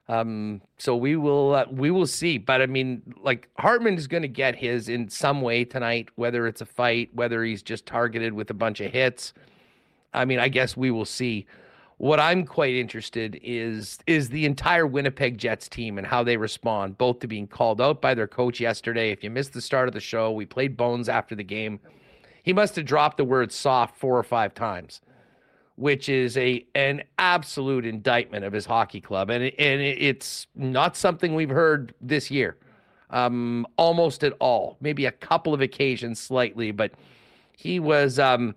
Um, 0.08 0.62
so 0.78 0.96
we 0.96 1.16
will 1.16 1.56
uh, 1.56 1.66
we 1.72 1.90
will 1.90 2.06
see. 2.06 2.38
But 2.38 2.62
I 2.62 2.68
mean, 2.68 3.02
like 3.22 3.50
Hartman 3.58 3.96
is 3.96 4.08
going 4.08 4.22
to 4.22 4.28
get 4.28 4.56
his 4.56 4.88
in 4.88 5.10
some 5.10 5.42
way 5.42 5.66
tonight, 5.66 6.10
whether 6.16 6.48
it's 6.48 6.62
a 6.62 6.66
fight, 6.66 7.10
whether 7.14 7.44
he's 7.44 7.64
just 7.64 7.86
targeted 7.86 8.34
with 8.34 8.50
a 8.50 8.54
bunch 8.54 8.82
of 8.82 8.92
hits. 8.92 9.34
I 10.14 10.26
mean, 10.26 10.40
I 10.40 10.48
guess 10.48 10.78
we 10.78 10.92
will 10.92 11.06
see. 11.06 11.46
What 11.98 12.20
I'm 12.20 12.46
quite 12.46 12.76
interested 12.76 13.40
is 13.42 14.00
is 14.06 14.30
the 14.30 14.46
entire 14.46 14.86
Winnipeg 14.86 15.38
Jets 15.38 15.70
team 15.70 15.98
and 15.98 16.06
how 16.06 16.24
they 16.24 16.38
respond, 16.38 16.98
both 16.98 17.20
to 17.20 17.28
being 17.28 17.48
called 17.48 17.80
out 17.82 18.02
by 18.02 18.14
their 18.14 18.28
coach 18.28 18.60
yesterday. 18.60 19.12
If 19.12 19.24
you 19.24 19.30
missed 19.30 19.54
the 19.54 19.62
start 19.62 19.88
of 19.88 19.94
the 19.94 20.02
show, 20.02 20.32
we 20.32 20.46
played 20.46 20.76
Bones 20.78 21.08
after 21.08 21.36
the 21.36 21.44
game. 21.44 21.80
He 22.44 22.54
must 22.54 22.76
have 22.76 22.86
dropped 22.86 23.18
the 23.18 23.24
word 23.24 23.52
soft 23.52 23.98
four 23.98 24.18
or 24.18 24.24
five 24.24 24.54
times, 24.54 25.02
which 25.76 26.10
is 26.10 26.38
a 26.38 26.66
an 26.76 27.04
absolute 27.18 27.86
indictment 27.86 28.46
of 28.46 28.54
his 28.54 28.66
hockey 28.66 29.02
club, 29.02 29.30
and 29.30 29.44
and 29.44 29.82
it's 29.82 30.48
not 30.56 30.96
something 30.96 31.36
we've 31.36 31.50
heard 31.50 31.94
this 32.02 32.32
year, 32.32 32.58
um, 33.10 33.66
almost 33.78 34.24
at 34.24 34.34
all. 34.40 34.78
Maybe 34.82 35.06
a 35.06 35.12
couple 35.12 35.54
of 35.54 35.62
occasions, 35.62 36.20
slightly, 36.20 36.72
but 36.72 36.92
he 37.58 37.80
was 37.80 38.20
um, 38.20 38.56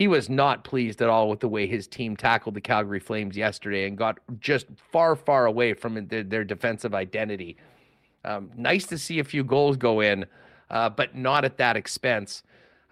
he 0.00 0.08
was 0.08 0.30
not 0.30 0.64
pleased 0.64 1.02
at 1.02 1.10
all 1.10 1.28
with 1.28 1.40
the 1.40 1.48
way 1.48 1.66
his 1.66 1.86
team 1.86 2.16
tackled 2.16 2.54
the 2.54 2.60
Calgary 2.60 3.00
Flames 3.00 3.36
yesterday 3.36 3.86
and 3.86 3.98
got 3.98 4.18
just 4.40 4.64
far, 4.90 5.14
far 5.14 5.44
away 5.44 5.74
from 5.74 6.06
their, 6.06 6.22
their 6.22 6.42
defensive 6.42 6.94
identity. 6.94 7.58
Um, 8.24 8.50
nice 8.56 8.86
to 8.86 8.96
see 8.96 9.18
a 9.18 9.24
few 9.24 9.44
goals 9.44 9.76
go 9.76 10.00
in, 10.00 10.24
uh, 10.70 10.88
but 10.88 11.14
not 11.14 11.44
at 11.44 11.58
that 11.58 11.76
expense. 11.76 12.42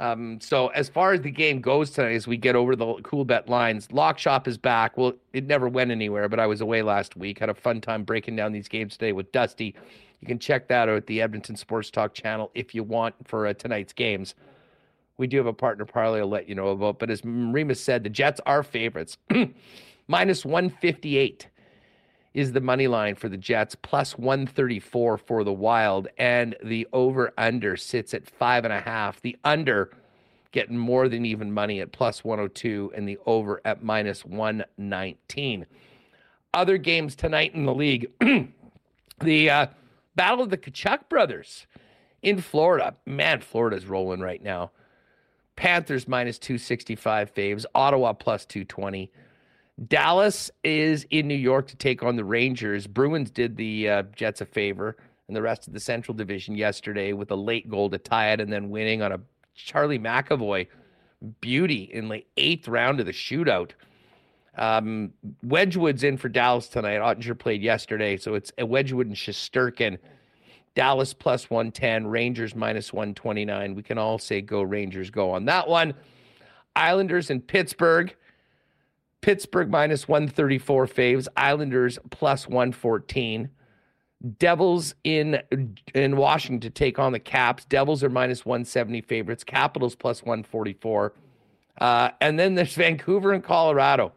Um, 0.01 0.41
so 0.41 0.69
as 0.69 0.89
far 0.89 1.13
as 1.13 1.23
the 1.23 1.31
game 1.31 1.61
goes 1.61 1.91
tonight, 1.91 2.15
as 2.15 2.29
we 2.29 2.37
get 2.37 2.55
over 2.55 2.77
the 2.77 2.87
Coolbet 2.87 3.49
lines, 3.49 3.91
Lock 3.91 4.19
Shop 4.19 4.47
is 4.47 4.57
back. 4.57 4.97
Well, 4.97 5.15
it 5.33 5.47
never 5.47 5.69
went 5.69 5.91
anywhere, 5.91 6.29
but 6.29 6.39
I 6.39 6.47
was 6.47 6.61
away 6.61 6.83
last 6.83 7.17
week. 7.17 7.41
Had 7.41 7.51
a 7.51 7.55
fun 7.55 7.81
time 7.81 8.05
breaking 8.05 8.37
down 8.37 8.53
these 8.53 8.69
games 8.69 8.93
today 8.93 9.13
with 9.13 9.33
Dusty. 9.33 9.75
You 10.21 10.27
can 10.27 10.39
check 10.39 10.69
that 10.69 10.89
out 10.89 10.97
at 10.97 11.07
the 11.07 11.21
Edmonton 11.21 11.57
Sports 11.57 11.91
Talk 11.91 12.15
channel 12.15 12.51
if 12.55 12.75
you 12.75 12.85
want 12.85 13.15
for 13.25 13.47
uh, 13.47 13.55
tonight's 13.55 13.93
games. 13.93 14.35
We 15.17 15.27
do 15.27 15.37
have 15.39 15.47
a 15.47 15.53
partner 15.53 15.85
parlay 15.85 16.21
I'll 16.21 16.29
let 16.29 16.49
you 16.49 16.55
know 16.55 16.69
about, 16.69 17.01
but 17.01 17.11
as 17.11 17.23
Remis 17.25 17.81
said, 17.81 18.05
the 18.05 18.11
Jets 18.11 18.41
are 18.47 18.63
favorites. 18.63 19.19
Minus 20.09 20.45
158 20.45 21.49
is 22.39 22.53
the 22.53 22.61
money 22.61 22.87
line 22.87 23.17
for 23.17 23.29
the 23.29 23.37
Jets, 23.37 23.75
plus 23.75 24.17
134 24.17 25.19
for 25.19 25.43
the 25.43 25.53
Wild, 25.53 26.07
and 26.19 26.55
the 26.63 26.87
over 26.93 27.33
under 27.37 27.77
sits 27.77 28.15
at 28.15 28.31
five 28.31 28.65
and 28.65 28.73
a 28.73 28.81
half. 28.81 29.21
The 29.21 29.37
under 29.43 29.91
getting 30.53 30.79
more 30.79 31.09
than 31.09 31.27
even 31.27 31.53
money 31.53 31.81
at 31.81 31.91
plus 31.91 32.23
102, 32.23 32.93
and 32.95 33.09
the 33.09 33.19
over 33.27 33.61
at 33.65 33.83
minus 33.83 34.25
119. 34.25 35.67
Other 36.55 36.79
games 36.79 37.17
tonight 37.17 37.57
in 37.57 37.67
the 37.67 37.75
league 37.75 38.09
the 39.21 39.51
uh, 39.51 39.67
Battle 40.15 40.45
of 40.45 40.51
the 40.51 40.59
Tkachuk 40.59 41.09
brothers 41.09 41.67
in 42.23 42.41
Florida. 42.41 42.95
Man, 43.05 43.41
Florida's 43.41 43.87
rolling 43.87 44.21
right 44.21 44.43
now. 44.43 44.71
Panthers 45.57 46.07
minus 46.07 46.39
265 46.39 47.35
faves, 47.35 47.65
Ottawa 47.75 48.13
plus 48.13 48.45
220. 48.45 49.11
Dallas 49.87 50.51
is 50.65 51.07
in 51.11 51.29
New 51.29 51.35
York 51.35 51.69
to 51.69 51.77
take 51.77 52.03
on 52.03 52.17
the 52.17 52.25
Rangers. 52.25 52.87
Bruins 52.87 53.31
did 53.31 53.57
the 53.57 53.89
uh, 53.89 54.03
Jets 54.15 54.41
a 54.41 54.47
favor 54.47 54.97
and 55.29 55.37
the 55.37 55.43
rest 55.43 55.69
of 55.69 55.73
the 55.73 55.81
Central 55.81 56.17
Division 56.17 56.57
yesterday 56.57 57.13
with 57.13 57.31
a 57.31 57.37
late 57.37 57.71
goal 57.71 57.89
to 57.91 57.99
tie 57.99 58.33
it 58.33 58.41
and 58.41 58.53
then 58.53 58.71
winning 58.71 59.03
on 59.03 59.13
a 59.13 59.21
Charlie 59.55 59.99
McAvoy 59.99 60.67
beauty 61.41 61.83
in 61.93 62.09
the 62.09 62.25
eighth 62.37 62.67
round 62.67 62.99
of 62.99 63.07
the 63.07 63.13
shootout. 63.13 63.71
Um, 64.57 65.13
Wedgewood's 65.45 66.03
in 66.03 66.17
for 66.17 66.29
Dallas 66.29 66.67
tonight. 66.67 66.99
Oettinger 66.99 67.39
played 67.39 67.63
yesterday, 67.63 68.17
so 68.17 68.35
it's 68.35 68.51
Wedgewood 68.59 69.07
and 69.07 69.15
Shesterkin. 69.15 69.99
Dallas 70.75 71.15
plus 71.15 71.51
110, 71.51 72.07
Rangers 72.07 72.55
minus 72.55 72.93
129. 72.93 73.75
We 73.75 73.83
can 73.83 73.99
all 73.99 74.19
say 74.19 74.41
go 74.41 74.63
Rangers, 74.63 75.11
go 75.11 75.31
on 75.31 75.45
that 75.45 75.69
one. 75.69 75.95
Islanders 76.75 77.31
in 77.31 77.41
Pittsburgh. 77.41 78.15
Pittsburgh 79.21 79.71
minus 79.71 80.07
134 80.07 80.87
faves, 80.87 81.29
Islanders 81.37 81.99
plus 82.11 82.47
114. 82.47 83.51
Devils 84.39 84.95
in 85.05 85.41
in 85.95 86.17
Washington 86.17 86.61
to 86.61 86.71
take 86.71 86.99
on 86.99 87.13
the 87.13 87.21
Caps. 87.21 87.65
Devils 87.65 88.03
are 88.03 88.09
minus 88.09 88.45
170 88.45 89.03
favorites, 89.03 89.45
Capitals 89.45 89.95
plus 89.95 90.23
144. 90.23 91.15
Uh, 91.81 92.11
and 92.21 92.39
then 92.39 92.55
there's 92.55 92.75
Vancouver 92.77 93.33
and 93.33 93.45
Colorado. 93.45 94.13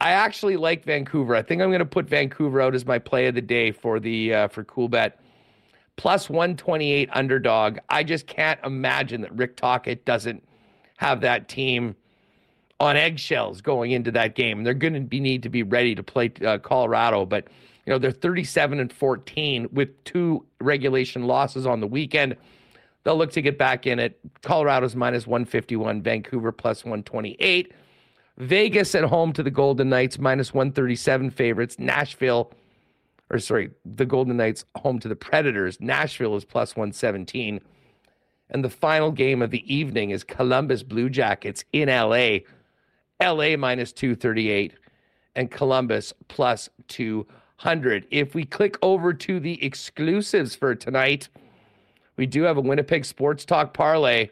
I 0.00 0.10
actually 0.10 0.56
like 0.56 0.84
Vancouver. 0.84 1.34
I 1.34 1.42
think 1.42 1.62
I'm 1.62 1.70
going 1.70 1.78
to 1.78 1.86
put 1.86 2.06
Vancouver 2.06 2.60
out 2.60 2.74
as 2.74 2.84
my 2.84 2.98
play 2.98 3.26
of 3.26 3.34
the 3.34 3.42
day 3.42 3.72
for 3.72 3.98
the 4.00 4.34
uh, 4.34 4.48
for 4.48 4.64
Coolbet. 4.64 5.12
Plus 5.96 6.28
128 6.28 7.08
underdog. 7.12 7.78
I 7.88 8.02
just 8.02 8.26
can't 8.26 8.58
imagine 8.64 9.20
that 9.20 9.32
Rick 9.34 9.56
Tocchet 9.56 10.04
doesn't 10.04 10.42
have 10.96 11.20
that 11.20 11.48
team 11.48 11.94
on 12.80 12.96
eggshells 12.96 13.60
going 13.60 13.92
into 13.92 14.10
that 14.12 14.34
game. 14.34 14.64
They're 14.64 14.74
going 14.74 14.94
to 14.94 15.00
be 15.00 15.20
need 15.20 15.42
to 15.44 15.48
be 15.48 15.62
ready 15.62 15.94
to 15.94 16.02
play 16.02 16.32
uh, 16.44 16.58
Colorado, 16.58 17.24
but 17.24 17.48
you 17.86 17.92
know 17.92 17.98
they're 17.98 18.10
37 18.10 18.80
and 18.80 18.92
14 18.92 19.68
with 19.72 20.04
two 20.04 20.44
regulation 20.60 21.26
losses 21.26 21.66
on 21.66 21.80
the 21.80 21.86
weekend. 21.86 22.36
They'll 23.04 23.16
look 23.16 23.32
to 23.32 23.42
get 23.42 23.58
back 23.58 23.86
in 23.86 23.98
it. 23.98 24.18
Colorado's 24.42 24.96
minus 24.96 25.26
151, 25.26 26.02
Vancouver 26.02 26.52
plus 26.52 26.84
128. 26.84 27.72
Vegas 28.38 28.94
at 28.94 29.04
home 29.04 29.32
to 29.34 29.42
the 29.42 29.50
Golden 29.50 29.90
Knights, 29.90 30.18
minus 30.18 30.52
137 30.52 31.30
favorites. 31.30 31.78
Nashville, 31.78 32.50
or 33.30 33.38
sorry, 33.38 33.70
the 33.84 34.06
Golden 34.06 34.36
Knights 34.38 34.64
home 34.74 34.98
to 35.00 35.08
the 35.08 35.14
Predators. 35.14 35.80
Nashville 35.80 36.34
is 36.36 36.44
plus 36.44 36.74
117. 36.74 37.60
And 38.50 38.64
the 38.64 38.70
final 38.70 39.10
game 39.10 39.42
of 39.42 39.50
the 39.50 39.72
evening 39.72 40.10
is 40.10 40.24
Columbus 40.24 40.82
Blue 40.82 41.08
Jackets 41.08 41.64
in 41.72 41.88
LA. 41.88 42.38
LA 43.22 43.56
minus 43.56 43.92
238 43.92 44.74
and 45.36 45.50
Columbus 45.50 46.12
plus 46.28 46.68
200. 46.88 48.06
If 48.10 48.34
we 48.34 48.44
click 48.44 48.76
over 48.82 49.12
to 49.12 49.40
the 49.40 49.62
exclusives 49.64 50.54
for 50.54 50.74
tonight, 50.74 51.28
we 52.16 52.26
do 52.26 52.42
have 52.42 52.56
a 52.56 52.60
Winnipeg 52.60 53.04
Sports 53.04 53.44
Talk 53.44 53.74
parlay. 53.74 54.30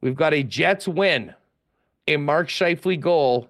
We've 0.00 0.16
got 0.16 0.34
a 0.34 0.42
Jets 0.42 0.88
win 0.88 1.34
a 2.08 2.16
Mark 2.16 2.48
Scheifele 2.48 2.98
goal, 2.98 3.48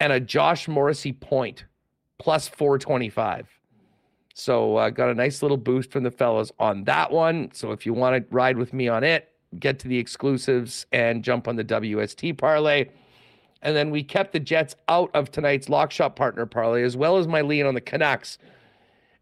and 0.00 0.12
a 0.12 0.18
Josh 0.18 0.66
Morrissey 0.66 1.12
point, 1.12 1.66
plus 2.18 2.48
425. 2.48 3.46
So 4.34 4.76
uh, 4.76 4.90
got 4.90 5.10
a 5.10 5.14
nice 5.14 5.42
little 5.42 5.58
boost 5.58 5.92
from 5.92 6.02
the 6.02 6.10
fellas 6.10 6.50
on 6.58 6.84
that 6.84 7.12
one. 7.12 7.50
So 7.52 7.70
if 7.70 7.84
you 7.84 7.92
want 7.92 8.16
to 8.16 8.34
ride 8.34 8.56
with 8.56 8.72
me 8.72 8.88
on 8.88 9.04
it, 9.04 9.30
get 9.60 9.78
to 9.80 9.88
the 9.88 9.98
exclusives 9.98 10.86
and 10.90 11.22
jump 11.22 11.46
on 11.46 11.56
the 11.56 11.64
WST 11.64 12.38
parlay. 12.38 12.86
And 13.62 13.76
then 13.76 13.90
we 13.90 14.02
kept 14.02 14.32
the 14.32 14.40
Jets 14.40 14.74
out 14.88 15.10
of 15.14 15.30
tonight's 15.30 15.68
lock 15.68 15.92
shop 15.92 16.16
partner 16.16 16.46
parlay, 16.46 16.82
as 16.82 16.96
well 16.96 17.16
as 17.16 17.28
my 17.28 17.42
lean 17.42 17.64
on 17.64 17.74
the 17.74 17.80
Canucks, 17.80 18.38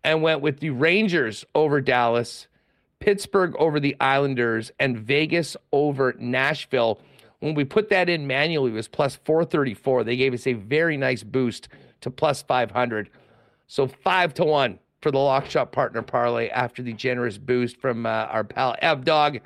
and 0.03 0.23
went 0.23 0.41
with 0.41 0.61
the 0.61 0.71
Rangers 0.71 1.45
over 1.55 1.81
Dallas, 1.81 2.47
Pittsburgh 3.01 3.55
over 3.57 3.79
the 3.79 3.97
Islanders, 4.01 4.73
and 4.81 4.97
Vegas 4.97 5.57
over 5.73 6.15
Nashville. 6.19 7.01
When 7.41 7.55
we 7.55 7.65
put 7.65 7.91
that 7.91 8.09
in 8.09 8.27
manually, 8.27 8.71
it 8.71 8.75
was 8.75 8.89
plus 8.89 9.17
434. 9.17 10.05
They 10.05 10.17
gave 10.17 10.33
us 10.33 10.47
a 10.47 10.55
very 10.55 10.97
nice 10.97 11.23
boost 11.23 11.69
to 12.01 12.11
plus 12.11 12.43
500. 12.43 13.11
So 13.67 13.87
five 13.87 14.35
to 14.35 14.45
one 14.45 14.79
for 15.03 15.11
the 15.11 15.19
lock 15.19 15.47
shop 15.47 15.73
partner 15.73 16.03
parlay 16.03 16.49
after 16.49 16.83
the 16.83 16.93
generous 16.93 17.39
boost 17.39 17.77
from 17.79 18.07
uh, 18.07 18.09
our 18.09 18.45
pal 18.45 18.75
Ev 18.81 19.05
Dog. 19.05 19.41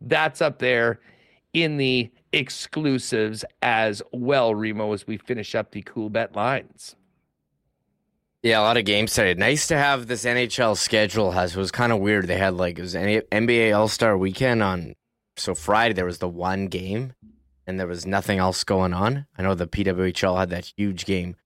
That's 0.00 0.42
up 0.42 0.58
there 0.58 1.00
in 1.52 1.76
the 1.76 2.10
exclusives 2.32 3.44
as 3.60 4.02
well, 4.12 4.54
Remo, 4.54 4.92
as 4.92 5.06
we 5.06 5.16
finish 5.16 5.54
up 5.54 5.72
the 5.72 5.82
Coolbet 5.82 6.34
lines. 6.34 6.96
Yeah, 8.42 8.58
a 8.58 8.62
lot 8.62 8.76
of 8.76 8.84
games 8.84 9.14
today. 9.14 9.34
Nice 9.34 9.68
to 9.68 9.78
have 9.78 10.08
this 10.08 10.24
NHL 10.24 10.76
schedule. 10.76 11.30
Has 11.30 11.54
it 11.54 11.58
was 11.58 11.70
kind 11.70 11.92
of 11.92 12.00
weird. 12.00 12.26
They 12.26 12.38
had 12.38 12.54
like 12.54 12.76
it 12.76 12.82
was 12.82 12.94
NBA 12.94 13.76
All 13.76 13.86
Star 13.86 14.18
Weekend 14.18 14.62
on. 14.62 14.94
So 15.36 15.54
Friday 15.54 15.94
there 15.94 16.04
was 16.04 16.18
the 16.18 16.28
one 16.28 16.66
game, 16.66 17.12
and 17.68 17.78
there 17.78 17.86
was 17.86 18.04
nothing 18.04 18.38
else 18.38 18.64
going 18.64 18.92
on. 18.94 19.26
I 19.38 19.42
know 19.42 19.54
the 19.54 19.68
PWHL 19.68 20.38
had 20.38 20.50
that 20.50 20.72
huge 20.76 21.04
game 21.04 21.36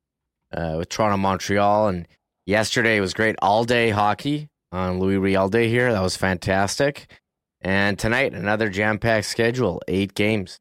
uh, 0.52 0.76
with 0.78 0.88
Toronto 0.88 1.18
Montreal, 1.18 1.88
and 1.88 2.08
yesterday 2.46 2.98
was 2.98 3.12
great 3.12 3.36
all 3.42 3.64
day 3.64 3.90
hockey 3.90 4.48
on 4.72 4.98
Louis 4.98 5.18
Riel 5.18 5.50
Day 5.50 5.68
here. 5.68 5.92
That 5.92 6.02
was 6.02 6.16
fantastic. 6.16 7.08
And 7.60 7.98
tonight, 7.98 8.32
another 8.32 8.70
jam 8.70 8.98
packed 8.98 9.26
schedule, 9.26 9.82
eight 9.86 10.14
games. 10.14 10.60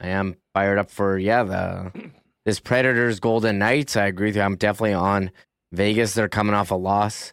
I 0.00 0.08
am 0.08 0.36
fired 0.54 0.78
up 0.78 0.90
for 0.90 1.18
yeah 1.18 1.42
the 1.42 2.10
this 2.44 2.60
Predators 2.60 3.20
Golden 3.20 3.58
Knights. 3.58 3.96
I 3.96 4.06
agree 4.06 4.28
with 4.28 4.36
you. 4.36 4.42
I'm 4.42 4.56
definitely 4.56 4.94
on 4.94 5.30
Vegas. 5.72 6.14
They're 6.14 6.28
coming 6.28 6.54
off 6.54 6.70
a 6.70 6.76
loss 6.76 7.32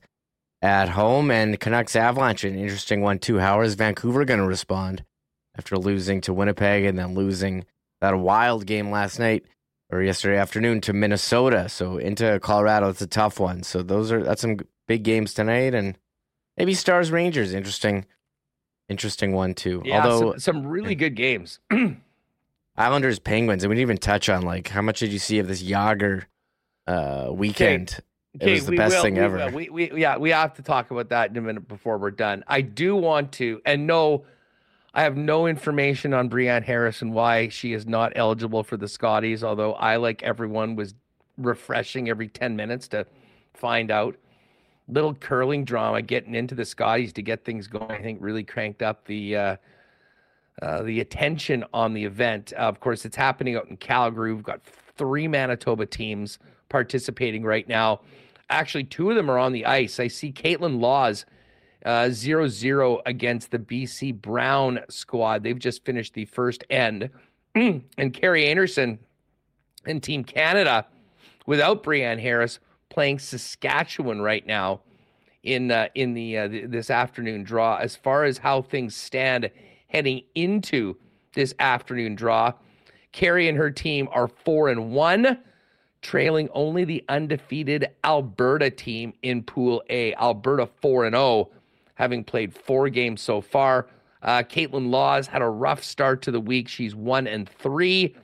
at 0.62 0.90
home, 0.90 1.32
and 1.32 1.60
Canucks 1.60 1.96
Avalanche 1.96 2.44
an 2.44 2.58
interesting 2.58 3.02
one 3.02 3.20
too. 3.20 3.40
How 3.40 3.62
is 3.62 3.76
Vancouver 3.76 4.26
going 4.26 4.40
to 4.40 4.46
respond? 4.46 5.04
after 5.58 5.78
losing 5.78 6.22
to 6.22 6.34
Winnipeg 6.34 6.86
and 6.86 6.98
then 6.98 7.16
losing 7.16 7.66
that 8.02 8.18
wild 8.18 8.66
game 8.66 8.92
last 8.92 9.20
night 9.20 9.46
or 9.90 10.02
yesterday 10.02 10.38
afternoon 10.38 10.82
to 10.82 10.94
Minnesota. 10.94 11.68
So 11.70 11.98
into 11.98 12.40
Colorado, 12.40 12.90
it's 12.90 13.02
a 13.02 13.08
tough 13.08 13.40
one. 13.40 13.64
So 13.64 13.82
those 13.82 14.12
are 14.12 14.24
that's 14.24 14.42
some 14.42 14.60
big 14.88 15.04
games 15.04 15.34
tonight, 15.34 15.74
and 15.74 15.98
maybe 16.58 16.74
Stars 16.74 17.12
Rangers, 17.12 17.54
interesting, 17.54 18.06
interesting 18.90 19.34
one 19.34 19.54
too. 19.54 19.82
Yeah, 19.84 20.04
Although 20.04 20.32
some, 20.32 20.40
some 20.40 20.68
really 20.68 20.96
good 20.96 21.16
games. 21.16 21.60
Islanders 22.78 23.20
Penguins, 23.20 23.64
and 23.64 23.70
we 23.70 23.76
didn't 23.76 23.88
even 23.88 23.98
touch 23.98 24.30
on 24.30 24.44
like 24.44 24.68
how 24.68 24.82
much 24.82 25.00
did 25.00 25.12
you 25.12 25.20
see 25.20 25.40
of 25.40 25.48
this 25.48 25.64
Jagr 25.64 26.26
uh, 26.86 27.30
weekend? 27.32 28.00
Okay. 28.36 28.52
It 28.52 28.54
was 28.54 28.66
the 28.68 28.78
best 28.78 28.96
will, 28.96 29.02
thing 29.02 29.16
we 29.16 29.20
ever. 29.22 29.50
We, 29.50 29.70
we, 29.70 29.94
yeah, 30.00 30.18
we 30.18 30.30
have 30.30 30.54
to 30.56 30.62
talk 30.62 30.92
about 30.92 31.10
that 31.10 31.32
in 31.32 31.38
a 31.38 31.42
minute 31.42 31.68
before 31.68 31.98
we're 31.98 32.12
done. 32.12 32.44
I 32.48 32.62
do 32.62 32.96
want 32.96 33.32
to, 33.34 33.62
and 33.66 33.88
no 33.88 34.26
I 34.98 35.04
have 35.04 35.16
no 35.16 35.46
information 35.46 36.12
on 36.16 36.28
Briane 36.28 36.64
Harris 36.64 37.04
and 37.04 37.14
why 37.14 37.50
she 37.50 37.74
is 37.74 37.86
not 37.86 38.14
eligible 38.16 38.64
for 38.64 38.78
the 38.78 38.88
Scotties, 38.88 39.44
although 39.44 39.74
I, 39.74 39.98
like 39.98 40.24
everyone, 40.24 40.76
was 40.76 40.96
refreshing 41.38 42.10
every 42.10 42.28
10 42.28 42.56
minutes 42.56 42.88
to 42.88 43.06
find 43.54 43.92
out. 43.92 44.16
Little 44.88 45.14
curling 45.14 45.66
drama 45.66 46.02
getting 46.02 46.34
into 46.34 46.56
the 46.56 46.66
Scotties 46.66 47.14
to 47.14 47.22
get 47.22 47.46
things 47.46 47.68
going, 47.68 47.92
I 47.92 48.02
think 48.02 48.18
really 48.24 48.44
cranked 48.44 48.82
up 48.82 49.06
the 49.06 49.36
uh, 49.36 49.56
uh, 50.62 50.82
the 50.84 51.00
attention 51.00 51.64
on 51.74 51.94
the 51.94 52.04
event. 52.04 52.54
Uh, 52.58 52.62
of 52.62 52.80
course, 52.80 53.06
it's 53.06 53.16
happening 53.16 53.56
out 53.56 53.68
in 53.68 53.78
Calgary. 53.78 54.34
We've 54.34 54.44
got 54.44 54.64
three 54.64 55.28
Manitoba 55.28 55.86
teams 55.86 56.40
participating 56.70 57.44
right 57.44 57.68
now. 57.68 58.02
Actually, 58.50 58.86
two 58.86 59.10
of 59.10 59.16
them 59.16 59.30
are 59.30 59.38
on 59.38 59.52
the 59.52 59.66
ice. 59.66 60.00
I 60.00 60.08
see 60.08 60.32
Kaitlyn 60.32 60.80
Lawes 60.80 61.26
uh, 61.86 62.10
0 62.10 62.48
0 62.48 63.02
against 63.06 63.52
the 63.52 63.60
BC 63.60 64.20
Brown 64.20 64.80
squad. 64.90 65.44
They've 65.44 65.60
just 65.60 65.86
finished 65.86 66.14
the 66.14 66.26
first 66.26 66.64
end. 66.70 67.10
and 67.56 67.84
Kerri 67.98 68.48
Einarson 68.48 68.98
and 69.86 70.02
Team 70.02 70.24
Canada, 70.24 70.86
without 71.46 71.84
Briane 71.84 72.20
Harris, 72.20 72.60
playing 72.90 73.20
Saskatchewan 73.20 74.22
right 74.22 74.46
now 74.46 74.82
in 75.44 75.72
uh, 75.72 75.88
in 75.96 76.14
the, 76.14 76.38
uh, 76.38 76.48
this 76.48 76.90
afternoon 76.90 77.44
draw. 77.44 77.78
As 77.78 77.96
far 77.96 78.24
as 78.24 78.38
how 78.38 78.62
things 78.62 78.96
stand 78.96 79.50
heading 79.88 80.22
into 80.36 80.96
this 81.34 81.54
afternoon 81.60 82.16
draw, 82.16 82.54
Kerri 83.14 83.50
and 83.50 83.58
her 83.58 83.72
team 83.72 84.08
are 84.12 84.28
four 84.28 84.70
and 84.70 84.92
one, 84.92 85.40
trailing 86.02 86.50
only 86.54 86.86
the 86.86 87.04
undefeated 87.10 87.90
Alberta 88.04 88.70
team 88.70 89.14
in 89.24 89.44
Pool 89.44 89.84
A. 89.90 90.14
Alberta 90.16 90.68
four 90.82 91.06
and 91.06 91.14
zero 91.14 91.24
oh 91.24 91.52
having 91.96 92.24
played 92.24 92.54
four 92.54 92.90
games 92.90 93.22
so 93.22 93.42
far. 93.42 93.88
Uh, 94.22 94.44
Kaitlyn 94.44 94.90
Lawes 94.90 95.26
had 95.26 95.42
a 95.42 95.50
rough 95.50 95.84
start 95.84 96.22
to 96.24 96.32
the 96.32 96.40
week. 96.40 96.68
She's 96.68 96.94
one 96.94 97.28
and 97.28 97.50
three. 97.50 98.16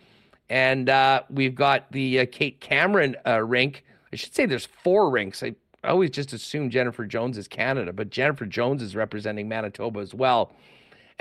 And 0.50 0.90
uh, 0.90 1.24
we've 1.30 1.56
got 1.56 1.92
the 1.92 2.20
uh, 2.20 2.26
Kate 2.32 2.60
Cameron 2.60 3.16
uh, 3.26 3.42
rink. 3.42 3.84
I 4.12 4.16
should 4.16 4.36
say 4.36 4.46
there's 4.46 4.68
four 4.68 5.10
rinks. 5.10 5.42
I 5.42 5.56
always 5.84 6.12
just 6.12 6.34
assume 6.34 6.70
Jennifer 6.70 7.06
Jones 7.06 7.38
is 7.38 7.48
Canada, 7.48 7.92
but 7.92 8.12
Jennifer 8.12 8.46
Jones 8.46 8.84
is 8.84 8.96
representing 8.96 9.48
Manitoba 9.48 10.00
as 10.02 10.14
well. 10.14 10.54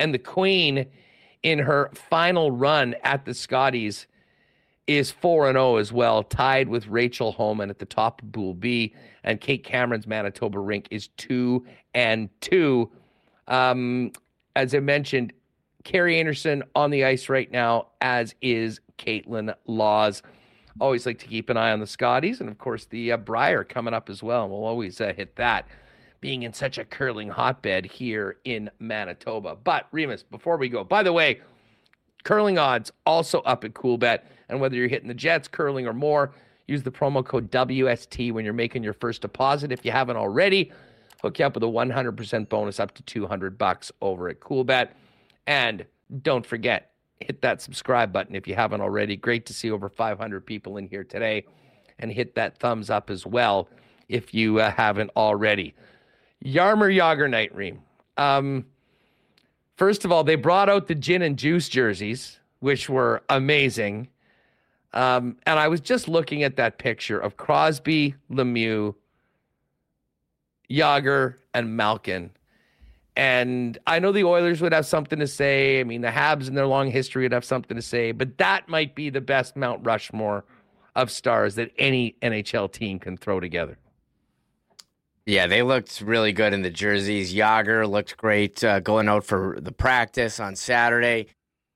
And 0.03 0.13
the 0.13 0.19
Queen, 0.19 0.87
in 1.45 1.61
her 1.61 1.89
final 1.95 2.51
run 2.51 2.97
at 3.05 3.25
the 3.25 3.35
Scotties, 3.35 4.09
is 4.89 5.13
4 5.13 5.51
and 5.51 5.55
0 5.55 5.77
as 5.77 5.93
well, 5.93 6.25
tied 6.25 6.69
with 6.69 6.89
Rachel 6.89 7.31
Homan 7.31 7.71
at 7.71 7.79
the 7.79 7.87
top 7.87 8.21
of 8.21 8.33
Pool 8.33 8.53
B. 8.53 8.97
And 9.23 9.41
Kate 9.41 9.63
Cameron's 9.63 10.09
Manitoba 10.09 10.59
rink 10.59 10.89
is 10.91 11.07
2 11.19 11.65
and 11.95 12.29
2. 12.41 12.91
Um, 13.47 14.11
as 14.57 14.75
I 14.75 14.81
mentioned, 14.81 15.35
Kerri 15.85 16.21
Einarson 16.21 16.63
on 16.75 16.91
the 16.91 17.05
ice 17.05 17.29
right 17.29 17.51
now, 17.53 17.87
as 18.01 18.35
is 18.43 18.81
Kaitlyn 18.99 19.55
Lawes. 19.69 20.21
Always 20.81 21.07
like 21.07 21.21
to 21.21 21.27
keep 21.27 21.49
an 21.49 21.57
eye 21.57 21.71
on 21.71 21.79
the 21.79 21.87
Scotties 21.87 22.41
and, 22.41 22.51
of 22.51 22.59
course, 22.59 22.87
the 22.87 23.13
uh, 23.13 23.19
Brier 23.19 23.63
coming 23.63 23.95
up 23.95 24.11
as 24.11 24.21
well. 24.21 24.43
And 24.43 24.53
We'll 24.53 24.65
always 24.65 25.01
uh, 25.01 25.13
hit 25.17 25.37
that, 25.37 25.69
being 26.23 26.45
in 26.45 26.55
such 26.55 26.79
a 26.79 26.85
curling 26.85 27.29
hotbed 27.29 27.85
here 27.85 28.37
in 28.45 28.71
Manitoba. 28.79 29.57
But, 29.57 29.89
Remis, 29.91 30.23
before 30.23 30.57
we 30.57 30.71
go, 30.71 30.85
by 30.85 31.03
the 31.03 31.13
way, 31.13 31.41
curling 32.23 32.59
odds 32.59 32.93
also 33.05 33.41
up 33.41 33.65
at 33.65 33.75
Coolbet. 33.75 34.21
And 34.49 34.61
whether 34.61 34.77
you're 34.77 34.89
hitting 34.89 35.09
the 35.09 35.15
Jets, 35.15 35.49
curling, 35.49 35.87
or 35.87 35.93
more, 35.93 36.33
use 36.69 36.83
the 36.83 36.93
promo 36.93 37.27
code 37.27 37.51
WST 37.51 38.33
when 38.33 38.45
you're 38.45 38.55
making 38.55 38.85
your 38.85 38.93
first 38.93 39.21
deposit. 39.21 39.73
If 39.73 39.85
you 39.85 39.91
haven't 39.91 40.17
already, 40.17 40.73
hook 41.21 41.41
you 41.41 41.45
up 41.45 41.55
with 41.55 41.65
a 41.65 41.67
100% 41.67 42.49
bonus 42.49 42.79
up 42.79 42.95
to 42.95 43.03
200 43.03 43.59
bucks 43.59 43.91
over 44.01 44.29
at 44.29 44.39
Coolbet. 44.39 44.91
And 45.49 45.85
don't 46.23 46.47
forget, 46.47 46.93
hit 47.19 47.43
that 47.43 47.61
subscribe 47.61 48.13
button 48.13 48.37
if 48.37 48.47
you 48.47 48.55
haven't 48.55 48.81
already. 48.81 49.17
Great 49.17 49.45
to 49.47 49.53
see 49.53 49.73
over 49.73 49.89
500 49.89 50.47
people 50.47 50.77
in 50.77 50.87
here 50.87 51.03
today. 51.03 51.45
And 51.99 52.13
hit 52.13 52.37
that 52.37 52.59
thumbs 52.59 52.91
up 52.91 53.11
as 53.11 53.27
well 53.27 53.69
if 54.09 54.33
you 54.33 54.61
uh, 54.61 54.71
haven't 54.71 55.11
already. 55.17 55.75
Jaromir 56.45 56.97
Jagr 56.97 57.29
night, 57.29 57.55
Reem. 57.55 57.81
Um, 58.17 58.67
first 59.77 60.05
of 60.05 60.13
all, 60.13 60.25
they 60.25 60.35
brought 60.35 60.69
out 60.69 60.89
the 60.89 60.95
gin 60.95 61.23
and 61.23 61.37
juice 61.37 61.69
jerseys, 61.69 62.41
which 62.61 62.89
were 62.89 63.23
amazing. 63.29 64.09
Um, 64.93 65.37
and 65.47 65.59
I 65.59 65.69
was 65.69 65.81
just 65.81 66.09
looking 66.09 66.43
at 66.43 66.57
that 66.57 66.79
picture 66.79 67.19
of 67.19 67.37
Crosby, 67.37 68.15
Lemieux, 68.31 68.95
Jagr, 70.71 71.37
and 71.55 71.77
Malkin. 71.77 72.31
And 73.15 73.77
I 73.87 73.99
know 73.99 74.11
the 74.11 74.25
Oilers 74.25 74.61
would 74.63 74.73
have 74.73 74.87
something 74.87 75.19
to 75.19 75.27
say. 75.27 75.81
I 75.81 75.85
mean, 75.85 76.01
the 76.01 76.09
Habs 76.09 76.49
in 76.49 76.55
their 76.55 76.67
long 76.67 76.91
history 76.91 77.25
would 77.25 77.33
have 77.33 77.45
something 77.45 77.77
to 77.77 77.83
say, 77.83 78.13
but 78.13 78.39
that 78.39 78.69
might 78.69 78.95
be 78.95 79.11
the 79.11 79.21
best 79.21 79.55
Mount 79.55 79.85
Rushmore 79.85 80.45
of 80.97 81.11
stars 81.11 81.55
that 81.57 81.71
any 81.79 82.17
NHL 82.23 82.73
team 82.73 82.99
can 82.99 83.17
throw 83.17 83.39
together. 83.39 83.79
Yeah, 85.25 85.47
they 85.47 85.63
looked 85.63 86.01
really 86.01 86.33
good 86.33 86.53
in 86.53 86.63
the 86.63 86.71
jerseys. 86.71 87.33
Jagr 87.33 87.89
looked 87.89 88.17
great 88.17 88.63
uh, 88.65 88.81
going 88.81 89.09
out 89.09 89.25
for 89.25 89.59
the 89.61 89.71
practice 89.71 90.41
on 90.41 90.57
Saturday. 90.57 91.29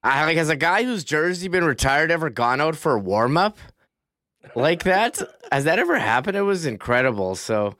I 0.03 0.25
like 0.25 0.37
has 0.37 0.49
a 0.49 0.57
guy 0.57 0.85
whose 0.85 1.05
jersey 1.05 1.49
been 1.49 1.65
retired 1.65 2.11
ever 2.11 2.31
gone 2.31 2.61
out 2.61 2.77
for 2.77 2.95
a 2.97 2.99
warm 2.99 3.37
up 3.37 3.59
like 4.55 4.85
that? 4.85 5.21
Has 5.53 5.65
that 5.65 5.79
ever 5.79 5.99
happened? 5.99 6.37
It 6.37 6.43
was 6.43 6.67
incredible. 6.67 7.35
So 7.35 7.77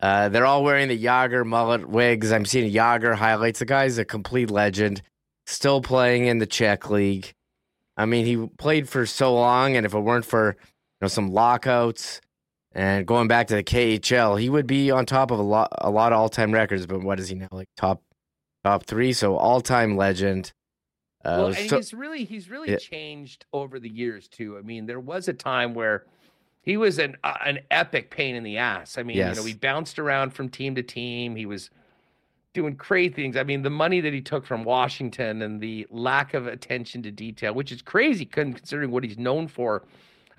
uh, 0.00 0.28
they're 0.28 0.46
all 0.46 0.64
wearing 0.64 0.88
the 0.88 1.02
Jagr 1.02 1.44
mullet 1.44 1.88
wigs. 1.88 2.32
I'm 2.32 2.44
seeing 2.44 2.72
Jagr 2.72 3.14
highlights. 3.14 3.58
The 3.58 3.66
guy's 3.66 3.98
a 3.98 4.04
complete 4.04 4.50
legend, 4.50 5.02
still 5.46 5.80
playing 5.80 6.26
in 6.26 6.38
the 6.38 6.46
Czech 6.46 6.90
league. 6.90 7.32
I 7.96 8.06
mean, 8.06 8.26
he 8.26 8.46
played 8.58 8.88
for 8.88 9.04
so 9.06 9.34
long, 9.34 9.76
and 9.76 9.84
if 9.84 9.92
it 9.92 10.00
weren't 10.00 10.24
for 10.24 10.56
you 10.60 10.66
know 11.02 11.08
some 11.08 11.32
lockouts 11.32 12.20
and 12.72 13.06
going 13.06 13.28
back 13.28 13.48
to 13.48 13.56
the 13.56 13.64
KHL, 13.64 14.40
he 14.40 14.48
would 14.48 14.66
be 14.66 14.90
on 14.90 15.06
top 15.06 15.30
of 15.30 15.38
a 15.38 15.42
lot 15.42 15.68
a 15.78 15.90
lot 15.90 16.12
of 16.12 16.18
all 16.18 16.28
time 16.28 16.52
records. 16.52 16.86
But 16.86 17.02
what 17.02 17.18
is 17.18 17.28
he 17.28 17.34
now? 17.34 17.48
Like 17.50 17.68
top 17.76 18.02
top 18.64 18.84
three, 18.84 19.12
so 19.12 19.36
all 19.36 19.60
time 19.60 19.96
legend. 19.96 20.52
Uh, 21.24 21.34
well, 21.36 21.46
and 21.48 21.68
so, 21.68 21.76
he's 21.76 21.92
really 21.92 22.24
he's 22.24 22.48
really 22.48 22.70
yeah. 22.70 22.76
changed 22.76 23.44
over 23.52 23.80
the 23.80 23.88
years 23.88 24.28
too. 24.28 24.56
I 24.56 24.62
mean, 24.62 24.86
there 24.86 25.00
was 25.00 25.28
a 25.28 25.32
time 25.32 25.74
where 25.74 26.06
he 26.62 26.76
was 26.76 26.98
an 26.98 27.16
uh, 27.24 27.34
an 27.44 27.60
epic 27.70 28.10
pain 28.10 28.36
in 28.36 28.44
the 28.44 28.58
ass. 28.58 28.98
I 28.98 29.02
mean, 29.02 29.16
yes. 29.16 29.36
you 29.36 29.42
know, 29.42 29.46
he 29.46 29.54
bounced 29.54 29.98
around 29.98 30.30
from 30.30 30.48
team 30.48 30.74
to 30.76 30.82
team. 30.82 31.34
He 31.36 31.46
was 31.46 31.70
doing 32.52 32.76
crazy 32.76 33.12
things. 33.14 33.36
I 33.36 33.42
mean, 33.42 33.62
the 33.62 33.70
money 33.70 34.00
that 34.00 34.12
he 34.12 34.20
took 34.20 34.46
from 34.46 34.64
Washington 34.64 35.42
and 35.42 35.60
the 35.60 35.86
lack 35.90 36.34
of 36.34 36.46
attention 36.46 37.02
to 37.02 37.10
detail, 37.10 37.54
which 37.54 37.70
is 37.70 37.82
crazy 37.82 38.24
considering 38.24 38.90
what 38.90 39.04
he's 39.04 39.18
known 39.18 39.46
for 39.46 39.84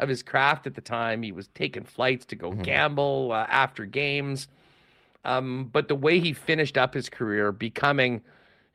of 0.02 0.10
his 0.10 0.24
craft 0.24 0.68
at 0.68 0.76
the 0.76 0.82
time. 0.82 1.24
He 1.24 1.32
was 1.32 1.48
taking 1.50 1.84
flights 1.84 2.26
to 2.26 2.36
go 2.36 2.52
mm-hmm. 2.52 2.64
gamble 2.64 3.32
uh, 3.32 3.46
after 3.50 3.86
games. 3.86 4.48
Um, 5.24 5.70
but 5.72 5.88
the 5.88 5.96
way 5.96 6.20
he 6.20 6.34
finished 6.34 6.78
up 6.78 6.94
his 6.94 7.08
career, 7.08 7.52
becoming, 7.52 8.22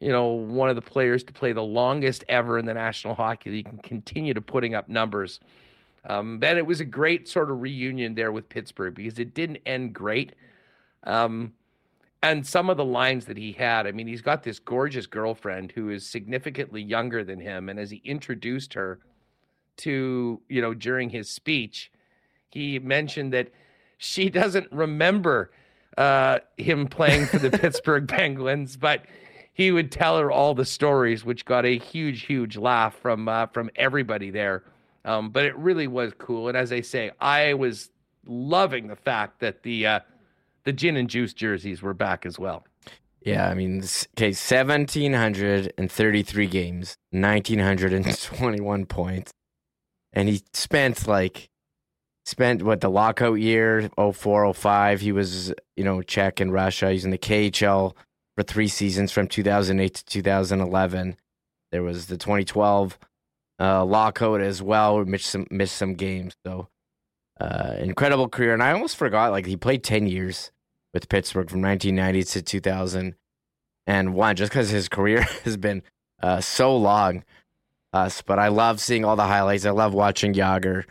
you 0.01 0.11
know, 0.11 0.29
one 0.29 0.71
of 0.71 0.77
the 0.77 0.83
players 0.83 1.25
to 1.25 1.33
play 1.33 1.53
the 1.53 1.63
longest 1.63 2.25
ever 2.29 2.59
in 2.59 2.67
the 2.67 2.75
National 2.75 3.15
Hockey 3.15 3.51
League 3.51 3.69
and 3.69 3.83
continue 3.83 4.33
to 4.33 4.41
putting 4.41 4.75
up 4.75 4.89
numbers 4.89 5.41
um, 6.09 6.39
and 6.43 6.59
it 6.59 6.67
was 6.67 6.81
a 6.81 6.85
great 6.85 7.29
sort 7.29 7.51
of 7.51 7.61
reunion 7.61 8.15
there 8.15 8.31
with 8.31 8.49
Pittsburgh 8.49 8.95
because 8.95 9.19
it 9.19 9.35
didn't 9.35 9.59
end 9.67 9.93
great. 9.93 10.35
Um, 11.03 11.53
and 12.23 12.47
some 12.47 12.71
of 12.71 12.77
the 12.77 12.85
lines 12.85 13.27
that 13.27 13.37
he 13.37 13.53
had, 13.53 13.87
I 13.87 13.93
mean, 13.93 14.07
he's 14.07 14.23
got 14.23 14.43
this 14.43 14.59
gorgeous 14.59 15.07
girlfriend 15.07 15.73
who 15.73 15.91
is 15.91 16.07
significantly 16.07 16.83
younger 16.83 17.25
than 17.25 17.41
him. 17.41 17.69
And 17.69 17.79
as 17.79 17.91
he 17.91 18.01
introduced 18.05 18.75
her 18.75 19.01
to, 19.79 20.41
you 20.49 20.61
know, 20.61 20.75
during 20.75 21.11
his 21.11 21.29
speech, 21.29 21.91
he 22.51 22.79
mentioned 22.79 23.33
that 23.33 23.51
she 23.99 24.29
doesn't 24.31 24.71
remember 24.73 25.51
uh, 25.97 26.39
him 26.57 26.87
playing 26.87 27.27
for 27.27 27.39
the 27.39 27.51
Pittsburgh 27.59 28.09
Penguins, 28.09 28.77
but 28.77 29.07
he 29.53 29.73
would 29.73 29.91
tell 29.91 30.19
her 30.19 30.31
all 30.31 30.55
the 30.55 30.65
stories, 30.65 31.25
which 31.25 31.45
got 31.45 31.65
a 31.65 31.79
huge, 31.79 32.23
huge 32.23 32.57
laugh 32.57 32.95
from 32.95 33.29
uh, 33.29 33.47
from 33.47 33.71
everybody 33.77 34.31
there. 34.31 34.65
Um, 35.05 35.31
but 35.31 35.45
it 35.45 35.57
really 35.57 35.87
was 35.87 36.13
cool. 36.19 36.49
And 36.49 36.57
as 36.57 36.73
I 36.73 36.81
say, 36.81 37.13
I 37.21 37.55
was 37.55 37.91
loving 38.27 38.89
the 38.89 38.97
fact 38.97 39.41
that 39.41 39.63
the 39.63 39.87
uh, 39.87 40.01
the 40.65 40.73
gin 40.73 40.97
and 40.97 41.09
juice 41.09 41.33
jerseys 41.33 41.81
were 41.81 41.95
back 41.95 42.27
as 42.27 42.39
well. 42.39 42.65
Yeah, 43.23 43.49
I 43.49 43.55
mean, 43.55 43.83
okay, 44.17 44.33
seventeen 44.33 45.13
hundred 45.13 45.73
and 45.79 45.91
thirty-three 45.91 46.47
games, 46.49 46.97
nineteen 47.11 47.59
hundred 47.59 47.93
and 47.93 48.05
twenty-one 48.21 48.87
points, 48.87 49.33
and 50.17 50.29
he 50.29 50.43
spent 50.53 51.07
like 51.07 51.49
spent 52.25 52.65
what 52.65 52.81
the 52.81 52.91
lockout 52.91 53.35
year 53.35 53.89
04 53.97 54.53
05 54.53 55.01
he 55.01 55.13
was 55.13 55.55
you 55.77 55.85
know 55.85 56.03
czech 56.03 56.41
in 56.41 56.51
russia 56.51 56.91
he's 56.91 57.05
in 57.05 57.13
the 57.13 57.19
khl 57.19 57.95
for 58.37 58.43
three 58.43 58.67
seasons 58.67 59.13
from 59.13 59.29
2008 59.29 59.95
to 59.95 60.05
2011 60.05 61.17
there 61.71 61.85
was 61.85 62.07
the 62.07 62.17
2012 62.17 62.99
uh, 63.59 63.85
lockout 63.85 64.41
as 64.41 64.63
well. 64.63 65.05
Missed 65.05 65.27
some 65.31 65.47
missed 65.51 65.77
some 65.77 65.95
games. 65.95 66.35
So 66.45 66.69
uh, 67.41 67.77
incredible 67.79 68.29
career. 68.29 68.53
And 68.53 68.63
I 68.63 68.73
almost 68.73 68.97
forgot 68.97 69.33
like 69.33 69.47
he 69.47 69.57
played 69.57 69.83
ten 69.83 70.07
years 70.07 70.51
with 70.95 71.09
Pittsburgh 71.09 71.51
from 71.51 71.63
1990 71.63 72.25
to 72.33 72.43
2001, 72.43 74.37
just 74.37 74.51
because 74.51 74.71
his 74.71 74.89
career 74.89 75.23
has 75.45 75.57
been 75.57 75.83
uh, 76.23 76.41
so 76.41 76.77
long. 76.77 77.25
Us, 77.97 78.23
but 78.23 78.39
I 78.39 78.49
love 78.49 78.81
seeing 78.81 79.05
all 79.05 79.17
the 79.17 79.27
highlights. 79.27 79.65
I 79.65 79.71
love 79.71 79.95
watching 79.95 80.35
Jagr. 80.35 80.85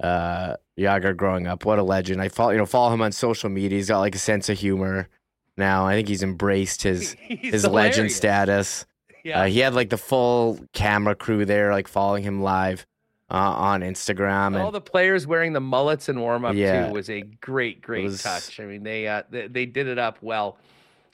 Uh, 0.00 0.56
Jagr 0.78 1.16
growing 1.16 1.46
up, 1.46 1.64
what 1.64 1.78
a 1.78 1.82
legend! 1.82 2.22
I 2.22 2.28
follow 2.28 2.50
you 2.50 2.58
know 2.58 2.66
follow 2.66 2.92
him 2.92 3.02
on 3.02 3.12
social 3.12 3.50
media. 3.50 3.76
He's 3.76 3.88
got 3.88 4.00
like 4.00 4.14
a 4.14 4.18
sense 4.18 4.48
of 4.48 4.58
humor 4.58 5.08
now. 5.56 5.86
I 5.86 5.94
think 5.94 6.08
he's 6.08 6.22
embraced 6.22 6.82
his 6.82 7.12
his 7.20 7.62
hilarious. 7.62 7.96
legend 7.96 8.12
status. 8.12 8.86
Yeah. 9.24 9.42
Uh, 9.42 9.46
he 9.46 9.58
had 9.58 9.74
like 9.74 9.90
the 9.90 9.98
full 9.98 10.58
camera 10.72 11.14
crew 11.14 11.44
there, 11.44 11.72
like 11.72 11.88
following 11.88 12.22
him 12.22 12.42
live 12.42 12.86
uh, 13.30 13.34
on 13.34 13.82
Instagram. 13.82 14.58
All 14.58 14.70
the 14.70 14.80
players 14.80 15.26
wearing 15.26 15.52
the 15.52 15.60
mullets 15.60 16.08
in 16.08 16.20
warm 16.20 16.44
up 16.44 16.54
yeah, 16.54 16.88
too 16.88 16.92
was 16.92 17.08
a 17.08 17.22
great, 17.22 17.80
great 17.80 18.04
was... 18.04 18.22
touch. 18.22 18.58
I 18.58 18.64
mean, 18.64 18.82
they, 18.82 19.06
uh, 19.06 19.22
they, 19.30 19.46
they 19.46 19.66
did 19.66 19.86
it 19.86 19.98
up 19.98 20.18
well. 20.20 20.58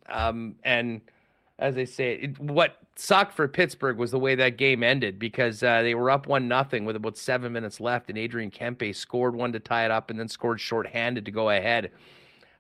Um, 0.08 0.56
and 0.64 1.00
as 1.58 1.74
they 1.74 1.84
say, 1.84 2.14
it, 2.14 2.38
what 2.38 2.78
sucked 2.96 3.34
for 3.34 3.46
Pittsburgh 3.46 3.98
was 3.98 4.10
the 4.10 4.18
way 4.18 4.34
that 4.34 4.56
game 4.56 4.82
ended 4.82 5.18
because 5.18 5.62
uh, 5.62 5.82
they 5.82 5.94
were 5.94 6.10
up 6.10 6.26
one 6.26 6.48
nothing 6.48 6.84
with 6.84 6.96
about 6.96 7.16
seven 7.16 7.52
minutes 7.52 7.80
left, 7.80 8.08
and 8.08 8.18
Adrian 8.18 8.50
Kempe 8.50 8.94
scored 8.94 9.34
one 9.36 9.52
to 9.52 9.60
tie 9.60 9.84
it 9.84 9.90
up, 9.90 10.10
and 10.10 10.18
then 10.18 10.28
scored 10.28 10.60
shorthanded 10.60 11.24
to 11.24 11.30
go 11.30 11.50
ahead, 11.50 11.90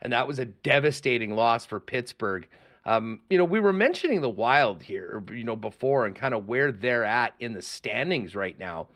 and 0.02 0.12
that 0.12 0.28
was 0.28 0.38
a 0.38 0.44
devastating 0.44 1.34
loss 1.34 1.64
for 1.64 1.80
Pittsburgh. 1.80 2.46
Um, 2.84 3.20
you 3.30 3.38
know, 3.38 3.44
we 3.44 3.58
were 3.58 3.72
mentioning 3.72 4.20
the 4.20 4.30
Wild 4.30 4.82
here, 4.82 5.22
you 5.32 5.42
know, 5.42 5.56
before 5.56 6.06
and 6.06 6.14
kind 6.14 6.34
of 6.34 6.46
where 6.46 6.70
they're 6.70 7.04
at 7.04 7.34
in 7.40 7.52
the 7.52 7.62
standings 7.62 8.36
right 8.36 8.56
now. 8.58 8.88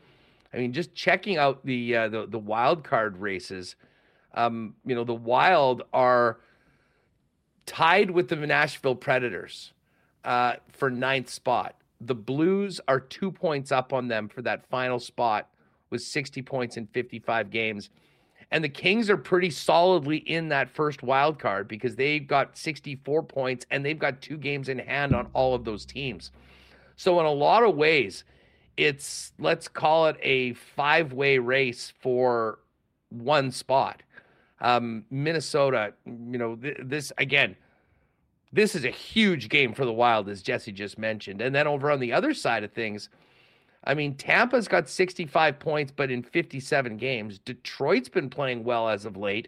I 0.53 0.57
mean, 0.57 0.73
just 0.73 0.95
checking 0.95 1.37
out 1.37 1.65
the 1.65 1.95
uh, 1.95 2.09
the, 2.09 2.27
the 2.27 2.39
wild 2.39 2.83
card 2.83 3.17
races. 3.17 3.75
Um, 4.33 4.75
you 4.85 4.95
know, 4.95 5.03
the 5.03 5.13
Wild 5.13 5.83
are 5.91 6.39
tied 7.65 8.11
with 8.11 8.29
the 8.29 8.35
Nashville 8.35 8.95
Predators 8.95 9.73
uh, 10.23 10.55
for 10.69 10.89
ninth 10.89 11.29
spot. 11.29 11.75
The 11.99 12.15
Blues 12.15 12.81
are 12.87 12.99
two 12.99 13.31
points 13.31 13.71
up 13.71 13.93
on 13.93 14.07
them 14.07 14.27
for 14.27 14.41
that 14.41 14.67
final 14.69 14.99
spot 14.99 15.49
with 15.89 16.01
60 16.01 16.41
points 16.41 16.77
in 16.77 16.87
55 16.87 17.49
games. 17.51 17.89
And 18.49 18.63
the 18.63 18.69
Kings 18.69 19.09
are 19.09 19.17
pretty 19.17 19.49
solidly 19.49 20.17
in 20.17 20.49
that 20.49 20.69
first 20.69 21.03
wild 21.03 21.39
card 21.39 21.67
because 21.67 21.95
they've 21.95 22.25
got 22.25 22.57
64 22.57 23.23
points 23.23 23.65
and 23.71 23.85
they've 23.85 23.97
got 23.97 24.21
two 24.21 24.37
games 24.37 24.67
in 24.67 24.79
hand 24.79 25.15
on 25.15 25.27
all 25.33 25.55
of 25.55 25.63
those 25.63 25.85
teams. 25.85 26.31
So, 26.97 27.19
in 27.19 27.25
a 27.25 27.31
lot 27.31 27.63
of 27.63 27.75
ways, 27.75 28.25
it's 28.77 29.31
let's 29.39 29.67
call 29.67 30.07
it 30.07 30.17
a 30.21 30.53
five 30.53 31.13
way 31.13 31.37
race 31.37 31.93
for 32.01 32.59
one 33.09 33.51
spot. 33.51 34.03
Um, 34.59 35.05
Minnesota, 35.09 35.93
you 36.05 36.37
know, 36.37 36.55
th- 36.55 36.77
this 36.83 37.11
again, 37.17 37.55
this 38.53 38.75
is 38.75 38.83
a 38.83 38.89
huge 38.89 39.49
game 39.49 39.73
for 39.73 39.85
the 39.85 39.93
Wild, 39.93 40.27
as 40.29 40.43
Jessi 40.43 40.73
just 40.73 40.97
mentioned. 40.97 41.41
And 41.41 41.55
then 41.55 41.67
over 41.67 41.89
on 41.89 41.99
the 41.99 42.13
other 42.13 42.33
side 42.33 42.63
of 42.63 42.71
things, 42.71 43.09
I 43.83 43.93
mean, 43.93 44.15
Tampa's 44.15 44.67
got 44.67 44.89
65 44.89 45.59
points, 45.59 45.91
but 45.95 46.11
in 46.11 46.21
57 46.21 46.97
games. 46.97 47.39
Detroit's 47.39 48.09
been 48.09 48.29
playing 48.29 48.63
well 48.63 48.89
as 48.89 49.05
of 49.05 49.17
late. 49.17 49.47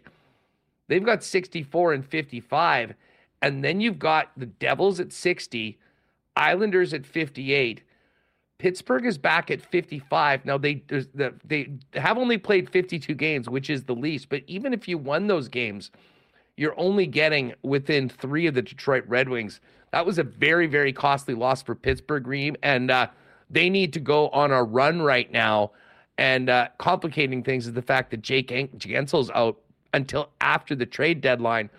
They've 0.88 1.04
got 1.04 1.22
64 1.22 1.92
and 1.92 2.04
55. 2.04 2.94
And 3.42 3.62
then 3.62 3.80
you've 3.80 3.98
got 3.98 4.30
the 4.36 4.46
Devils 4.46 5.00
at 5.00 5.12
60, 5.12 5.78
Islanders 6.34 6.94
at 6.94 7.06
58. 7.06 7.82
Pittsburgh 8.58 9.04
is 9.04 9.18
back 9.18 9.50
at 9.50 9.60
55. 9.60 10.46
Now 10.46 10.56
they 10.56 10.82
they 11.44 11.70
have 11.94 12.16
only 12.16 12.38
played 12.38 12.70
52 12.70 13.14
games, 13.14 13.48
which 13.48 13.68
is 13.68 13.84
the 13.84 13.94
least. 13.94 14.28
But 14.28 14.42
even 14.46 14.72
if 14.72 14.88
you 14.88 14.96
won 14.96 15.26
those 15.26 15.48
games, 15.48 15.90
you're 16.56 16.78
only 16.78 17.06
getting 17.06 17.54
within 17.62 18.08
three 18.08 18.46
of 18.46 18.54
the 18.54 18.62
Detroit 18.62 19.04
Red 19.06 19.28
Wings. 19.28 19.60
That 19.92 20.06
was 20.06 20.18
a 20.18 20.24
very 20.24 20.66
very 20.66 20.92
costly 20.92 21.34
loss 21.34 21.62
for 21.62 21.74
Pittsburgh, 21.74 22.26
Reem, 22.26 22.56
and 22.62 22.90
uh, 22.90 23.08
they 23.50 23.70
need 23.70 23.92
to 23.92 24.00
go 24.00 24.28
on 24.30 24.50
a 24.50 24.62
run 24.62 25.02
right 25.02 25.30
now. 25.30 25.72
And 26.16 26.48
uh, 26.48 26.68
complicating 26.78 27.42
things 27.42 27.66
is 27.66 27.72
the 27.72 27.82
fact 27.82 28.10
that 28.12 28.22
Jake 28.22 28.48
Guentzel's 28.48 29.30
out 29.30 29.58
until 29.92 30.30
after 30.40 30.74
the 30.74 30.86
trade 30.86 31.20
deadline. 31.20 31.70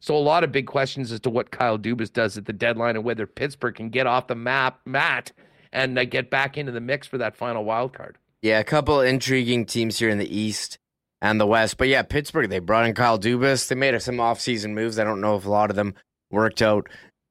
So 0.00 0.16
a 0.16 0.18
lot 0.18 0.44
of 0.44 0.52
big 0.52 0.66
questions 0.66 1.12
as 1.12 1.20
to 1.20 1.30
what 1.30 1.50
Kyle 1.50 1.78
Dubas 1.78 2.12
does 2.12 2.36
at 2.36 2.44
the 2.44 2.52
deadline 2.52 2.96
and 2.96 3.04
whether 3.04 3.26
Pittsburgh 3.26 3.74
can 3.74 3.88
get 3.88 4.06
off 4.06 4.26
the 4.26 4.34
map 4.34 4.80
mat 4.84 5.32
and 5.72 5.98
uh, 5.98 6.04
get 6.04 6.30
back 6.30 6.58
into 6.58 6.72
the 6.72 6.80
mix 6.80 7.06
for 7.06 7.18
that 7.18 7.36
final 7.36 7.64
wild 7.64 7.92
card. 7.94 8.18
Yeah, 8.42 8.58
a 8.58 8.64
couple 8.64 9.00
intriguing 9.00 9.64
teams 9.64 9.98
here 9.98 10.10
in 10.10 10.18
the 10.18 10.38
East 10.38 10.78
and 11.24 11.40
the 11.40 11.46
West. 11.46 11.78
But 11.78 11.88
yeah, 11.88 12.02
Pittsburgh, 12.02 12.50
they 12.50 12.58
brought 12.58 12.84
in 12.84 12.92
Kyle 12.92 13.18
Dubas. 13.18 13.66
They 13.66 13.74
made 13.74 14.00
some 14.02 14.16
offseason 14.16 14.74
moves. 14.74 14.98
I 14.98 15.04
don't 15.04 15.22
know 15.22 15.36
if 15.36 15.46
a 15.46 15.50
lot 15.50 15.70
of 15.70 15.76
them 15.76 15.94
worked 16.30 16.60
out 16.60 16.86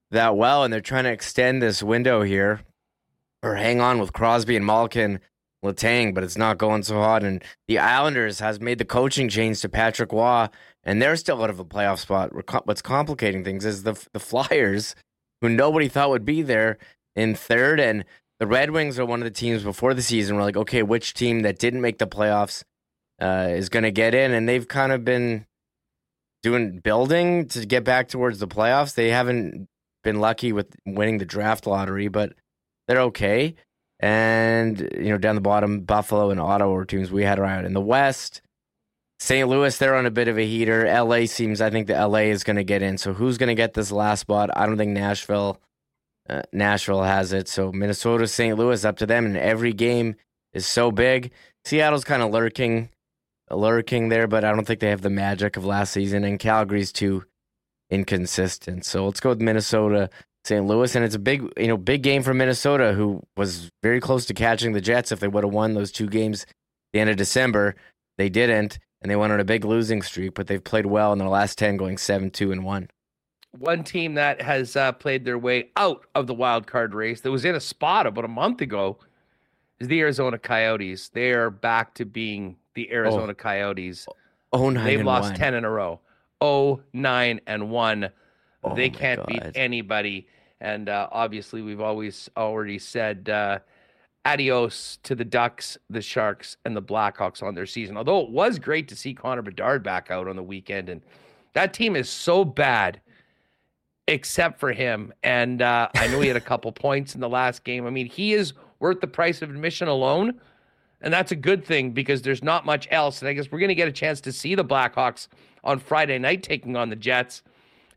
that 0.09 0.35
well, 0.35 0.63
and 0.63 0.73
they're 0.73 0.81
trying 0.81 1.03
to 1.03 1.11
extend 1.11 1.61
this 1.61 1.83
window 1.83 2.23
here 2.23 2.61
or 3.43 3.53
hang 3.53 3.81
on 3.81 3.99
with 3.99 4.11
Crosby 4.11 4.55
and 4.55 4.65
Malkin 4.65 5.19
Letang, 5.63 6.15
but 6.15 6.23
it's 6.23 6.37
not 6.37 6.57
going 6.57 6.81
so 6.81 6.95
hot. 6.95 7.23
And 7.23 7.43
the 7.67 7.77
Islanders 7.77 8.39
has 8.39 8.59
made 8.59 8.79
the 8.79 8.85
coaching 8.85 9.29
change 9.29 9.61
to 9.61 9.69
Patrick 9.69 10.11
Roy, 10.11 10.47
and 10.83 10.99
they're 10.99 11.15
still 11.15 11.43
out 11.43 11.51
of 11.51 11.59
a 11.59 11.65
playoff 11.65 11.99
spot. 11.99 12.31
What's 12.65 12.81
complicating 12.81 13.43
things 13.43 13.63
is 13.63 13.83
the 13.83 13.93
the 14.11 14.19
Flyers, 14.19 14.95
who 15.41 15.49
nobody 15.49 15.87
thought 15.87 16.09
would 16.09 16.25
be 16.25 16.41
there 16.41 16.79
in 17.15 17.35
third, 17.35 17.79
and 17.79 18.05
the 18.39 18.47
Red 18.47 18.71
Wings 18.71 18.97
are 18.97 19.05
one 19.05 19.19
of 19.19 19.25
the 19.25 19.39
teams 19.39 19.61
before 19.61 19.93
the 19.93 20.01
season. 20.01 20.35
We're 20.35 20.41
like, 20.41 20.57
okay, 20.57 20.81
which 20.81 21.13
team 21.13 21.41
that 21.41 21.59
didn't 21.59 21.81
make 21.81 21.99
the 21.99 22.07
playoffs 22.07 22.63
uh, 23.21 23.47
is 23.51 23.69
going 23.69 23.83
to 23.83 23.91
get 23.91 24.13
in, 24.13 24.31
and 24.31 24.47
they've 24.47 24.67
kind 24.67 24.91
of 24.91 25.03
been 25.03 25.45
doing 26.41 26.79
building 26.79 27.47
to 27.47 27.65
get 27.65 27.83
back 27.83 28.09
towards 28.09 28.39
the 28.39 28.47
playoffs. 28.47 28.95
They 28.95 29.09
haven't 29.09 29.67
been 30.03 30.19
lucky 30.19 30.51
with 30.51 30.75
winning 30.85 31.17
the 31.17 31.25
draft 31.25 31.65
lottery, 31.65 32.09
but 32.09 32.33
they're 32.87 33.01
okay. 33.01 33.55
And 33.99 34.79
you 34.97 35.09
know, 35.09 35.17
down 35.17 35.35
the 35.35 35.41
bottom, 35.41 35.81
Buffalo 35.81 36.29
and 36.29 36.39
Ottawa 36.39 36.75
are 36.75 36.85
teams 36.85 37.11
we 37.11 37.23
had 37.23 37.39
around 37.39 37.65
in 37.65 37.73
the 37.73 37.81
West. 37.81 38.41
St. 39.23 39.47
Louis, 39.47 39.77
they're 39.77 39.95
on 39.95 40.05
a 40.05 40.11
bit 40.11 40.27
of 40.27 40.37
a 40.37 40.45
heater. 40.45 40.85
LA 40.85 41.25
seems, 41.27 41.61
I 41.61 41.69
think 41.69 41.87
the 41.87 41.93
LA 41.93 42.23
is 42.23 42.43
going 42.43 42.57
to 42.57 42.63
get 42.65 42.81
in. 42.81 42.97
So 42.97 43.13
who's 43.13 43.37
going 43.37 43.47
to 43.47 43.55
get 43.55 43.73
this 43.73 43.89
last 43.89 44.19
spot? 44.19 44.49
I 44.53 44.65
don't 44.65 44.77
think 44.77 44.91
Nashville. 44.91 45.61
Uh, 46.29 46.41
Nashville 46.51 47.03
has 47.03 47.31
it. 47.31 47.47
So 47.47 47.71
Minnesota, 47.71 48.27
St. 48.27 48.57
Louis, 48.57 48.83
up 48.83 48.97
to 48.97 49.05
them. 49.05 49.25
And 49.25 49.37
every 49.37 49.71
game 49.71 50.15
is 50.51 50.67
so 50.67 50.91
big. 50.91 51.31
Seattle's 51.63 52.03
kind 52.03 52.21
of 52.21 52.31
lurking, 52.31 52.89
lurking 53.49 54.09
there, 54.09 54.27
but 54.27 54.43
I 54.43 54.51
don't 54.51 54.65
think 54.65 54.79
they 54.79 54.89
have 54.89 55.01
the 55.01 55.09
magic 55.09 55.57
of 55.57 55.65
last 55.65 55.93
season. 55.93 56.23
And 56.23 56.39
Calgary's 56.39 56.91
too 56.91 57.23
inconsistent. 57.89 58.85
So 58.85 59.05
let's 59.05 59.19
go 59.19 59.29
with 59.29 59.41
Minnesota, 59.41 60.09
St. 60.45 60.65
Louis, 60.65 60.95
and 60.95 61.05
it's 61.05 61.15
a 61.15 61.19
big, 61.19 61.47
you 61.57 61.67
know, 61.67 61.77
big 61.77 62.01
game 62.03 62.23
for 62.23 62.33
Minnesota, 62.33 62.93
who 62.93 63.21
was 63.37 63.69
very 63.81 63.99
close 63.99 64.25
to 64.25 64.33
catching 64.33 64.73
the 64.73 64.81
Jets 64.81 65.11
if 65.11 65.19
they 65.19 65.27
would 65.27 65.43
have 65.43 65.53
won 65.53 65.73
those 65.73 65.91
two 65.91 66.07
games 66.07 66.45
the 66.91 66.99
end 66.99 67.09
of 67.09 67.17
December. 67.17 67.75
They 68.17 68.29
didn't, 68.29 68.79
and 69.01 69.11
they 69.11 69.15
went 69.15 69.33
on 69.33 69.39
a 69.39 69.45
big 69.45 69.65
losing 69.65 70.01
streak, 70.01 70.33
but 70.33 70.47
they've 70.47 70.63
played 70.63 70.85
well 70.85 71.13
in 71.13 71.19
their 71.19 71.29
last 71.29 71.57
ten, 71.57 71.77
going 71.77 71.97
seven, 71.97 72.29
two, 72.31 72.51
and 72.51 72.63
one. 72.63 72.89
One 73.51 73.83
team 73.83 74.15
that 74.15 74.41
has 74.41 74.75
uh, 74.75 74.93
played 74.93 75.25
their 75.25 75.37
way 75.37 75.69
out 75.75 76.05
of 76.15 76.25
the 76.25 76.33
wild 76.33 76.65
card 76.65 76.95
race 76.95 77.21
that 77.21 77.31
was 77.31 77.45
in 77.45 77.53
a 77.53 77.59
spot 77.59 78.07
about 78.07 78.25
a 78.25 78.29
month 78.29 78.61
ago 78.61 78.97
is 79.79 79.87
the 79.87 79.99
Arizona 79.99 80.39
Coyotes. 80.39 81.09
They 81.09 81.31
are 81.31 81.51
back 81.51 81.93
to 81.95 82.05
being 82.05 82.57
the 82.75 82.91
Arizona 82.91 83.31
oh. 83.31 83.35
Coyotes. 83.35 84.07
Oh, 84.51 84.69
nine 84.69 84.85
They've 84.85 85.05
lost 85.05 85.31
one. 85.31 85.35
ten 85.35 85.53
in 85.53 85.65
a 85.65 85.69
row. 85.69 85.99
Oh, 86.41 86.81
nine 86.93 87.41
and 87.47 87.69
one. 87.69 88.09
Oh 88.63 88.75
they 88.75 88.89
can't 88.89 89.19
God. 89.19 89.27
beat 89.27 89.43
anybody. 89.55 90.27
And 90.61 90.87
uh, 90.87 91.09
obviously, 91.11 91.61
we've 91.61 91.81
always 91.81 92.29
already 92.37 92.79
said 92.79 93.29
uh, 93.29 93.59
adios 94.25 94.97
to 95.03 95.15
the 95.15 95.25
Ducks, 95.25 95.77
the 95.89 96.01
Sharks, 96.01 96.57
and 96.63 96.75
the 96.75 96.81
Blackhawks 96.81 97.43
on 97.43 97.55
their 97.55 97.65
season. 97.65 97.97
Although 97.97 98.21
it 98.21 98.29
was 98.29 98.59
great 98.59 98.87
to 98.87 98.95
see 98.95 99.13
Connor 99.13 99.41
Bedard 99.41 99.83
back 99.83 100.09
out 100.09 100.27
on 100.27 100.35
the 100.35 100.43
weekend, 100.43 100.89
and 100.89 101.01
that 101.53 101.73
team 101.73 101.95
is 101.95 102.09
so 102.09 102.45
bad, 102.45 103.01
except 104.07 104.59
for 104.59 104.71
him. 104.71 105.13
And 105.23 105.61
uh, 105.61 105.89
I 105.95 106.07
know 106.07 106.21
he 106.21 106.27
had 106.27 106.37
a 106.37 106.41
couple 106.41 106.71
points 106.73 107.15
in 107.15 107.21
the 107.21 107.29
last 107.29 107.63
game. 107.63 107.85
I 107.85 107.89
mean, 107.89 108.07
he 108.07 108.33
is 108.33 108.53
worth 108.79 109.01
the 109.01 109.07
price 109.07 109.41
of 109.41 109.49
admission 109.49 109.87
alone. 109.87 110.39
And 111.03 111.13
that's 111.13 111.33
a 111.33 111.35
good 111.35 111.65
thing 111.65 111.91
because 111.91 112.21
there's 112.21 112.41
not 112.41 112.65
much 112.65 112.87
else. 112.89 113.21
And 113.21 113.27
I 113.27 113.33
guess 113.33 113.51
we're 113.51 113.59
going 113.59 113.69
to 113.69 113.75
get 113.75 113.89
a 113.89 113.91
chance 113.91 114.21
to 114.21 114.31
see 114.31 114.55
the 114.55 114.63
Blackhawks 114.63 115.27
on 115.63 115.77
Friday 115.77 116.17
night 116.17 116.41
taking 116.41 116.77
on 116.77 116.89
the 116.89 116.95
Jets. 116.95 117.43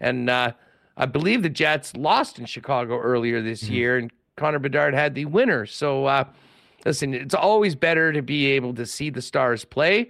And 0.00 0.28
uh, 0.28 0.52
I 0.96 1.06
believe 1.06 1.42
the 1.42 1.48
Jets 1.48 1.96
lost 1.96 2.38
in 2.38 2.46
Chicago 2.46 2.98
earlier 2.98 3.40
this 3.40 3.62
mm-hmm. 3.62 3.74
year, 3.74 3.98
and 3.98 4.12
Connor 4.36 4.58
Bedard 4.58 4.92
had 4.92 5.14
the 5.14 5.24
winner. 5.24 5.66
So, 5.66 6.06
uh, 6.06 6.24
listen, 6.84 7.14
it's 7.14 7.34
always 7.34 7.76
better 7.76 8.12
to 8.12 8.22
be 8.22 8.46
able 8.46 8.74
to 8.74 8.84
see 8.84 9.08
the 9.08 9.22
Stars 9.22 9.64
play. 9.64 10.08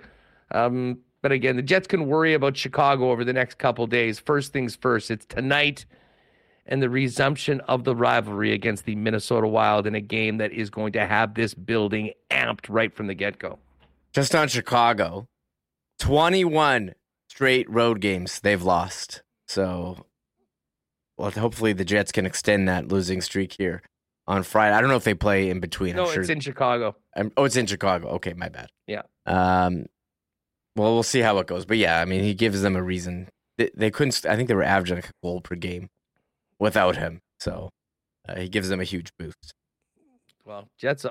Um, 0.51 0.99
but 1.21 1.33
again, 1.33 1.57
the 1.57 1.63
Jets 1.63 1.87
can 1.87 2.07
worry 2.07 2.35
about 2.35 2.57
Chicago 2.57 3.11
over 3.11 3.25
the 3.25 3.33
next 3.33 3.59
couple 3.59 3.87
days. 3.87 4.19
First 4.19 4.53
things 4.53 4.75
first, 4.75 5.11
it's 5.11 5.27
tonight 5.27 5.85
and 6.69 6.83
the 6.83 6.91
resumption 6.91 7.61
of 7.63 7.85
the 7.85 7.95
rivalry 7.95 8.53
against 8.53 8.85
the 8.85 8.97
Minnesota 8.97 9.47
Wild 9.47 9.87
in 9.87 9.95
a 9.95 10.01
game 10.01 10.39
that 10.39 10.53
is 10.53 10.71
going 10.71 10.93
to 10.93 11.07
have 11.07 11.35
this 11.35 11.55
building 11.55 12.13
amped 12.31 12.67
right 12.69 12.93
from 12.93 13.07
the 13.07 13.15
get 13.15 13.39
go. 13.39 13.59
Just 14.13 14.35
on 14.35 14.49
Chicago, 14.49 15.27
21 16.01 16.95
straight 17.29 17.69
road 17.71 18.01
games 18.01 18.41
they've 18.41 18.63
lost. 18.63 19.23
So, 19.47 20.07
well, 21.17 21.31
hopefully 21.31 21.73
the 21.73 21.85
Jets 21.85 22.13
can 22.13 22.27
extend 22.27 22.69
that 22.69 22.89
losing 22.89 23.21
streak 23.21 23.55
here 23.59 23.83
on 24.27 24.43
Friday. 24.43 24.75
I 24.75 24.81
don't 24.81 24.91
know 24.91 24.97
if 24.97 25.05
they 25.05 25.15
play 25.15 25.51
in 25.51 25.61
between. 25.61 25.97
No, 25.97 26.11
sure. 26.11 26.23
it's 26.23 26.31
in 26.31 26.41
Chicago. 26.41 26.97
I'm, 27.15 27.31
oh, 27.37 27.45
it's 27.45 27.57
in 27.57 27.67
Chicago. 27.67 28.09
Okay, 28.09 28.35
my 28.35 28.49
bad. 28.49 28.71
Yeah. 28.87 29.03
Um. 29.27 29.87
Well, 30.75 30.93
we'll 30.93 31.03
see 31.03 31.21
how 31.21 31.39
it 31.39 31.47
goes. 31.47 31.65
But 31.65 31.79
yeah, 31.79 32.01
I 32.01 32.05
mean, 32.05 32.23
he 32.23 32.35
gives 32.35 32.61
them 32.61 32.77
a 32.77 32.83
reason. 32.83 33.29
They, 33.57 33.71
they 33.75 33.91
couldn't. 33.91 34.27
I 34.29 34.37
think 34.37 34.49
they 34.49 34.55
were 34.55 34.63
averaging 34.63 34.97
like 34.97 35.09
a 35.09 35.13
goal 35.23 35.41
per 35.41 35.55
game 35.55 35.89
without 36.59 36.97
him. 36.97 37.21
So 37.41 37.71
uh, 38.29 38.37
he 38.37 38.49
gives 38.49 38.69
them 38.69 38.81
a 38.81 38.85
huge 38.85 39.11
boost. 39.19 39.53
Well, 40.45 40.69
Jets 40.79 41.05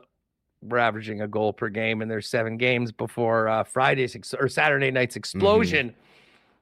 were 0.61 0.79
averaging 0.79 1.21
a 1.21 1.27
goal 1.27 1.53
per 1.53 1.69
game 1.69 2.01
in 2.01 2.07
their 2.07 2.21
seven 2.21 2.57
games 2.57 2.91
before 2.91 3.47
uh, 3.47 3.63
Friday's 3.63 4.15
ex- 4.15 4.33
or 4.33 4.47
Saturday 4.47 4.91
night's 4.91 5.13
mm-hmm. 5.13 5.19
explosion. 5.19 5.89
Mm-hmm. 5.89 5.99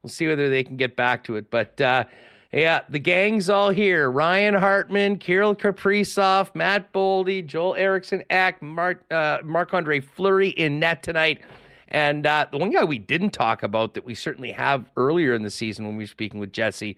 We'll 0.02 0.10
see 0.10 0.28
whether 0.28 0.50
they 0.50 0.64
can 0.64 0.76
get 0.76 0.96
back 0.96 1.24
to 1.26 1.38
it. 1.38 1.50
But 1.50 1.80
uh, 1.80 2.04
yeah, 2.52 2.82
the 2.90 3.00
gang's 3.00 3.50
all 3.50 3.70
here. 3.70 4.12
Ryan 4.12 4.54
Hartman, 4.54 5.18
Kirill 5.18 5.56
Kaprizov, 5.56 6.54
Matt 6.54 6.92
Boldy, 6.94 7.46
Joel 7.46 7.76
Eriksson 7.76 8.24
Ek, 8.30 8.62
Marc 8.62 9.04
uh, 9.12 9.40
Andre 9.72 10.00
Fleury 10.02 10.50
in 10.50 10.80
net 10.80 11.02
tonight. 11.02 11.42
And 11.88 12.26
uh, 12.28 12.48
the 12.52 12.58
one 12.58 12.72
guy 12.72 12.84
we 12.84 13.00
didn't 13.00 13.32
talk 13.32 13.64
about 13.64 13.94
that 13.94 14.04
we 14.04 14.14
certainly 14.14 14.52
have 14.52 14.90
earlier 14.98 15.34
in 15.34 15.44
the 15.44 15.50
season 15.50 15.86
when 15.86 15.96
we 15.96 16.04
were 16.04 16.08
speaking 16.08 16.40
with 16.40 16.52
Jessi, 16.52 16.96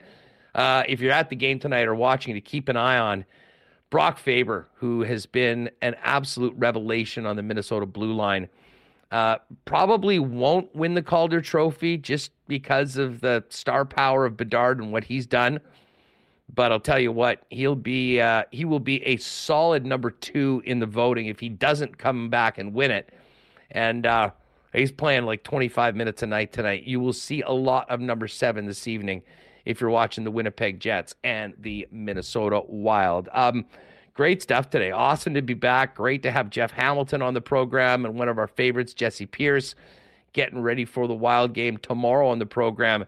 uh, 0.56 0.84
if 0.88 1.02
you're 1.02 1.12
at 1.12 1.30
the 1.30 1.36
game 1.36 1.60
tonight 1.60 1.88
or 1.88 1.94
watching 1.94 2.34
to 2.34 2.42
keep 2.42 2.70
an 2.70 2.78
eye 2.78 2.98
on 2.98 3.26
Brock 3.90 4.18
Faber, 4.18 4.68
who 4.76 5.02
has 5.04 5.26
been 5.26 5.70
an 5.82 5.96
absolute 6.02 6.54
revelation 6.58 7.26
on 7.26 7.36
the 7.36 7.44
Minnesota 7.44 7.86
blue 7.86 8.14
line. 8.14 8.48
Uh, 9.12 9.38
probably 9.66 10.18
won't 10.18 10.74
win 10.76 10.94
the 10.94 11.02
Calder 11.02 11.40
Trophy 11.40 11.98
just 11.98 12.32
because 12.48 12.98
of 12.98 13.22
the 13.22 13.44
star 13.50 13.86
power 13.86 14.26
of 14.26 14.36
Bedard 14.36 14.80
and 14.80 14.92
what 14.92 15.04
he's 15.04 15.28
done. 15.28 15.60
But 16.54 16.72
I'll 16.72 16.80
tell 16.80 17.00
you 17.00 17.12
what, 17.12 17.46
he'll 17.50 17.76
be 17.76 18.20
uh, 18.22 18.44
he 18.52 18.66
will 18.66 18.80
be 18.80 19.04
a 19.06 19.18
solid 19.18 19.86
number 19.86 20.10
two 20.10 20.62
in 20.66 20.80
the 20.80 20.86
voting 20.86 21.28
if 21.28 21.40
he 21.40 21.50
doesn't 21.50 21.98
come 21.98 22.30
back 22.30 22.58
and 22.58 22.74
win 22.74 22.92
it. 22.92 23.14
And 23.72 24.06
uh, 24.06 24.32
he's 24.74 24.92
playing 24.92 25.26
like 25.26 25.44
25 25.44 25.96
minutes 25.96 26.24
a 26.24 26.28
night 26.28 26.54
tonight. 26.54 26.84
You 26.84 27.00
will 27.00 27.14
see 27.14 27.42
a 27.42 27.52
lot 27.52 27.90
of 27.90 28.00
number 28.00 28.28
seven 28.28 28.66
this 28.66 28.88
evening 28.88 29.22
if 29.66 29.82
you're 29.82 29.90
watching 29.90 30.24
the 30.24 30.32
Winnipeg 30.32 30.80
Jets 30.80 31.16
and 31.24 31.54
the 31.60 31.88
Minnesota 31.92 32.62
Wild. 32.68 33.30
Um, 33.34 33.66
great 34.14 34.42
stuff 34.42 34.70
today. 34.70 34.92
Awesome 34.92 35.34
to 35.34 35.42
be 35.42 35.54
back. 35.54 35.96
Great 35.96 36.24
to 36.24 36.32
have 36.32 36.50
Jeff 36.50 36.72
Hamilton 36.72 37.22
on 37.22 37.34
the 37.34 37.42
program 37.42 38.06
and 38.06 38.18
one 38.18 38.30
of 38.30 38.38
our 38.38 38.48
favorites, 38.48 38.94
Jessi 38.94 39.30
Pierce, 39.30 39.76
getting 40.34 40.62
ready 40.62 40.86
for 40.86 41.08
the 41.08 41.14
Wild 41.14 41.54
game 41.54 41.78
tomorrow 41.78 42.28
on 42.28 42.40
the 42.40 42.46
program. 42.46 43.06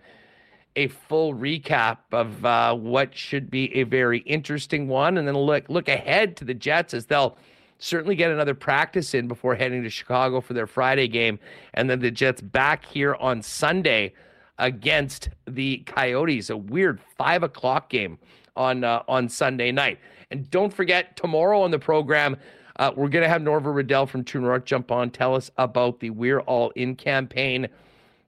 A 0.76 0.88
full 0.88 1.34
recap 1.34 1.98
of 2.12 2.46
uh, 2.46 2.76
what 2.76 3.16
should 3.16 3.50
be 3.50 3.76
a 3.76 3.84
very 3.84 4.20
interesting 4.20 4.88
one, 4.88 5.18
and 5.18 5.28
then 5.28 5.36
look 5.36 5.68
look 5.70 5.88
ahead 5.88 6.38
to 6.38 6.46
the 6.46 6.54
Jets 6.54 6.94
as 6.94 7.08
they'll 7.08 7.36
certainly 7.80 8.16
get 8.16 8.30
another 8.30 8.54
practice 8.54 9.16
in 9.16 9.28
before 9.28 9.56
heading 9.56 9.82
to 9.84 9.90
Chicago 9.90 10.40
for 10.40 10.54
their 10.54 10.68
Friday 10.68 11.08
game, 11.08 11.40
and 11.74 11.90
then 11.90 12.00
the 12.00 12.12
Jets 12.12 12.42
back 12.42 12.86
here 12.86 13.16
on 13.16 13.42
Sunday 13.42 14.14
against 14.60 15.30
the 15.46 15.78
Coyotes. 15.86 16.50
A 16.50 16.58
weird 16.58 17.00
five 17.18 17.44
o'clock 17.44 17.90
game 17.90 18.18
on 18.56 18.84
uh, 18.84 19.04
on 19.08 19.30
Sunday 19.30 19.72
night. 19.72 20.00
And 20.32 20.50
don't 20.52 20.74
forget 20.74 21.16
tomorrow 21.16 21.62
on 21.62 21.72
the 21.72 21.80
program. 21.80 22.38
Uh, 22.78 22.92
we're 22.96 23.10
going 23.10 23.24
to 23.24 23.30
have 23.30 23.42
Norva 23.42 23.74
Riddell 23.74 24.06
from 24.06 24.24
True 24.24 24.42
North 24.42 24.66
jump 24.66 24.92
on, 24.92 25.10
tell 25.10 25.34
us 25.34 25.50
about 25.58 26.00
the 26.00 26.12
We're 26.12 26.42
All 26.42 26.70
In 26.72 26.96
campaign. 26.96 27.68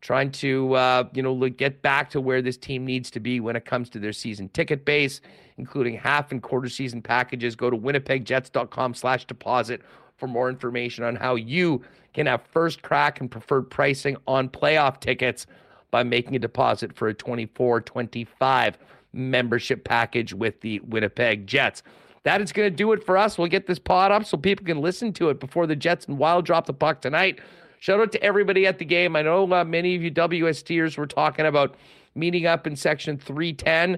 trying 0.02 0.32
to 0.32 0.74
uh, 0.74 1.04
you 1.14 1.22
know 1.22 1.36
get 1.50 1.82
back 1.82 2.10
to 2.12 2.22
where 2.22 2.42
this 2.42 2.58
team 2.58 2.86
needs 2.86 3.12
to 3.12 3.20
be 3.20 3.40
when 3.40 3.56
it 3.56 3.66
comes 3.66 3.90
to 3.92 4.00
their 4.00 4.14
season 4.14 4.50
ticket 4.50 4.86
base, 4.86 5.22
including 5.58 5.98
half 5.98 6.32
and 6.32 6.42
quarter 6.42 6.70
season 6.70 7.02
packages. 7.02 7.56
Go 7.56 7.70
to 7.70 7.78
winnipegjets.com/deposit 7.78 9.82
for 10.18 10.28
more 10.28 10.50
information 10.50 11.04
on 11.04 11.16
how 11.16 11.36
you 11.36 11.82
can 12.14 12.26
have 12.26 12.42
first 12.52 12.82
crack 12.82 13.22
and 13.22 13.30
preferred 13.30 13.70
pricing 13.70 14.18
on 14.28 14.50
playoff 14.50 15.00
tickets 15.00 15.46
by 15.92 16.04
making 16.04 16.36
a 16.36 16.40
deposit 16.40 16.96
for 16.96 17.08
a 17.08 17.14
24-25 17.14 18.76
membership 19.14 19.84
package 19.84 20.34
with 20.34 20.62
the 20.62 20.80
Winnipeg 20.82 21.48
Jets. 21.48 21.84
That 22.24 22.42
is 22.42 22.52
going 22.52 22.70
to 22.70 22.76
do 22.76 22.92
it 22.92 23.04
for 23.04 23.18
us. 23.18 23.38
We'll 23.38 23.48
get 23.48 23.66
this 23.66 23.80
pod 23.80 24.12
up 24.12 24.26
so 24.26 24.38
people 24.38 24.66
can 24.66 24.82
listen 24.82 25.14
to 25.14 25.30
it 25.30 25.40
before 25.40 25.68
the 25.68 25.76
Jets 25.76 26.06
and 26.06 26.18
Wild 26.18 26.46
drop 26.46 26.66
the 26.66 26.74
puck 26.74 27.02
tonight. 27.02 27.40
Shout 27.80 28.00
out 28.00 28.12
to 28.12 28.22
everybody 28.22 28.68
at 28.68 28.78
the 28.78 28.86
game. 28.86 29.16
I 29.16 29.22
know 29.22 29.52
uh, 29.52 29.64
many 29.64 29.96
of 29.96 30.04
you 30.04 30.12
WSTers 30.12 30.98
were 30.98 31.08
talking 31.08 31.46
about 31.46 31.76
meeting 32.14 32.46
up 32.46 32.68
in 32.68 32.76
section 32.76 33.18
310. 33.18 33.98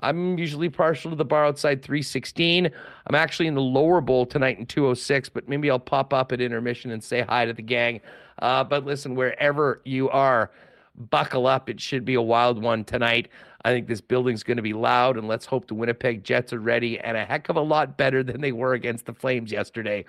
I'm 0.00 0.38
usually 0.38 0.70
partial 0.70 1.10
to 1.10 1.16
the 1.16 1.24
bar 1.24 1.44
outside 1.44 1.82
316. 1.82 2.70
I'm 3.06 3.14
actually 3.14 3.48
in 3.48 3.54
the 3.54 3.60
lower 3.60 4.00
bowl 4.00 4.26
tonight 4.26 4.58
in 4.58 4.64
206, 4.64 5.28
but 5.28 5.48
maybe 5.48 5.70
I'll 5.70 5.78
pop 5.78 6.14
up 6.14 6.32
at 6.32 6.40
intermission 6.40 6.90
and 6.90 7.02
say 7.02 7.22
hi 7.22 7.44
to 7.44 7.52
the 7.52 7.62
gang. 7.62 8.00
Uh, 8.40 8.64
but 8.64 8.86
listen, 8.86 9.14
wherever 9.14 9.80
you 9.84 10.08
are, 10.10 10.50
buckle 10.98 11.46
up. 11.46 11.68
It 11.68 11.80
should 11.80 12.04
be 12.04 12.14
a 12.14 12.22
wild 12.22 12.62
one 12.62 12.84
tonight. 12.84 13.28
I 13.64 13.72
think 13.72 13.86
this 13.86 14.00
building's 14.00 14.42
going 14.42 14.56
to 14.56 14.62
be 14.62 14.72
loud, 14.72 15.16
and 15.16 15.26
let's 15.26 15.46
hope 15.46 15.66
the 15.66 15.74
Winnipeg 15.74 16.24
Jets 16.24 16.52
are 16.52 16.60
ready 16.60 16.98
and 16.98 17.16
a 17.16 17.24
heck 17.24 17.48
of 17.48 17.56
a 17.56 17.60
lot 17.60 17.96
better 17.96 18.22
than 18.22 18.40
they 18.40 18.52
were 18.52 18.74
against 18.74 19.06
the 19.06 19.12
Flames 19.12 19.50
yesterday 19.50 20.04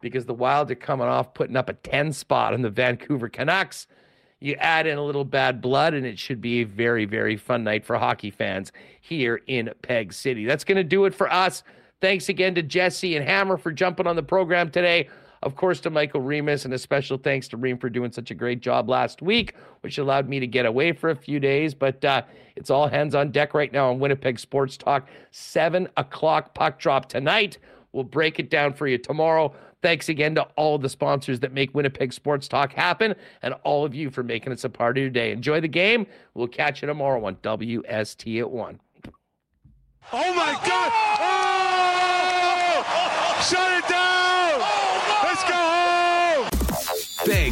because 0.00 0.26
the 0.26 0.34
Wild 0.34 0.70
are 0.70 0.74
coming 0.74 1.06
off 1.06 1.32
putting 1.32 1.56
up 1.56 1.68
a 1.68 1.74
10 1.74 2.12
spot 2.12 2.52
on 2.52 2.62
the 2.62 2.70
Vancouver 2.70 3.28
Canucks. 3.28 3.86
You 4.40 4.54
add 4.54 4.88
in 4.88 4.98
a 4.98 5.04
little 5.04 5.24
bad 5.24 5.60
blood, 5.60 5.94
and 5.94 6.04
it 6.04 6.18
should 6.18 6.40
be 6.40 6.62
a 6.62 6.64
very, 6.64 7.04
very 7.04 7.36
fun 7.36 7.62
night 7.62 7.84
for 7.84 7.96
hockey 7.96 8.30
fans 8.30 8.72
here 9.00 9.40
in 9.46 9.70
Peg 9.82 10.12
City. 10.12 10.44
That's 10.44 10.64
going 10.64 10.76
to 10.76 10.84
do 10.84 11.04
it 11.04 11.14
for 11.14 11.32
us. 11.32 11.62
Thanks 12.00 12.28
again 12.28 12.56
to 12.56 12.62
Jessi 12.64 13.16
and 13.16 13.24
Hammer 13.24 13.56
for 13.56 13.70
jumping 13.70 14.08
on 14.08 14.16
the 14.16 14.22
program 14.24 14.72
today. 14.72 15.08
Of 15.42 15.56
course, 15.56 15.80
to 15.80 15.90
Michael 15.90 16.20
Remis, 16.20 16.64
and 16.64 16.72
a 16.72 16.78
special 16.78 17.18
thanks 17.18 17.48
to 17.48 17.56
Reem 17.56 17.76
for 17.78 17.90
doing 17.90 18.12
such 18.12 18.30
a 18.30 18.34
great 18.34 18.60
job 18.60 18.88
last 18.88 19.22
week, 19.22 19.54
which 19.80 19.98
allowed 19.98 20.28
me 20.28 20.38
to 20.38 20.46
get 20.46 20.66
away 20.66 20.92
for 20.92 21.10
a 21.10 21.16
few 21.16 21.40
days. 21.40 21.74
But 21.74 22.04
uh, 22.04 22.22
it's 22.54 22.70
all 22.70 22.86
hands 22.86 23.14
on 23.14 23.32
deck 23.32 23.52
right 23.52 23.72
now 23.72 23.90
on 23.90 23.98
Winnipeg 23.98 24.38
Sports 24.38 24.76
Talk. 24.76 25.08
Seven 25.32 25.88
o'clock 25.96 26.54
puck 26.54 26.78
drop 26.78 27.08
tonight. 27.08 27.58
We'll 27.92 28.04
break 28.04 28.38
it 28.38 28.50
down 28.50 28.72
for 28.72 28.86
you 28.86 28.98
tomorrow. 28.98 29.52
Thanks 29.82 30.08
again 30.08 30.36
to 30.36 30.42
all 30.56 30.78
the 30.78 30.88
sponsors 30.88 31.40
that 31.40 31.52
make 31.52 31.74
Winnipeg 31.74 32.12
Sports 32.12 32.46
Talk 32.46 32.72
happen 32.72 33.16
and 33.42 33.54
all 33.64 33.84
of 33.84 33.96
you 33.96 34.10
for 34.10 34.22
making 34.22 34.52
us 34.52 34.62
a 34.62 34.68
part 34.68 34.96
of 34.96 35.00
your 35.02 35.10
day. 35.10 35.32
Enjoy 35.32 35.60
the 35.60 35.66
game. 35.66 36.06
We'll 36.34 36.46
catch 36.46 36.82
you 36.82 36.86
tomorrow 36.86 37.24
on 37.24 37.34
WST 37.36 38.38
at 38.38 38.48
1. 38.48 38.80
Oh 40.12 40.34
my 40.34 40.52
God! 40.64 40.92
Oh! 41.18 41.42
Shut 43.42 43.84
it 43.84 43.88
down! 43.88 44.11